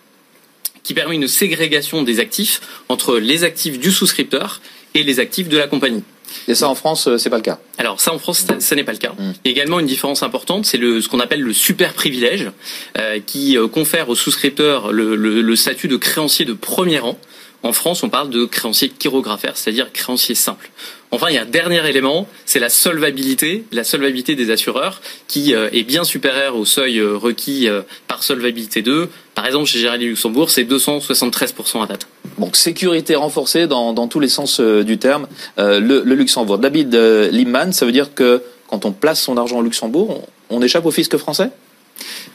[0.84, 4.61] qui permet une ségrégation des actifs entre les actifs du souscripteur
[4.93, 6.03] et les actifs de la compagnie.
[6.47, 7.60] Et ça en France, euh, c'est pas le cas?
[7.77, 9.14] Alors ça en France, ça, n'est pas le cas.
[9.18, 9.34] Hmm.
[9.45, 12.51] Également une différence importante, c'est ce qu'on appelle le super privilège,
[12.97, 17.18] euh, qui confère aux souscripteurs le, statut de créancier de premier rang
[17.64, 20.69] En France, on parle de créancier chirographaire, c'est-à-dire créancier simple.
[21.11, 25.53] Enfin, il y a un dernier élément, c'est la solvabilité, la solvabilité des assureurs, qui
[25.53, 29.10] euh, est bien supérieure au seuil euh, requis euh, par solvabilité 2.
[29.34, 32.07] Par exemple, chez Géraldine Luxembourg, c'est 273% à date.
[32.38, 35.27] Donc sécurité renforcée dans, tous les sens du terme.
[35.57, 36.57] le, Luxembourg.
[36.57, 40.85] David Liman, ça veut dire que quand on place son argent au Luxembourg, on échappe
[40.85, 41.49] au fisc français?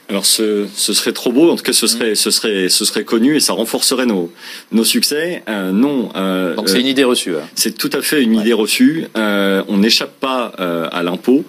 [0.09, 3.05] Alors ce, ce, serait trop beau, en tout cas ce serait, ce serait, ce serait
[3.05, 4.32] connu et ça renforcerait nos,
[4.73, 5.43] nos succès.
[5.49, 6.09] Euh, non.
[6.16, 7.36] Euh, Donc c'est une idée reçue.
[7.36, 7.47] Hein.
[7.55, 9.07] C'est tout à fait une idée reçue.
[9.16, 10.53] Euh, on n'échappe pas
[10.93, 11.45] à l'impôt.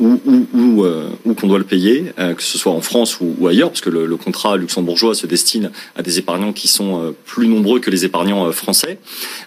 [0.00, 0.16] Euh,
[0.54, 3.80] ou, euh, qu'on doit le payer, euh, que ce soit en France ou, ailleurs, parce
[3.80, 7.90] que le, contrat luxembourgeois se destine à des épargnants qui sont euh, plus nombreux que
[7.90, 8.98] les épargnants français.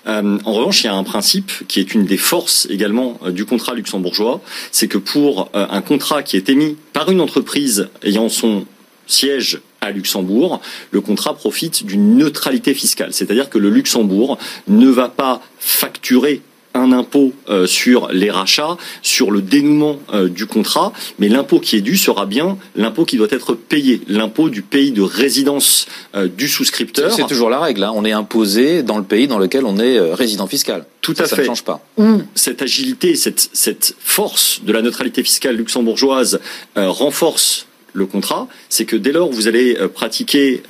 [0.06, 3.74] en revanche, il y a un principe qui est une des forces également du contrat
[3.74, 8.66] luxembourgeois, c'est que pour un contrat qui est émis par une entreprise ayant son
[9.08, 10.62] siège à Luxembourg,
[10.92, 13.14] le contrat profite d'une neutralité fiscale.
[13.14, 16.42] C'est-à-dire que le Luxembourg ne va pas facturer
[16.74, 21.76] un impôt euh, sur les rachats, sur le dénouement euh, du contrat, mais l'impôt qui
[21.76, 26.28] est dû sera bien l'impôt qui doit être payé, l'impôt du pays de résidence euh,
[26.28, 27.12] du souscripteur.
[27.12, 27.92] C'est toujours la règle, hein.
[27.94, 30.86] on est imposé dans le pays dans lequel on est résident fiscal.
[31.02, 31.44] Tout à ça, fait.
[31.44, 31.86] ne change pas.
[31.98, 36.40] Où cette agilité, cette, cette force de la neutralité fiscale luxembourgeoise
[36.76, 40.64] renforce le contrat, c'est que dès lors vous allez pratiquer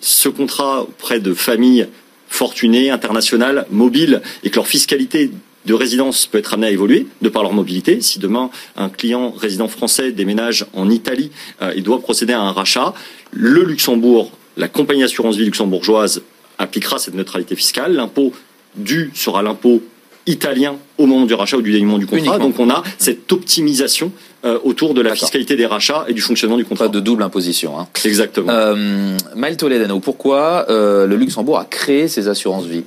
[0.00, 1.86] ce contrat auprès de familles
[2.36, 5.30] fortunés, internationales, mobiles, et que leur fiscalité
[5.64, 8.00] de résidence peut être amenée à évoluer de par leur mobilité.
[8.02, 11.30] Si demain un client résident français déménage en Italie
[11.62, 12.94] euh, et doit procéder à un rachat,
[13.32, 16.22] le Luxembourg, la compagnie d'assurance vie luxembourgeoise
[16.58, 17.94] appliquera cette neutralité fiscale.
[17.94, 18.32] L'impôt
[18.76, 19.82] dû sera l'impôt
[20.26, 22.38] italien au moment du rachat ou du dénouement du contrat.
[22.38, 24.12] Donc on a cette optimisation
[24.44, 26.88] euh, autour de la fiscalité des rachats et du fonctionnement du contrat.
[26.88, 27.78] de double imposition.
[27.78, 27.88] Hein.
[28.04, 28.50] Exactement.
[28.50, 32.84] Euh, Maël Toledano, pourquoi euh, le Luxembourg a créé ces assurances-vie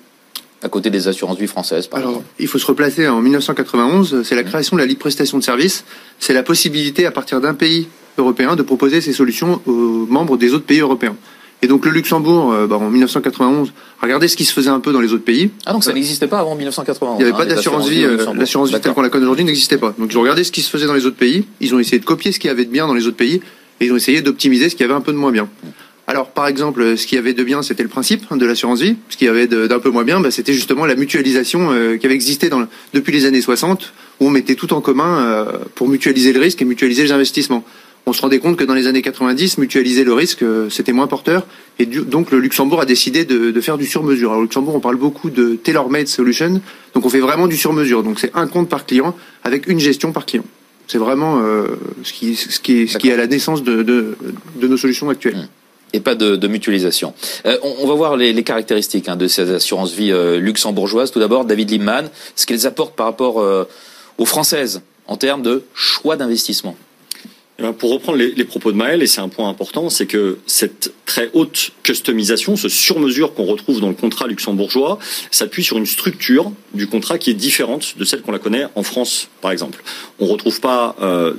[0.61, 4.43] à côté des assurances-vie françaises par Alors, il faut se replacer en 1991, c'est la
[4.43, 5.85] création de la libre prestation de services,
[6.19, 7.87] c'est la possibilité à partir d'un pays
[8.17, 11.15] européen de proposer ces solutions aux membres des autres pays européens.
[11.61, 14.93] Et donc le Luxembourg, euh, bah, en 1991, regardez ce qui se faisait un peu
[14.93, 15.51] dans les autres pays.
[15.65, 18.33] Ah donc ça n'existait pas avant 1991 Il n'y avait pas hein, d'assurance vie, euh,
[18.33, 19.93] l'assurance vie telle qu'on la connaît aujourd'hui n'existait pas.
[19.97, 21.99] Donc ils ont regardé ce qui se faisait dans les autres pays, ils ont essayé
[21.99, 23.41] de copier ce qu'il y avait de bien dans les autres pays,
[23.81, 25.49] et ils ont essayé d'optimiser ce qu'il y avait un peu de moins bien.
[26.07, 28.95] Alors par exemple, ce qu'il y avait de bien, c'était le principe de l'assurance vie.
[29.09, 32.05] Ce qu'il y avait d'un peu moins bien, bah, c'était justement la mutualisation euh, qui
[32.05, 35.45] avait existé dans, depuis les années 60, où on mettait tout en commun
[35.75, 37.63] pour mutualiser le risque et mutualiser les investissements
[38.05, 41.07] on se rendait compte que dans les années 90, mutualiser le risque, euh, c'était moins
[41.07, 41.45] porteur.
[41.77, 44.31] Et donc le Luxembourg a décidé de, faire du sur-mesure.
[44.31, 46.61] Alors au Luxembourg, on parle beaucoup de tailor-made solution.
[46.93, 48.03] Donc on fait vraiment du sur-mesure.
[48.03, 50.43] Donc c'est un compte par client avec une gestion par client.
[50.87, 51.67] C'est vraiment euh,
[52.03, 55.09] ce, qui, ce, qui est, ce qui est à la naissance de, de, nos solutions
[55.09, 55.35] actuelles.
[55.35, 55.47] Mmh.
[55.93, 57.13] et pas de, mutualisation.
[57.45, 61.11] Euh, on, va voir les, caractéristiques hein, de ces assurances vie luxembourgeoises.
[61.11, 63.67] Tout d'abord, David Limman, ce qu'elles apportent par rapport
[64.17, 66.75] aux françaises en termes de choix d'investissement.
[67.59, 70.37] Eh ben, pour reprendre les, propos de Maël, et c'est un point important, c'est que
[70.47, 74.97] cette très haute customisation, ce sur-mesure qu'on retrouve dans le contrat luxembourgeois,
[75.29, 78.83] s'appuie sur une structure du contrat qui est différente de celle qu'on la connaît en
[78.83, 79.83] France, par exemple.
[80.19, 81.33] On ne retrouve pas euh,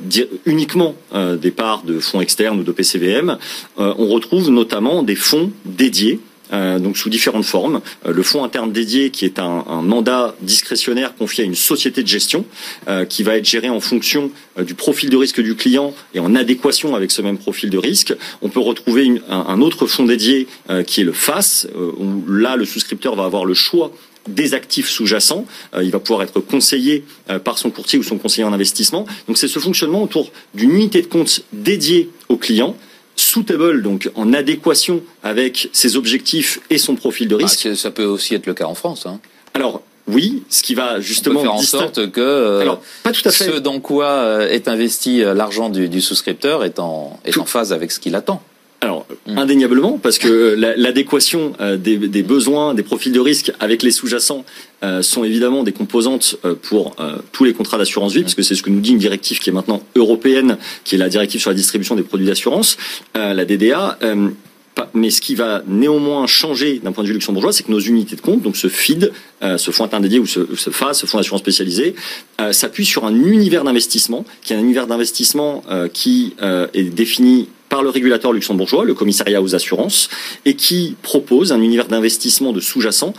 [0.44, 3.38] uniquement euh, des parts de fonds externes ou de PCVM,
[3.78, 6.20] euh, on retrouve notamment des fonds dédiés
[6.52, 7.80] donc sous différentes formes.
[8.06, 12.08] Euh, le fonds interne dédié, qui est un, mandat discrétionnaire confié à une société de
[12.08, 12.44] gestion,
[12.88, 16.34] euh, qui va être géré en fonction du profil de risque du client et en
[16.34, 18.14] adéquation avec ce même profil de risque.
[18.42, 20.46] On peut retrouver un, autre fonds dédié
[20.86, 23.92] qui est le FAS, où là le souscripteur va avoir le choix
[24.28, 25.46] des actifs sous-jacents.
[25.80, 27.04] il va pouvoir être conseillé
[27.44, 29.06] par son courtier ou son conseiller en investissement.
[29.28, 32.76] Donc c'est ce fonctionnement autour d'une unité de compte dédiée au client
[33.16, 37.68] suitable, donc en adéquation avec ses objectifs et son profil de risque.
[37.70, 39.06] Ah, ça peut aussi être le cas en France.
[39.06, 39.20] Hein.
[39.54, 43.30] Alors, oui, ce qui va justement faire en sorte que euh, Alors, pas tout à
[43.30, 43.44] fait.
[43.44, 47.72] ce dans quoi euh, est investi euh, l'argent du, souscripteur est en, est en phase
[47.72, 48.42] avec ce qu'il attend.
[48.82, 49.36] Alors, hmm.
[49.36, 54.46] indéniablement, parce que l'adéquation euh, des, des, besoins, des profils de risque avec les sous-jacents
[54.82, 56.96] euh, sont évidemment des composantes euh, pour
[57.32, 58.24] tous les contrats d'assurance vie, hmm.
[58.24, 61.10] puisque c'est ce que nous dit une directive qui est maintenant européenne, qui est la
[61.10, 62.78] directive sur la distribution des produits d'assurance,
[63.14, 63.98] la DDA.
[64.94, 68.16] mais ce qui va néanmoins changer d'un point de vue luxembourgeois, c'est que nos unités
[68.16, 69.12] de compte, donc ce FID,
[69.42, 71.94] ce fonds interne dédié ou ce, ce FAS, ce fonds d'assurance spécialisé,
[72.52, 75.62] s'appuie sur un univers d'investissement, qui est un univers d'investissement
[75.92, 80.10] qui est défini par le régulateur luxembourgeois, le commissariat aux assurances,
[80.44, 83.14] et qui propose un univers d'investissement de sous-jacents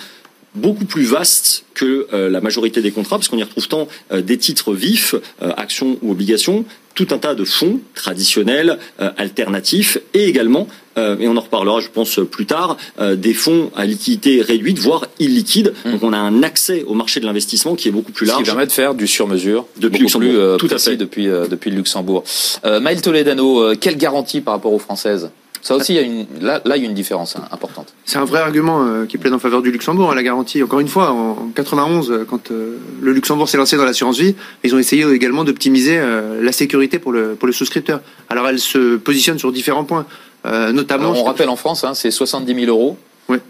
[0.53, 4.21] beaucoup plus vaste que euh, la majorité des contrats, parce qu'on y retrouve tant euh,
[4.21, 6.65] des titres vifs, euh, actions ou obligations,
[6.95, 11.79] tout un tas de fonds traditionnels, euh, alternatifs, et également, euh, et on en reparlera,
[11.79, 15.73] je pense, plus tard, euh, des fonds à liquidité réduite, voire illiquide.
[15.85, 15.91] Mmh.
[15.91, 18.43] Donc on a un accès au marché de l'investissement qui est beaucoup plus Ce large.
[18.43, 20.97] qui permet de faire du sur-mesure Depuis Luxembourg, plus euh, tout à fait.
[20.97, 22.23] depuis, euh, depuis le Luxembourg.
[22.65, 25.29] Euh, Maël Toledano, euh, quelle garantie par rapport aux Françaises?
[25.61, 27.93] Ça aussi, il y a une, là, là, il y a une différence hein, importante.
[28.05, 30.61] C'est un vrai argument euh, qui plaide en faveur du Luxembourg, hein, la garantie.
[30.63, 34.17] Encore une fois, en, en 91, euh, quand euh, le Luxembourg s'est lancé dans l'assurance
[34.17, 38.01] vie, ils ont essayé également d'optimiser euh, la sécurité pour le, pour le souscripteur.
[38.29, 40.05] Alors elle se positionne sur différents points,
[40.45, 41.11] notamment...
[41.11, 42.97] Alors, on rappelle en France, hein, c'est 70 000 euros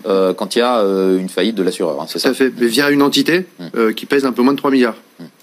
[0.06, 2.00] euh, quand il y a euh, une faillite de l'assureur.
[2.00, 4.42] hein, c'est Tout ça à fait, mais via une entité euh, qui pèse un peu
[4.42, 4.96] moins de 3 milliards.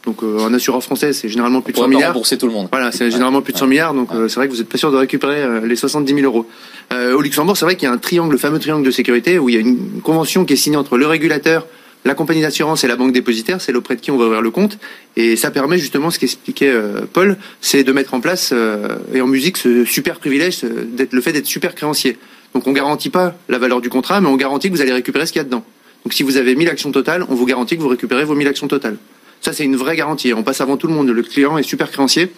[0.05, 2.13] Donc euh, un assureur français, c'est généralement plus de On 100 pourrait pas milliards.
[2.15, 2.69] rembourser tout le monde.
[2.71, 4.79] Voilà, c'est généralement plus de 100 milliards, donc euh, c'est vrai que vous n'êtes pas
[4.79, 6.47] sûr de récupérer euh, les 70 000 euros.
[6.93, 9.39] Euh, au Luxembourg, c'est vrai qu'il y a un triangle, le fameux triangle de sécurité,
[9.39, 11.67] où il y a une convention qui est signée entre le régulateur,
[12.05, 14.51] la compagnie d'assurance et la banque dépositaire, c'est auprès de qui on va ouvrir le
[14.51, 14.79] compte.
[15.17, 19.21] Et ça permet justement, ce qu'expliquait euh, Paul, c'est de mettre en place, euh, et
[19.21, 22.17] en musique, ce super privilège, d'être le fait d'être super créancier.
[22.55, 25.27] Donc on garantit pas la valeur du contrat, mais on garantit que vous allez récupérer
[25.27, 25.65] ce qu'il y a dedans.
[26.05, 28.47] Donc si vous avez 1000 actions totales, on vous garantit que vous récupérez vos 1000
[28.49, 28.97] actions totales.
[29.41, 30.33] Ça, c'est une vraie garantie.
[30.35, 31.09] On passe avant tout le monde.
[31.09, 32.33] Le client est super créancier.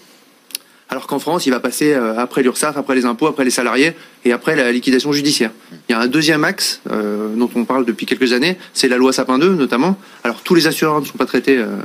[0.91, 3.95] Alors qu'en France, il va passer euh, après l'URSSAF, après les impôts, après les salariés
[4.25, 5.53] et après la liquidation judiciaire.
[5.89, 8.97] Il y a un deuxième axe euh, dont on parle depuis quelques années, c'est la
[8.97, 9.97] loi Sapin 2 notamment.
[10.25, 11.77] Alors tous les assureurs ne sont pas traités euh,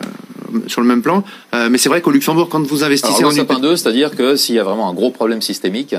[0.66, 1.24] sur le même plan,
[1.54, 4.16] euh, mais c'est vrai qu'au Luxembourg, quand vous investissez Alors, en loi Sapin 2, c'est-à-dire
[4.16, 5.96] que s'il y a vraiment un gros problème systémique,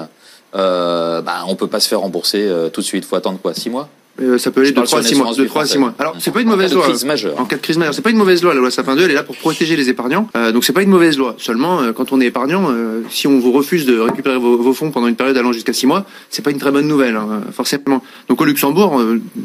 [0.52, 3.04] bah, on peut pas se faire rembourser tout de suite.
[3.04, 3.88] Il faut attendre quoi 6 mois?
[4.22, 5.34] Euh, ça peut aller de parle 3 à sur 6 une mois.
[5.34, 5.80] De vie 3 à 6 française.
[5.80, 5.94] mois.
[5.98, 6.88] Alors, c'est pas une En mauvaise cas de loi.
[6.88, 7.40] crise majeure.
[7.40, 7.94] En cas de crise majeure.
[7.94, 9.88] C'est pas une mauvaise loi, la loi Sapin 2, elle est là pour protéger les
[9.90, 10.28] épargnants.
[10.36, 11.34] Euh, donc c'est pas une mauvaise loi.
[11.38, 14.72] Seulement, euh, quand on est épargnant, euh, si on vous refuse de récupérer vos, vos
[14.72, 17.42] fonds pendant une période allant jusqu'à 6 mois, c'est pas une très bonne nouvelle, hein,
[17.52, 18.02] forcément.
[18.28, 19.02] Donc au Luxembourg,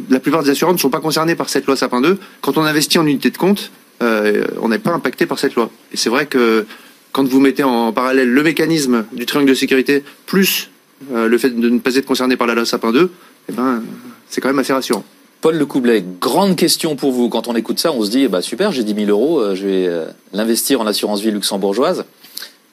[0.09, 2.17] la plupart des assureurs ne sont pas concernés par cette loi Sapin 2.
[2.39, 5.69] Quand on investit en unité de compte, on n'est pas impacté par cette loi.
[5.93, 6.65] Et c'est vrai que
[7.11, 10.69] quand vous mettez en parallèle le mécanisme du triangle de sécurité plus
[11.13, 13.09] le fait de ne pas être concerné par la loi Sapin 2,
[13.49, 13.83] eh ben,
[14.31, 15.03] c'est quand même assez rassurant.
[15.41, 17.27] Paul Lecoublet, grande question pour vous.
[17.27, 19.67] Quand on écoute ça, on se dit, bah super, j'ai 10 000 euros, euh, je
[19.67, 22.05] vais euh, l'investir en assurance vie luxembourgeoise.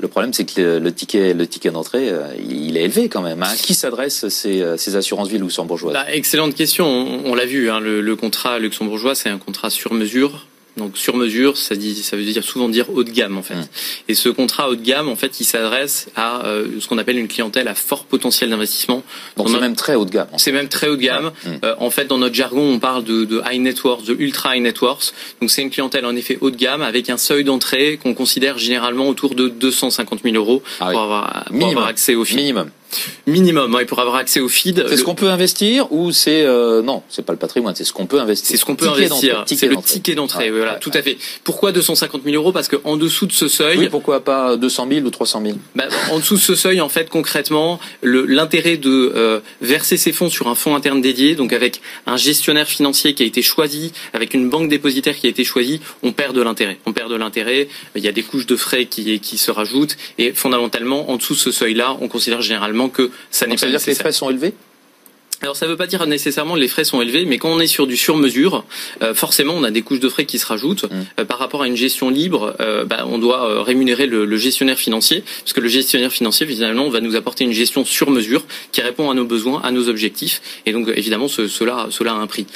[0.01, 3.43] Le problème, c'est que le, ticket, le ticket d'entrée, euh, il est élevé quand même.
[3.43, 3.53] Hein.
[3.61, 5.95] Qui s'adresse ces, ces assurances vie luxembourgeoises?
[5.95, 6.87] Bah, excellente question.
[6.87, 10.47] On, on l'a vu, hein, le, le contrat luxembourgeois, c'est un contrat sur mesure.
[10.79, 13.55] Donc sur mesure, ça, dit, ça veut dire souvent dire haut de gamme en fait.
[14.09, 17.19] Et ce contrat haut de gamme, en fait, il s'adresse à euh, ce qu'on appelle
[17.19, 19.03] une clientèle à fort potentiel d'investissement.
[19.37, 20.29] Donc c'est même très haut de gamme.
[20.37, 21.33] C'est même très haut de gamme.
[21.65, 24.57] Euh, en fait, dans notre jargon, on parle de, de high net worth, de ultra
[24.57, 25.13] high net worth.
[25.41, 28.59] Donc c'est une clientèle en effet haut de gamme avec un seuil d'entrée qu'on considère
[28.59, 31.77] généralement autour de 250 000 euros pour, avoir, pour Minimum.
[31.77, 32.37] avoir accès au feed.
[32.37, 32.71] Minimum.
[33.27, 34.85] Minimum, ouais, pour avoir accès au feed.
[34.89, 37.93] C'est ce qu'on peut investir ou c'est euh, non, c'est pas le patrimoine, c'est ce
[37.93, 38.49] qu'on peut investir.
[38.49, 39.45] C'est ce qu'on peut Ticket investir.
[39.47, 40.45] C'est le ticket d'entrée.
[40.45, 41.19] Ouais, voilà, ouais, tout à fait.
[41.45, 42.53] Pourquoi 250 000 euros?
[42.53, 45.85] Parce qu'en dessous de ce seuil, Oui, pourquoi pas 200 000 ou 300 000 bah,
[46.11, 50.49] en dessous de ce seuil, en fait, concrètement, l'intérêt de euh, verser ses fonds sur
[50.49, 54.49] un fonds interne dédié, donc avec un gestionnaire financier qui a été choisi, avec une
[54.49, 56.79] banque dépositaire qui a été choisie, on perd de l'intérêt.
[56.87, 57.69] On perd de l'intérêt.
[57.97, 61.35] Il y a des couches de frais qui, qui se rajoutent, et fondamentalement, en dessous
[61.35, 63.97] de ce seuil-là, on considère généralement que ça n'est pas ça veut dire que les
[63.97, 64.55] frais sont élevés?
[65.41, 67.61] Alors ça ne veut pas dire nécessairement que les frais sont élevés, mais quand on
[67.61, 68.65] est sur du sur-mesure,
[69.03, 70.87] euh, forcément on a des couches de frais qui se rajoutent.
[71.21, 74.79] Euh, par rapport à une gestion libre, euh, bah, on doit rémunérer le, le gestionnaire
[74.79, 78.81] financier, parce que le gestionnaire financier finalement va nous apporter une gestion sur mesure qui
[78.81, 82.27] répond à nos besoins, à nos objectifs, et donc évidemment ce- cela, cela a un
[82.27, 82.47] prix.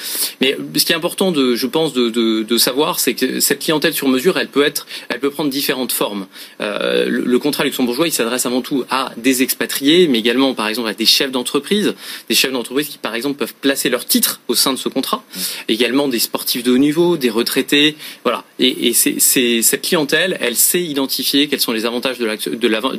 [0.41, 3.59] Mais ce qui est important, de, je pense, de, de, de savoir, c'est que cette
[3.59, 6.27] clientèle sur mesure, elle peut être, elle peut prendre différentes formes.
[6.59, 10.89] Le, le contrat luxembourgeois, il s'adresse avant tout à des expatriés, mais également par exemple
[10.89, 11.93] à des chefs d'entreprise,
[12.27, 15.23] des chefs d'entreprise qui par exemple peuvent placer leur titre au sein de ce contrat,
[15.67, 18.43] également des sportifs de haut niveau, des retraités, voilà.
[18.59, 22.25] Et, et c'est, c'est- cette clientèle, elle sait identifier quels sont les avantages de,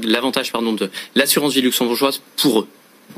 [0.09, 2.67] l'avantage de l'assurance vie luxembourgeoise pour eux.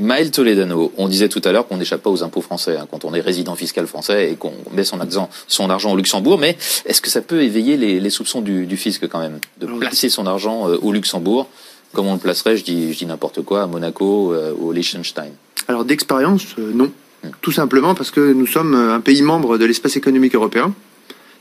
[0.00, 3.04] Maël Toledano, on disait tout à l'heure qu'on n'échappe pas aux impôts français hein, quand
[3.04, 6.56] on est résident fiscal français et qu'on met son argent, son argent au Luxembourg, mais
[6.86, 10.08] est-ce que ça peut éveiller les, les soupçons du, du fisc quand même de placer
[10.08, 11.48] son argent euh, au Luxembourg
[11.92, 14.72] comme on le placerait, je dis, je dis n'importe quoi, à Monaco euh, ou au
[14.72, 15.32] Liechtenstein
[15.68, 16.90] Alors d'expérience, euh, non.
[17.40, 20.74] Tout simplement parce que nous sommes euh, un pays membre de l'espace économique européen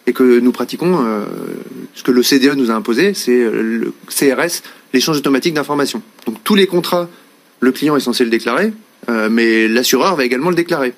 [0.07, 1.25] et que nous pratiquons euh,
[1.93, 4.61] ce que le CDE nous a imposé, c'est le CRS,
[4.93, 6.01] l'échange automatique d'informations.
[6.25, 7.09] Donc tous les contrats,
[7.59, 8.71] le client est censé le déclarer,
[9.29, 10.93] mais l'assureur va également le déclarer.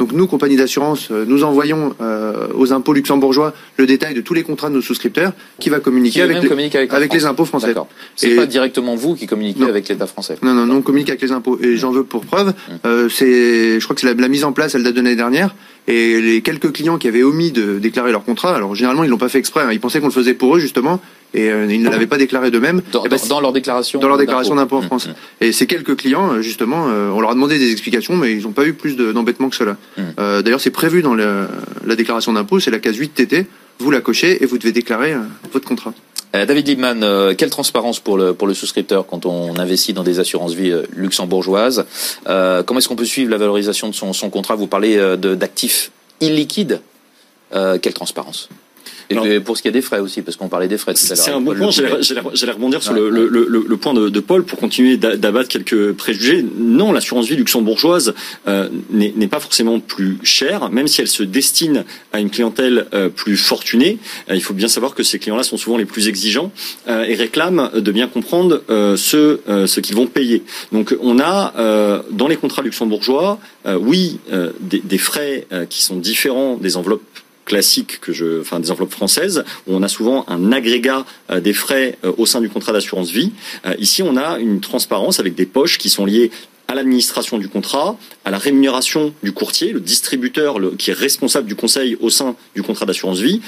[0.00, 4.34] Donc nous, compagnie d'assurance, euh, nous envoyons euh, aux impôts luxembourgeois le détail de tous
[4.34, 7.12] les contrats de nos souscripteurs qui va communiquer Qui avec, les, communique avec, la avec
[7.12, 7.30] les France.
[7.30, 7.74] impôts français.
[8.16, 9.68] C'est Et- pas directement vous qui communiquez Non.
[9.68, 10.36] avec l'État français.
[10.42, 11.58] non, non, non, on communique avec les impôts.
[11.62, 12.72] Et j'en veux pour preuve, Mmh.
[12.86, 15.16] euh, c'est, je crois que c'est la, la mise en place, elle date de l'année
[15.16, 15.54] dernière.
[15.86, 19.18] Et les quelques clients qui avaient omis de déclarer leur contrat, alors généralement ils l'ont
[19.18, 21.00] pas fait exprès, hein, ils pensaient qu'on le faisait pour eux justement.
[21.34, 22.80] Et euh, ils ne l'avaient pas déclaré d'eux-mêmes.
[22.92, 24.76] Dans, Eh ben, dans- leur déclaration dans leur déclaration d'impôt.
[24.76, 25.08] en France.
[25.40, 28.42] Et ces quelques clients, euh, justement, euh, on leur a demandé des explications, mais ils
[28.42, 29.76] n'ont pas eu plus de- d'embêtement que cela.
[30.18, 31.46] Euh, D'ailleurs, c'est prévu dans le-
[31.84, 33.46] la déclaration d'impôt, c'est la case 8 TT.
[33.80, 35.14] Vous la cochez et vous devez déclarer
[35.52, 35.92] votre contrat.
[36.32, 40.72] David Liebman, quelle transparence pour le, pour le souscripteur quand on investit dans des assurances-vie
[40.96, 41.84] luxembourgeoises?
[42.26, 44.54] Comment est-ce qu'on peut suivre la valorisation de son, son contrat?
[44.56, 45.90] Vous parlez de- d'actifs
[46.20, 46.80] illiquides.
[47.52, 48.48] Quelle transparence?
[49.10, 51.00] Et puis, pour ce qui est des frais aussi, parce qu'on parlait des frais tout
[51.04, 51.24] à l'heure.
[51.24, 51.70] C'est un bon point.
[51.70, 55.48] J'allais rebondir sur le, le, le, le point de, de Paul pour continuer d'a- d'abattre
[55.48, 56.44] quelques préjugés.
[56.58, 58.14] Non, l'assurance vie luxembourgeoise
[58.48, 62.86] euh, n'est n'est pas forcément plus chère, même si elle se destine à une clientèle
[62.94, 63.98] euh, plus fortunée.
[64.30, 66.52] Euh, il faut bien savoir que ces clients-là sont souvent les plus exigeants
[66.88, 70.42] euh, et réclament de bien comprendre euh, ce, euh, ce qu'ils vont payer.
[70.72, 75.66] Donc on a euh, dans les contrats luxembourgeois, euh, oui, euh, des, des frais euh,
[75.66, 77.02] qui sont différents des enveloppes
[77.44, 81.52] classiques que je, enfin des enveloppes françaises, où on a souvent un agrégat euh, des
[81.52, 83.32] frais euh, au sein du contrat d'assurance vie.
[83.66, 86.30] Euh, ici, on a une transparence avec des poches qui sont liées
[86.66, 91.54] à l'administration du contrat, à la rémunération du courtier, le distributeur qui est responsable du
[91.54, 93.42] conseil au sein du contrat d'assurance vie,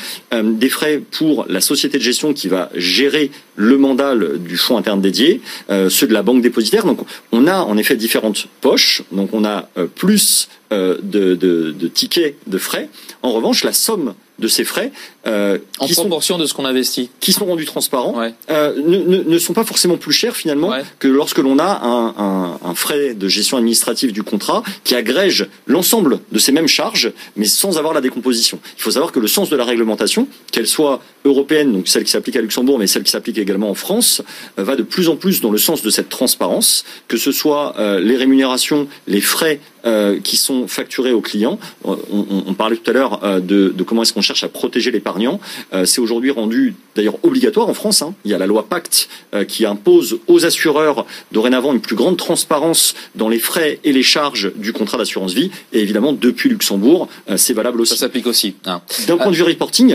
[0.45, 5.01] des frais pour la société de gestion qui va gérer le mandat du fonds interne
[5.01, 5.41] dédié,
[5.89, 6.85] ceux de la banque dépositaire.
[6.85, 6.99] Donc
[7.33, 11.35] on a en effet différentes poches, donc on a plus de, de,
[11.71, 12.89] de tickets de frais.
[13.23, 14.93] En revanche, la somme de ces frais
[15.27, 17.11] euh, En qui sont proportion de ce qu'on investit.
[17.21, 18.15] qui sont rendus transparents
[18.51, 22.75] euh, ne, sont pas forcément plus chers finalement que lorsque l'on a un, un, un
[22.75, 27.79] frais de gestion administrative du contrat qui agrège l'ensemble de ces mêmes charges, mais sans
[27.79, 28.59] avoir la décomposition.
[28.77, 32.11] Il faut savoir que le sens de la réglementation, qu'elle soit européenne, donc celle qui
[32.11, 34.23] s'applique à Luxembourg, mais celle qui s'applique également en France,
[34.59, 37.75] euh, va de plus en plus dans le sens de cette transparence, que ce soit
[37.79, 41.59] euh, les rémunérations, les frais euh, qui sont facturés aux clients.
[41.85, 44.49] On, on- on parlait tout à l'heure euh, de, de comment est-ce qu'on cherche à
[44.49, 45.41] protéger l'épargnant.
[45.73, 48.03] Euh, C'est aujourd'hui rendu d'ailleurs obligatoire en France.
[48.03, 48.15] hein.
[48.25, 52.17] Il y a la loi Pacte euh, qui impose aux assureurs dorénavant une plus grande
[52.17, 55.51] transparence dans les frais et les charges du contrat d'assurance vie.
[55.73, 57.95] Et évidemment, depuis Luxembourg, euh, c'est valable aussi.
[57.95, 58.55] Ça s'applique aussi.
[58.65, 58.81] hein.
[59.07, 59.95] D'un point de vue reporting,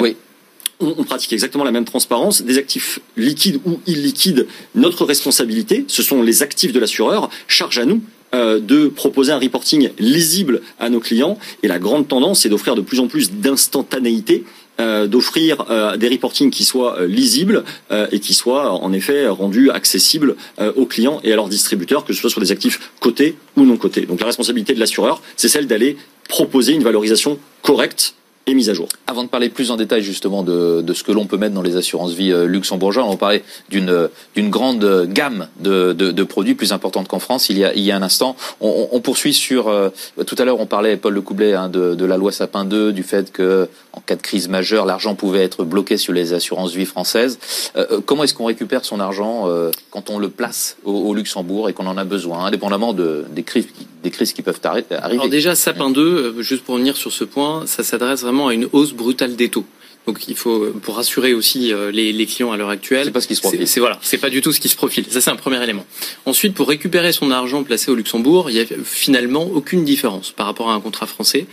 [0.83, 2.41] on pratique exactement la même transparence.
[2.41, 7.85] Des actifs liquides ou illiquides, notre responsabilité, ce sont les actifs de l'assureur, charge à
[7.85, 8.01] nous
[8.33, 11.37] euh, de proposer un reporting lisible à nos clients.
[11.63, 14.45] Et la grande tendance, c'est d'offrir de plus en plus d'instantanéité
[14.79, 17.65] euh, d'offrir euh, des reportings qui soient lisibles
[18.11, 20.35] et qui soient en effet rendus accessibles
[20.75, 23.75] aux clients et à leurs distributeurs, que ce soit sur des actifs cotés ou non
[23.75, 24.05] cotés.
[24.05, 25.97] Donc la responsabilité de l'assureur, c'est celle d'aller
[26.29, 28.15] proposer une valorisation correcte
[28.53, 28.87] mise à jour.
[29.07, 31.61] Avant de parler plus en détail justement de, de ce que l'on peut mettre dans
[31.61, 36.23] les assurances vie euh, luxembourgeoises, on parlait d'une euh, d'une grande gamme de, de, de
[36.23, 37.49] produits plus importante qu'en France.
[37.49, 39.89] Il y a il y a un instant, on, on poursuit sur euh,
[40.25, 42.91] tout à l'heure on parlait Paul Le Coublet hein, de, de la loi Sapin 2,
[42.93, 46.73] du fait que en cas de crise majeure, l'argent pouvait être bloqué sur les assurances
[46.73, 47.39] vie françaises.
[47.75, 51.67] Euh, comment est-ce qu'on récupère son argent euh, quand on le place au, au Luxembourg
[51.69, 54.83] et qu'on en a besoin, indépendamment de des crises qui- des crises qui peuvent arri-
[54.91, 55.19] arriver?
[55.19, 58.53] Alors déjà, Sapin 2, euh, juste pour revenir sur ce point, ça s'adresse vraiment à
[58.53, 59.65] une hausse brutale des taux.
[60.07, 63.11] Donc il faut, euh, pour rassurer aussi euh, les, les clients à l'heure actuelle, c'est
[63.11, 63.67] pas ce qui se profile.
[63.67, 65.05] C'est voilà, c'est pas du tout ce qui se profile.
[65.09, 65.85] Ça c'est un premier élément.
[66.25, 70.47] Ensuite, pour récupérer son argent placé au Luxembourg, il y a finalement aucune différence par
[70.47, 71.45] rapport à un contrat français.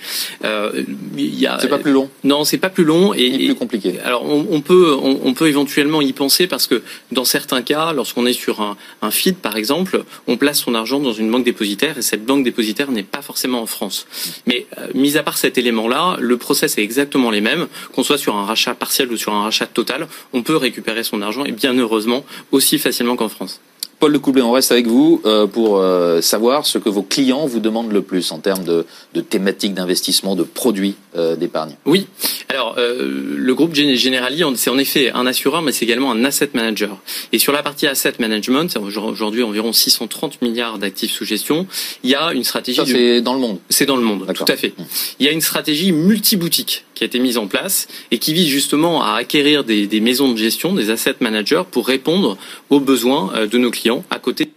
[0.45, 0.85] Euh,
[1.17, 1.59] il y a.
[1.61, 2.09] C'est pas plus long.
[2.25, 4.01] Non, c'est pas plus long et, plus compliqué.
[4.05, 7.93] Alors on, on peut on, on peut éventuellement y penser parce que dans certains cas,
[7.93, 11.45] lorsqu'on est sur un, un feed par exemple, on place son argent dans une banque
[11.45, 14.07] dépositaire et cette banque dépositaire n'est pas forcément en France.
[14.47, 18.19] Mais euh, mis à part cet élément-là, le process est exactement les mêmes, qu'on soit
[18.19, 21.53] sur un rachat partiel ou sur un rachat total, on peut récupérer son argent et
[21.53, 23.61] bien heureusement aussi facilement qu'en France.
[24.01, 27.47] Paul Le Coublet, on reste avec vous euh, pour euh, savoir ce que vos clients
[27.47, 31.75] vous demandent le plus en termes de, de thématiques d'investissement, de produits euh, d'épargne.
[31.85, 32.07] Oui.
[32.49, 36.25] Alors, euh, le groupe Gen- Generali, c'est en effet un assureur, mais c'est également un
[36.25, 36.97] asset manager.
[37.33, 41.67] Et sur la partie asset management, aujourd'hui environ 630 milliards d'actifs sous gestion,
[42.05, 42.77] il y a une stratégie.
[42.77, 43.59] Ça, c'est dans le monde.
[43.69, 44.75] C'est dans le monde, tout à fait.
[45.19, 48.49] Il y a une stratégie multi-boutique qui a été mise en place et qui vise
[48.49, 52.37] justement à acquérir des, maisons de gestion, des asset managers, pour répondre
[52.71, 54.49] aux besoins euh, de nos clients à côté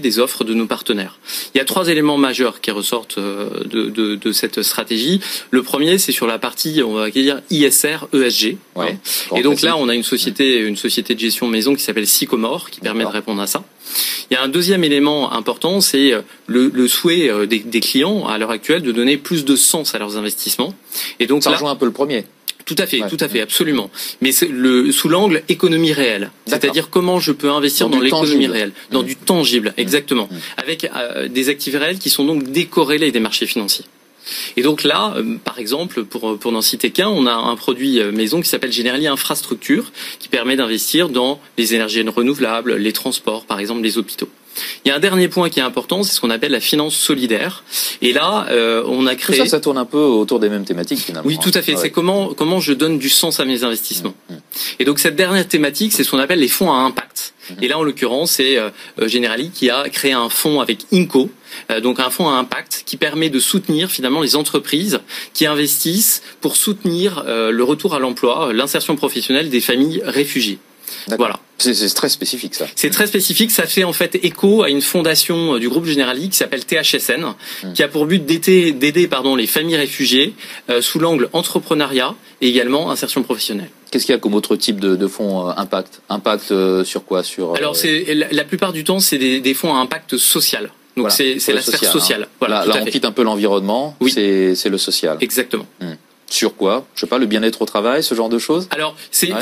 [0.00, 1.18] des offres de nos partenaires.
[1.54, 5.20] Il y a trois éléments majeurs qui ressortent euh, de, de, de cette stratégie.
[5.50, 8.56] Le premier, c'est sur la partie, on va dire ISR, ESG.
[9.36, 12.70] Et donc là, on a une société, une société de gestion maison qui s'appelle Sycomore,
[12.70, 13.64] qui permet de répondre à ça.
[14.30, 17.80] Il y a un deuxième élément important, c'est euh, le, le souhait euh, des, des
[17.80, 20.74] clients à l'heure actuelle de donner plus de sens à leurs investissements.
[21.20, 22.24] Et donc Ça là- rejoint un peu le premier.
[22.68, 23.90] Tout à fait, tout à fait, absolument.
[24.20, 29.02] Mais le sous l'angle économie réelle, c'est-à-dire comment je peux investir Dans l'économie réelle, dans
[29.02, 33.86] du tangible, exactement, avec euh, des actifs réels qui sont donc décorrélés des marchés financiers.
[34.58, 38.00] Et donc là, euh, par exemple, pour, pour n'en citer qu'un, on a un produit
[38.00, 43.46] euh, maison qui s'appelle Generali Infrastructure, qui permet d'investir dans les énergies renouvelables, les transports,
[43.46, 44.28] par exemple les hôpitaux.
[44.84, 46.94] Il y a un dernier point qui est important, c'est ce qu'on appelle la finance
[46.94, 47.64] solidaire.
[48.02, 49.38] Et là, euh, on a créé.
[49.38, 51.28] Tout ça, ça tourne un peu autour des mêmes thématiques finalement.
[51.28, 51.72] Oui, tout à fait.
[51.72, 51.82] Ah ouais.
[51.82, 54.14] C'est comment comment je donne du sens à mes investissements.
[54.30, 54.34] Mmh,
[54.80, 57.34] Et donc cette dernière thématique, c'est ce qu'on appelle les fonds à impact.
[57.50, 57.54] Mmh.
[57.62, 58.70] Et là, en l'occurrence, c'est euh,
[59.06, 61.30] Generali qui a créé un fonds avec Inco,
[61.70, 65.00] euh, donc un fonds à impact qui permet de soutenir finalement les entreprises
[65.34, 70.58] qui investissent pour soutenir euh, le retour à l'emploi, l'insertion professionnelle des familles réfugiées.
[71.16, 71.38] Voilà.
[71.60, 72.66] C'est très spécifique ça.
[72.76, 73.50] C'est très spécifique.
[73.50, 77.34] Ça fait en fait écho à une fondation euh, du groupe Generali qui s'appelle THSN,
[77.64, 77.72] Mmh.
[77.72, 80.34] qui a pour but d'aider, pardon les familles réfugiées
[80.70, 83.70] euh, sous l'angle entrepreneuriat et également insertion professionnelle.
[83.90, 86.00] Qu'est-ce qu'il y a comme autre type de, de fonds euh, impact?
[86.08, 87.24] Impact euh, sur quoi?
[87.24, 90.70] Sur Alors c'est la, la plupart du temps c'est des, des fonds à impact social.
[90.96, 92.22] Donc voilà, c'est la sphère social, sociale.
[92.24, 92.36] hein.
[92.40, 92.64] Voilà.
[92.66, 93.96] Là, on quitte un peu l'environnement.
[94.08, 95.16] C'est c'est le social.
[95.20, 95.66] Exactement.
[95.80, 95.92] Hmm.
[96.30, 96.86] Sur quoi?
[96.94, 98.68] Je sais pas, le bien-être au travail, ce genre de choses?
[98.70, 99.40] Alors c'est Ouais.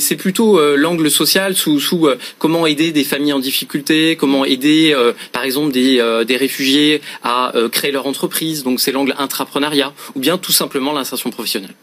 [0.00, 4.44] c'est plutôt euh, l'angle social sous sous euh, comment aider des familles en difficulté, comment
[4.44, 8.62] aider euh, par exemple des euh, des réfugiés à euh, créer leur entreprise.
[8.64, 11.74] Donc c'est l'angle intrapreneuriat ou bien tout simplement l'insertion professionnelle.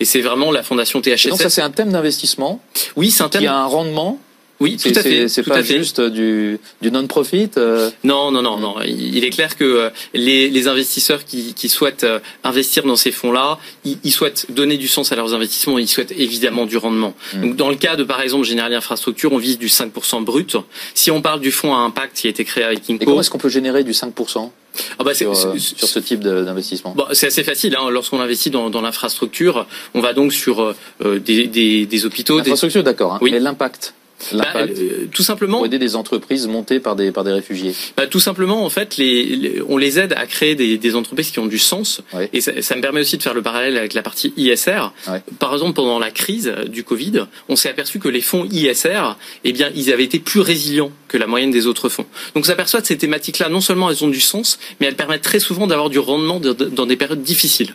[0.00, 1.28] Et c'est vraiment la fondation Et THSS.
[1.28, 2.62] donc ça c'est un thème d'investissement.
[2.96, 3.42] Oui, c'est un thème.
[3.42, 4.18] Qui a un rendement?
[4.58, 5.76] Oui, tout à fait, c'est- pas fait.
[5.76, 7.50] juste du du non-profit.
[7.58, 8.76] euh, Non, non, non, non.
[8.86, 13.12] Il est clair que euh, les, les investisseurs qui, qui souhaitent euh, investir dans ces
[13.12, 15.78] fonds-là, ils, ils souhaitent donner du sens à leurs investissements.
[15.78, 17.14] Ils souhaitent évidemment du rendement.
[17.34, 17.40] Mm.
[17.42, 20.56] Donc, dans le cas de, par exemple, Generali Infrastructure, on vise du 5% brut.
[20.94, 23.20] Si on parle du fonds à impact qui a été créé avec Et Inco, comment
[23.20, 24.50] est-ce qu'on peut générer du 5%
[24.98, 26.94] Ah bah, sur, euh, sur ce type d'investissement?
[26.96, 27.76] Bon, c'est assez facile.
[27.78, 27.90] Hein.
[27.90, 32.36] Lorsqu'on investit dans, dans l'infrastructure, on va donc sur euh, euh, des, des, des hôpitaux,
[32.36, 33.12] des L'infrastructure, d'accord.
[33.14, 33.30] hein, Oui.
[33.32, 33.92] Mais l'impact.
[34.32, 35.58] Bah, euh, tout simplement.
[35.58, 37.74] Pour aider des entreprises montées par des par des réfugiés.
[37.96, 41.30] Bah, tout simplement, en fait, les, les- on les aide à créer des, des entreprises
[41.30, 42.00] qui ont du sens.
[42.32, 44.92] Et ça, ça me permet aussi de faire le parallèle avec la partie ISR.
[45.38, 49.52] Par exemple, pendant la crise du Covid, on s'est aperçu que les fonds ISR, eh
[49.52, 52.06] bien, ils avaient été plus résilients que la moyenne des autres fonds.
[52.34, 55.22] Donc, on s'aperçoit que ces thématiques-là, non seulement elles ont du sens, mais elles permettent
[55.22, 57.74] très souvent d'avoir du rendement de- de- dans des périodes difficiles.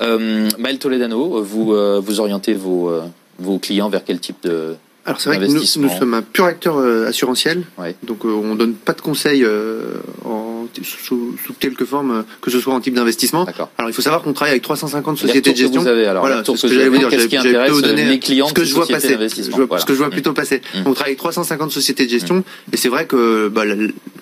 [0.00, 3.02] Euh, Maël Toledano, vous euh, vous orientez vos euh,
[3.38, 4.74] vos clients vers quel type de
[5.08, 7.64] Alors c'est vrai que nous, sommes un pur acteur euh, assurantiel,
[8.02, 12.60] donc euh, on donne pas de conseils euh, en, sous, sous quelque forme, que ce
[12.60, 13.46] soit en type d'investissement.
[13.78, 15.80] Alors il faut savoir qu'on travaille avec 350 Les sociétés de retours que gestion.
[15.82, 17.06] vous avez, alors, voilà, ce que j'allais vous dire.
[17.06, 19.80] intéresse plutôt donné les clients ce que je vois passer, d'investissement, je vois- voilà.
[19.80, 20.60] ce que je vois plutôt passer.
[20.84, 23.62] On travaille avec 350 sociétés de gestion et c'est vrai que bah,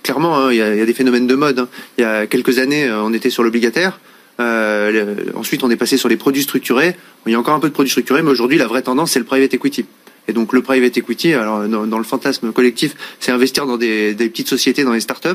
[0.05, 1.59] clairement hein, il y, a, il y a des phénomènes de mode.
[1.59, 1.69] hein.
[1.99, 3.99] Il y a quelques années on était sur l'obligataire.
[4.39, 6.95] Euh, ensuite, on est passé sur les produits structurés.
[7.27, 9.19] Il y a encore un peu de produits structurés, mais aujourd'hui, la vraie tendance, c'est
[9.19, 9.87] le private equity.
[10.29, 14.29] Et donc, le private equity, alors dans, le fantasme collectif, c'est investir dans des, des
[14.29, 15.29] petites sociétés, dans les startups.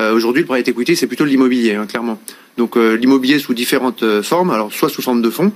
[0.00, 2.20] Euh, aujourd'hui, le private equity, c'est plutôt l'immobilier, hein, clairement.
[2.56, 5.52] Donc, euh, l'immobilier sous différentes euh, formes, alors soit sous forme de fonds,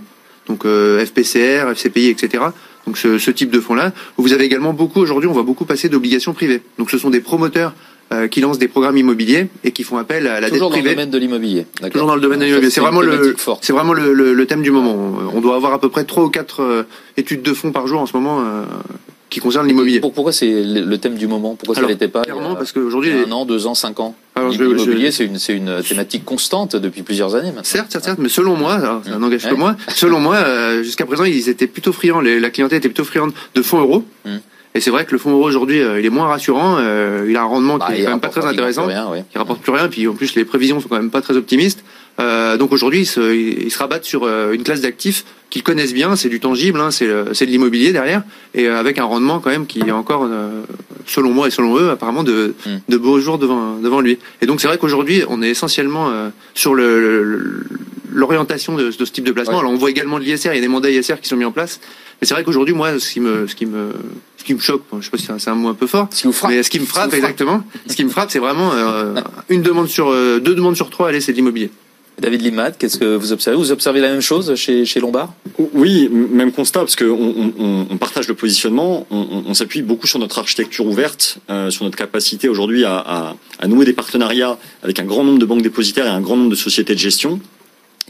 [0.47, 2.44] donc FPCR, FCPI, etc.
[2.86, 3.92] Donc, ce, ce type de fonds-là.
[4.17, 6.62] Vous avez également beaucoup, aujourd'hui, on voit beaucoup passer d'obligations privées.
[6.78, 7.75] Donc, ce sont des promoteurs
[8.12, 10.84] euh, qui lancent des programmes immobiliers et qui font appel à la Toujours dans dette
[10.84, 10.94] le privée.
[10.96, 11.66] domaine de l'immobilier.
[11.92, 12.70] Toujours dans le domaine de l'immobilier.
[12.70, 14.96] C'est vraiment le, c'est vraiment le, le- le thème du moment.
[15.34, 16.82] On, doit avoir à peu près trois ou quatre euh,
[17.16, 18.64] études de fonds par jour en ce moment euh,
[19.30, 20.00] qui concernent l'immobilier.
[20.00, 21.54] Pour- Pourquoi c'est le le thème du moment?
[21.54, 23.74] Pourquoi ça l'était pas il y a- clairement, parce qu'aujourd'hui, les- un an, deux ans,
[23.74, 24.14] cinq ans?
[24.36, 27.62] Vais- L'immobilier, je- c'est une une thématique constante depuis plusieurs années maintenant.
[27.64, 31.24] Certes, certes, certes, mais selon moi, ça n'engage que moi, selon moi, euh, jusqu'à présent,
[31.24, 34.04] ils étaient plutôt friands, les- la clientèle était plutôt friande de fonds euros.
[34.24, 34.36] Mm.
[34.74, 37.36] Et c'est vrai que le fonds euro aujourd'hui, euh, il est moins rassurant, euh, il
[37.36, 39.24] a un rendement Bah, qui est quand même pas très intéressant, rien, ouais.
[39.30, 41.82] qui rapporte plus rien, puis en plus les prévisions sont quand même pas très optimistes.
[42.20, 45.94] Euh, donc aujourd'hui, ils se, ils se rabattent sur euh, une classe d'actifs qu'ils connaissent
[45.94, 48.22] bien, c'est du tangible, hein, c'est de l'immobilier derrière,
[48.55, 50.28] et avec un rendement quand même qui est encore,
[51.06, 52.70] selon moi et selon eux, apparemment de, Mm.
[52.88, 54.18] de beaux jours devant, devant lui.
[54.42, 57.64] Et donc c'est vrai qu'aujourd'hui, on est essentiellement euh, sur le- le- le-
[58.18, 59.60] l'orientation de, de ce type de placement.
[59.60, 61.44] Alors on voit également de l'ISR, il y a des mandats ISR qui sont mis
[61.44, 61.80] en place.
[62.20, 63.92] Mais c'est vrai qu'aujourd'hui, moi, ce qui me, ce qui me,
[64.36, 66.08] ce qui me choque, bon, je sais pas si c'est un, mot un peu fort,
[66.10, 66.50] Ce qui vous frappe.
[66.50, 69.14] mais ce qui me Ce qui frappe exactement, ce qui me frappe, c'est vraiment euh,
[69.48, 71.70] une demande sur euh, deux demandes sur trois, allez, c'est de l'immobilier.
[72.20, 73.56] David Limad, qu'est-ce que vous observez?
[73.56, 75.32] Vous observez la même chose chez, chez Lombard?
[75.72, 79.82] Oui, même constat, parce qu'on on, on- on partage le positionnement, on, on- on s'appuie
[79.82, 83.92] beaucoup sur notre architecture ouverte, euh, sur notre capacité aujourd'hui à, à- à nouer des
[83.92, 86.98] partenariats avec un grand nombre de banques dépositaires et un grand nombre de sociétés de
[86.98, 87.38] gestion.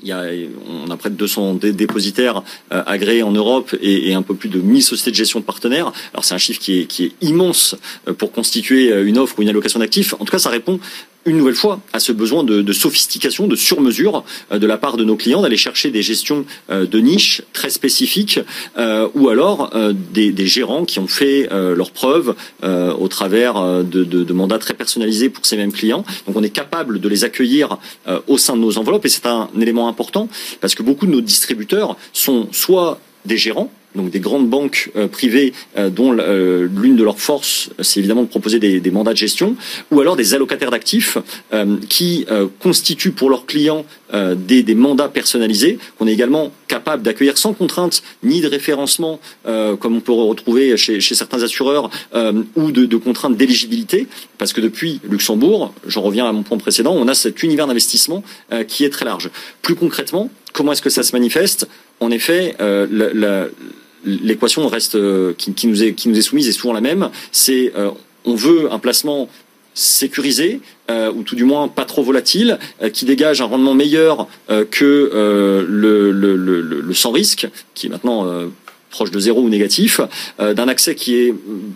[0.02, 0.24] Il y a,
[0.68, 4.48] on a près de 200 dé- dépositaires euh, agréés en Europe et, un peu plus
[4.48, 5.92] de 1000 sociétés de gestion partenaires.
[6.12, 9.38] Alors c'est un chiffre qui est, qui est immense euh, pour constituer euh, une offre
[9.38, 10.14] ou une allocation d'actifs.
[10.14, 10.78] En tout cas, ça répond
[11.24, 14.96] une nouvelle fois à ce besoin de, de sophistication, de surmesure euh, de la part
[14.96, 18.40] de nos clients, d'aller chercher des gestions euh, de niche très spécifiques,
[18.78, 19.70] euh, ou alors
[20.12, 24.74] des, des, gérants qui ont fait leurs preuves au travers de, de, de, mandats très
[24.74, 26.04] personnalisés pour ces mêmes clients.
[26.26, 27.78] Donc on est capable de les accueillir
[28.26, 30.28] au sein de nos enveloppes, et c'est un élément important
[30.60, 35.08] parce que beaucoup de nos distributeurs sont soit des gérants, donc des grandes banques euh,
[35.08, 39.18] privées euh, dont euh, l'une de leurs forces, c'est évidemment de proposer des, mandats de
[39.18, 39.56] gestion,
[39.90, 41.18] ou alors des allocataires d'actifs
[41.88, 42.26] qui
[42.60, 48.40] constituent pour leurs clients des, mandats personnalisés qu'on est également capable d'accueillir sans contrainte ni
[48.40, 51.90] de référencement, comme on peut retrouver chez, chez certains assureurs,
[52.56, 54.06] ou de, de contraintes d'éligibilité,
[54.38, 58.22] parce que depuis Luxembourg, j'en reviens à mon point précédent, on a cet univers d'investissement
[58.66, 59.30] qui est très large.
[59.62, 61.68] Plus concrètement, comment est-ce que ça se manifeste?
[62.00, 63.48] En effet, la
[64.04, 67.10] l'équation reste euh, qui, nous est qui nous est soumise est souvent la même.
[67.32, 67.90] C'est euh,
[68.24, 69.28] on veut un placement
[69.74, 70.60] sécurisé
[70.90, 72.58] euh, ou tout du moins pas trop volatile,
[72.92, 74.26] qui dégage un rendement meilleur
[74.70, 78.26] que le, sans risque, qui est maintenant
[78.90, 80.00] proche de zéro ou négatif,
[80.40, 81.34] d'un accès qui est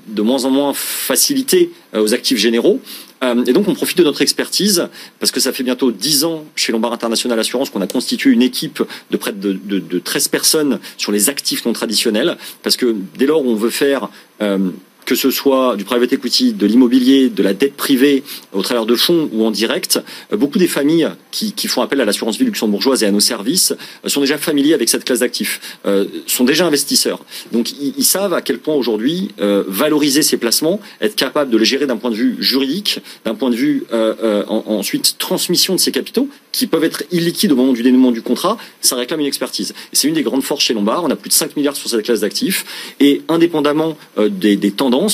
[0.08, 2.80] de moins en moins facilité aux actifs généraux.
[3.22, 4.88] Euh, et donc, on profite de notre expertise
[5.20, 8.42] parce que ça fait bientôt 10 ans chez Lombard International Assurance qu'on a constitué une
[8.42, 12.36] équipe de près de, de, de 13 personnes sur les actifs non traditionnels.
[12.62, 14.08] Parce que dès lors on veut faire
[14.40, 14.70] euh,
[15.04, 18.22] que ce soit du private equity, de l'immobilier, de la dette privée
[18.52, 20.00] au travers de fonds ou en direct,
[20.32, 23.72] euh, beaucoup des familles qui, font appel à l'assurance vie luxembourgeoise et à nos services
[24.04, 27.24] euh, sont déjà familiers avec cette classe d'actifs, euh, sont déjà investisseurs.
[27.52, 31.86] Donc ils, savent à quel point aujourd'hui valoriser ces placements, être capable de les gérer
[31.86, 36.28] d'un point de vue juridique, d'un point de vue en, ensuite transmission de ces capitaux,
[36.50, 39.72] qui peuvent être illiquides au moment du dénouement du contrat, ça réclame une expertise.
[39.92, 42.02] C'est une des grandes forces chez Lombard, on a plus de 5 milliards sur cette
[42.02, 44.70] classe d'actifs, et indépendamment des, des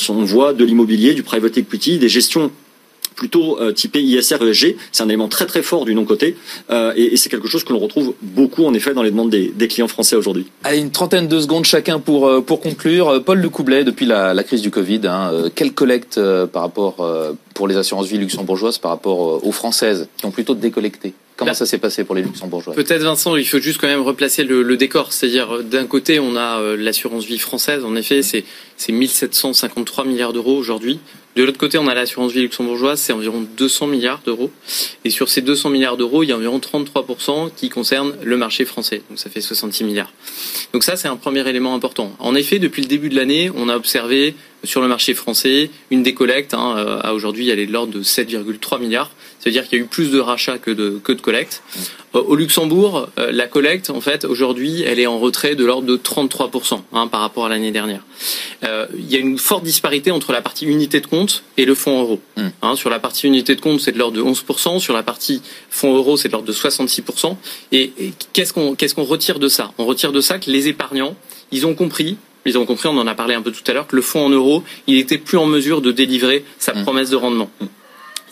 [0.08, 2.50] on voit de l'immobilier, du private equity, des gestions
[3.18, 4.76] plutôt euh, typées ISR ESG.
[4.92, 6.36] C'est un élément très très fort du non-côté
[6.70, 9.68] euh, et, c'est quelque chose que l'on retrouve beaucoup en effet dans les demandes des,
[9.68, 10.46] clients français aujourd'hui.
[10.64, 13.22] Allez, une trentaine de secondes chacun pour, euh, pour conclure.
[13.24, 16.18] Paul Lecoublet, depuis la, crise du Covid, hein, quelle collecte
[16.52, 17.06] par rapport
[17.54, 21.12] pour les assurances vie luxembourgeoises par rapport aux françaises qui ont plutôt décollecté?
[21.38, 24.44] Comment ça s'est passé pour les luxembourgeois Peut-être Vincent, il faut juste quand même replacer
[24.44, 25.12] le, le décor.
[25.12, 27.84] C'est-à-dire d'un côté, on a l'assurance vie française.
[27.84, 28.44] En effet, c'est
[28.92, 30.98] 1753 milliards d'euros aujourd'hui.
[31.38, 34.50] De l'autre côté, on a l'assurance vie luxembourgeoise, c'est environ 200 milliards d'euros.
[35.04, 38.64] Et sur ces 200 milliards d'euros, il y a environ 33% qui concernent le marché
[38.64, 39.02] français.
[39.08, 40.12] Donc ça fait 66 milliards.
[40.72, 42.12] Donc ça, c'est un premier élément important.
[42.18, 44.34] En effet, depuis le début de l'année, on a observé
[44.64, 46.54] sur le marché français une décollecte.
[46.54, 49.12] Hein, euh, à aujourd'hui, elle est de l'ordre de 7,3 milliards.
[49.38, 51.62] C'est-à-dire qu'il y a eu plus de rachats que de, que de collectes.
[52.14, 55.86] Euh, au Luxembourg, euh, la collecte, en fait, aujourd'hui, elle est en retrait de l'ordre
[55.86, 58.02] de 33% hein, par rapport à l'année dernière.
[58.64, 61.74] Euh, il y a une forte disparité entre la partie unité de compte et le
[61.74, 62.20] fonds euro.
[62.36, 62.48] Mm.
[62.62, 64.80] Hein, sur la partie unité de compte, c'est de l'ordre de 11%.
[64.80, 67.36] Sur la partie fonds euro, c'est de l'ordre de 66%.
[67.72, 69.72] Et, et qu'est-ce qu'on qu'est-ce qu'on retire de ça?
[69.78, 71.16] On retire de ça que les épargnants,
[71.52, 73.86] ils ont compris ils ont compris, on en a parlé un peu tout à l'heure,
[73.86, 76.82] que le fonds en euros, il était plus en mesure de délivrer sa mm.
[76.82, 77.50] promesse de rendement.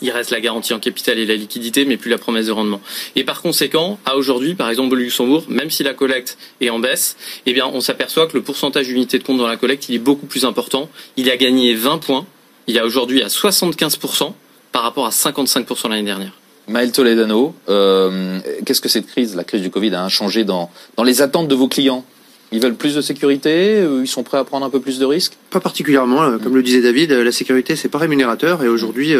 [0.01, 2.81] Il reste la garantie en capital et la liquidité, mais plus la promesse de rendement.
[3.15, 6.79] Et par conséquent, à aujourd'hui, par exemple au Luxembourg, même si la collecte est en
[6.79, 10.25] baisse, eh on s'aperçoit que le pourcentage d'unités de compte dans la collecte, est beaucoup
[10.25, 10.89] plus important.
[11.15, 12.25] Il a gagné 20 points.
[12.67, 14.33] Il est aujourd'hui à 75%
[14.71, 16.33] par rapport à 55% l'année dernière.
[16.67, 20.69] Maël Toledano, euh, qu'est-ce que cette crise, la crise du Covid, a changé dans
[21.03, 22.03] les attentes de vos clients?
[22.51, 25.05] Ils veulent plus de sécurité euh, Ils sont prêts à prendre un peu plus de
[25.05, 26.23] risques Pas particulièrement.
[26.23, 28.63] Euh, comme le disait David, euh, la sécurité, c'est pas rémunérateur.
[28.63, 29.13] Et aujourd'hui,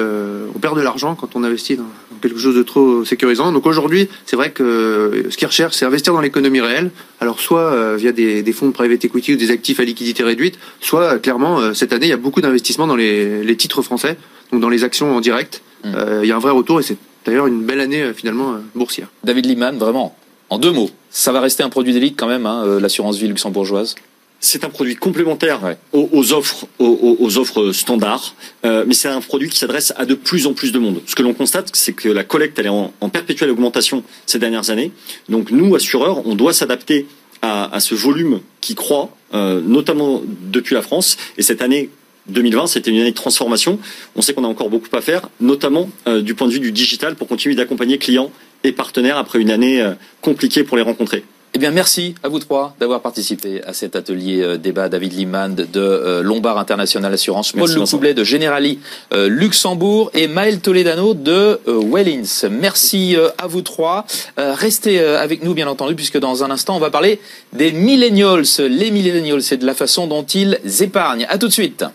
[0.56, 1.86] on perd de l'argent quand on investit dans
[2.22, 3.52] quelque chose de trop sécurisant.
[3.52, 6.92] Donc aujourd'hui, c'est vrai que ce qu'ils recherchent, c'est investir dans l'économie réelle.
[7.20, 11.20] Alors soit via des, fonds de private equity ou des actifs à liquidité réduite, soit
[11.20, 14.18] clairement, cette année, il y a beaucoup d'investissements dans les, titres français,
[14.52, 15.62] donc dans les actions en direct.
[15.84, 15.90] Mmh.
[16.24, 19.08] il y a un vrai retour et c'est d'ailleurs une belle année finalement boursière.
[19.24, 20.16] David Liman, vraiment,
[20.50, 23.28] en deux mots, ça va rester un produit d'élite quand même, hein, euh, l'assurance vie
[23.28, 23.96] luxembourgeoise
[24.40, 28.36] c'est un produit complémentaire aux, offres aux, offres standards,
[28.66, 31.02] euh, mais c'est un produit qui s'adresse à de plus en plus de monde.
[31.06, 34.70] Ce que l'on constate, c'est que la collecte elle est en, perpétuelle augmentation ces dernières
[34.70, 34.92] années.
[35.30, 37.08] Donc nous, assureurs, on doit s'adapter
[37.42, 41.18] à, ce volume qui croît, euh, notamment depuis la France.
[41.38, 41.90] Et cette année
[42.30, 43.80] 2020, c'était une année de transformation.
[44.16, 45.90] On sait qu'on a encore beaucoup à faire, notamment
[46.22, 48.32] du point de vue du digital, pour continuer d'accompagner clients
[48.64, 51.24] et partenaires après une année euh, compliquée pour les rencontrer.
[51.54, 54.90] Eh bien, merci à vous trois d'avoir participé à cet atelier euh, débat.
[54.90, 58.80] David Liman de euh, Lombard International Assurance, Paul Lecoublet de Generali
[59.12, 62.50] Luxembourg et Maël Toledano de Wellins.
[62.52, 64.06] Merci à vous trois.
[64.38, 67.20] restez avec nous, bien entendu, puisque dans un instant, on va parler
[67.54, 68.44] des millennials.
[68.60, 71.26] Les millennials, c'est de la façon dont ils épargnent.
[71.30, 71.86] À tout de suite.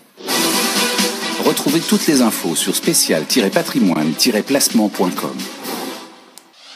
[1.52, 5.61] Retrouvez toutes les infos sur spécial-patrimoine-placement.com.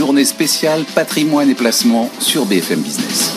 [0.00, 3.34] Journée spéciale patrimoine et placement sur BFM Business.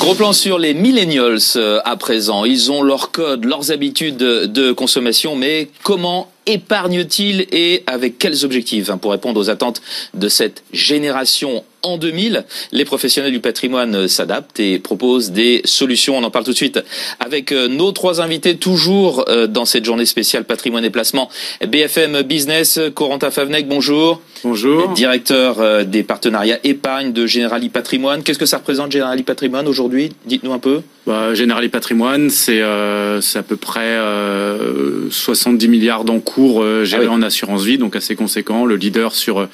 [0.00, 2.44] Gros plan sur les millennials euh, à présent.
[2.44, 8.90] Ils ont leur code, leurs habitudes de consommation, mais comment épargne-t-il et avec quels objectifs
[8.90, 9.80] hein, Pour répondre aux attentes
[10.14, 16.16] de cette génération en 2000, les professionnels du patrimoine s'adaptent et proposent des solutions.
[16.16, 16.80] On en parle tout de suite
[17.20, 21.28] avec euh, nos trois invités, toujours euh, dans cette journée spéciale patrimoine et placement.
[21.66, 24.22] BFM Business, Corentin Favnec, bonjour.
[24.44, 24.88] Bonjour.
[24.90, 28.22] Directeur euh, des partenariats épargne de Generali Patrimoine.
[28.22, 30.12] Qu'est-ce que ça représente Generali Patrimoine aujourd'hui?
[30.26, 30.82] Dites-nous un peu.
[31.06, 37.12] Bah, Generali Patrimoine, c'est euh, à peu près euh, 70 milliards d'encours euh, gérés ah
[37.12, 38.64] en assurance vie, donc assez conséquent.
[38.64, 39.48] Le leader sur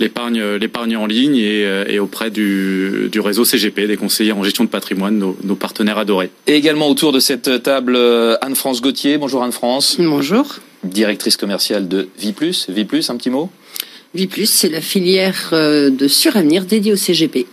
[0.00, 4.64] l'épargne l'épargne en ligne et, et auprès du, du, réseau CGP, des conseillers en gestion
[4.64, 6.30] de patrimoine, nos, nos partenaires adorés.
[6.46, 7.96] Et également autour de cette table,
[8.40, 9.18] Anne-France Gauthier.
[9.18, 9.96] Bonjour Anne-France.
[9.98, 10.56] Bonjour.
[10.82, 12.66] Directrice commerciale de Viplus.
[12.68, 13.50] Viplus, un petit mot?
[14.14, 17.46] Viplus, c'est la filière de Suravenir dédiée au CGP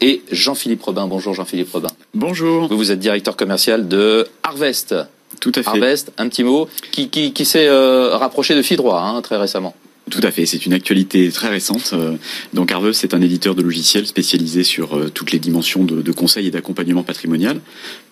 [0.00, 1.06] et Jean-Philippe Robin.
[1.06, 1.90] Bonjour Jean-Philippe Robin.
[2.14, 2.68] Bonjour.
[2.68, 4.94] Vous, vous êtes directeur commercial de Harvest.
[5.38, 5.68] Tout à fait.
[5.68, 9.74] Harvest, un petit mot, qui, qui, s'est euh, rapproché de Fidroit hein, très récemment?
[10.10, 11.92] Tout à fait, c'est une actualité très récente.
[11.92, 12.16] Euh,
[12.52, 16.12] donc Harvest c'est un éditeur de logiciels spécialisé sur euh, toutes les dimensions de, de
[16.12, 17.60] conseil et d'accompagnement patrimonial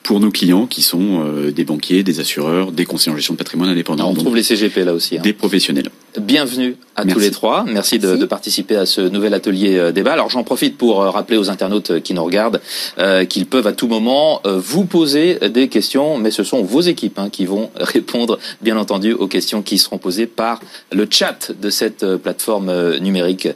[0.04, 3.38] pour nos clients qui sont euh, des banquiers, des assureurs, des conseillers en gestion de
[3.38, 4.10] patrimoine indépendants.
[4.10, 5.18] On trouve les CGP là aussi.
[5.18, 5.22] Hein.
[5.22, 5.90] Des professionnels.
[6.18, 7.14] Bienvenue à Merci.
[7.14, 7.64] tous les trois.
[7.68, 10.12] Merci, de, de, participer à ce nouvel atelier débat.
[10.12, 12.60] Alors j'en profite pour rappeler aux internautes qui nous regardent
[12.98, 17.18] euh, qu'ils peuvent à tout moment vous poser des questions, mais ce sont vos équipes
[17.18, 20.60] hein, qui vont répondre, bien entendu, aux questions qui seront posées par
[20.92, 21.87] le chat de cette
[22.22, 23.48] plateforme numérique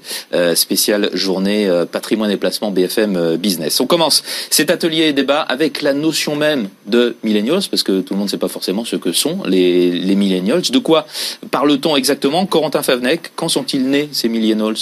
[0.55, 3.81] spéciale journée patrimoine et placement BFM Business.
[3.81, 8.19] On commence cet atelier débat avec la notion même de millennials, parce que tout le
[8.19, 10.63] monde ne sait pas forcément ce que sont les, les millennials.
[10.63, 11.07] De quoi
[11.51, 12.47] parle-t-on exactement?
[12.47, 14.77] Corentin Favnec, quand sont-ils nés ces millennials?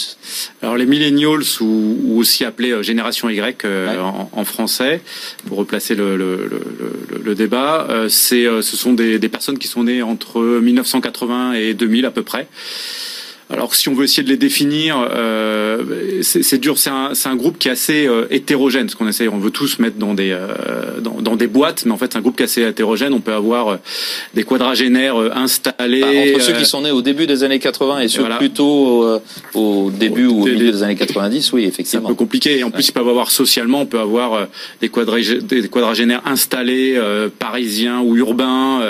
[0.63, 3.99] Alors les millennials, ou, ou aussi appelés euh, génération Y euh, ouais.
[3.99, 5.01] en, en, français,
[5.47, 9.69] pour replacer le, le, le, le débat, euh, c'est, ce sont des, des, personnes qui
[9.69, 12.47] sont nées entre 1980 et 2000 à peu près.
[13.53, 16.79] Alors si on veut essayer de les définir, euh, c'est dur.
[16.79, 18.89] C'est un, un, groupe qui est assez euh, hétérogène.
[18.89, 21.91] Ce qu'on essaye, on veut tous mettre dans des euh, dans, dans, des boîtes, mais
[21.91, 23.13] en fait c'est un groupe qui est assez hétérogène.
[23.13, 23.79] On peut avoir
[24.35, 26.01] des quadragénaires installés.
[26.01, 28.37] Bah, entre ceux qui sont nés au début des années 80 et ceux voilà.
[28.37, 29.21] plutôt
[29.55, 32.03] au début ou au milieu des, des années 90, oui effectivement.
[32.03, 32.59] C'est un peu compliqué.
[32.59, 32.89] Et en plus ouais.
[32.91, 34.47] ils peuvent avoir socialement, on peut avoir
[34.81, 34.91] des,
[35.43, 37.01] des quadragénaires installés
[37.41, 38.81] parisiens ou urbains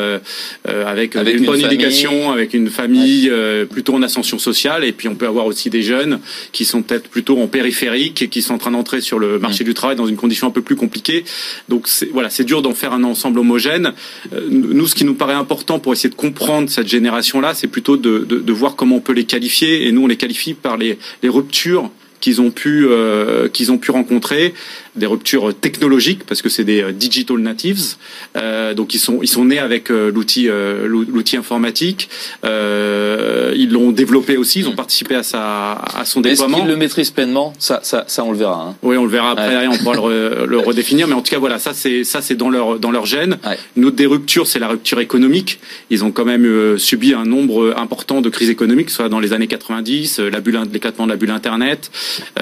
[0.65, 1.77] avec, avec, une, une bonne famille.
[1.77, 3.65] éducation, avec une famille ouais.
[3.65, 6.21] plutôt en ascension sociale sociale et puis on peut avoir aussi des jeunes
[6.53, 9.63] qui sont peut-être plutôt en périphérique et qui sont en train d'entrer sur le marché
[9.63, 9.71] mmh.
[9.71, 11.25] du travail dans une condition un peu plus compliquée.
[11.69, 13.93] Donc voilà, c'est dur d'en faire un ensemble homogène.
[14.33, 17.97] Euh, nous, ce qui nous paraît important pour essayer de comprendre cette génération-là, c'est plutôt
[17.97, 20.77] de, de, de, voir comment on peut les qualifier et nous on les qualifie par
[20.77, 24.55] les, les ruptures qu'ils ont pu euh, qu'ils ont pu rencontrer
[24.97, 27.97] des ruptures technologiques parce que c'est des euh, digital natives.
[28.37, 32.09] Euh, donc ils sont ils sont nés avec euh, l'outil euh, l'outil informatique.
[32.43, 36.77] Ils l'ont développé aussi ils ont participé à sa à son déploiement est-ce qu'ils le
[36.77, 37.53] maîtrisent pleinement?
[37.59, 38.77] Ça, ça ça on le verra hein.
[38.83, 39.67] oui on le verra après ouais.
[39.69, 41.09] on pourra le, re, le, redéfinir.
[41.09, 43.39] Mais en tout cas voilà ça c'est ça c'est dans leur dans leur gène.
[43.45, 43.59] Ouais.
[43.77, 45.61] une autre des ruptures c'est la rupture économique.
[45.91, 49.47] Ils ont quand même subi un nombre important de crises économiques soit dans les années
[49.47, 51.91] 90 la bulle l'éclatement de la bulle internet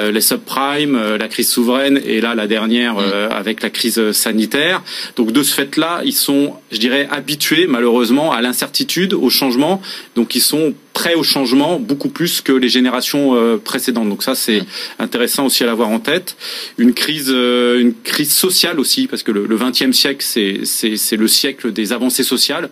[0.01, 3.01] les subprimes, la crise souveraine et là la dernière mmh.
[3.01, 4.83] euh, avec la crise sanitaire.
[5.17, 9.83] Donc de ce fait-là, ils sont, je dirais, habitués malheureusement à l'incertitude, au changement.
[10.17, 14.09] Donc ils sont prêts au changement beaucoup plus que les générations euh, précédentes.
[14.09, 14.67] Donc ça c'est mmh.
[14.99, 16.37] intéressant aussi à l'avoir en tête.
[16.77, 21.73] Une crise, euh, une crise sociale aussi parce que le, 20e siècle c'est le siècle
[21.73, 22.69] des avancées sociales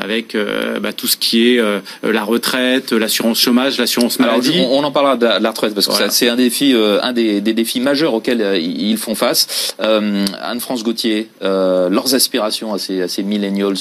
[0.00, 4.58] avec euh, bah, tout ce qui est euh, la retraite, l'assurance chômage, l'assurance maladie.
[4.58, 6.10] Alors, on, on, en parlera de la, retraite parce que voilà.
[6.10, 9.74] c'est un défi, euh, un des, des, défis majeurs auxquels ils font face.
[9.78, 13.76] Anne-France Gauthier, leurs aspirations à ces, à ces millennials.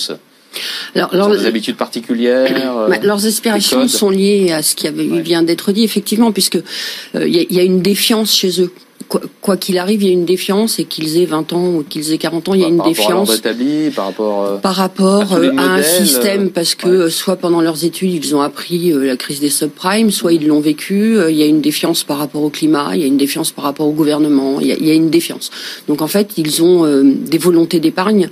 [0.95, 2.49] Alors, leurs des habitudes particulières.
[2.89, 5.21] Bah, leurs aspirations sont liées à ce qui avait, ouais.
[5.21, 6.59] vient d'être dit effectivement, puisque
[7.13, 8.71] il y, y, a une défiance chez eux
[9.41, 12.13] quoi qu'il arrive, il y a une défiance et qu'ils aient 20 ans ou qu'ils
[12.13, 13.29] aient 40 ans, il y a une par défiance.
[13.29, 17.35] Rapport à établi, par rapport, euh, par rapport à, à, un système, parce que soit
[17.35, 21.17] pendant leurs études ils ont appris la crise des subprimes, soit ils l'ont vécu.
[21.29, 23.65] Il y a une défiance par rapport au climat, il y a une défiance par
[23.65, 25.49] rapport au gouvernement, il y a, il y a une défiance.
[25.87, 28.29] Donc en fait, ils ont des volontés d'épargne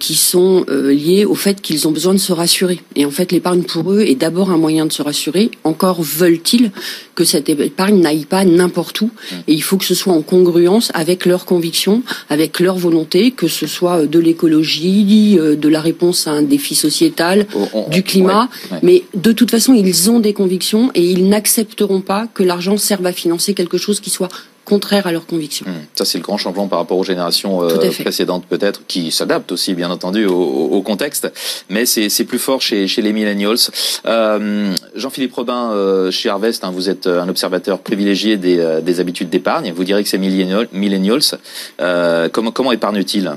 [0.00, 2.80] qui sont liées au fait qu'ils ont besoin de se rassurer.
[2.96, 5.50] Et en fait, l'épargne pour eux est d'abord un moyen de se rassurer.
[5.64, 6.70] Encore veulent-ils
[7.14, 9.10] que cette épargne n'aille pas n'importe où.
[9.46, 13.48] Et il faut que ce soit en congruence avec leurs convictions, avec leur volonté, que
[13.48, 17.46] ce soit de l'écologie, euh, de la réponse à un défi sociétal,
[17.90, 18.48] du climat.
[18.82, 23.06] Mais de toute façon, ils ont des convictions et ils n'accepteront pas que l'argent serve
[23.06, 24.28] à financer quelque chose qui soit
[24.72, 25.66] contraire à leurs convictions.
[25.68, 25.98] Mmh.
[25.98, 29.70] Ça, c'est le grand changement par rapport aux générations euh, précédentes, peut-être, qui s'adaptent aussi,
[29.74, 30.42] bien entendu, au,
[30.78, 31.24] au contexte.
[31.74, 33.62] Mais c'est plus fort chez, chez les millennials.
[34.06, 39.00] Euh, Jean-Philippe Robin, euh, chez Harvest, hein, vous êtes un observateur privilégié des, euh, des
[39.00, 39.72] habitudes d'épargne.
[39.74, 40.68] Vous direz que c'est millennials.
[41.80, 43.32] Euh, comment, comment épargne-t-il?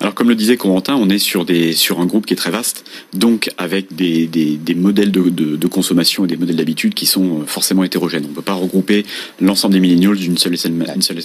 [0.00, 2.50] Alors comme le disait Corentin, on est sur des sur un groupe qui est très
[2.50, 6.94] vaste, donc avec des, des, des modèles de, de, de, consommation et des modèles d'habitude
[6.94, 8.24] qui sont euh, forcément hétérogènes.
[8.26, 9.04] On ne peut pas regrouper
[9.40, 10.72] l'ensemble des millennials d'une seule et seule,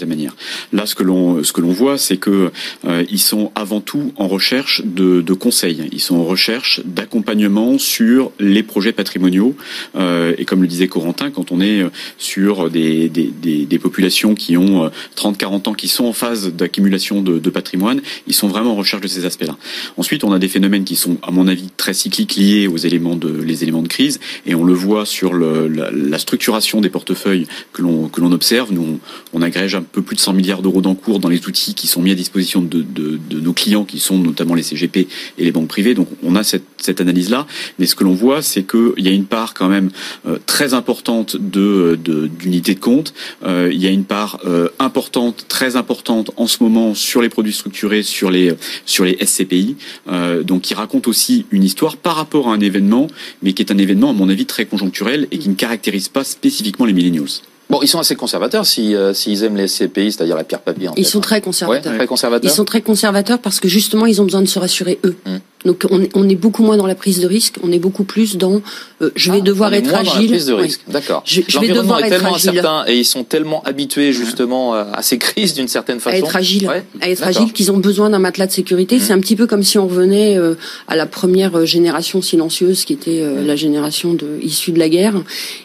[0.08, 0.36] manière.
[0.74, 2.52] Là, ce que l'on ce que l'on voit, c'est que
[2.86, 5.90] euh, ils sont avant tout en recherche de, de conseils.
[5.92, 9.56] Ils sont en recherche d'accompagnement sur les projets patrimoniaux.
[9.96, 11.84] Euh, et comme le disait Corentin, quand on est
[12.18, 17.22] sur des, des, des, des populations qui ont 30-40 ans, qui sont en phase d'accumulation
[17.22, 19.58] de, de patrimoine, ils sont vraiment en recherche de ces aspects-là.
[19.98, 23.16] Ensuite, on a des phénomènes qui sont, à mon avis, très cycliques liés aux éléments
[23.16, 27.82] de, les éléments de crise, et on le voit sur la, structuration des portefeuilles que
[27.82, 28.72] l'on que l'on observe.
[28.72, 29.00] Nous,
[29.34, 31.88] on, on, agrège un peu plus de 100 milliards d'euros d'encours dans les outils qui
[31.88, 35.52] sont mis à disposition de, de, nos clients, qui sont notamment les CGP et les
[35.52, 35.94] banques privées.
[35.94, 37.48] Donc, on a cette, cette analyse-là,
[37.80, 39.90] mais ce que l'on voit, c'est qu'il y a une part quand même
[40.28, 41.98] euh, très importante de
[42.40, 43.14] d'unités de, compte.
[43.44, 47.30] Euh, il y a une part euh, importante, très importante en ce moment sur les
[47.30, 48.54] produits structurés, les
[48.86, 49.78] sur les SCPI,
[50.10, 53.08] euh, donc qui raconte aussi une histoire par rapport à un événement,
[53.42, 56.24] mais qui est un événement à mon avis très conjoncturel et qui ne caractérise pas
[56.24, 57.42] spécifiquement les millennials.
[57.70, 60.90] Bon, ils sont assez conservateurs si euh, s'ils aiment les SCPI, c'est-à-dire la pierre papier.
[60.90, 61.12] En ils fait.
[61.12, 61.92] sont très conservateurs.
[61.92, 62.52] Ouais, très conservateurs.
[62.52, 65.16] Ils sont très conservateurs parce que justement ils ont besoin de se rassurer eux.
[65.28, 65.40] Hum.
[65.66, 68.38] Donc on, on, est beaucoup moins dans la prise de risque, on est beaucoup plus
[68.38, 68.62] dans
[69.02, 70.14] euh, je vais ah, devoir être moins agile.
[70.14, 70.82] Dans la prise de risque.
[70.88, 71.22] D'accord.
[71.26, 72.50] Je, je vais devoir est être tellement agile.
[72.52, 76.16] incertain et ils sont tellement habitués justement à ces crises d'une certaine façon.
[76.16, 76.84] À être agile, ouais.
[77.02, 78.98] à être agile qu'ils ont besoin d'un matelas de sécurité.
[78.98, 79.00] Mmh.
[79.02, 80.56] C'est un petit peu comme si on revenait euh,
[80.88, 83.48] à la première génération silencieuse qui était euh, mmh.
[83.48, 85.16] la génération de, issue de la guerre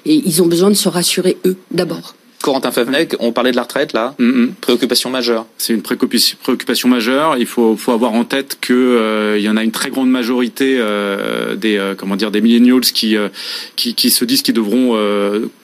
[0.07, 1.94] et ils ont besoin de se rassurer eux d'abord.
[1.95, 2.24] Bible.
[2.45, 4.15] Corentin Favnec, on parlait de la retraite là.
[4.19, 4.49] Mm -hmm.
[4.61, 5.47] Préoccupation majeure.
[5.57, 7.39] C'est une préoccupation majeure.
[7.39, 10.11] Il faut, faut avoir en tête que euh, il y en a une très grande
[10.11, 13.17] majorité euh, des euh, comment dire des millennials qui,
[13.77, 14.89] qui, qui se disent qu'ils devront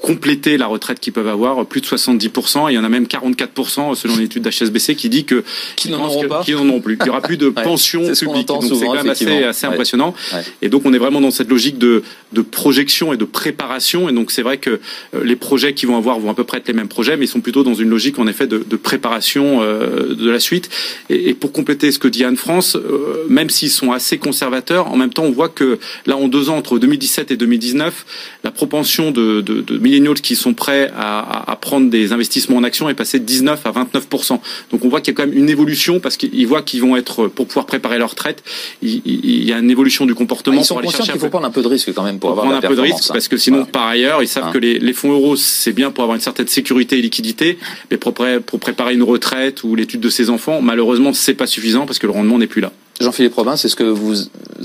[0.09, 2.31] compléter la retraite qu'ils peuvent avoir plus de 70 et
[2.70, 5.39] il y en a même 44% selon l'étude d'HSBC qui dit que
[5.76, 6.97] qui n'en auront pas, qui n'en auront plus.
[6.99, 8.49] Il y aura plus de ouais, pension publique.
[8.49, 9.73] Donc c'est quand même assez, assez ouais.
[9.73, 10.15] impressionnant.
[10.33, 10.44] Ouais.
[10.65, 11.92] Et donc on est vraiment dans cette logique de,
[12.39, 14.00] de projection et de préparation.
[14.09, 14.73] Et donc c'est vrai que
[15.31, 17.28] les projets qui vont avoir vont à peu près être les mêmes projets, mais ils
[17.28, 20.70] sont plutôt dans une logique en effet de, de préparation euh, de la suite.
[21.08, 24.97] Et, et, pour compléter ce que dit Anne-France, euh, même s'ils sont assez conservateurs, en
[24.97, 28.07] même temps on voit que là en deux ans, entre 2017 et 2019,
[28.44, 32.65] la propension de, de, de millennials qui sont prêts à, à, prendre des investissements en
[32.65, 34.08] actions est passée de 19 à 29
[34.70, 36.97] Donc on voit qu'il y a quand même une évolution parce qu'ils voient qu'ils vont
[36.97, 38.42] être pour pouvoir préparer leur retraite,
[38.82, 40.58] il, il y a une évolution du comportement.
[40.58, 42.39] Ah, ils sont conscients qu'il faut prendre un peu de risque quand même pour, pour
[42.40, 43.73] avoir prendre un peu de risque parce que sinon voilà.
[43.73, 44.50] par ailleurs ils savent hein.
[44.52, 47.59] que les, les fonds euros c'est bien pour avoir une certaine sécurité et liquidité,
[47.91, 51.47] mais pour, pré pour préparer une retraite ou l'étude de ses enfants, malheureusement, c'est pas
[51.47, 52.73] suffisant parce que le rendement n'est plus là.
[53.01, 54.15] Jean-Philippe Robin, c'est ce que vous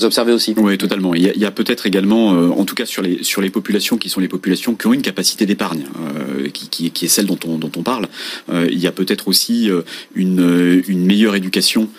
[0.02, 1.16] observez aussi Oui, totalement.
[1.16, 3.98] Il y a, a peut-être également, euh, en tout cas sur les, sur les populations
[3.98, 7.28] qui sont les populations qui ont une capacité d'épargne, euh, qui, qui, qui, est celle
[7.28, 8.10] dont on, dont on parle,
[8.52, 9.70] euh, il y a peut-être aussi
[10.16, 11.90] une, une meilleure éducation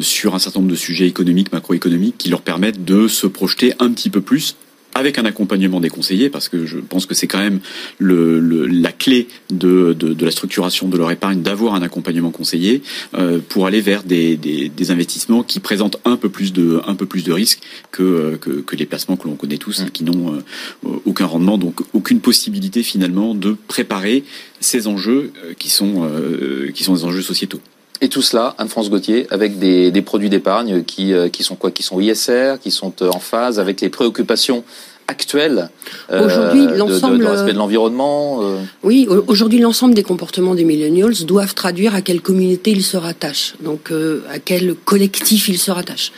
[0.00, 3.90] sur un certain nombre de sujets économiques, macroéconomiques, qui leur permettent de se projeter un
[3.92, 4.56] petit peu plus
[4.98, 7.60] avec un accompagnement des conseillers, parce que je pense que c'est quand même
[7.98, 12.30] le, le, la clé de, de, de, la structuration de leur épargne, d'avoir un accompagnement
[12.30, 12.82] conseillé
[13.14, 16.94] euh, pour aller vers des, des, des, investissements qui présentent un peu plus de, un
[16.94, 17.60] peu plus de risques
[17.90, 21.58] que, que, que les placements que l'on connaît tous et qui n'ont euh, aucun rendement,
[21.58, 24.24] donc aucune possibilité finalement de préparer
[24.60, 27.60] ces enjeux qui sont, euh, qui sont des enjeux sociétaux.
[28.00, 31.70] Et tout cela, Anne-France Gauthier, avec des, produits d'épargne qui, qui sont quoi?
[31.72, 34.62] Qui sont ISR, qui sont en phase avec les préoccupations
[35.08, 35.70] actuelle
[36.12, 38.40] Aujourd'hui, de, l'ensemble de, de respect de l'environnement.
[38.82, 43.54] Oui, aujourd'hui, l'ensemble des comportements des millennials doivent traduire à quelle communauté ils se rattachent,
[43.60, 46.12] donc à quel collectif ils se rattachent.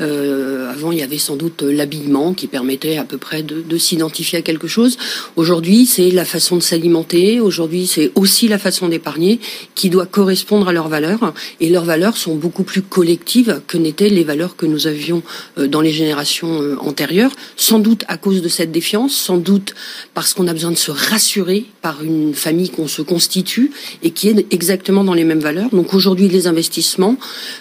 [0.00, 3.78] Euh, avant, il y avait sans doute l'habillement qui permettait à peu près de, de
[3.78, 4.96] s'identifier à quelque chose.
[5.36, 7.40] Aujourd'hui, c'est la façon de s'alimenter.
[7.40, 9.38] Aujourd'hui, c'est aussi la façon d'épargner
[9.74, 11.34] qui doit correspondre à leurs valeurs.
[11.60, 15.22] Et leurs valeurs sont beaucoup plus collectives que n'étaient les valeurs que nous avions
[15.58, 17.32] euh, dans les générations euh, antérieures.
[17.56, 19.74] Sans doute à cause de cette défiance, sans doute
[20.14, 24.28] parce qu'on a besoin de se rassurer par une famille qu'on se constitue et qui
[24.28, 25.70] est exactement dans les mêmes valeurs.
[25.70, 27.16] Donc aujourd'hui, les investissements,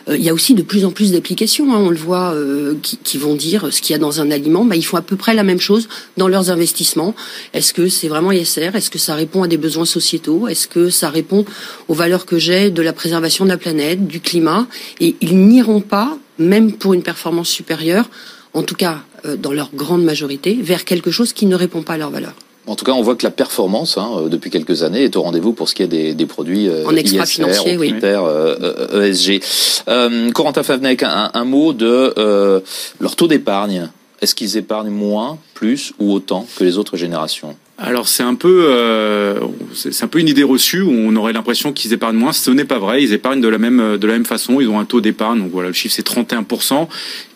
[0.08, 1.74] il y a aussi de plus en plus d'applications.
[1.74, 4.32] Hein, on le voit euh, qui, qui, vont dire ce qu'il y a dans un
[4.32, 7.16] aliment, bah, ils font à peu près la même chose dans leurs investissements.
[7.54, 10.48] Est-ce que c'est vraiment ISR Est-ce que ça répond à des besoins sociétaux?
[10.48, 11.46] Est-ce que ça répond
[11.88, 14.68] aux valeurs que j'ai de la préservation de la planète, du climat?
[15.00, 18.10] Et ils n'iront pas, même pour une performance supérieure,
[18.54, 21.94] en tout cas euh, dans leur grande majorité, vers quelque chose qui ne répond pas
[21.94, 22.36] à leurs valeurs.
[22.68, 25.24] En tout cas, on voit que la performance, hein, euh, depuis quelques années, est au
[25.24, 27.90] rendez-vous pour ce qui est des, des produits euh, en extra ISR, financier, oui.
[27.92, 29.42] critères euh, ESG.
[29.88, 32.60] Euh, Corentin Favnec, un, un, mot de euh,
[33.00, 33.90] leur taux d'épargne.
[34.22, 37.56] Est-ce qu'ils épargnent moins, plus ou autant que les autres générations?
[37.84, 39.40] Alors c'est un peu, euh,
[39.74, 42.32] c'est un peu une idée reçue où on aurait l'impression qu'ils épargnent moins.
[42.32, 43.02] Ce n'est pas vrai.
[43.02, 44.62] Ils épargnent de la même de la même façon.
[44.62, 45.40] Ils ont un taux d'épargne.
[45.40, 46.88] Donc voilà, le chiffre c'est 31%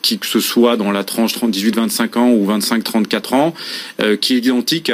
[0.05, 3.53] qui que ce soit dans la tranche 18-25 ans ou 25-34 ans,
[4.01, 4.91] euh, qui est identique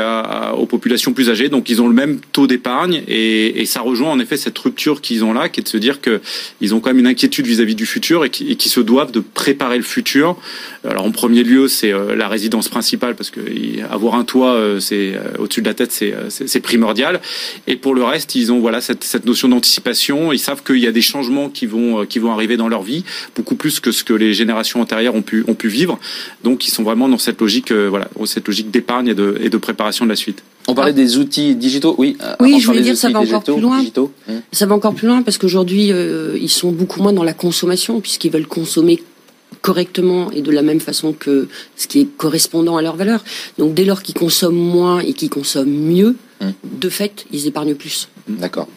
[0.57, 1.49] aux populations plus âgées.
[1.49, 5.23] Donc ils ont le même taux d'épargne et, ça rejoint en effet cette rupture qu'ils
[5.23, 6.19] ont là, qui est de se dire que
[6.59, 8.80] ils ont quand même une inquiétude vis-à-vis -vis du futur et qui, et qui, se
[8.80, 10.35] doivent de préparer le futur.
[10.83, 13.41] Alors en premier lieu, c'est euh, la résidence principale parce que
[13.89, 17.21] avoir un toit, c'est au-dessus de la tête, c'est primordial.
[17.67, 20.31] Et pour le reste, ils ont voilà cette, cette notion d'anticipation.
[20.31, 23.03] Ils savent qu'il y a des changements qui vont qui vont arriver dans leur vie,
[23.35, 25.99] beaucoup plus que ce que les générations antérieures ont pu ont pu vivre.
[26.43, 29.49] Donc ils sont vraiment dans cette logique euh, voilà cette logique d'épargne et de, et
[29.49, 30.43] de préparation de la suite.
[30.67, 32.17] On parlait des outils digitaux, oui.
[32.39, 33.79] Oui, je voulais dire ça va encore plus loin.
[33.79, 34.11] Digitaux.
[34.51, 37.99] Ça va encore plus loin parce qu'aujourd'hui euh, ils sont beaucoup moins dans la consommation
[37.99, 39.01] puisqu'ils veulent consommer
[39.61, 43.23] correctement et de la même façon que ce qui est correspondant à leurs valeurs.
[43.57, 46.53] Donc dès lors qu'ils consomment moins et qu'ils consomment mieux, hum.
[46.63, 48.07] de fait, ils épargnent plus.
[48.40, 48.68] D'accord.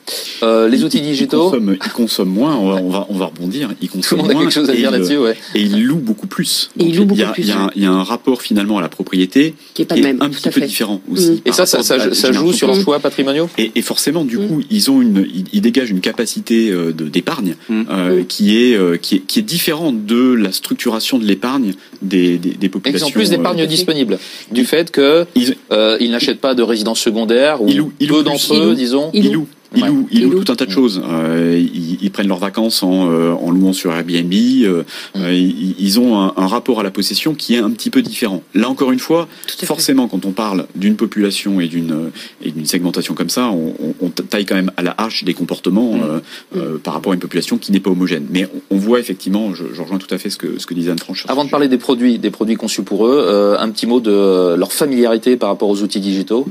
[0.42, 3.26] Euh, les outils digitaux ils consomment, ils consomment, moins, on va, on va, on va
[3.26, 4.40] rebondir, ils consomment Tout le monde moins.
[4.40, 5.36] a quelque chose à dire là-dessus, ouais.
[5.54, 6.70] Et ils louent beaucoup plus.
[6.78, 7.42] Et ils louent beaucoup il y a, plus.
[7.42, 9.84] Il y, a un, il y a un rapport finalement à la propriété qui est,
[9.84, 10.66] pas le même, un petit peu fait.
[10.66, 11.30] différent aussi.
[11.30, 11.40] Mmh.
[11.46, 14.48] Et ça, ça, ça, ça joue sur leurs choix patrimoniaux et, et, forcément, du mmh.
[14.48, 17.82] coup, ils ont une, ils, ils dégagent une capacité euh, d'épargne mmh.
[17.90, 22.38] euh, qui est, euh, qui est, qui est différente de la structuration de l'épargne des,
[22.38, 23.06] des, des, populations.
[23.06, 24.18] Ils ont plus d'épargne disponible
[24.52, 25.56] du fait que ils,
[26.00, 29.10] ils n'achètent pas de résidence secondaire ou ils louent, ils peu d'entre eux, disons.
[29.12, 29.43] Ils louent.
[29.76, 29.88] Ils ouais.
[29.88, 31.02] louent, ils louent tout un tas de choses.
[31.04, 34.32] Euh, ils, ils, prennent leurs vacances en, euh, en louant sur Airbnb.
[34.32, 34.82] Euh,
[35.14, 35.18] mmh.
[35.32, 38.42] ils, ils, ont un, un, rapport à la possession qui est un petit peu différent.
[38.54, 39.28] Là encore une fois,
[39.64, 42.10] forcément, quand on parle d'une population et d'une
[42.42, 45.94] et d'une segmentation comme ça, on, on, taille quand même à la hache des comportements
[45.94, 46.58] mmh.
[46.58, 46.78] mmh.
[46.82, 48.26] par rapport à une population qui n'est pas homogène.
[48.30, 50.90] Mais on, voit effectivement, je, je, rejoins tout à fait ce que ce que disait
[50.90, 51.24] Anne Franche.
[51.28, 54.54] Avant de parler des produits, des produits conçus pour eux, euh, un petit mot de
[54.54, 56.46] leur familiarité par rapport aux outils digitaux.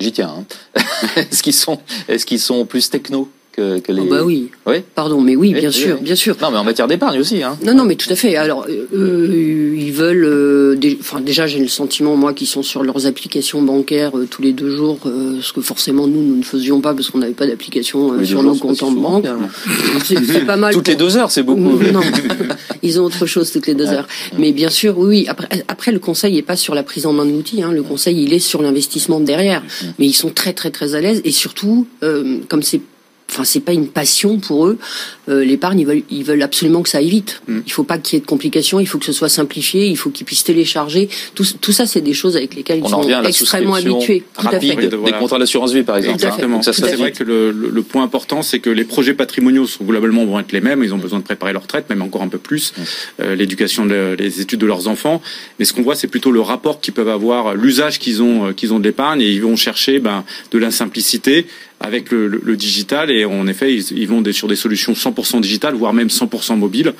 [0.00, 0.44] J'y tiens.
[0.74, 0.82] Hein.
[1.16, 3.30] est-ce qu'ils sont, est-ce qu'ils sont plus techno?
[3.52, 4.02] Que, que les.
[4.02, 4.50] Oh bah oui.
[4.66, 4.76] Oui.
[4.94, 6.36] Pardon, mais oui, bien oui, sûr, bien sûr.
[6.40, 7.42] Non, mais en matière d'épargne aussi.
[7.42, 7.58] Hein.
[7.64, 8.36] Non, non, mais tout à fait.
[8.36, 10.24] Alors, euh, ils veulent.
[10.24, 10.96] Euh, des...
[11.00, 14.52] Enfin, déjà, j'ai le sentiment, moi, qu'ils sont sur leurs applications bancaires euh, tous les
[14.52, 18.24] deux jours, ce que forcément nous, nous ne faisions pas parce qu'on n'avait pas d'application
[18.24, 19.26] sur nos comptes en banque.
[20.04, 20.72] C'est pas mal.
[20.72, 20.92] Toutes pour...
[20.92, 21.60] les deux heures, c'est beaucoup.
[21.92, 22.00] Non,
[22.82, 24.06] ils ont autre chose toutes les deux heures.
[24.38, 25.26] Mais bien sûr, oui.
[25.28, 27.62] Après, après, le conseil n'est pas sur la prise en main de l'outil.
[27.62, 27.72] Hein.
[27.72, 29.62] Le conseil, il est sur l'investissement derrière.
[29.98, 31.20] Mais ils sont très, très, très à l'aise.
[31.24, 31.86] Et surtout,
[32.48, 32.80] comme c'est
[33.30, 34.78] enfin c'est pas une passion pour eux.
[35.28, 37.42] Euh, L'épargne, ils veulent, ils veulent absolument que ça aille vite.
[37.46, 37.60] Mm.
[37.66, 38.80] Il faut pas qu'il y ait de complications.
[38.80, 39.86] Il faut que ce soit simplifié.
[39.86, 41.08] Il faut qu'ils puissent télécharger.
[41.34, 44.24] Tout, tout ça, c'est des choses avec lesquelles On ils sont extrêmement habitués.
[44.34, 44.88] Tout rapide, à fait.
[44.88, 46.14] Des contrats d'assurance vie, par exemple.
[46.14, 46.58] Exactement.
[46.58, 46.72] Hein.
[46.72, 50.24] C'est vrai que le, le, le, point important, c'est que les projets patrimoniaux sont globalement
[50.24, 50.82] vont être les mêmes.
[50.82, 52.72] Ils ont besoin de préparer leur retraite, même encore un peu plus.
[52.76, 52.82] Mm.
[53.20, 55.22] Euh, L'éducation, de, les études de leurs enfants.
[55.58, 58.72] Mais ce qu'on voit, c'est plutôt le rapport qu'ils peuvent avoir, l'usage qu'ils ont, qu'ils
[58.72, 61.46] ont de l'épargne, et ils vont chercher ben, de la simplicité
[61.80, 64.92] avec le, le, le, digital et en effet ils, ils vont des, sur des solutions
[64.92, 66.92] 100% digitales voire même 100% mobiles.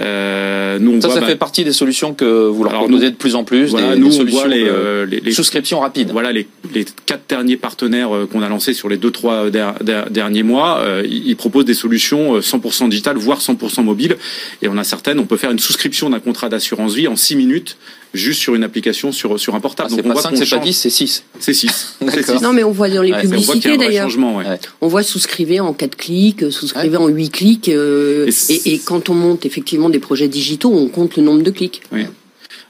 [0.00, 3.06] Euh, nous on ça, voit, ça bah, fait partie des solutions que vous leur proposez
[3.06, 3.70] nous, de plus en plus.
[3.70, 6.10] Voilà, des, nous des solutions on voit les, euh, les, les, souscriptions rapides.
[6.12, 9.74] Voilà les, les quatre derniers partenaires euh, qu'on a lancés sur les deux trois der,
[9.82, 14.16] der, derniers mois, euh, ils proposent des solutions 100% digitales voire 100% mobiles
[14.60, 15.18] et on a certaines.
[15.18, 17.78] On peut faire une souscription d'un contrat d'assurance vie en 6 minutes
[18.14, 19.90] juste sur une application sur sur un portable.
[19.92, 21.24] Ah, Donc on voit 5, c'est pas 10, c'est 6.
[21.40, 21.98] C'est 6.
[22.42, 24.08] non mais on voit dans les ouais, publicités d'ailleurs.
[24.08, 24.58] Ouais.
[24.80, 27.04] On voit souscrivez en 4 clics, souscrivez ouais.
[27.04, 30.88] en 8 clics euh, et, et, et, quand on monte effectivement des projets digitaux, on
[30.88, 31.82] compte le nombre de clics.
[31.92, 32.04] Oui.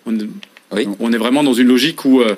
[0.06, 0.12] On,
[1.00, 2.34] On est vraiment dans une logique où euh,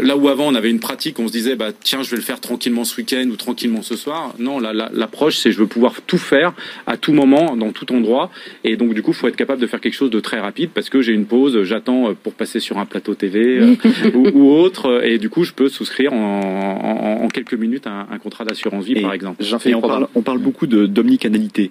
[0.00, 2.22] là où avant on avait une pratique, on se disait bah tiens je vais le
[2.22, 4.34] faire tranquillement ce week-end ou tranquillement ce soir.
[4.38, 6.54] Non, l'approche c'est je veux pouvoir tout faire
[6.86, 8.30] à tout moment dans tout endroit.
[8.64, 10.88] Et donc du coup faut être capable de faire quelque chose de très rapide parce
[10.88, 13.74] que j'ai une pause, j'attends euh, pour passer sur un plateau TV euh,
[14.34, 15.04] ou, autre.
[15.04, 19.12] Et du coup je peux souscrire en, quelques minutes un, un contrat d'assurance vie par
[19.12, 19.42] exemple.
[19.66, 21.70] Et on parle, on parle beaucoup d'omnicanalité,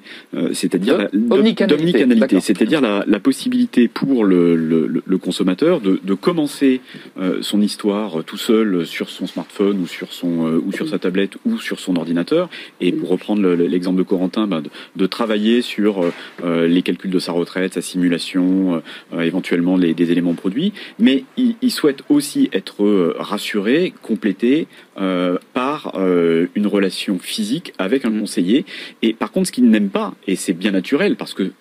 [0.52, 6.82] c'est-à-dire d'omnicanalité, c'est-à-dire la, la, possibilité pour le, le, le consommateur de de commencer
[7.18, 10.88] euh, son histoire euh, tout seul sur son smartphone ou sur son euh, ou sur
[10.88, 12.50] sa tablette ou sur son ordinateur.
[12.82, 14.62] Et pour reprendre l'exemple de Corentin ben,
[14.96, 16.04] de, travailler sur
[16.44, 18.82] les calculs de sa retraite sa simulation
[19.18, 20.74] éventuellement les, des éléments produits.
[20.98, 28.66] Mais il, souhaite aussi être rassuré complété par une relation physique avec un conseiller.
[29.02, 31.52] Et par contre ce qu'il n'aime pas et c'est bien naturel parce que euh,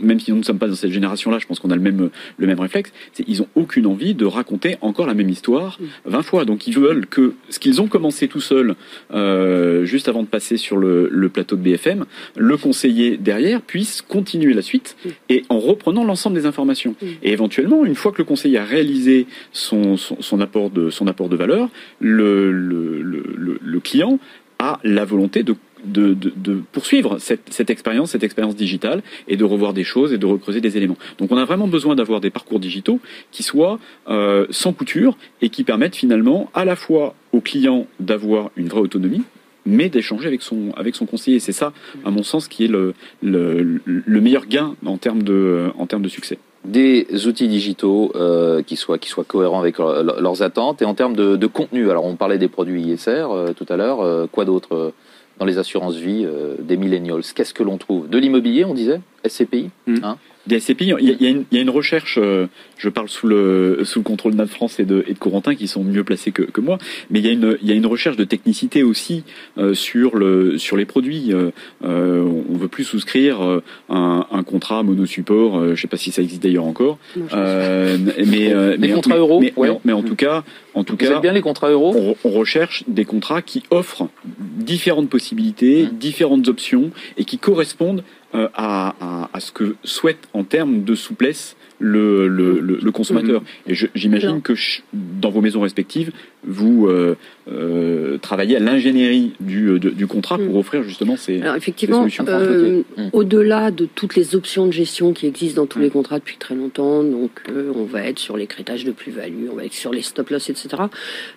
[0.00, 2.10] même si nous ne sommes pas dans cette génération-là, je pense qu'on a le même,
[2.36, 6.22] le même réflexe, c'est ils ont aucune envie de raconter encore la même histoire 20
[6.22, 6.44] fois.
[6.44, 8.74] Donc ils veulent que ce qu'ils ont commencé tout seuls,
[9.12, 12.04] euh, juste avant de passer sur le, le, plateau de BFM,
[12.36, 14.96] le conseiller derrière puisse continuer la suite
[15.28, 16.94] et en reprenant l'ensemble des informations.
[17.22, 21.06] Et éventuellement, une fois que le conseiller a réalisé son, son, son apport, de, son
[21.06, 21.68] apport de valeur,
[22.00, 24.18] le, le, le, le client
[24.58, 29.84] a la volonté de de, poursuivre cette, expérience, cette expérience digitale, et de revoir des
[29.84, 30.96] choses et de recreuser des éléments.
[31.18, 33.00] Donc on a vraiment besoin d'avoir des parcours digitaux
[33.30, 33.78] qui soient
[34.08, 38.80] euh, sans couture et qui permettent finalement à la fois au client d'avoir une vraie
[38.80, 39.22] autonomie,
[39.66, 41.38] mais d'échanger avec son, avec son conseiller.
[41.38, 41.72] C'est ça,
[42.04, 46.08] à mon sens, qui est le, le, meilleur gain en termes de, en termes de
[46.08, 50.94] succès des outils digitaux euh, qui soient qui soient cohérents avec leurs attentes et en
[50.94, 51.90] termes de, contenu.
[51.90, 54.28] Alors on parlait des produits ISR euh, tout à l'heure.
[54.30, 54.92] quoi d'autre
[55.40, 57.22] dans les assurances vie euh, des millennials.
[57.34, 58.08] Qu'est-ce que l'on trouve?
[58.08, 59.00] De l'immobilier, on disait?
[59.26, 59.96] SCPI hmm.
[60.02, 62.46] hein des SCPI, il y, a, une, recherche, euh,
[62.78, 65.68] je parle sous le, sous le contrôle de France et de, et de Corentin qui
[65.68, 66.78] sont mieux placés que, que moi,
[67.10, 69.24] mais il y, a une, il y a une recherche de technicité aussi
[69.58, 71.32] euh, sur, le, sur les produits.
[71.32, 71.50] Euh,
[71.82, 76.42] on veut plus souscrire un, un contrat monosupport, je ne sais pas si ça existe
[76.42, 76.98] d'ailleurs encore.
[77.16, 79.52] mais, mais, contrats euros mais,
[79.84, 80.42] mais, en tout cas,
[80.74, 84.08] en tout Vous cas, bien les contrats euros on, on, recherche des contrats qui offrent
[84.26, 85.96] différentes possibilités, mmh.
[85.96, 88.02] différentes options et qui correspondent
[88.34, 93.42] euh, à, à, à, ce que souhaite en termes de souplesse le, le, le, consommateur.
[93.66, 94.52] Et j'imagine que
[94.92, 96.12] dans vos maisons respectives,
[96.44, 97.16] vous euh,
[97.52, 100.58] euh, travaillez à l'ingénierie du, euh, du, contrat pour mm.
[100.58, 103.08] offrir justement ces, Alors effectivement, euh, mm.
[103.12, 105.82] au-delà de toutes les options de gestion qui existent dans tous mm.
[105.82, 107.30] les contrats depuis très longtemps, donc
[107.74, 110.68] on va être sur les crétages de plus-value, on va être sur les stop-loss, etc.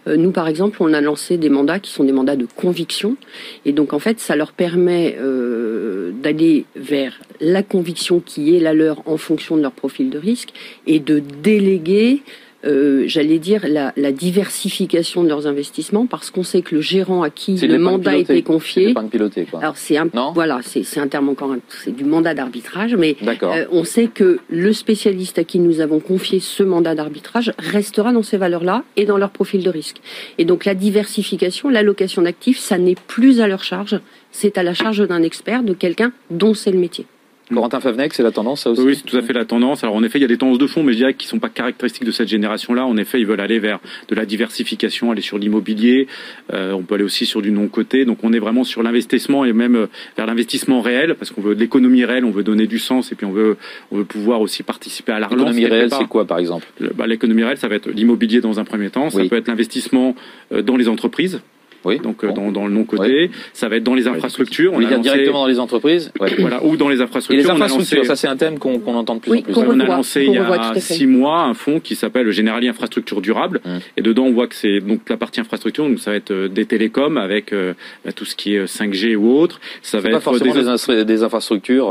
[0.07, 3.17] nous, par exemple, on a lancé des mandats qui sont des mandats de conviction,
[3.65, 5.17] et donc en fait, ça leur permet
[6.21, 10.49] d'aller vers la conviction qui est la leur en fonction de leur profil de risque
[10.85, 12.21] et de déléguer
[12.65, 17.21] euh, j'allais dire, la, la, diversification de leurs investissements, parce qu'on sait que le gérant
[17.21, 19.59] à qui le mandat a été confié, piloté, quoi.
[19.59, 23.83] alors c'est un, voilà, c'est un terme encore, c'est du mandat d'arbitrage, mais euh, on
[23.83, 28.37] sait que le spécialiste à qui nous avons confié ce mandat d'arbitrage restera dans ces
[28.37, 29.97] valeurs-là et dans leur profil de risque.
[30.37, 33.99] Et donc la diversification, l'allocation d'actifs, ça n'est plus à leur charge,
[34.31, 37.05] c'est à la charge d'un expert, de quelqu'un dont c'est le métier.
[37.53, 39.83] Corentin Favnec, c'est la tendance, ça aussi Oui, c'est tout à fait la tendance.
[39.83, 41.31] Alors, en effet, il y a des tendances de fond, mais je dirais qu'ils ne
[41.31, 42.85] sont pas caractéristiques de cette génération-là.
[42.85, 46.07] En effet, ils veulent aller vers de la diversification, aller sur l'immobilier.
[46.53, 48.05] Euh, on peut aller aussi sur du non-coté.
[48.05, 51.55] Donc, on est vraiment sur l'investissement et même euh, vers l'investissement réel, parce qu'on veut
[51.55, 53.57] de l'économie réelle, on veut donner du sens et puis on veut,
[53.91, 55.47] on veut pouvoir aussi participer à la relance.
[55.47, 56.67] L'économie réelle, c'est quoi, par exemple?
[56.95, 59.09] Bah, L'économie réelle, ça va être l'immobilier dans un premier temps.
[59.09, 60.15] Ça peut être l'investissement
[60.51, 61.41] euh, dans les entreprises.
[61.85, 61.99] Oui.
[61.99, 64.73] Donc euh, dans, dans, le non-côté, ça va être dans les infrastructures.
[64.73, 66.11] On dire directement dans les entreprises.
[66.43, 67.39] Voilà, ou dans les infrastructures.
[67.39, 69.53] Et les infrastructures, ça c'est un thème qu'on entend de plus en plus.
[69.55, 73.61] On, a lancé il y a six mois un fonds qui s'appelle Generali Infrastructure Durable.
[73.65, 73.79] Hum.
[73.97, 75.87] Et dedans, on voit que c'est donc la partie infrastructure.
[75.87, 79.15] Donc ça va être euh, des télécoms avec euh, bah, tout ce qui est 5G
[79.15, 79.61] ou autre.
[79.81, 81.87] Ça va pas être forcément des, des, infrastructures,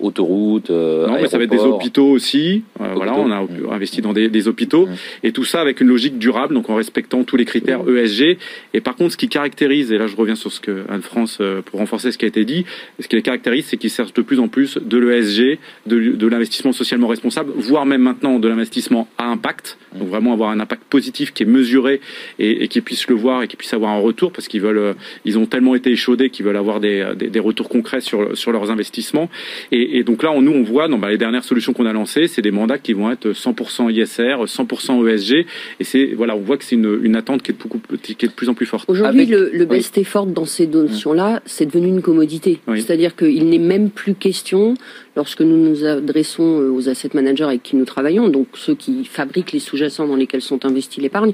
[0.00, 0.70] autoroutes.
[0.70, 2.62] non, mais ça va être des hôpitaux aussi.
[2.78, 3.48] voilà, on a hum.
[3.72, 4.94] investi dans des, des hôpitaux hum.
[5.22, 8.38] et tout ça avec une logique durable, donc en respectant tous les critères ESG.
[8.74, 11.60] Et par contre, ce qui caractérise, et là je reviens sur ce que Anne-France, euh,
[11.60, 12.64] pour renforcer ce qui a été dit,
[12.98, 16.26] ce qui les caractérise, c'est qu'ils servent de plus en plus de l'ESG, de, de
[16.26, 20.84] l'investissement socialement responsable, voire même maintenant de l'investissement à impact, donc vraiment avoir un impact
[20.84, 22.00] positif qui est mesuré
[22.38, 24.78] et, et qu'ils puissent le voir et qu'ils puissent avoir un retour, parce qu'ils veulent,
[24.78, 24.94] euh,
[25.26, 28.52] ils ont tellement été échaudés qu'ils veulent avoir des, des, des, retours concrets sur, sur
[28.52, 29.28] leurs investissements.
[29.70, 31.92] Et, et donc là, on, nous, on voit, dans bah, les dernières solutions qu'on a
[31.92, 35.46] lancées, c'est des mandats qui vont être 100% ISR, 100% ESG,
[35.80, 38.28] et c'est voilà, on voit que c'est une, une attente qui est, beaucoup, qui est
[38.28, 38.88] de plus en plus forte.
[38.88, 42.60] Aujourd'hui, Aujourd'hui, le, le, best effort dans ces notions-là, c'est devenu une commodité.
[42.74, 44.74] C'est-à-dire qu'il n'est même plus question,
[45.16, 49.04] lorsque nous nous adressons euh, aux asset managers avec qui nous travaillons, donc ceux qui
[49.04, 51.32] fabriquent les sous-jacents dans lesquels sont investis l'épargne,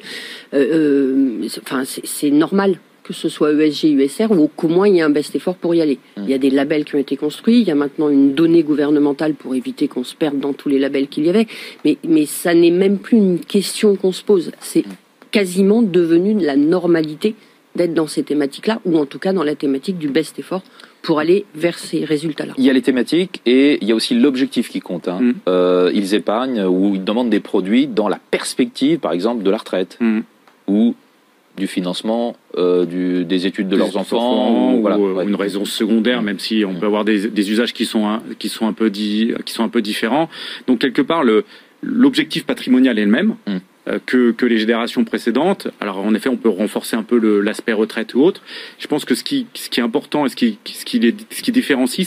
[0.55, 4.99] euh, euh, enfin, c'est normal que ce soit ESG, USR, ou qu'au moins il y
[4.99, 5.99] ait un best effort pour y aller.
[6.17, 8.62] Il y a des labels qui ont été construits, il y a maintenant une donnée
[8.62, 11.49] gouvernementale pour éviter qu'on se perde dans tous les labels qu'il y avait,
[11.85, 14.53] mais, mais ça n'est même plus une question qu'on se pose.
[14.61, 14.85] C'est
[15.33, 17.35] quasiment devenu la normalité
[17.76, 20.62] d'être dans ces thématiques-là, ou en tout cas dans la thématique du best effort
[21.02, 22.52] pour aller vers ces résultats-là.
[22.59, 25.09] Il y a les thématiques et il y a aussi l'objectif qui compte.
[25.09, 25.18] Hein.
[25.20, 25.33] Mm.
[25.49, 29.57] Euh, ils épargnent ou ils demandent des produits dans la perspective, par exemple, de la
[29.57, 30.20] retraite Mm.
[30.68, 30.94] ou
[31.57, 35.25] du financement euh, du, des études de Des leurs enfants, ou, voilà, euh, ouais.
[35.25, 38.49] une raison secondaire, même si on peut avoir des, des usages qui sont un, qui
[38.49, 40.31] sont un peu di- qui sont un peu différents.
[40.67, 41.25] Donc quelque part,
[41.83, 43.34] l'objectif patrimonial est le même.
[43.47, 43.57] Mm.
[43.89, 45.69] Euh, Que, que les générations précédentes.
[45.81, 48.43] Alors en effet, on peut renforcer un peu l'aspect retraite ou autre.
[48.78, 51.15] Je pense que ce qui, ce qui est important et ce qui, ce qui, les,
[51.31, 52.07] ce qui différencie,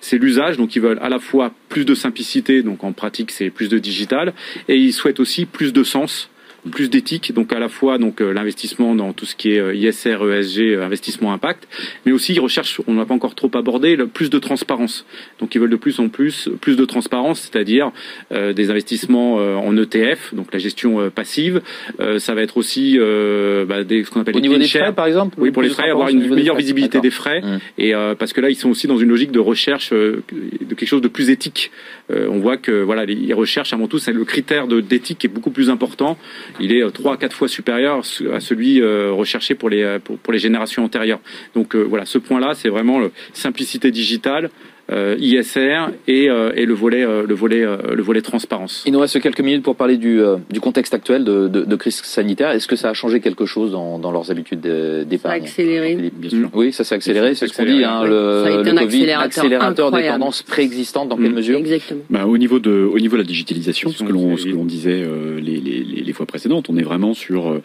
[0.00, 0.56] c'est l'usage.
[0.56, 3.78] Donc ils veulent à la fois plus de simplicité, donc en pratique c'est plus de
[3.78, 4.32] digital,
[4.68, 6.29] et ils souhaitent aussi plus de sens
[6.70, 9.74] plus d'éthique, donc à la fois donc euh, l'investissement dans tout ce qui est euh,
[9.74, 11.66] ISR, ESG, euh, investissement impact,
[12.04, 15.06] mais aussi ils recherchent, on n'a pas encore trop abordé, le plus de transparence.
[15.40, 17.92] Donc ils veulent de plus en plus plus de transparence, c'est-à-dire
[18.32, 21.62] euh, des investissements euh, en ETF, donc la gestion euh, passive.
[22.00, 24.66] Euh, ça va être aussi euh, bah, des, ce qu'on appelle Au les niveau des
[24.68, 24.94] frais, shares.
[24.94, 27.58] par exemple Oui, pour les frais, avoir une des meilleure visibilité des frais, Mmh.
[27.78, 30.74] et euh, parce que là ils sont aussi dans une logique de recherche euh, de
[30.74, 31.70] quelque chose de plus éthique.
[32.10, 35.26] Euh, on voit que voilà, les- ils recherchent avant tout, c'est le critère d'éthique qui
[35.26, 36.18] est beaucoup plus important.
[36.60, 40.18] Il est euh, trois à quatre fois supérieur à celui euh, recherché pour les pour,
[40.18, 41.20] pour les générations antérieures.
[41.54, 44.50] Donc euh, voilà, ce point-là, c'est vraiment le simplicité digitale.
[44.90, 48.82] Euh, ISR et, euh, et le volet euh, le volet euh, le volet transparence.
[48.86, 51.76] Il nous reste quelques minutes pour parler du, euh, du contexte actuel de, de, de
[51.76, 52.50] crise sanitaire.
[52.50, 55.42] Est-ce que ça a changé quelque chose dans, dans leurs habitudes de- Ça a d'épargne
[55.42, 56.10] accéléré.
[56.14, 56.48] Bien sûr.
[56.54, 57.84] Oui, ça s'est accéléré, c'est ce qu'on dit.
[57.84, 58.08] Hein, oui.
[58.10, 61.08] le, Ça a été le un Covid, accélérateur accélérateur des tendances préexistantes.
[61.08, 62.00] Dans quelle mesure Exactement.
[62.10, 64.64] Bah, au niveau de au niveau de la digitalisation, ce que l'on ce que l'on
[64.64, 67.62] disait euh, les, les, les les fois précédentes, on est vraiment sur euh,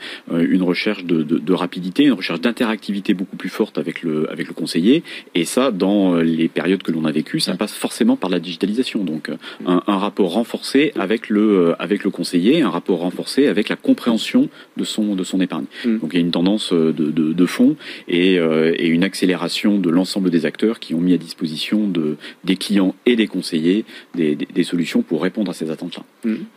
[0.48, 4.48] une recherche de, de, de rapidité, une recherche d'interactivité beaucoup plus forte avec le avec
[4.48, 5.04] le conseiller.
[5.34, 9.00] Et ça, dans les périodes que l'on a vécues, ça passe forcément par la digitalisation.
[9.12, 9.38] Donc euh,
[9.74, 13.78] un, un rapport renforcé avec le euh, avec le conseiller, un rapport renforcé avec la
[13.88, 14.44] compréhension
[14.80, 15.68] de son de son épargne.
[16.02, 17.72] Donc il y a une tendance euh, de, de, de fond
[18.08, 22.06] et, euh, et une accélération de l'ensemble des acteurs qui ont mis à disposition de
[22.50, 23.86] des clients et des conseillers
[24.20, 26.04] des, des, des solutions pour répondre à ces attentes-là.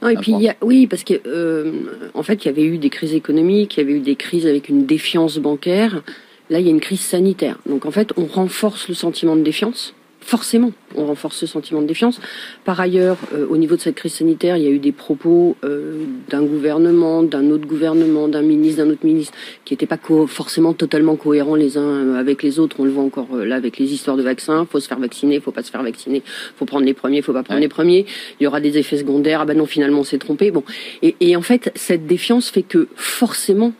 [0.02, 1.72] Non, et puis il y a, oui, parce que euh,
[2.14, 4.46] en fait, il y avait eu des crises économiques, il y avait eu des crises
[4.46, 6.02] avec une défiance bancaire.
[6.50, 7.58] Là, il y a une crise sanitaire.
[7.66, 9.94] Donc en fait, on renforce le sentiment de défiance.
[10.28, 12.20] Forcément, on renforce ce sentiment de défiance.
[12.66, 15.56] Par ailleurs, euh, au niveau de cette crise sanitaire, il y a eu des propos
[15.64, 19.32] euh, d'un gouvernement, d'un autre gouvernement, d'un ministre, d'un autre ministre,
[19.64, 22.76] qui n'étaient pas forcément totalement cohérents les uns euh, avec les autres.
[22.78, 24.66] On le voit encore euh, là avec les histoires de vaccins.
[24.70, 26.22] Faut se faire vacciner, faut pas se faire vacciner.
[26.56, 28.04] Faut prendre les premiers, faut pas prendre les premiers.
[28.38, 29.40] Il y aura des effets secondaires.
[29.40, 30.50] Ah ben non, finalement, on s'est trompé.
[30.50, 30.62] Bon,
[31.00, 33.72] et, et en fait, cette défiance fait que forcément,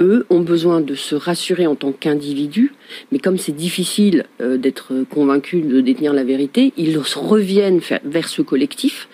[0.00, 2.72] eux ont besoin de se rassurer en tant qu'individus,
[3.12, 8.42] mais comme c'est difficile euh, d'être convaincu de détenir la vérité, ils reviennent vers ce
[8.42, 9.08] collectif,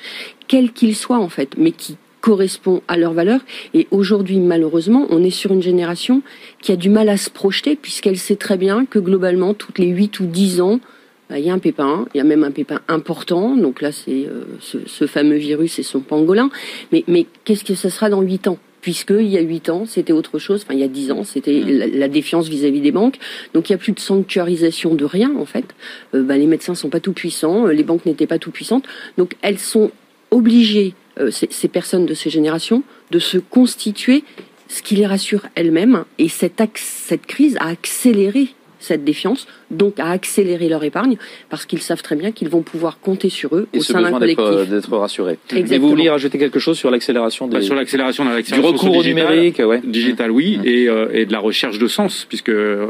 [0.48, 3.40] quel qu'il soit en fait, mais qui correspond à leurs valeurs.
[3.74, 6.22] Et aujourd'hui, malheureusement, on est sur une génération
[6.60, 9.86] qui a du mal à se projeter, puisqu'elle sait très bien que globalement, toutes les
[9.86, 10.80] 8 ou 10 ans,
[11.28, 13.56] bah, il y a un pépin, il y a même un pépin important.
[13.56, 16.50] Donc là, c'est euh, ce, fameux virus et son pangolin.
[16.92, 18.58] Mais, mais qu'est-ce que ça sera dans 8 ans?
[18.80, 20.62] Puisqu'il y a 8 ans, c'était autre chose.
[20.64, 23.18] Enfin, il y a 10 ans, c'était la, la défiance vis-à-vis des banques.
[23.54, 25.66] Donc il n'y a plus de sanctuarisation de rien, en fait.
[26.14, 28.84] Euh, bah, les médecins sont pas tout puissants, euh, les banques n'étaient pas tout puissantes.
[29.18, 29.90] Donc elles sont
[30.30, 34.24] obligées, euh, ces, ces personnes de ces générations, de se constituer
[34.68, 36.04] ce qui les rassure elles-mêmes.
[36.18, 41.16] Et cette, cette crise a accéléré cette défiance, donc à accélérer leur épargne,
[41.48, 44.18] parce qu'ils savent très bien qu'ils vont pouvoir compter sur eux Et au sein d'un
[44.18, 44.68] d'être collectif.
[44.70, 45.38] d'être rassuré.
[45.52, 45.80] Et Exactement.
[45.88, 47.54] vous vouliez rajouter quelque chose sur l'accélération des...
[47.56, 49.80] Bah, sur l'accélération, la du l'accélération recours au digital, numérique, ouais.
[49.84, 52.86] digital oui, et, euh, et de la recherche de sens, puisque euh,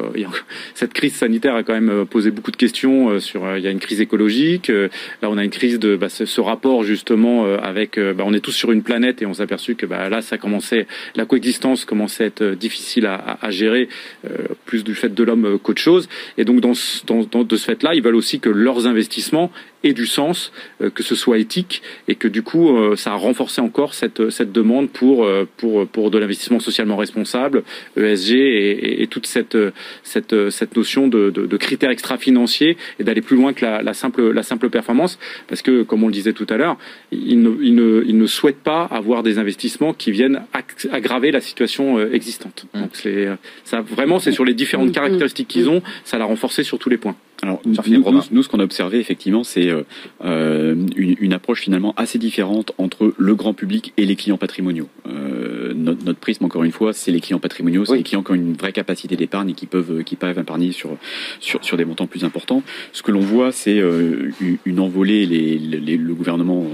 [0.75, 3.45] cette crise sanitaire a quand même euh, posé beaucoup de questions euh, sur.
[3.45, 4.89] euh, Il y a une crise écologique, euh,
[5.23, 7.99] là on a une crise de bah, ce, ce rapport justement euh, avec.
[7.99, 10.23] euh, bah, on est tous sur une planète et on s'est aperçu que bah, là
[10.23, 10.87] ça commençait,
[11.17, 13.89] la coexistence commençait à être euh, difficile à, à- à gérer,
[14.25, 14.31] euh,
[14.67, 16.09] plus du fait de l'homme euh, qu'autre chose.
[16.39, 19.51] Et donc dans, de ce fait-là, ils veulent aussi que leurs investissements
[19.85, 20.53] ait du sens,
[20.95, 24.91] que ce soit éthique, et que du coup, ça a renforcé encore cette, cette demande
[24.91, 27.63] pour, pour, pour de l'investissement socialement responsable,
[27.97, 29.57] ESG, et, et, toute cette,
[30.03, 33.95] cette, cette notion de, de, de critères extra-financiers et d'aller plus loin que la, la,
[33.95, 35.19] simple, la simple performance,
[35.49, 36.77] parce que, comme on le disait tout à l'heure,
[37.11, 40.43] ils ne, ils, ne, ils ne souhaitent pas avoir des investissements qui viennent
[40.93, 42.67] aggraver la situation existante.
[42.73, 42.81] Mmh.
[42.81, 43.29] Donc c'est
[43.65, 44.93] ça vraiment c'est sur les différentes mmh.
[44.93, 47.17] caractéristiques qu'ils ont, ça l'a renforcé sur tous les points.
[47.43, 47.75] Alors nous,
[48.33, 49.83] nous, ce qu'on a observé effectivement, c'est euh,
[50.25, 54.89] euh, une, une, approche finalement assez différente entre le grand public et les clients patrimoniaux.
[55.07, 58.33] Euh, notre, notre, prisme, encore une fois, c'est les clients patrimoniaux, c'est les clients qui
[58.33, 60.91] ont une vraie capacité d'épargne et qui peuvent qui peuvent épargner sur
[61.41, 62.63] sur, sur des montants plus importants.
[62.93, 64.31] Ce que l'on voit, c'est euh,
[64.67, 65.25] une envolée.
[65.25, 66.67] Les, les, le gouvernement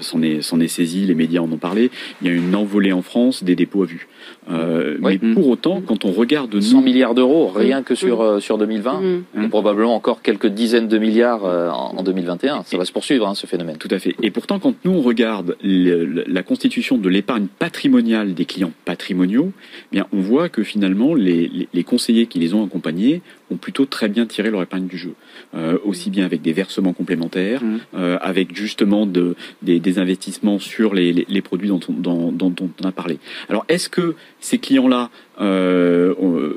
[0.00, 1.90] s'en est s'en est saisi, les médias en ont parlé.
[2.20, 4.06] Il y a une envolée en France des dépôts à vue.
[4.50, 5.18] Euh, oui.
[5.22, 9.02] Mais pour autant, quand on regarde 100 milliards d'euros rien que sur sur 2020,
[9.42, 12.62] et probablement encore quelques dizaines de milliards euh, en 2021.
[12.64, 13.76] Ça va se poursuivre, hein, ce phénomène.
[13.76, 14.14] Tout à fait.
[14.22, 19.52] Et pourtant, quand nous, on regarde la constitution de l'épargne patrimoniale des clients patrimoniaux,
[19.92, 23.22] eh bien, on voit que finalement, les, les, conseillers qui les ont accompagnés
[23.52, 25.14] ont plutôt très bien tiré leur épargne du jeu.
[25.54, 27.78] Euh, aussi bien avec des versements complémentaires, mmh.
[27.94, 32.32] euh, avec justement de, des, des, investissements sur les, les, les produits dont on, dont,
[32.32, 33.18] dont, dont on, a parlé.
[33.48, 36.54] Alors, est-ce que ces clients-là euh,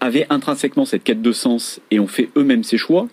[0.00, 3.08] avaient intrinsèquement cette quête de sens et ont fait eux-mêmes ces choix?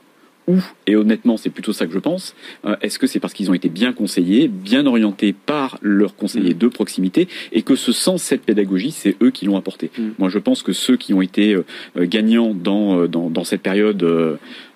[0.48, 0.57] Ou,
[0.88, 3.53] et honnêtement c'est plutôt ça que je pense, euh, est-ce que c'est parce qu'ils ont
[3.53, 6.59] été bien conseillés, bien orientés par leurs conseillers mmh.
[6.59, 10.03] de proximité, et que ce sens, cette pédagogie, c'est eux qui l'ont apporté mmh.
[10.19, 11.64] Moi je pense que ceux qui ont été euh,
[11.98, 14.06] gagnants dans, euh, dans, dans, cette période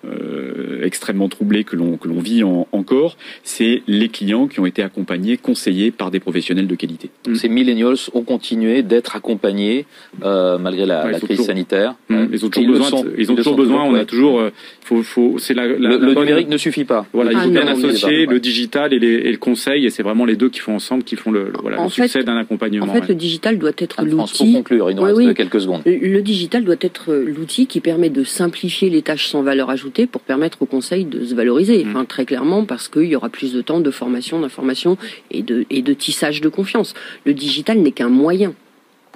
[0.05, 4.65] euh, extrêmement troublé que l'on que l'on vit en, encore, c'est les clients qui ont
[4.65, 7.09] été accompagnés, conseillés par des professionnels de qualité.
[7.25, 9.85] Donc ces millennials ont continué d'être accompagnés
[10.23, 11.45] euh, malgré la, ouais, la crise toujours...
[11.45, 11.95] sanitaire.
[12.09, 12.25] Mmh.
[12.31, 12.89] Ils ont toujours ils besoin.
[12.89, 13.83] Sont, ils ont toujours besoin.
[13.83, 14.39] On a toujours.
[14.39, 17.05] Euh, faut, faut, c'est la, la, le, la le numérique ne suffit pas.
[17.11, 20.03] Voilà, ah, il faut bien associer le digital et, les, et, le conseil, et c'est
[20.03, 22.85] vraiment les deux qui font ensemble qui font le, le voilà, le succès d'un accompagnement.
[22.85, 23.07] En fait, ouais.
[23.09, 24.37] le digital doit être l'outil.
[24.37, 25.33] Pour conclure, il nous ouais, reste oui.
[25.33, 25.81] quelques secondes.
[25.85, 30.21] Le digital doit être l'outil qui permet de simplifier les tâches sans valeur ajoutée pour
[30.21, 33.61] permettre aux conseils de se valoriser, enfin, très clairement, parce qu'il y aura plus de
[33.61, 34.97] temps de formation, d'information
[35.31, 36.93] et de, et de tissage de confiance.
[37.25, 38.53] Le digital n'est qu'un moyen.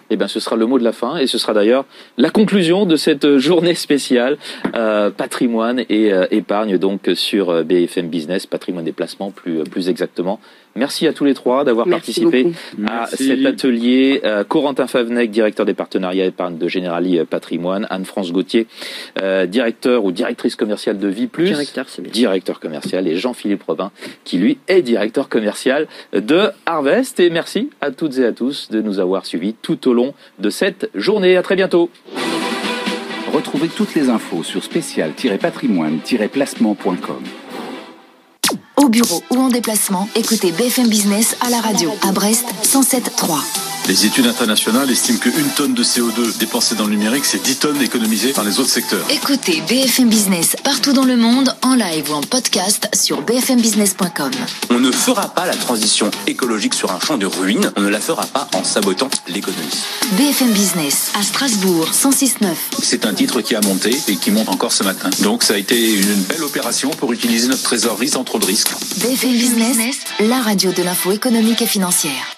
[0.09, 1.85] Eh bien, ce sera le mot de la fin et ce sera d'ailleurs
[2.17, 4.37] la conclusion de cette journée spéciale
[4.75, 10.39] euh, patrimoine et euh, épargne donc sur BFM Business, patrimoine et placement plus, plus exactement.
[10.75, 12.55] Merci à tous les trois d'avoir participé beaucoup.
[12.87, 13.27] à Merci.
[13.27, 14.21] cet atelier.
[14.23, 17.85] Euh, Corentin Favnec, directeur des partenariats épargne de Generali Patrimoine.
[17.89, 18.67] Anne-France Gauthier,
[19.21, 21.45] euh, directeur ou directrice commerciale de Vie Plus.
[21.45, 22.11] Directeur, c'est bien.
[22.11, 23.07] Directeur commercial.
[23.07, 23.91] Et Jean-Philippe Robin,
[24.23, 27.19] qui lui est directeur commercial de Harvest.
[27.19, 30.49] Et merci à toutes et à tous de nous avoir suivis tout au long de
[30.49, 31.37] cette journée.
[31.37, 31.89] À très bientôt.
[33.31, 37.23] Retrouvez toutes les infos sur spécial-patrimoine-placement.com.
[38.83, 43.63] Au bureau ou en déplacement, écoutez BFM Business à la radio à Brest 107.3.
[43.87, 47.81] Les études internationales estiment qu'une tonne de CO2 dépensée dans le numérique, c'est 10 tonnes
[47.81, 49.05] économisées dans les autres secteurs.
[49.09, 54.31] Écoutez BFM Business partout dans le monde, en live ou en podcast sur bfmbusiness.com.
[54.69, 57.99] On ne fera pas la transition écologique sur un champ de ruines, on ne la
[57.99, 59.83] fera pas en sabotant l'économie.
[60.13, 62.47] BFM Business à Strasbourg 106.9.
[62.81, 65.09] C'est un titre qui a monté et qui monte encore ce matin.
[65.23, 68.71] Donc ça a été une belle opération pour utiliser notre trésorerie sans trop de risques.
[68.73, 72.35] BFM Business, la radio de l'info économique et financière.